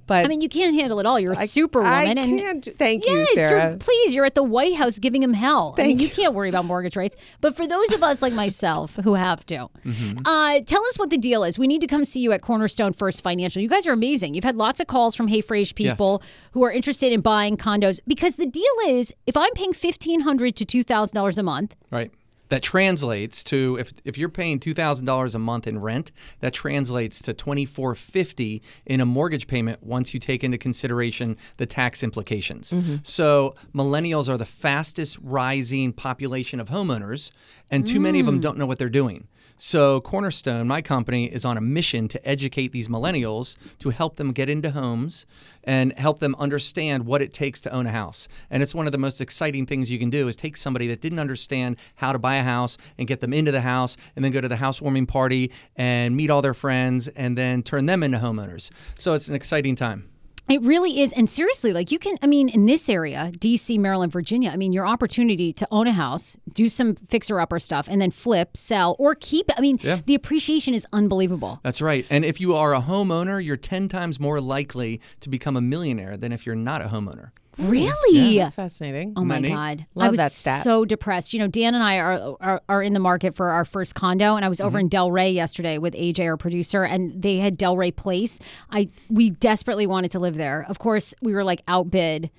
But 0.07 0.23
I 0.25 0.27
mean, 0.27 0.41
you 0.41 0.49
can't 0.49 0.75
handle 0.75 0.99
it 0.99 1.05
all. 1.05 1.19
You're 1.19 1.33
a 1.33 1.39
I- 1.39 1.45
superwoman. 1.45 2.17
I 2.19 2.21
and 2.21 2.39
can't. 2.39 2.67
Thank 2.77 3.05
you, 3.07 3.13
Yes, 3.13 3.35
you're- 3.35 3.47
Sarah. 3.47 3.77
please, 3.79 4.13
you're 4.13 4.25
at 4.25 4.35
the 4.35 4.43
White 4.43 4.75
House 4.75 4.99
giving 4.99 5.23
him 5.23 5.33
hell. 5.33 5.73
I 5.77 5.81
mean, 5.83 5.97
Thank 5.97 6.01
you 6.01 6.09
can't 6.15 6.33
worry 6.35 6.49
about 6.49 6.65
mortgage 6.65 6.95
rates. 6.95 7.15
But 7.41 7.55
for 7.55 7.65
those 7.65 7.91
of 7.91 8.03
us 8.03 8.21
like 8.21 8.33
myself 8.33 8.95
who 9.03 9.15
have 9.15 9.45
to, 9.47 9.67
Mm-hmm. 9.85 10.17
uh, 10.25 10.59
tell 10.65 10.83
us 10.85 10.99
what 10.99 11.09
the 11.09 11.17
deal 11.17 11.43
is. 11.43 11.57
We 11.57 11.65
need 11.67 11.81
to 11.81 11.87
come 11.87 12.05
see 12.05 12.19
you 12.19 12.31
at 12.33 12.41
Cornerstone 12.41 12.93
First 12.93 13.23
Financial. 13.23 13.61
You 13.61 13.69
guys 13.69 13.87
are 13.87 13.93
amazing. 13.93 14.35
You've 14.35 14.43
had 14.43 14.57
lots 14.57 14.79
of 14.79 14.87
calls 14.87 15.15
from 15.15 15.27
Hey 15.27 15.41
Frage 15.41 15.73
people 15.75 16.21
who 16.51 16.63
are 16.63 16.71
interested 16.71 17.11
in 17.11 17.21
buying 17.21 17.57
condos 17.57 17.99
because 18.05 18.35
the 18.35 18.45
deal 18.45 18.63
is 18.87 19.13
if 19.25 19.35
I'm 19.35 19.53
paying 19.53 19.73
fifteen 19.73 20.21
hundred 20.21 20.55
to 20.57 20.65
two 20.65 20.83
thousand 20.83 21.15
dollars 21.15 21.37
a 21.37 21.43
month, 21.43 21.75
Right. 21.91 22.11
That 22.49 22.61
translates 22.61 23.43
to 23.45 23.77
if 23.79 23.93
if 24.03 24.17
you're 24.17 24.29
paying 24.29 24.59
two 24.59 24.73
thousand 24.73 25.05
dollars 25.05 25.33
a 25.33 25.39
month 25.39 25.65
in 25.65 25.79
rent, 25.79 26.11
that 26.41 26.53
translates 26.53 27.19
to 27.21 27.33
twenty 27.33 27.65
four 27.65 27.95
fifty 27.95 28.61
in 28.85 29.01
a 29.01 29.05
mortgage 29.05 29.47
payment 29.47 29.83
once 29.83 30.13
you 30.13 30.19
take 30.19 30.43
into 30.43 30.57
consideration 30.57 31.37
the 31.57 31.65
tax 31.65 32.03
implications. 32.03 32.71
Mm-hmm. 32.71 32.97
So 33.03 33.55
millennials 33.73 34.29
are 34.29 34.37
the 34.37 34.45
fastest 34.45 35.17
rising 35.21 35.91
population 35.91 36.59
of 36.59 36.69
homeowners, 36.69 37.31
and 37.71 37.87
too 37.87 37.99
many 37.99 38.19
of 38.19 38.25
them 38.27 38.37
mm. 38.37 38.41
don't 38.41 38.57
know 38.57 38.67
what 38.67 38.77
they're 38.77 38.89
doing. 38.89 39.27
So 39.57 40.01
Cornerstone, 40.01 40.67
my 40.67 40.81
company, 40.81 41.25
is 41.25 41.45
on 41.45 41.57
a 41.57 41.61
mission 41.61 42.09
to 42.09 42.27
educate 42.27 42.73
these 42.73 42.89
millennials 42.89 43.55
to 43.79 43.89
help 43.89 44.17
them 44.17 44.33
get 44.33 44.49
into 44.49 44.71
homes 44.71 45.25
and 45.63 45.93
help 45.93 46.19
them 46.19 46.35
understand 46.37 47.05
what 47.05 47.21
it 47.21 47.31
takes 47.31 47.61
to 47.61 47.71
own 47.71 47.87
a 47.87 47.91
house. 47.91 48.27
And 48.49 48.61
it's 48.61 48.75
one 48.75 48.85
of 48.85 48.91
the 48.91 48.97
most 48.97 49.21
exciting 49.21 49.65
things 49.65 49.89
you 49.89 49.97
can 49.97 50.09
do 50.09 50.27
is 50.27 50.35
take 50.35 50.57
somebody 50.57 50.87
that 50.87 50.99
didn't 50.99 51.19
understand 51.19 51.77
how 51.95 52.11
to 52.11 52.19
buy 52.19 52.35
a 52.35 52.43
house 52.43 52.77
and 52.97 53.07
get 53.07 53.21
them 53.21 53.33
into 53.33 53.51
the 53.51 53.61
house 53.61 53.95
and 54.15 54.25
then 54.25 54.33
go 54.33 54.41
to 54.41 54.49
the 54.49 54.57
housewarming 54.57 55.05
party 55.05 55.51
and 55.77 56.17
meet 56.17 56.29
all 56.29 56.41
their 56.41 56.53
friends 56.53 57.07
and 57.09 57.37
then 57.37 57.63
turn 57.63 57.85
them 57.85 58.03
into 58.03 58.17
homeowners. 58.17 58.69
So 58.99 59.13
it's 59.13 59.29
an 59.29 59.35
exciting 59.35 59.75
time. 59.75 60.09
It 60.47 60.61
really 60.63 60.99
is. 61.01 61.11
And 61.13 61.29
seriously, 61.29 61.73
like 61.73 61.91
you 61.91 61.97
can, 61.97 62.17
I 62.21 62.27
mean, 62.27 62.49
in 62.49 62.65
this 62.67 62.87
area, 62.87 63.31
DC, 63.37 63.79
Maryland, 63.79 64.11
Virginia, 64.11 64.51
I 64.51 64.57
mean, 64.57 64.73
your 64.73 64.85
opportunity 64.85 65.51
to 65.53 65.67
own 65.71 65.87
a 65.87 65.91
house, 65.91 66.37
do 66.53 66.69
some 66.69 66.93
fixer 66.95 67.39
upper 67.39 67.57
stuff, 67.57 67.87
and 67.89 67.99
then 67.99 68.11
flip, 68.11 68.55
sell, 68.55 68.95
or 68.99 69.15
keep 69.15 69.49
it. 69.49 69.55
I 69.57 69.61
mean, 69.61 69.79
Yeah. 69.81 70.01
the 70.05 70.13
appreciation 70.13 70.73
is 70.75 70.85
unbelievable. 70.93 71.59
That's 71.63 71.81
right. 71.81 72.05
And 72.09 72.23
if 72.23 72.39
you 72.39 72.53
are 72.53 72.75
a 72.75 72.81
homeowner, 72.81 73.43
you're 73.43 73.57
10 73.57 73.87
times 73.87 74.19
more 74.19 74.39
likely 74.39 75.01
to 75.21 75.29
become 75.29 75.57
a 75.57 75.61
millionaire 75.61 76.15
than 76.15 76.31
if 76.31 76.45
you're 76.45 76.55
not 76.55 76.81
a 76.81 76.85
homeowner. 76.89 77.31
Really? 77.57 78.37
That's 78.37 78.55
fascinating. 78.55 79.13
Oh 79.15 79.23
my? 79.23 79.41
God! 79.41 79.85
Love 79.95 80.07
I 80.07 80.09
was 80.09 80.19
that 80.19 80.31
stat. 80.31 80.63
so 80.63 80.85
depressed. 80.85 81.33
You 81.33 81.39
know, 81.39 81.47
Dan 81.47 81.73
and 81.73 81.83
I 81.83 81.97
are, 81.97 82.35
are 82.41 82.61
are 82.67 82.83
in 82.83 82.93
the 82.93 82.99
market 82.99 83.35
for 83.35 83.49
our 83.49 83.65
first 83.65 83.95
condo, 83.95 84.35
and 84.35 84.43
I 84.43 84.49
was 84.49 84.59
over 84.59 84.77
mm-hmm. 84.77 84.85
in 84.85 84.89
Delray 84.89 85.33
yesterday 85.33 85.77
with 85.77 85.93
AJ, 85.93 86.25
our 86.25 86.37
producer, 86.37 86.83
and 86.83 87.21
they 87.21 87.37
had 87.37 87.57
Delray 87.57 87.95
Place. 87.95 88.39
I 88.69 88.89
we 89.09 89.29
desperately 89.29 89.87
wanted 89.87 90.11
to 90.11 90.19
live 90.19 90.35
there. 90.35 90.65
Of 90.67 90.79
course, 90.79 91.13
we 91.21 91.33
were 91.33 91.43
like 91.43 91.61
outbid. 91.67 92.29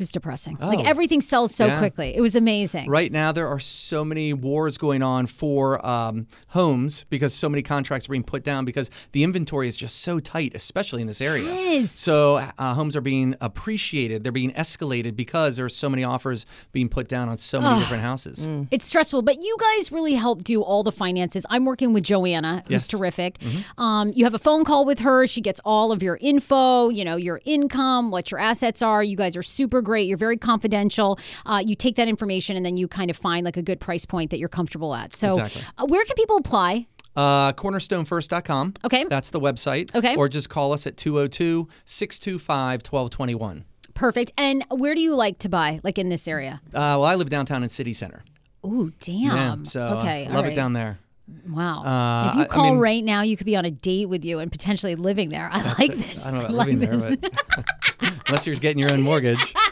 It 0.00 0.04
was 0.04 0.10
depressing. 0.12 0.56
Like 0.58 0.78
Oh. 0.78 0.82
everything 0.86 1.20
sells 1.20 1.54
so 1.54 1.66
Yeah. 1.66 1.78
quickly. 1.78 2.16
It 2.16 2.22
was 2.22 2.34
amazing. 2.34 2.88
Right 2.88 3.12
now, 3.12 3.32
there 3.32 3.46
are 3.46 3.60
so 3.60 4.02
many 4.02 4.32
wars 4.32 4.78
going 4.78 5.02
on 5.02 5.26
for 5.26 5.84
um, 5.86 6.26
homes 6.48 7.04
because 7.10 7.34
so 7.34 7.50
many 7.50 7.60
contracts 7.62 8.08
are 8.08 8.12
being 8.12 8.24
put 8.24 8.42
down 8.42 8.64
because 8.64 8.88
the 9.12 9.22
inventory 9.22 9.68
is 9.68 9.76
just 9.76 10.00
so 10.00 10.18
tight, 10.18 10.52
especially 10.54 11.02
in 11.02 11.06
this 11.06 11.20
area. 11.20 11.44
Yes. 11.44 11.90
So 11.90 12.36
uh, 12.58 12.72
homes 12.72 12.96
are 12.96 13.02
being 13.02 13.34
appreciated, 13.42 14.24
they're 14.24 14.32
being 14.32 14.52
escalated 14.54 15.16
because 15.16 15.56
there 15.56 15.66
are 15.66 15.68
so 15.68 15.90
many 15.90 16.02
offers 16.02 16.46
being 16.72 16.88
put 16.88 17.06
down 17.06 17.28
on 17.28 17.36
so 17.36 17.60
many 17.60 17.78
different 17.80 18.02
houses. 18.02 18.48
It's 18.70 18.86
stressful, 18.86 19.20
but 19.20 19.36
you 19.42 19.54
guys 19.60 19.92
really 19.92 20.14
help 20.14 20.44
do 20.44 20.62
all 20.62 20.82
the 20.82 20.92
finances. 20.92 21.44
I'm 21.50 21.66
working 21.66 21.92
with 21.92 22.04
Joanna, 22.04 22.62
who's 22.66 22.70
Yes. 22.70 22.86
Mm-hmm. 22.86 22.96
terrific. 22.96 23.38
Um, 23.76 24.12
you 24.14 24.24
have 24.24 24.32
a 24.32 24.38
phone 24.38 24.64
call 24.64 24.86
with 24.86 25.00
her. 25.00 25.26
She 25.26 25.42
gets 25.42 25.60
all 25.62 25.92
of 25.92 26.02
your 26.02 26.16
info, 26.22 26.88
you 26.88 27.04
know, 27.04 27.16
your 27.16 27.42
income, 27.44 28.10
what 28.10 28.30
your 28.30 28.40
assets 28.40 28.80
are. 28.80 29.02
You 29.04 29.16
guys 29.16 29.36
are 29.36 29.42
super 29.42 29.82
great. 29.90 30.06
You're 30.08 30.16
very 30.28 30.36
confidential. 30.36 31.18
Uh, 31.44 31.62
you 31.66 31.74
take 31.74 31.96
that 31.96 32.06
information 32.06 32.56
and 32.56 32.64
then 32.64 32.76
you 32.76 32.86
kind 32.86 33.10
of 33.10 33.16
find 33.16 33.44
like 33.44 33.56
a 33.56 33.62
good 33.62 33.80
price 33.80 34.04
point 34.06 34.30
that 34.30 34.38
you're 34.38 34.48
comfortable 34.60 34.94
at. 34.94 35.12
So, 35.14 35.30
Exactly. 35.30 35.62
uh, 35.78 35.86
where 35.86 36.04
can 36.04 36.14
people 36.14 36.36
apply? 36.36 36.86
Uh, 37.16 37.52
cornerstonefirst.com. 37.54 38.74
Okay. 38.84 39.02
That's 39.08 39.30
the 39.30 39.40
website. 39.40 39.92
Okay. 39.96 40.14
Or 40.14 40.28
just 40.28 40.48
call 40.48 40.72
us 40.72 40.86
at 40.86 40.96
202 40.96 41.66
625 41.84 42.82
1221. 42.88 43.64
Perfect. 43.94 44.30
And 44.38 44.64
where 44.70 44.94
do 44.94 45.00
you 45.00 45.16
like 45.16 45.38
to 45.40 45.48
buy, 45.48 45.80
like 45.82 45.98
in 45.98 46.08
this 46.08 46.28
area? 46.28 46.60
Uh, 46.68 46.94
well, 47.02 47.04
I 47.04 47.16
live 47.16 47.28
downtown 47.28 47.64
in 47.64 47.68
City 47.68 47.92
Center. 47.92 48.22
Ooh, 48.64 48.92
Yeah, 49.06 49.34
damn. 49.34 49.64
so 49.64 49.80
uh, 49.80 49.94
okay, 50.00 50.26
love 50.28 50.44
all 50.44 50.50
it 50.52 50.54
down 50.54 50.72
there. 50.74 51.00
Wow. 51.48 51.82
Uh, 51.84 52.28
if 52.30 52.34
you 52.36 52.40
I- 52.42 52.44
I 52.44 52.48
call 52.48 52.70
mean- 52.70 52.78
right 52.78 53.04
now, 53.04 53.22
you 53.22 53.36
could 53.36 53.46
be 53.46 53.56
on 53.56 53.64
a 53.64 53.70
date 53.70 54.08
with 54.08 54.24
you 54.24 54.38
and 54.38 54.50
potentially 54.50 54.94
living 54.94 55.30
there. 55.30 55.48
I 55.52 55.62
like 55.78 55.94
this. 55.96 56.26
I 56.28 56.30
don't 56.30 56.40
know 56.40 56.44
about 56.46 56.54
like 56.56 56.66
living 56.68 56.78
there, 56.80 57.16
but 57.20 58.12
unless 58.26 58.46
you're 58.46 58.56
getting 58.56 58.78
your 58.78 58.92
own 58.92 59.02
mortgage. 59.02 59.54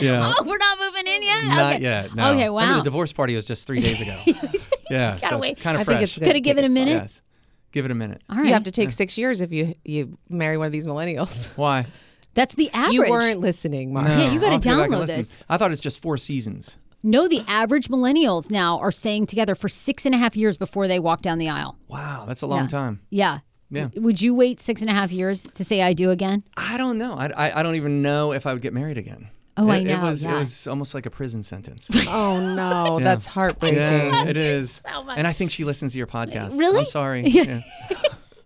Yeah. 0.00 0.32
Oh, 0.38 0.44
we're 0.46 0.58
not 0.58 0.78
moving 0.78 1.06
in 1.06 1.22
yet. 1.22 1.44
Not 1.44 1.74
okay. 1.74 1.82
yet. 1.82 2.14
No. 2.14 2.30
Okay. 2.32 2.48
Remember 2.48 2.52
Wow. 2.54 2.76
the 2.78 2.82
divorce 2.84 3.12
party 3.12 3.34
was 3.36 3.44
just 3.44 3.66
three 3.66 3.80
days 3.80 4.00
ago. 4.00 4.38
yeah. 4.90 5.16
So 5.16 5.38
wait. 5.38 5.52
it's 5.52 5.62
kind 5.62 5.76
I 5.76 5.80
of 5.82 5.86
think 5.86 5.98
fresh. 5.98 6.02
it's 6.10 6.18
good. 6.18 6.24
Could 6.26 6.36
have 6.36 6.42
given 6.44 6.64
a 6.64 6.68
Take 6.68 6.76
it 6.76 6.80
slow. 6.80 6.84
minute. 6.84 7.00
Yes. 7.02 7.22
Give 7.72 7.84
it 7.84 7.90
a 7.90 7.94
minute. 7.94 8.22
All 8.28 8.36
right. 8.36 8.46
You 8.46 8.52
have 8.52 8.64
to 8.64 8.70
take 8.72 8.90
six 8.92 9.16
years 9.16 9.40
if 9.40 9.52
you 9.52 9.74
you 9.84 10.18
marry 10.28 10.56
one 10.58 10.66
of 10.66 10.72
these 10.72 10.86
millennials. 10.86 11.46
Why? 11.56 11.86
That's 12.34 12.54
the 12.54 12.70
average. 12.72 12.94
You 12.94 13.02
weren't 13.10 13.40
listening, 13.40 13.92
Mark. 13.92 14.06
Yeah, 14.08 14.30
you 14.32 14.40
gotta 14.40 14.46
I'll 14.46 14.52
have 14.52 14.62
to 14.62 14.68
go 14.68 14.76
back 14.76 14.84
and 14.86 14.94
download 14.94 15.06
this. 15.06 15.36
I 15.48 15.56
thought 15.56 15.72
it's 15.72 15.80
just 15.80 16.00
four 16.02 16.16
seasons. 16.16 16.78
No, 17.02 17.26
the 17.28 17.42
average 17.48 17.88
millennials 17.88 18.50
now 18.50 18.78
are 18.78 18.92
staying 18.92 19.26
together 19.26 19.54
for 19.54 19.68
six 19.68 20.04
and 20.04 20.14
a 20.14 20.18
half 20.18 20.36
years 20.36 20.56
before 20.56 20.86
they 20.86 20.98
walk 20.98 21.22
down 21.22 21.38
the 21.38 21.48
aisle. 21.48 21.76
Wow, 21.88 22.24
that's 22.28 22.42
a 22.42 22.46
long 22.46 22.62
Yeah. 22.62 22.66
time. 22.68 23.00
Yeah. 23.10 23.38
Yeah. 23.70 23.88
Would 23.94 24.20
you 24.20 24.34
wait 24.34 24.60
six 24.60 24.80
and 24.80 24.90
a 24.90 24.92
half 24.92 25.10
years 25.12 25.44
to 25.44 25.64
say 25.64 25.80
I 25.80 25.92
do 25.92 26.10
again? 26.10 26.42
I 26.56 26.76
don't 26.76 26.98
know. 26.98 27.14
I, 27.14 27.26
I, 27.28 27.60
I 27.60 27.62
don't 27.62 27.76
even 27.76 28.02
know 28.02 28.32
if 28.32 28.44
I 28.44 28.52
would 28.52 28.62
get 28.62 28.74
married 28.74 28.98
again. 28.98 29.28
Oh, 29.56 29.68
I 29.68 29.78
It- 29.78 29.84
know, 29.84 29.98
It 29.98 30.02
was 30.08 30.24
yeah. 30.24 30.36
it 30.36 30.38
was 30.38 30.66
almost 30.66 30.94
like 30.94 31.06
a 31.06 31.10
prison 31.10 31.42
sentence. 31.42 31.90
Oh 32.08 32.54
no, 32.54 32.98
Yeah. 32.98 33.04
that's 33.04 33.26
heartbreaking. 33.26 33.78
yeah, 33.78 34.24
it 34.24 34.36
is. 34.36 34.70
so 34.88 35.02
much. 35.04 35.18
And 35.18 35.26
I 35.26 35.32
think 35.32 35.50
she 35.50 35.64
listens 35.64 35.92
to 35.92 35.98
your 35.98 36.06
podcast. 36.06 36.58
Really? 36.58 36.80
I'm 36.80 36.86
sorry. 36.86 37.26
Yeah. 37.26 37.60
Yeah. 37.90 37.96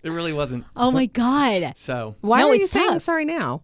it 0.02 0.10
really 0.10 0.32
wasn't. 0.32 0.64
Oh 0.76 0.90
my 0.90 1.06
God. 1.06 1.72
So 1.76 2.16
Why 2.20 2.40
No, 2.40 2.48
are 2.48 2.54
you 2.54 2.66
saying 2.66 2.92
tough. 2.94 3.02
sorry 3.02 3.24
now? 3.24 3.62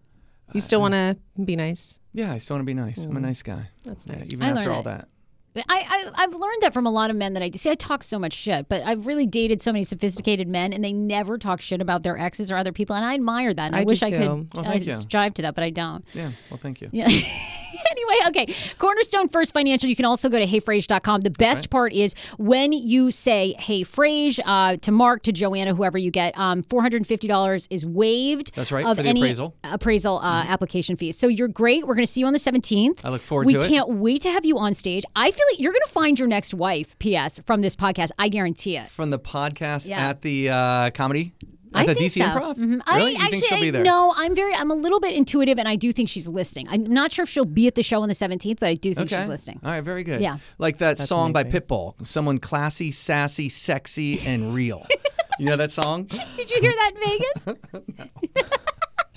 You 0.53 0.59
uh, 0.59 0.61
still 0.61 0.81
want 0.81 0.93
to 0.93 1.17
be 1.43 1.55
nice? 1.55 1.99
yeah, 2.13 2.33
I 2.33 2.37
still 2.39 2.55
want 2.55 2.61
to 2.63 2.65
be 2.65 2.73
nice. 2.73 3.05
I'm 3.05 3.15
a 3.15 3.19
mm. 3.19 3.23
nice 3.23 3.41
guy. 3.41 3.69
That's 3.85 4.05
Yeah, 4.07 4.15
nice. 4.17 4.33
even 4.33 4.45
I 4.45 4.49
after 4.49 4.59
learned 4.61 4.71
all 4.73 4.81
it. 4.81 4.85
that. 4.85 5.07
I, 5.55 5.61
I 5.67 6.11
I've 6.15 6.33
learned 6.33 6.61
that 6.61 6.73
from 6.73 6.85
a 6.85 6.91
lot 6.91 7.09
of 7.09 7.15
men 7.15 7.33
that 7.33 7.43
I 7.43 7.49
see. 7.51 7.69
I 7.69 7.75
talk 7.75 8.03
so 8.03 8.17
much 8.17 8.33
shit, 8.33 8.69
but 8.69 8.83
I've 8.85 9.05
really 9.05 9.27
dated 9.27 9.61
so 9.61 9.71
many 9.71 9.83
sophisticated 9.83 10.47
men, 10.47 10.71
and 10.71 10.83
they 10.83 10.93
never 10.93 11.37
talk 11.37 11.61
shit 11.61 11.81
about 11.81 12.03
their 12.03 12.17
exes 12.17 12.51
or 12.51 12.57
other 12.57 12.71
people, 12.71 12.95
and 12.95 13.05
I 13.05 13.13
admire 13.15 13.53
that. 13.53 13.67
And 13.67 13.75
I, 13.75 13.81
I 13.81 13.83
wish 13.83 14.01
I 14.01 14.11
could. 14.11 14.53
Well, 14.53 14.65
uh, 14.65 14.79
strive 14.91 15.33
to 15.35 15.41
that, 15.43 15.55
but 15.55 15.63
I 15.63 15.69
don't. 15.69 16.05
Yeah. 16.13 16.31
Well, 16.49 16.59
thank 16.61 16.79
you. 16.81 16.89
Yeah. 16.91 17.07
anyway, 17.91 18.15
okay. 18.27 18.53
Cornerstone 18.77 19.27
First 19.27 19.53
Financial. 19.53 19.89
You 19.89 19.95
can 19.95 20.05
also 20.05 20.29
go 20.29 20.39
to 20.39 20.45
heyfrage.com. 20.45 21.21
The 21.21 21.31
best 21.31 21.69
part 21.69 21.93
is 21.93 22.13
when 22.37 22.71
you 22.71 23.11
say 23.11 23.55
Hey 23.59 23.83
Frage 23.83 24.39
uh, 24.45 24.77
to 24.77 24.91
Mark, 24.91 25.23
to 25.23 25.31
Joanna, 25.31 25.75
whoever 25.75 25.97
you 25.97 26.11
get, 26.11 26.37
um, 26.37 26.63
$450 26.63 27.67
is 27.69 27.85
waived. 27.85 28.55
That's 28.55 28.71
right, 28.71 28.85
Of 28.85 28.97
for 28.97 29.03
the 29.03 29.09
any 29.09 29.21
appraisal. 29.63 30.17
Mm-hmm. 30.17 30.25
uh, 30.25 30.45
application 30.47 30.95
fees. 30.95 31.17
So 31.17 31.27
you're 31.27 31.47
great. 31.47 31.85
We're 31.85 31.95
going 31.95 32.05
to 32.05 32.11
see 32.11 32.21
you 32.21 32.27
on 32.27 32.33
the 32.33 32.39
17th. 32.39 33.01
I 33.03 33.09
look 33.09 33.21
forward 33.21 33.47
we 33.47 33.53
to 33.53 33.59
it. 33.59 33.67
can't 33.67 33.89
wait 33.89 34.21
to 34.21 34.31
have 34.31 34.45
you 34.45 34.57
on 34.57 34.73
stage. 34.73 35.03
I 35.15 35.31
feel 35.41 35.53
like 35.55 35.59
you're 35.59 35.71
going 35.73 35.81
to 35.85 35.91
find 35.91 36.19
your 36.19 36.27
next 36.27 36.53
wife, 36.53 36.97
P.S., 36.99 37.39
from 37.45 37.61
this 37.61 37.75
podcast. 37.75 38.09
I 38.19 38.29
guarantee 38.29 38.77
it. 38.77 38.89
From 38.89 39.09
the 39.09 39.19
podcast 39.19 39.89
Yeah. 39.89 40.09
at 40.09 40.21
the 40.21 40.49
uh, 40.49 40.89
comedy 40.91 41.33
at 41.73 41.79
I 41.81 41.85
the 41.85 41.95
think 41.95 42.11
DC 42.11 42.19
so. 42.21 42.25
Improv. 42.27 42.55
Mhm. 42.57 42.81
Really? 42.85 42.85
I 42.87 43.07
you 43.09 43.15
actually 43.21 43.29
think 43.39 43.45
she'll 43.45 43.61
be 43.61 43.69
there? 43.71 43.83
no. 43.83 44.13
I'm 44.17 44.35
very. 44.35 44.53
I'm 44.53 44.71
a 44.71 44.75
little 44.75 44.99
bit 44.99 45.15
intuitive, 45.15 45.57
and 45.57 45.67
I 45.67 45.77
do 45.77 45.93
think 45.93 46.09
she's 46.09 46.27
listening. 46.27 46.67
I'm 46.69 46.83
not 46.83 47.11
sure 47.13 47.23
if 47.23 47.29
she'll 47.29 47.45
be 47.45 47.65
at 47.67 47.75
the 47.75 47.83
show 47.83 48.01
on 48.01 48.09
the 48.09 48.13
17th, 48.15 48.59
but 48.59 48.67
I 48.69 48.73
do 48.75 48.93
think 48.93 49.09
Okay. 49.11 49.19
she's 49.21 49.29
listening. 49.29 49.59
All 49.63 49.71
right, 49.71 49.81
very 49.81 50.03
good. 50.03 50.21
Yeah. 50.21 50.37
Like 50.57 50.77
that 50.79 50.99
song 50.99 51.31
by. 51.33 51.45
Pitbull, 51.45 51.95
someone 52.05 52.37
classy, 52.39 52.91
sassy, 52.91 53.47
sexy, 53.49 54.19
and 54.25 54.53
real. 54.53 54.85
you 55.39 55.45
know 55.45 55.55
that 55.57 55.71
song? 55.71 56.05
Did 56.35 56.49
you 56.51 56.59
hear 56.61 56.71
that 56.73 56.91
in 56.95 57.09
Vegas? 57.09 58.51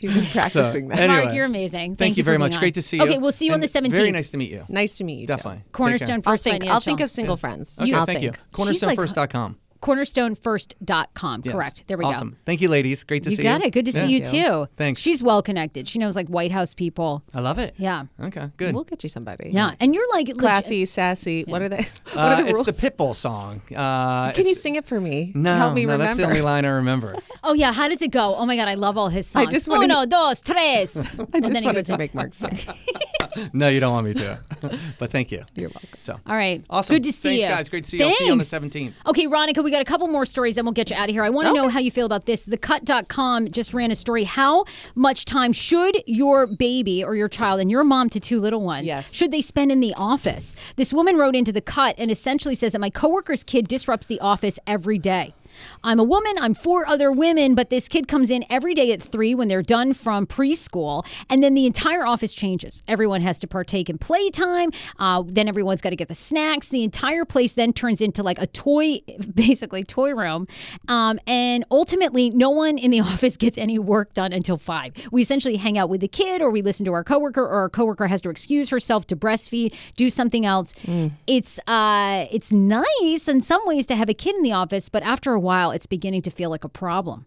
You've 0.05 0.15
been 0.15 0.27
practicing 0.33 0.89
that. 0.89 0.99
Anyway. 0.99 1.25
Mark, 1.25 1.35
you're 1.35 1.47
amazing. 1.47 1.97
Thank, 1.97 2.19
you 2.19 2.23
for 2.23 2.27
very 2.27 2.39
much. 2.39 2.53
on. 2.53 2.61
Great 2.61 2.75
to 2.75 2.83
see 2.83 2.99
you. 2.99 3.05
Okay, 3.05 3.19
we'll 3.19 3.33
see 3.33 3.47
you 3.47 3.55
on 3.55 3.61
the 3.61 3.67
17th. 3.67 3.91
Very 3.93 4.13
nice 4.13 4.29
to 4.31 4.37
meet 4.37 4.51
you. 4.51 4.67
Nice 4.69 4.99
to 4.99 5.05
meet 5.05 5.21
you. 5.21 5.27
Definitely. 5.27 5.61
Take 5.61 5.73
Cornerstone 5.73 6.09
care. 6.09 6.17
I'll 6.17 6.33
First 6.35 6.45
think. 6.45 6.55
Financial. 6.57 6.75
I'll 6.75 6.81
think 6.81 7.01
of 7.01 7.11
single 7.11 7.37
friends. 7.39 7.79
Okay, 7.81 7.95
I'll 7.95 8.05
thank 8.05 8.21
you. 8.21 8.33
think. 8.33 8.51
Cornerstonefirst.com. 8.53 9.59
cornerstonefirst.com. 9.85 11.43
Yes. 11.45 11.53
Correct. 11.53 11.85
There 11.87 11.97
we 11.97 12.05
awesome. 12.05 12.13
go. 12.13 12.17
Awesome. 12.35 12.37
Thank 12.47 12.61
you, 12.61 12.69
ladies. 12.69 13.05
Great 13.05 13.23
to 13.25 13.31
You 13.31 13.37
see 13.37 13.43
got 13.43 13.55
you. 13.55 13.59
Got 13.61 13.67
it. 13.67 13.71
Good 13.71 13.85
to 13.87 13.93
see 13.93 13.99
Yeah. 14.01 14.07
you 14.07 14.21
too. 14.21 14.69
Thanks. 14.77 15.01
She's 15.01 15.23
well 15.23 15.43
connected. 15.43 15.89
She 15.89 15.99
knows 15.99 16.17
like 16.17 16.29
White 16.29 16.53
House 16.53 16.75
people. 16.75 17.23
I 17.35 17.41
love 17.41 17.59
it. 17.59 17.75
Yeah. 17.77 18.05
Okay, 18.21 18.51
good. 18.57 18.75
We'll 18.75 18.85
get 18.85 19.03
you 19.03 19.09
somebody. 19.09 19.51
Yeah. 19.53 19.73
And 19.81 19.95
you're 19.95 20.09
like 20.13 20.27
legit- 20.29 20.39
Classy, 20.41 20.85
sassy. 20.85 21.45
What 21.47 21.63
are 21.63 21.69
they? 21.69 21.87
What 22.15 22.17
Uh, 22.17 22.21
are 22.21 22.37
the 22.43 22.49
it's 22.49 22.53
rules? 22.55 22.67
the 22.67 22.73
Pitbull 22.91 23.15
song. 23.15 23.61
Uh, 23.75 24.31
Can 24.33 24.47
you 24.47 24.55
sing 24.55 24.77
it 24.77 24.85
for 24.85 25.01
me? 25.01 25.33
No, 25.35 25.55
Help 25.57 25.75
me 25.75 25.85
no, 25.85 25.93
remember. 25.93 26.05
that's 26.07 26.17
the 26.19 26.25
only 26.27 26.41
line 26.43 26.65
I 26.65 26.69
remember. 26.71 27.17
Oh 27.47 27.53
yeah. 27.53 27.73
How 27.75 27.89
does 27.89 28.01
it 28.01 28.11
go? 28.11 28.35
Oh 28.37 28.47
my 28.47 28.57
god, 28.57 28.69
I 28.69 28.75
love 28.75 28.97
all 28.97 29.09
his 29.11 29.27
songs. 29.27 29.49
I 29.49 29.51
just 29.51 29.69
wanna- 29.69 29.85
Uno, 29.85 30.07
dos, 30.07 30.41
tres. 30.41 30.97
I 31.21 31.23
and 31.35 31.45
just 31.45 31.53
then 31.53 31.65
wanted 31.65 31.83
to 31.85 31.99
make 31.99 32.15
Mark 32.15 32.33
sing. 32.33 32.59
No, 33.53 33.69
you 33.69 33.81
don't 33.81 33.93
want 33.93 34.07
me 34.07 34.15
to. 34.15 34.41
but 34.99 35.11
thank 35.11 35.31
you. 35.31 35.45
You're 35.55 35.69
welcome. 35.69 35.89
So 35.99 36.19
All 36.27 36.37
right. 36.37 36.65
Awesome. 36.71 36.95
Good 36.97 37.03
to 37.05 37.13
see 37.13 37.29
Thanks, 37.31 37.43
you. 37.43 37.49
guys. 37.51 37.69
Great 37.69 37.85
to 37.85 37.91
see 37.91 37.99
you. 37.99 38.05
I'll 38.07 38.13
see 38.13 38.27
you 38.27 38.33
on 38.33 38.39
the 38.39 38.45
17th. 38.45 38.93
Okay, 39.07 39.27
Ronica, 39.27 39.63
we 39.63 39.71
got 39.75 39.83
a 39.83 39.85
couple 39.85 40.07
more 40.09 40.25
stories, 40.25 40.55
then 40.55 40.65
we'll 40.65 40.73
get 40.73 40.91
you 40.91 40.97
out 40.97 41.09
of 41.09 41.15
here. 41.15 41.23
I 41.25 41.31
want 41.31 41.49
to 41.49 41.53
know 41.55 41.69
how 41.69 41.81
you 41.81 41.91
feel 41.91 42.07
about 42.07 42.27
this. 42.27 42.47
TheCut.com 42.47 43.51
just 43.51 43.75
ran 43.75 43.91
a 43.91 43.95
story. 43.95 44.25
How 44.25 44.65
much 44.95 45.25
time 45.25 45.53
should 45.53 45.97
your 46.07 46.47
baby 46.47 47.03
or 47.05 47.15
your 47.17 47.29
child, 47.29 47.61
and 47.61 47.71
you're 47.71 47.85
mom 47.85 48.09
to 48.11 48.21
two 48.21 48.41
little 48.41 48.61
ones, 48.63 48.87
Yes. 48.87 49.13
should 49.13 49.31
they 49.31 49.41
spend 49.41 49.73
in 49.73 49.81
the 49.81 49.93
office? 49.97 50.55
This 50.77 50.93
woman 50.93 51.17
wrote 51.17 51.35
into 51.35 51.53
The 51.53 51.61
Cut 51.61 51.95
and 51.99 52.11
essentially 52.11 52.55
says 52.55 52.73
that 52.73 52.81
my 52.81 52.91
coworker's 52.91 53.43
kid 53.45 53.69
disrupts 53.69 54.07
the 54.07 54.21
office 54.21 54.59
every 54.67 54.99
day. 54.99 55.35
I'm 55.83 55.99
a 55.99 56.05
woman, 56.05 56.35
I'm 56.41 56.55
four 56.55 56.87
other 56.87 57.11
women, 57.13 57.55
but 57.55 57.71
this 57.71 57.89
kid 57.89 58.09
comes 58.09 58.31
in 58.31 58.45
every 58.51 58.75
day 58.75 58.93
at 58.93 59.03
three 59.03 59.35
when 59.35 59.49
they're 59.49 59.63
done 59.63 59.93
from 59.93 60.27
preschool, 60.27 61.07
and 61.29 61.43
then 61.43 61.55
the 61.55 61.67
entire 61.67 62.07
office 62.07 62.35
changes. 62.35 62.83
Everyone 62.89 63.21
has 63.21 63.39
to 63.41 63.47
partake 63.47 63.89
in 63.91 63.99
playtime, 63.99 64.71
uh, 64.99 65.23
then 65.27 65.49
everyone's 65.49 65.81
got 65.81 65.91
to 65.91 65.97
get 65.97 66.09
the 66.09 66.15
snacks. 66.15 66.69
The 66.69 66.85
entire 66.85 67.25
place 67.25 67.53
then 67.53 67.73
turns 67.73 68.01
into 68.01 68.23
like 68.23 68.41
a 68.41 68.47
toy, 68.47 69.01
basically, 69.35 69.85
toy 69.85 70.15
room. 70.15 70.47
Um, 70.89 71.19
and 71.27 71.65
ultimately, 71.71 72.31
no 72.31 72.51
one 72.51 72.79
in 72.79 72.91
the 72.91 73.01
office 73.13 73.37
gets 73.37 73.59
any 73.59 73.79
work 73.79 74.15
done 74.15 74.33
until 74.33 74.57
five. 74.57 74.93
We 75.11 75.23
essentially 75.23 75.57
hang 75.57 75.79
out 75.79 75.89
with 75.89 76.01
the 76.01 76.09
kid, 76.09 76.43
or 76.43 76.51
we 76.51 76.63
listen 76.63 76.85
to 76.87 76.93
our 76.93 77.05
coworker, 77.05 77.43
or 77.43 77.61
our 77.61 77.69
coworker 77.69 78.07
has 78.07 78.23
to 78.23 78.31
excuse 78.31 78.71
herself 78.71 79.07
to 79.09 79.17
breastfeed, 79.17 79.75
do 79.97 80.11
something 80.11 80.45
else. 80.47 80.75
It's 81.27 81.59
uh, 81.67 82.27
it's 82.31 82.53
nice 82.53 83.29
in 83.29 83.43
some 83.43 83.61
ways 83.67 83.87
to 83.87 83.97
have 83.97 84.09
a 84.09 84.15
kid 84.15 84.35
in 84.37 84.43
the 84.43 84.53
office, 84.53 84.89
but 84.89 85.03
after 85.03 85.33
a 85.33 85.41
while, 85.41 85.54
it's 85.71 85.87
beginning 85.87 86.23
to 86.23 86.31
feel 86.31 86.51
like 86.51 86.65
a 86.65 86.69
problem. 86.69 87.27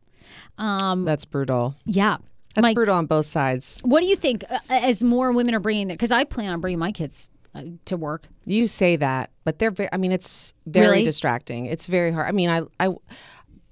That's 0.57 1.25
brutal. 1.25 1.75
Yeah. 1.85 2.17
That's 2.55 2.63
Mike, 2.63 2.75
brutal 2.75 2.95
on 2.95 3.05
both 3.05 3.27
sides. 3.27 3.81
what 3.83 4.01
do 4.01 4.07
you 4.07 4.15
think 4.15 4.43
uh, 4.49 4.57
as 4.69 5.03
more 5.03 5.31
women 5.31 5.53
are 5.53 5.59
bringing 5.59 5.89
that? 5.89 5.93
Because 5.93 6.11
I 6.11 6.23
plan 6.23 6.51
on 6.53 6.59
bringing 6.59 6.79
my 6.79 6.91
kids 6.91 7.29
uh, 7.53 7.61
to 7.85 7.97
work. 7.97 8.23
You 8.45 8.65
say 8.65 8.95
that, 8.95 9.29
but 9.43 9.59
they're 9.59 9.69
very. 9.69 9.89
I 9.93 9.97
mean, 9.97 10.11
it's 10.11 10.53
very 10.65 10.87
Really? 10.87 11.03
distracting. 11.03 11.67
It's 11.67 11.85
very 11.85 12.11
hard. 12.11 12.27
I 12.27 12.31
mean, 12.31 12.49
I, 12.49 12.63
I. 12.79 12.95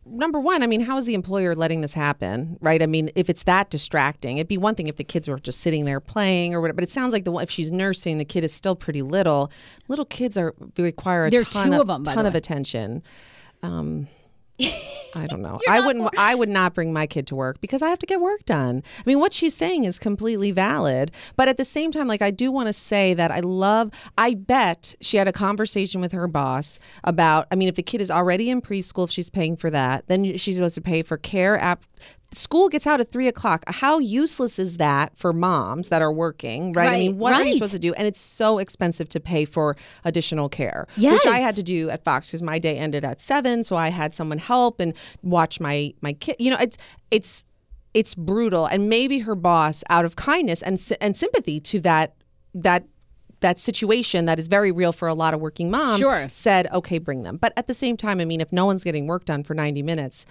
Number 0.08 0.39
one, 0.39 0.62
I 0.62 0.68
mean, 0.68 0.82
how 0.82 0.97
is 0.97 1.08
the 1.08 1.16
employer 1.16 1.56
letting 1.56 1.82
this 1.82 1.93
happen, 1.95 2.60
right? 2.62 2.80
I 2.80 2.86
mean, 2.86 3.10
if 3.16 3.28
it's 3.28 3.41
that 3.45 3.72
distracting, 3.72 4.38
it'd 4.38 4.47
be 4.47 4.58
one 4.60 4.76
thing 4.76 4.88
if 4.88 4.97
the 4.97 5.03
kids 5.03 5.28
were 5.28 5.39
just 5.39 5.62
sitting 5.62 5.86
there 5.86 5.99
playing 5.99 6.53
or 6.53 6.62
whatever. 6.62 6.76
But 6.76 6.84
it 6.84 6.91
sounds 6.91 7.12
like 7.12 7.24
the 7.24 7.32
one 7.32 7.41
if 7.41 7.49
she's 7.49 7.72
nursing, 7.72 8.20
the 8.20 8.26
kid 8.26 8.43
is 8.43 8.53
still 8.53 8.76
pretty 8.76 9.01
little. 9.01 9.51
Little 9.88 10.06
kids 10.06 10.38
are 10.38 10.53
they 10.76 10.84
require 10.84 11.26
a 11.26 11.32
There 11.32 11.39
ton 11.39 11.74
of, 11.74 11.82
of 11.82 11.89
'em, 11.89 12.03
by 12.03 12.12
the 12.12 12.16
ton 12.18 12.26
of 12.28 12.36
attention. 12.36 13.01
Um, 13.64 14.08
I 14.60 15.28
don't 15.28 15.41
know. 15.41 15.60
I 15.70 15.80
wouldn't. 15.80 16.18
I 16.18 16.36
would 16.36 16.49
not 16.49 16.74
bring 16.74 16.93
my 16.93 17.08
kid 17.08 17.28
to 17.28 17.36
work 17.36 17.62
because 17.62 17.82
I 17.82 17.89
have 17.89 17.99
to 17.99 18.06
get 18.06 18.22
work 18.22 18.45
done. 18.45 18.84
I 18.99 19.03
mean, 19.06 19.20
what 19.20 19.34
she's 19.34 19.56
saying 19.56 19.86
is 19.86 19.99
completely 19.99 20.51
valid, 20.51 21.12
but 21.36 21.47
at 21.47 21.58
the 21.58 21.66
same 21.66 21.91
time, 21.91 22.08
like 22.08 22.22
I 22.22 22.32
do 22.32 22.51
want 22.51 22.68
to 22.68 22.74
say 22.74 23.14
that 23.14 23.32
I 23.32 23.39
love. 23.39 23.91
I 24.18 24.34
bet 24.34 24.95
she 25.01 25.18
had 25.18 25.28
a 25.28 25.34
conversation 25.34 26.01
with 26.01 26.12
her 26.12 26.28
boss 26.28 26.80
about. 27.03 27.47
I 27.51 27.56
mean, 27.56 27.68
if 27.68 27.76
the 27.76 27.84
kid 27.84 28.01
is 28.01 28.12
already 28.12 28.49
in 28.49 28.62
preschool, 28.62 29.06
if 29.06 29.12
she's 29.12 29.30
paying 29.30 29.56
for 29.56 29.70
that, 29.70 30.08
then 30.08 30.38
she's 30.38 30.56
supposed 30.56 30.76
to 30.76 30.82
pay 30.82 31.01
for 31.01 31.18
care 31.18 31.58
app. 31.60 31.84
School 32.32 32.68
gets 32.68 32.86
out 32.86 32.99
at 32.99 33.12
three 33.12 33.28
o'clock. 33.30 33.64
How 33.68 33.99
useless 33.99 34.60
is 34.60 34.78
that 34.78 35.18
for 35.18 35.32
moms 35.32 35.88
that 35.88 36.01
are 36.01 36.12
working, 36.12 36.74
right? 36.74 36.89
I 36.89 36.95
mean, 36.97 37.18
what 37.18 37.34
are 37.34 37.43
you 37.45 37.53
supposed 37.53 37.72
to 37.72 37.80
do? 37.80 37.93
And 37.93 38.06
it's 38.08 38.20
so 38.20 38.58
expensive 38.58 39.08
to 39.10 39.20
pay 39.22 39.45
for 39.45 39.78
additional 40.03 40.49
care, 40.49 40.86
which 40.97 41.26
I 41.26 41.39
had 41.39 41.56
to 41.56 41.64
do 41.64 41.89
at 41.89 42.03
Fox 42.03 42.30
because 42.30 42.41
my 42.41 42.60
day 42.60 42.78
ended 42.78 43.06
at 43.06 43.22
seven, 43.22 43.64
so 43.64 43.78
I 43.78 43.89
had 43.89 44.14
someone 44.14 44.38
help 44.39 44.82
and 44.82 44.93
watch 45.24 45.60
my 45.62 45.93
my 46.01 46.14
kid. 46.14 46.36
You 46.39 46.51
know, 46.51 46.58
it's 46.60 46.78
it's 47.10 47.45
it's 47.93 48.14
brutal, 48.16 48.66
and 48.66 48.89
maybe 48.89 49.20
her 49.20 49.36
boss, 49.36 49.82
out 49.89 50.03
of 50.03 50.18
kindness 50.18 50.62
and 50.62 50.78
and 50.99 51.16
sympathy 51.16 51.62
to 51.62 51.80
that 51.82 52.16
that 52.53 52.84
that 53.39 53.60
situation 53.60 54.26
that 54.26 54.39
is 54.39 54.47
very 54.47 54.72
real 54.72 54.91
for 54.91 55.08
a 55.08 55.14
lot 55.14 55.34
of 55.34 55.39
working 55.39 55.70
moms, 55.70 55.99
Sure. 55.99 56.28
said, 56.32 56.68
okay, 56.74 56.97
bring 56.97 57.24
them. 57.24 57.38
But 57.38 57.53
at 57.56 57.68
the 57.68 57.74
same 57.74 57.95
time, 57.95 58.20
I 58.20 58.26
mean, 58.26 58.41
if 58.41 58.51
no 58.51 58.66
one's 58.66 58.84
getting 58.84 59.08
work 59.08 59.24
done 59.24 59.43
for 59.43 59.53
ninety 59.53 59.84
minutes. 59.84 60.26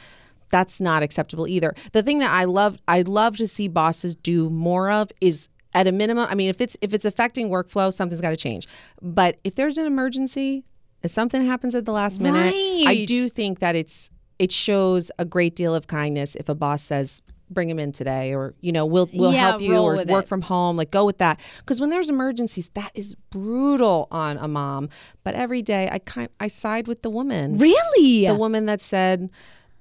That's 0.50 0.80
not 0.80 1.02
acceptable 1.02 1.46
either. 1.48 1.74
The 1.92 2.02
thing 2.02 2.18
that 2.20 2.30
I 2.30 2.44
love, 2.44 2.78
I 2.86 3.02
love 3.02 3.36
to 3.38 3.48
see 3.48 3.68
bosses 3.68 4.14
do 4.14 4.50
more 4.50 4.90
of 4.90 5.10
is 5.20 5.48
at 5.74 5.86
a 5.88 5.92
minimum. 5.92 6.26
I 6.30 6.34
mean, 6.34 6.48
if 6.50 6.60
it's 6.60 6.76
if 6.80 6.94
it's 6.94 7.04
affecting 7.04 7.48
workflow, 7.50 7.92
something's 7.92 8.20
got 8.20 8.30
to 8.30 8.36
change. 8.36 8.66
But 9.02 9.38
if 9.44 9.54
there's 9.56 9.76
an 9.78 9.86
emergency, 9.86 10.64
if 11.02 11.10
something 11.10 11.44
happens 11.44 11.74
at 11.74 11.84
the 11.84 11.92
last 11.92 12.20
minute, 12.20 12.54
I 12.86 13.04
do 13.06 13.28
think 13.28 13.58
that 13.58 13.74
it's 13.74 14.10
it 14.38 14.52
shows 14.52 15.10
a 15.18 15.24
great 15.24 15.54
deal 15.56 15.74
of 15.74 15.86
kindness 15.86 16.34
if 16.36 16.48
a 16.48 16.54
boss 16.54 16.82
says 16.82 17.22
bring 17.50 17.68
him 17.68 17.78
in 17.78 17.92
today 17.92 18.34
or 18.34 18.54
you 18.62 18.72
know 18.72 18.86
we'll 18.86 19.08
we'll 19.12 19.32
Yeah, 19.32 19.50
help 19.50 19.60
you 19.62 19.76
or 19.76 19.96
work 20.06 20.24
it. 20.24 20.28
from 20.28 20.40
home 20.42 20.76
like 20.78 20.90
go 20.90 21.04
with 21.04 21.18
that 21.18 21.38
because 21.58 21.78
when 21.78 21.90
there's 21.90 22.08
emergencies 22.08 22.70
that 22.70 22.90
is 22.94 23.14
brutal 23.30 24.08
on 24.10 24.38
a 24.38 24.48
mom 24.48 24.88
but 25.24 25.34
every 25.34 25.60
day 25.60 25.88
i 25.92 25.98
kind 25.98 26.30
i 26.40 26.46
side 26.46 26.88
with 26.88 27.02
the 27.02 27.10
woman 27.10 27.58
Really? 27.58 28.26
the 28.26 28.34
woman 28.34 28.64
that 28.66 28.80
said 28.80 29.28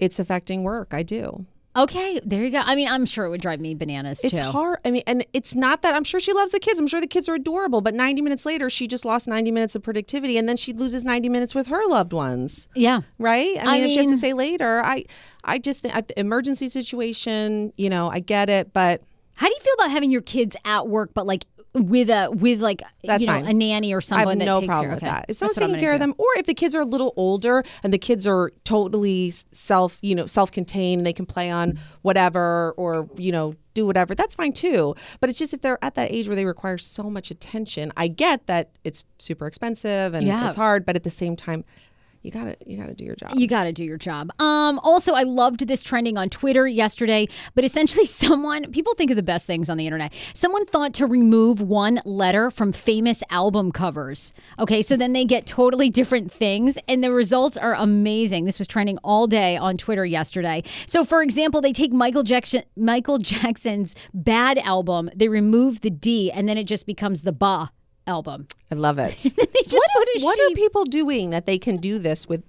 it's 0.04 0.18
affecting 0.20 0.60
work 0.64 0.90
i 0.94 1.04
do 1.04 1.46
okay, 1.76 2.20
there 2.24 2.44
you 2.44 2.52
go. 2.52 2.62
I 2.64 2.76
mean, 2.76 2.88
I'm 2.88 3.04
sure 3.14 3.26
it 3.26 3.30
would 3.34 3.42
drive 3.42 3.60
me 3.60 3.74
bananas 3.74 4.24
it's 4.24 4.38
too. 4.38 4.44
hard 4.56 4.78
i 4.86 4.92
mean 4.92 5.02
and 5.08 5.26
it's 5.34 5.56
not 5.56 5.82
that 5.82 5.96
i'm 5.96 6.04
sure 6.04 6.20
she 6.20 6.32
loves 6.32 6.52
the 6.52 6.60
kids 6.60 6.80
i'm 6.80 6.86
sure 6.86 7.02
the 7.02 7.08
kids 7.16 7.28
are 7.28 7.34
adorable 7.44 7.82
but 7.82 7.96
90 7.96 8.22
minutes 8.22 8.46
later 8.46 8.70
she 8.70 8.86
just 8.86 9.06
lost 9.06 9.28
90 9.28 9.50
minutes 9.58 9.74
of 9.76 9.82
productivity 9.82 10.38
and 10.38 10.48
then 10.48 10.56
she 10.64 10.72
loses 10.72 11.04
90 11.04 11.30
minutes 11.30 11.56
with 11.56 11.68
her 11.74 11.82
loved 11.90 12.14
ones 12.14 12.68
Yeah. 12.76 13.02
right? 13.18 13.56
I 13.60 13.64
mean, 13.64 13.68
I 13.70 13.78
if 13.86 13.92
she 13.92 13.98
has 14.04 14.12
to 14.16 14.18
say 14.18 14.34
later, 14.34 14.82
I, 14.86 15.06
I 15.44 15.58
just 15.58 15.82
think 15.82 15.94
emergency 16.16 16.68
situation, 16.70 17.74
you 17.84 17.90
know, 17.90 18.06
I 18.18 18.20
get 18.20 18.50
it, 18.52 18.72
but 18.72 19.02
How 19.36 19.48
do 19.48 19.54
you 19.58 19.60
feel 19.62 19.74
about 19.80 19.90
having 19.90 20.12
your 20.12 20.22
kids 20.22 20.56
at 20.66 20.88
work, 20.88 21.10
but 21.16 21.26
like 21.26 21.46
with 21.74 22.10
a 22.10 22.30
with 22.32 22.62
like 22.62 22.84
That's 23.04 23.22
you 23.22 23.28
know 23.28 23.34
fine. 23.34 23.48
a 23.48 23.54
nanny 23.54 23.94
or 23.94 23.98
I 23.98 24.02
someone 24.02 24.28
have 24.28 24.40
that 24.40 24.46
no 24.46 24.60
takes 24.60 24.68
problem 24.68 24.86
care. 24.90 24.96
with 24.96 25.04
okay. 25.04 25.12
that. 25.12 25.26
If 25.30 25.36
someone's 25.38 25.56
taking 25.58 25.80
care 25.80 25.94
of 25.94 26.00
them, 26.00 26.14
or 26.18 26.28
if 26.38 26.46
the 26.46 26.54
kids 26.54 26.76
are 26.76 26.82
a 26.82 26.86
little 26.86 27.14
older 27.18 27.64
and 27.84 27.92
the 27.92 27.98
kids 27.98 28.28
are 28.28 28.52
totally 28.64 29.32
self, 29.32 29.98
you 30.02 30.14
know, 30.14 30.26
self-contained, 30.28 31.06
they 31.06 31.14
can 31.14 31.26
play 31.26 31.50
on 31.50 31.80
whatever 32.04 32.74
or 32.78 33.10
you 33.18 33.32
know 33.32 33.56
do 33.74 33.88
whatever. 33.88 34.14
That's 34.14 34.36
fine 34.36 34.54
too. 34.54 34.94
But 35.20 35.30
it's 35.32 35.40
just 35.40 35.54
if 35.54 35.62
they're 35.62 35.84
at 35.84 35.96
that 35.96 36.12
age 36.12 36.28
where 36.28 36.36
they 36.36 36.46
require 36.46 36.78
so 36.78 37.10
much 37.10 37.32
attention, 37.32 37.92
I 37.98 38.08
get 38.08 38.46
that 38.46 38.70
it's 38.84 39.04
super 39.18 39.48
expensive 39.48 40.14
and 40.14 40.28
Yeah. 40.28 40.46
it's 40.48 40.56
hard, 40.56 40.86
but 40.86 40.96
at 40.96 41.04
the 41.04 41.10
same 41.10 41.36
time. 41.36 41.66
You 42.24 42.32
gotta 42.32 42.56
you 42.66 42.78
gotta 42.78 42.94
do 42.94 43.04
your 43.04 43.16
job. 43.16 43.32
You 43.36 43.48
got 43.48 43.66
to 43.66 43.74
do 43.74 43.84
your 43.84 43.98
job. 43.98 44.32
Um, 44.40 44.80
also, 44.80 45.14
I 45.14 45.24
loved 45.24 45.68
this 45.68 45.84
trending 45.84 46.18
on 46.18 46.30
Twitter 46.30 46.66
yesterday, 46.66 47.28
but 47.54 47.66
essentially, 47.66 48.06
someone, 48.24 48.72
people 48.72 48.94
think 48.96 49.12
of 49.12 49.18
the 49.18 49.24
best 49.24 49.46
things 49.46 49.70
on 49.70 49.78
the 49.78 49.86
internet. 49.86 50.14
Someone 50.34 50.66
thought 50.66 50.94
to 50.96 51.06
remove 51.06 51.60
one 51.62 52.00
letter 52.06 52.50
from 52.50 52.72
famous 52.72 53.24
album 53.30 53.74
covers. 53.74 54.34
Okay, 54.58 54.82
so 54.82 54.96
then 54.96 55.12
they 55.12 55.26
get 55.26 55.46
totally 55.46 55.90
different 55.90 56.32
things, 56.32 56.78
and 56.88 57.04
the 57.04 57.12
results 57.12 57.58
are 57.58 57.76
amazing. 57.76 58.46
This 58.46 58.58
was 58.58 58.70
trending 58.70 58.98
all 59.04 59.28
day 59.28 59.58
on 59.58 59.76
Twitter 59.76 60.06
yesterday. 60.06 60.64
So, 60.88 61.04
for 61.04 61.22
example, 61.22 61.60
they 61.60 61.74
take 61.74 61.92
Michael 61.92 62.24
Jackson, 62.24 62.64
Michael 62.78 63.18
Jackson's 63.18 63.96
Bad 64.14 64.58
album, 64.60 65.10
they 65.14 65.28
remove 65.28 65.82
the 65.82 65.90
D, 65.90 66.32
and 66.32 66.48
then 66.48 66.58
it 66.58 66.66
just 66.66 66.86
becomes 66.86 67.24
the 67.24 67.34
Ba 67.34 67.72
album. 68.08 68.48
I 68.72 68.76
love 68.76 69.00
it. 69.00 69.26
What 69.74 70.08
what 70.20 70.40
are 70.40 70.54
people 70.56 70.84
doing 70.86 71.30
that 71.32 71.46
they 71.46 71.58
can 71.58 71.78
do 71.78 71.98
this 71.98 72.28
with? 72.28 72.44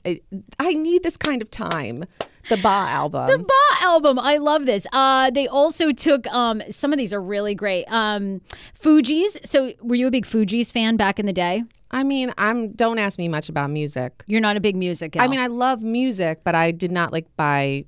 I- 0.58 0.74
need 0.74 1.02
this 1.02 1.16
kind 1.16 1.40
of 1.40 1.50
time. 1.50 2.04
The 2.50 2.56
Ba 2.58 2.68
album. 2.68 3.28
The 3.28 3.38
Ba 3.38 3.82
album. 3.82 4.18
I 4.18 4.36
love 4.36 4.66
this. 4.66 4.86
Uh, 4.92 5.30
they 5.30 5.48
also 5.48 5.92
took 5.92 6.26
um, 6.26 6.62
some 6.68 6.92
of 6.92 6.98
these 6.98 7.14
are 7.14 7.22
really 7.22 7.54
great. 7.54 7.84
Um, 7.86 8.42
Fugees. 8.78 9.38
So, 9.46 9.72
were 9.80 9.94
you 9.94 10.08
a 10.08 10.10
big 10.10 10.26
Fugees 10.26 10.70
fan 10.72 10.96
back 10.96 11.18
in 11.18 11.24
the 11.26 11.32
day? 11.32 11.62
I 11.90 12.02
mean, 12.04 12.34
I'm. 12.36 12.72
Don't 12.72 12.98
ask 12.98 13.18
me 13.18 13.28
much 13.28 13.48
about 13.48 13.70
music. 13.70 14.24
You're 14.26 14.42
not 14.42 14.56
a 14.56 14.60
big 14.60 14.76
music. 14.76 15.16
I 15.18 15.28
mean, 15.28 15.40
I 15.40 15.46
love 15.46 15.82
music, 15.82 16.40
but 16.44 16.54
I 16.54 16.70
did 16.70 16.92
not 16.92 17.12
like 17.12 17.26
buy 17.36 17.86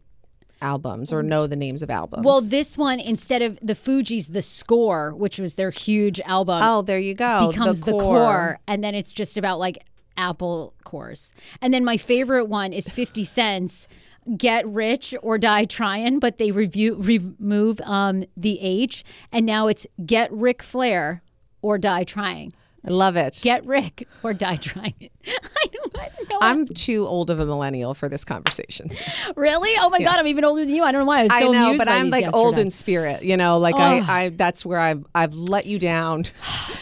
albums 0.62 1.12
or 1.12 1.22
know 1.22 1.46
the 1.46 1.56
names 1.56 1.82
of 1.82 1.90
albums. 1.90 2.24
well, 2.24 2.40
this 2.40 2.78
one 2.78 2.98
instead 3.00 3.42
of 3.42 3.58
the 3.62 3.74
Fugees, 3.74 4.32
the 4.32 4.42
score, 4.42 5.14
which 5.14 5.38
was 5.38 5.54
their 5.56 5.70
huge 5.70 6.20
album, 6.20 6.60
oh, 6.62 6.82
there 6.82 6.98
you 6.98 7.14
go. 7.14 7.50
becomes 7.50 7.82
the 7.82 7.92
core. 7.92 8.58
and 8.66 8.82
then 8.82 8.94
it's 8.94 9.12
just 9.12 9.36
about 9.36 9.58
like 9.58 9.78
Apple 10.16 10.74
cores. 10.84 11.32
And 11.60 11.74
then 11.74 11.84
my 11.84 11.96
favorite 11.96 12.46
one 12.46 12.72
is 12.72 12.90
Fifty 12.90 13.24
Cents. 13.24 13.88
Get 14.36 14.66
rich 14.66 15.14
or 15.22 15.38
die 15.38 15.66
trying, 15.66 16.18
but 16.18 16.38
they 16.38 16.50
review 16.50 16.96
remove 16.96 17.80
um, 17.82 18.24
the 18.36 18.58
H, 18.60 19.04
and 19.30 19.46
now 19.46 19.68
it's 19.68 19.86
get 20.04 20.32
Ric 20.32 20.64
Flair 20.64 21.22
or 21.62 21.78
die 21.78 22.02
trying. 22.02 22.52
I 22.84 22.90
love 22.90 23.16
it. 23.16 23.38
Get 23.42 23.64
Rick 23.66 24.08
or 24.24 24.32
die 24.32 24.56
trying. 24.56 24.94
I 25.26 25.68
don't 25.72 25.96
I. 26.40 26.50
I'm 26.50 26.66
too 26.66 27.06
old 27.06 27.30
of 27.30 27.40
a 27.40 27.46
millennial 27.46 27.94
for 27.94 28.08
this 28.08 28.24
conversation. 28.24 28.90
really? 29.36 29.70
Oh 29.78 29.90
my 29.90 29.98
god, 29.98 30.18
I'm 30.18 30.26
even 30.26 30.44
older 30.44 30.64
than 30.64 30.74
you. 30.74 30.82
I 30.82 30.92
don't 30.92 31.02
know 31.02 31.06
why 31.06 31.20
I 31.20 31.22
was 31.24 31.32
so 31.32 31.48
I 31.48 31.52
know, 31.52 31.78
but 31.78 31.88
I'm 31.88 32.10
like 32.10 32.34
old 32.34 32.58
in 32.58 32.70
spirit. 32.70 33.22
You 33.22 33.36
know, 33.36 33.58
like 33.58 33.76
I, 33.76 34.24
I. 34.24 34.28
That's 34.30 34.64
where 34.64 34.78
I've 34.78 35.04
I've 35.14 35.34
let 35.34 35.66
you 35.66 35.78
down. 35.78 36.24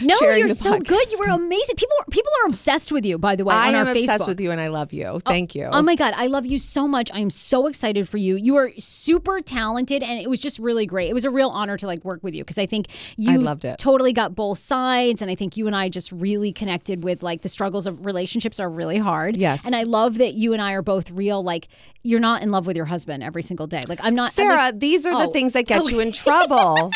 No, 0.03 0.17
you're 0.21 0.49
so 0.49 0.77
good. 0.79 1.13
You 1.13 1.19
were 1.21 1.33
amazing. 1.33 1.77
People 1.77 1.97
people 2.11 2.33
are 2.43 2.49
obsessed 2.49 2.91
with 2.91 3.07
you, 3.07 3.17
by 3.17 3.37
the 3.37 3.45
way, 3.45 3.55
I 3.55 3.69
am 3.71 3.87
obsessed 3.87 4.25
Facebook. 4.25 4.27
with 4.27 4.41
you, 4.41 4.51
and 4.51 4.61
I 4.61 4.67
love 4.67 4.93
you. 4.93 5.05
Oh, 5.05 5.19
Thank 5.21 5.55
you. 5.55 5.69
Oh 5.71 5.83
my 5.83 5.95
God, 5.95 6.15
I 6.17 6.27
love 6.27 6.45
you 6.45 6.59
so 6.59 6.89
much. 6.89 7.11
I 7.13 7.21
am 7.21 7.31
so 7.31 7.67
excited 7.69 8.09
for 8.09 8.19
you. 8.19 8.37
You 8.37 8.57
are 8.57 8.73
super 8.79 9.41
talented, 9.41 10.03
and 10.03 10.21
it 10.21 10.29
was 10.29 10.41
just 10.41 10.59
really 10.59 10.85
great. 10.85 11.09
It 11.11 11.15
was 11.15 11.25
a 11.25 11.31
real 11.31 11.49
honor 11.49 11.77
to 11.77 11.87
like 11.87 12.05
work 12.05 12.23
with 12.23 12.35
you 12.35 12.43
because 12.43 12.59
I 12.59 12.67
think 12.67 12.89
you 13.17 13.39
loved 13.39 13.65
it. 13.65 13.79
totally 13.79 14.13
got 14.13 14.35
both 14.35 14.59
sides, 14.59 15.23
and 15.23 15.31
I 15.31 15.35
think 15.35 15.57
you 15.57 15.67
and 15.67 15.77
I 15.77 15.89
just 15.89 16.11
really 16.13 16.53
connected 16.53 17.05
with 17.05 17.23
like 17.23 17.43
the 17.43 17.49
struggles 17.49 17.87
of 17.87 18.05
relationships 18.05 18.59
are 18.61 18.69
really 18.69 18.99
hard. 18.99 19.37
Yes. 19.45 19.65
and 19.67 19.75
I 19.75 19.83
love 19.85 20.19
that 20.19 20.35
you 20.35 20.53
and 20.55 20.61
I 20.63 20.73
are 20.73 20.83
both 20.83 21.11
real. 21.11 21.43
Like 21.45 21.69
you're 22.03 22.21
not 22.21 22.43
in 22.43 22.51
love 22.51 22.67
with 22.67 22.77
your 22.77 22.87
husband 22.87 23.23
every 23.23 23.43
single 23.43 23.67
day. 23.67 23.81
Like 23.89 24.01
I'm 24.03 24.15
not. 24.15 24.27
I'm 24.27 24.33
Sarah, 24.33 24.57
like- 24.57 24.81
these 24.81 25.07
are 25.07 25.13
the 25.17 25.29
Oh. 25.29 25.33
things 25.33 25.53
that 25.53 25.67
get 25.67 25.89
you 25.91 26.01
in 26.01 26.13
trouble. 26.25 26.91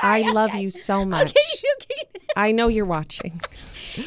I 0.00 0.22
love 0.32 0.54
you 0.54 0.70
so 0.70 1.04
much. 1.04 1.34
I 2.36 2.52
know 2.52 2.68
you're 2.68 2.86
watching. 2.86 3.40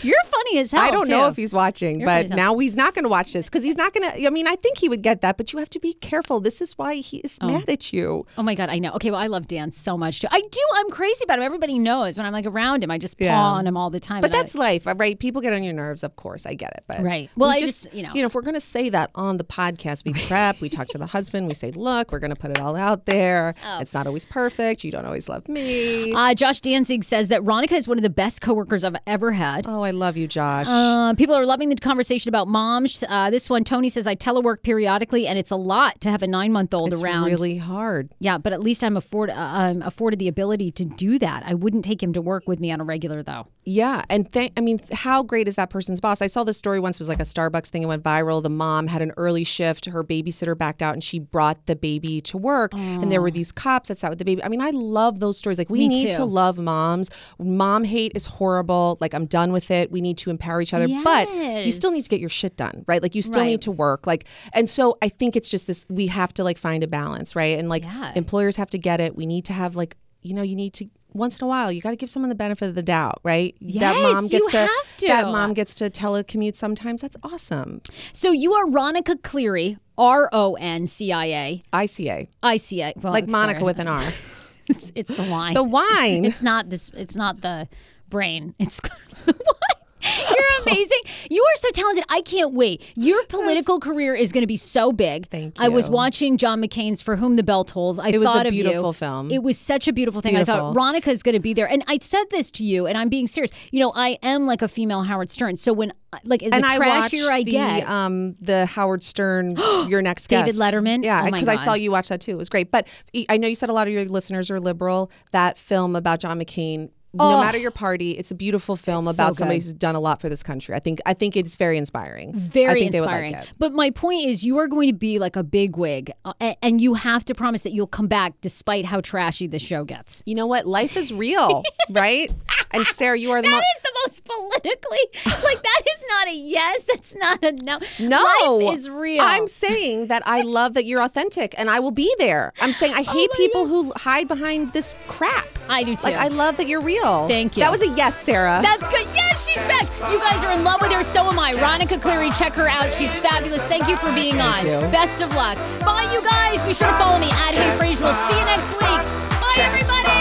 You're 0.02 0.24
funny 0.26 0.57
as 0.60 0.72
hell. 0.72 0.82
I 0.82 0.91
don't 0.91 1.07
know 1.10 1.28
if 1.28 1.36
he's 1.36 1.53
watching, 1.53 1.99
You're 1.99 2.06
but 2.07 2.30
now 2.30 2.57
he's 2.57 2.76
not 2.76 2.94
going 2.95 3.03
to 3.03 3.10
watch 3.10 3.34
this 3.34 3.49
because 3.49 3.64
he's 3.64 3.76
not 3.76 3.94
going 3.94 4.10
to. 4.10 4.26
I 4.26 4.30
mean, 4.30 4.48
I 4.48 4.56
think 4.56 4.78
he 4.78 4.90
would 4.90 5.02
get 5.02 5.22
that, 5.22 5.38
but 5.38 5.53
you 5.53 5.60
have 5.60 5.70
to 5.72 5.80
be 5.80 5.94
careful. 5.95 6.40
This 6.40 6.61
is 6.61 6.78
why 6.78 6.95
he 6.95 7.18
is 7.18 7.38
mad 7.41 7.70
at 7.70 7.94
you. 7.94 8.26
Oh 8.38 8.44
my 8.44 8.56
god, 8.56 8.70
I 8.70 8.80
know. 8.80 8.91
Okay, 8.91 9.11
well, 9.11 9.20
I 9.20 9.28
love 9.28 9.48
Dan 9.48 9.72
so 9.72 9.98
much 9.98 10.22
too. 10.22 10.28
I 10.32 10.41
do. 10.41 10.60
I'm 10.76 10.90
crazy 10.90 11.24
about 11.24 11.38
him. 11.40 11.44
Everybody 11.44 11.80
knows 11.80 12.18
when 12.18 12.26
I'm 12.26 12.34
like 12.34 12.45
around 12.45 12.84
him, 12.84 12.91
I 12.91 12.98
just 12.98 13.18
paw 13.18 13.26
Yeah. 13.26 13.38
on 13.40 13.68
him 13.68 13.78
all 13.78 13.90
the 13.90 13.99
time. 13.99 14.22
But 14.22 14.32
and 14.32 14.36
I- 14.36 14.40
that's 14.40 14.56
life, 14.56 14.86
right? 14.86 15.18
People 15.20 15.41
get 15.41 15.53
on 15.53 15.64
your 15.64 15.74
nerves, 15.74 16.03
of 16.03 16.15
course. 16.15 16.45
I 16.45 16.53
get 16.53 16.74
it, 16.74 16.84
but 16.88 17.02
Right. 17.02 17.30
Well, 17.36 17.49
we 17.49 17.56
I 17.56 17.60
just- 17.60 17.94
you 17.94 18.03
know. 18.03 18.10
if 18.15 18.34
we're 18.36 18.41
going 18.41 18.53
to 18.56 18.60
say 18.60 18.90
that 18.90 19.11
on 19.15 19.38
the 19.38 19.44
podcast, 19.44 20.06
we 20.06 20.14
prep, 20.14 20.61
we 20.61 20.70
talk 20.70 20.88
to 20.90 20.98
the 20.98 21.07
husband, 21.07 21.48
we 21.48 21.53
say, 21.53 21.72
look, 21.72 22.11
we're 22.11 22.20
going 22.20 22.34
to 22.34 22.40
put 22.40 22.52
it 22.52 22.60
all 22.60 22.76
out 22.76 23.06
there. 23.06 23.56
Oh. 23.65 23.80
It's 23.80 23.94
not 23.94 24.07
always 24.07 24.26
perfect. 24.26 24.84
You 24.84 24.91
don't 24.91 25.06
always 25.06 25.28
love 25.30 25.48
me. 25.49 26.14
Uh, 26.14 26.34
Josh 26.34 26.60
Danzig 26.61 27.03
says 27.03 27.30
that 27.30 27.41
Ronica 27.44 27.74
is 27.74 27.88
one 27.88 27.98
of 27.98 28.03
the 28.03 28.10
best 28.10 28.41
coworkers 28.41 28.84
I've 28.84 28.95
ever 29.07 29.32
had. 29.32 29.65
oh, 29.68 29.82
I 29.84 29.91
love 29.91 30.18
you, 30.18 30.27
Josh. 30.27 30.65
Uh, 30.69 31.14
people 31.15 31.35
are 31.35 31.45
loving 31.45 31.69
the 31.69 31.76
conversation 31.76 32.30
about 32.30 32.47
moms. 32.47 33.03
Uh, 33.07 33.30
this 33.30 33.49
one, 33.49 33.64
Tony 33.64 33.89
says, 33.89 34.07
I 34.07 34.15
telework 34.15 34.64
periodically, 34.64 35.27
and 35.27 35.38
it's 35.38 35.51
a 35.51 35.55
lot 35.55 36.01
to 36.01 36.10
have 36.11 36.22
a 36.23 36.27
nine 36.27 36.51
month 36.51 36.73
old 36.73 36.91
it's 36.93 37.01
around. 37.01 37.26
really 37.26 37.57
hard. 37.57 38.10
yeah, 38.19 38.38
but 38.38 38.53
at 38.53 38.61
least 38.61 38.84
I'm 38.84 38.97
afford 38.97 39.30
uh, 39.30 39.34
I'm 39.34 39.81
afforded 39.81 40.19
the 40.19 40.27
ability 40.27 40.72
to 40.72 40.85
do 40.85 41.19
that. 41.19 41.43
I 41.45 41.53
wouldn't 41.53 41.85
take 41.85 42.01
him 42.01 42.14
to 42.14 42.22
work 42.22 42.47
with 42.47 42.60
me 42.60 42.72
on 42.72 42.81
a 42.81 42.84
regular 42.84 43.22
though. 43.23 43.47
Yeah, 43.65 44.03
and 44.10 44.30
th- 44.31 44.51
I 44.57 44.61
mean, 44.61 44.80
how 44.91 45.23
great 45.23 45.47
is 45.47 45.55
that 45.55 45.69
person's 45.69 46.01
boss? 46.01 46.22
I 46.22 46.27
saw 46.27 46.43
this 46.43 46.57
story 46.57 46.80
once. 46.81 46.97
It 46.97 46.99
was 46.99 47.07
like 47.10 47.19
a 47.22 47.23
Starbucks 47.23 47.68
thing. 47.68 47.84
It 47.84 47.85
went 47.85 48.03
viral. 48.03 48.43
The 48.43 48.49
mom 48.49 48.88
had 48.88 49.01
an 49.01 49.14
early 49.15 49.43
shift. 49.45 49.85
Her 49.85 50.03
babysitter 50.03 50.57
backed 50.57 50.81
out, 50.81 50.93
and 50.93 51.03
she 51.03 51.19
brought 51.19 51.65
the 51.65 51.76
baby 51.76 52.19
to 52.22 52.38
work. 52.38 52.73
And 52.73 53.11
there 53.11 53.22
were 53.22 53.31
these 53.31 53.51
cops 53.51 53.88
that 53.88 53.99
sat 53.99 54.10
with 54.10 54.19
the 54.19 54.26
baby. 54.26 54.43
I 54.43 54.49
mean, 54.49 54.61
I 54.61 54.72
love 54.72 55.19
those 55.22 55.38
stories. 55.38 55.57
Like 55.57 55.69
we 55.69 55.80
Me 55.80 55.88
need 55.88 56.11
too. 56.11 56.18
to 56.18 56.26
love 56.26 56.57
moms. 56.57 57.10
Mom 57.39 57.84
hate 57.85 58.11
is 58.15 58.26
horrible. 58.26 58.97
Like 58.99 59.14
I'm 59.14 59.26
done 59.26 59.51
with 59.53 59.62
it. 59.72 59.91
We 59.91 60.02
need 60.02 60.18
to 60.19 60.30
empower 60.30 60.61
each 60.61 60.73
other. 60.73 60.88
But 61.03 61.27
you 61.65 61.72
still 61.72 61.91
need 61.91 62.03
to 62.03 62.10
get 62.10 62.19
your 62.19 62.30
shit 62.30 62.57
done, 62.57 62.84
right? 62.88 63.02
Like 63.02 63.15
you 63.15 63.22
still 63.22 63.41
Right. 63.44 63.49
need 63.49 63.61
to 63.64 63.72
work. 63.72 64.06
Like, 64.07 64.26
and 64.53 64.69
so 64.69 64.98
I 65.02 65.10
think 65.10 65.35
it's 65.35 65.49
just 65.49 65.68
this. 65.68 65.85
We 65.90 66.07
have 66.07 66.34
to 66.35 66.44
like 66.44 66.57
find 66.57 66.84
a 66.84 66.88
balance, 66.88 67.35
right? 67.35 67.57
And 67.60 67.69
like 67.69 67.84
Yeah. 67.84 68.11
employers 68.15 68.56
have 68.57 68.69
to 68.72 68.77
get 68.77 68.99
it. 68.99 69.15
We 69.15 69.26
need 69.26 69.45
to 69.45 69.53
have 69.53 69.76
like 69.76 69.98
you 70.22 70.34
know 70.34 70.41
you 70.41 70.56
need 70.56 70.73
to 70.76 70.85
once 71.15 71.40
in 71.40 71.45
a 71.45 71.48
while 71.48 71.69
you 71.72 71.80
got 71.81 71.90
to 71.91 71.95
give 71.98 72.10
someone 72.10 72.30
the 72.30 72.34
benefit 72.35 72.68
of 72.69 72.73
the 72.76 72.81
doubt 72.81 73.19
right 73.23 73.53
that 73.61 73.69
Yes, 73.69 74.02
mom 74.02 74.27
gets 74.30 74.45
you 74.45 74.49
to, 74.52 74.57
have 74.57 74.98
to. 74.98 75.07
that 75.07 75.27
mom 75.27 75.53
gets 75.53 75.76
to 75.76 75.85
telecommute 75.90 76.56
sometimes 76.56 77.02
that's 77.02 77.18
awesome 77.22 77.81
So 78.14 78.31
you 78.31 78.53
are 78.53 78.65
Ronica 78.65 79.22
Cleary, 79.22 79.77
R 79.98 80.30
O 80.31 80.56
N 80.56 80.88
C 80.88 81.11
I 81.11 81.26
A. 81.26 81.61
ica 81.73 82.27
I 82.41 82.56
C 82.57 82.81
A. 82.81 82.94
Well, 83.02 83.11
like 83.14 83.27
monica 83.27 83.57
sorry. 83.60 83.65
with 83.65 83.80
an 83.80 83.88
r 83.90 84.11
It's, 84.68 84.91
it's 84.95 85.14
the 85.14 85.23
wine. 85.23 85.53
the 85.56 85.64
wine 85.77 86.23
It's 86.26 86.41
not 86.41 86.69
this. 86.69 86.90
It's 86.95 87.18
not 87.18 87.41
the 87.41 87.68
brain. 88.14 88.53
It's 88.60 88.80
the 89.26 89.34
wine. 89.34 89.80
You're 90.06 90.61
amazing. 90.73 90.98
You 91.30 91.41
are 91.41 91.56
so 91.57 91.69
talented. 91.72 92.03
I 92.10 92.19
can't 92.22 92.53
wait. 92.53 92.91
Your 92.95 93.23
political 93.27 93.80
career 93.80 94.14
is 94.14 94.34
going 94.34 94.41
to 94.44 94.48
be 94.48 94.57
so 94.57 94.91
big. 94.91 95.27
Thank 95.27 95.57
you. 95.57 95.64
I 95.65 95.69
was 95.69 95.90
watching 95.90 96.35
John 96.38 96.61
McCain's 96.61 97.02
For 97.02 97.15
Whom 97.15 97.38
the 97.38 97.44
Bell 97.44 97.64
Tolls. 97.64 97.99
I 97.99 98.11
thought 98.11 98.14
It 98.14 98.19
was 98.19 98.35
a 98.35 98.48
of 98.49 98.53
you. 98.53 98.64
beautiful 98.64 98.91
film. 98.91 99.31
It 99.31 99.44
was 99.44 99.57
such 99.57 99.88
a 99.88 99.94
beautiful 99.94 100.19
thing. 100.19 100.35
I 100.35 100.44
thought 100.44 100.73
Beautiful. 100.73 100.73
Ronica 100.76 101.07
is 101.07 101.23
going 101.23 101.35
to 101.35 101.40
be 101.40 101.53
there, 101.53 101.69
and 101.69 101.84
I 101.88 101.99
said 102.02 102.26
this 102.31 102.52
to 102.52 102.65
you, 102.65 102.85
and 102.85 102.98
I'm 102.98 103.07
being 103.07 103.27
serious. 103.27 103.52
You 103.72 103.80
know, 103.80 103.94
I 103.95 104.18
am 104.22 104.45
like 104.45 104.61
a 104.61 104.68
female 104.68 105.03
Howard 105.03 105.30
Stern. 105.30 105.56
So 105.56 105.72
when 105.72 105.94
like 106.26 106.41
the 106.41 106.53
and 106.53 106.65
I 106.65 106.77
watched 106.80 107.14
trashier 107.14 107.30
I, 107.30 107.44
the 107.44 107.52
get, 107.52 107.90
um 107.90 108.35
the 108.41 108.65
Howard 108.65 109.02
Stern 109.03 109.56
your 109.88 110.02
next 110.02 110.27
David 110.27 110.48
guest 110.56 110.60
Letterman? 110.60 111.03
yeah 111.03 111.22
Oh 111.23 111.31
because 111.31 111.48
I 111.48 111.56
saw 111.56 111.73
you 111.73 111.90
watch 111.91 112.10
that 112.10 112.22
too 112.22 112.31
it 112.34 112.38
was 112.38 112.49
great 112.49 112.69
but 112.69 112.88
I 113.30 113.38
know 113.38 113.48
you 113.48 113.56
said 113.56 113.69
a 113.69 113.73
lot 113.73 113.88
of 113.88 113.94
your 113.94 114.06
listeners 114.06 114.52
are 114.52 114.60
liberal 114.60 115.10
that 115.31 115.57
film 115.57 115.95
about 115.95 116.19
John 116.19 116.40
McCain 116.40 116.91
no 117.14 117.40
matter 117.41 117.57
your 117.57 117.72
party 117.72 118.11
it's 118.11 118.31
a 118.31 118.35
beautiful 118.35 118.76
film 118.76 119.07
It's 119.07 119.18
so 119.18 119.23
about 119.23 119.38
somebody 119.38 119.57
who's 119.57 119.73
done 119.73 119.95
a 119.95 119.99
lot 119.99 120.19
for 120.22 120.30
this 120.30 120.44
country 120.44 120.76
I 120.76 120.80
think 120.80 120.99
I 121.06 121.14
think 121.14 121.35
it's 121.38 121.56
very 121.56 121.77
inspiring 121.77 122.34
very 122.34 122.80
think 122.80 122.91
they 122.94 122.99
would 122.99 123.06
inspiring. 123.06 123.34
like. 123.34 123.48
But 123.57 123.73
my 123.73 123.90
point 123.91 124.26
is, 124.27 124.44
you 124.44 124.57
are 124.57 124.68
going 124.68 124.88
to 124.88 124.94
be 124.94 125.19
like 125.19 125.35
a 125.35 125.44
big 125.44 125.77
wig, 125.77 126.11
uh, 126.26 126.34
and 126.61 126.81
you 126.81 126.94
have 126.95 127.26
to 127.26 127.35
promise 127.35 127.64
that 127.64 127.73
you'll 127.73 127.88
come 127.88 128.07
back 128.07 128.34
despite 128.41 128.85
how 128.85 129.02
trashy 129.02 129.48
the 129.48 129.60
show 129.60 129.84
gets. 129.84 130.23
You 130.26 130.35
know 130.35 130.48
what? 130.48 130.65
Life 130.65 130.98
is 130.98 131.14
real, 131.14 131.64
right? 131.90 132.31
And 132.72 132.88
Sarah, 132.88 133.18
you 133.18 133.31
are 133.31 133.41
the 133.41 133.48
That 133.48 133.52
mo- 133.52 133.60
is 133.76 133.81
the 133.81 133.91
most 134.06 134.23
politically 134.26 134.99
like 135.44 135.64
that 135.64 135.81
is 135.94 136.06
not 136.10 136.27
a 136.27 136.35
yes. 136.35 136.84
That's 136.84 137.15
not 137.15 137.44
a 137.44 137.52
no. 137.52 137.80
no. 137.99 138.57
life 138.57 138.73
is 138.73 138.90
real. 138.90 139.22
I'm 139.22 139.48
saying 139.48 140.07
that 140.07 140.23
I 140.26 140.41
love 140.41 140.73
that 140.73 140.85
you're 140.85 141.02
authentic, 141.02 141.56
and 141.57 141.69
I 141.69 141.80
will 141.80 141.91
be 141.91 142.14
there. 142.19 142.53
I'm 142.60 142.73
saying 142.73 142.94
I 142.94 143.03
hate 143.03 143.31
people 143.34 143.68
who 143.68 143.91
hide 143.95 144.27
behind 144.27 144.73
this 144.73 144.94
crap. 145.07 145.48
I 145.69 145.84
do 145.84 145.95
too. 145.95 146.03
Like 146.03 146.15
I 146.15 146.27
love 146.27 146.57
that 146.57 146.68
you're 146.68 146.81
real. 146.81 147.02
Thank 147.27 147.57
you. 147.57 147.63
That 147.63 147.71
was 147.71 147.81
a 147.81 147.89
yes, 147.89 148.15
Sarah. 148.21 148.59
That's 148.61 148.88
good. 148.88 149.05
Yes, 149.13 149.45
she's 149.45 149.63
back. 149.67 149.84
You 150.11 150.19
guys 150.19 150.43
are 150.43 150.51
in 150.51 150.63
love 150.63 150.81
with 150.81 150.91
her. 150.91 151.03
So 151.03 151.23
am 151.30 151.38
I. 151.38 151.53
Ronica 151.53 152.01
Cleary, 152.01 152.31
check 152.31 152.53
her 152.53 152.67
out. 152.67 152.91
She's 152.93 153.13
fabulous. 153.15 153.61
Thank 153.67 153.88
you 153.88 153.97
for 153.97 154.11
being 154.13 154.39
on. 154.39 154.65
you. 154.65 154.80
Best 154.91 155.21
of 155.21 155.34
luck. 155.35 155.57
Bye, 155.81 156.09
you 156.13 156.21
guys. 156.23 156.63
Be 156.63 156.73
sure 156.73 156.88
to 156.88 156.93
follow 156.95 157.19
me 157.19 157.30
at 157.31 157.53
Hey 157.53 157.71
Frage. 157.77 157.99
We'll 157.99 158.13
see 158.13 158.38
you 158.38 158.45
next 158.45 158.71
week. 158.71 159.03
Bye, 159.41 159.59
everybody. 159.59 160.13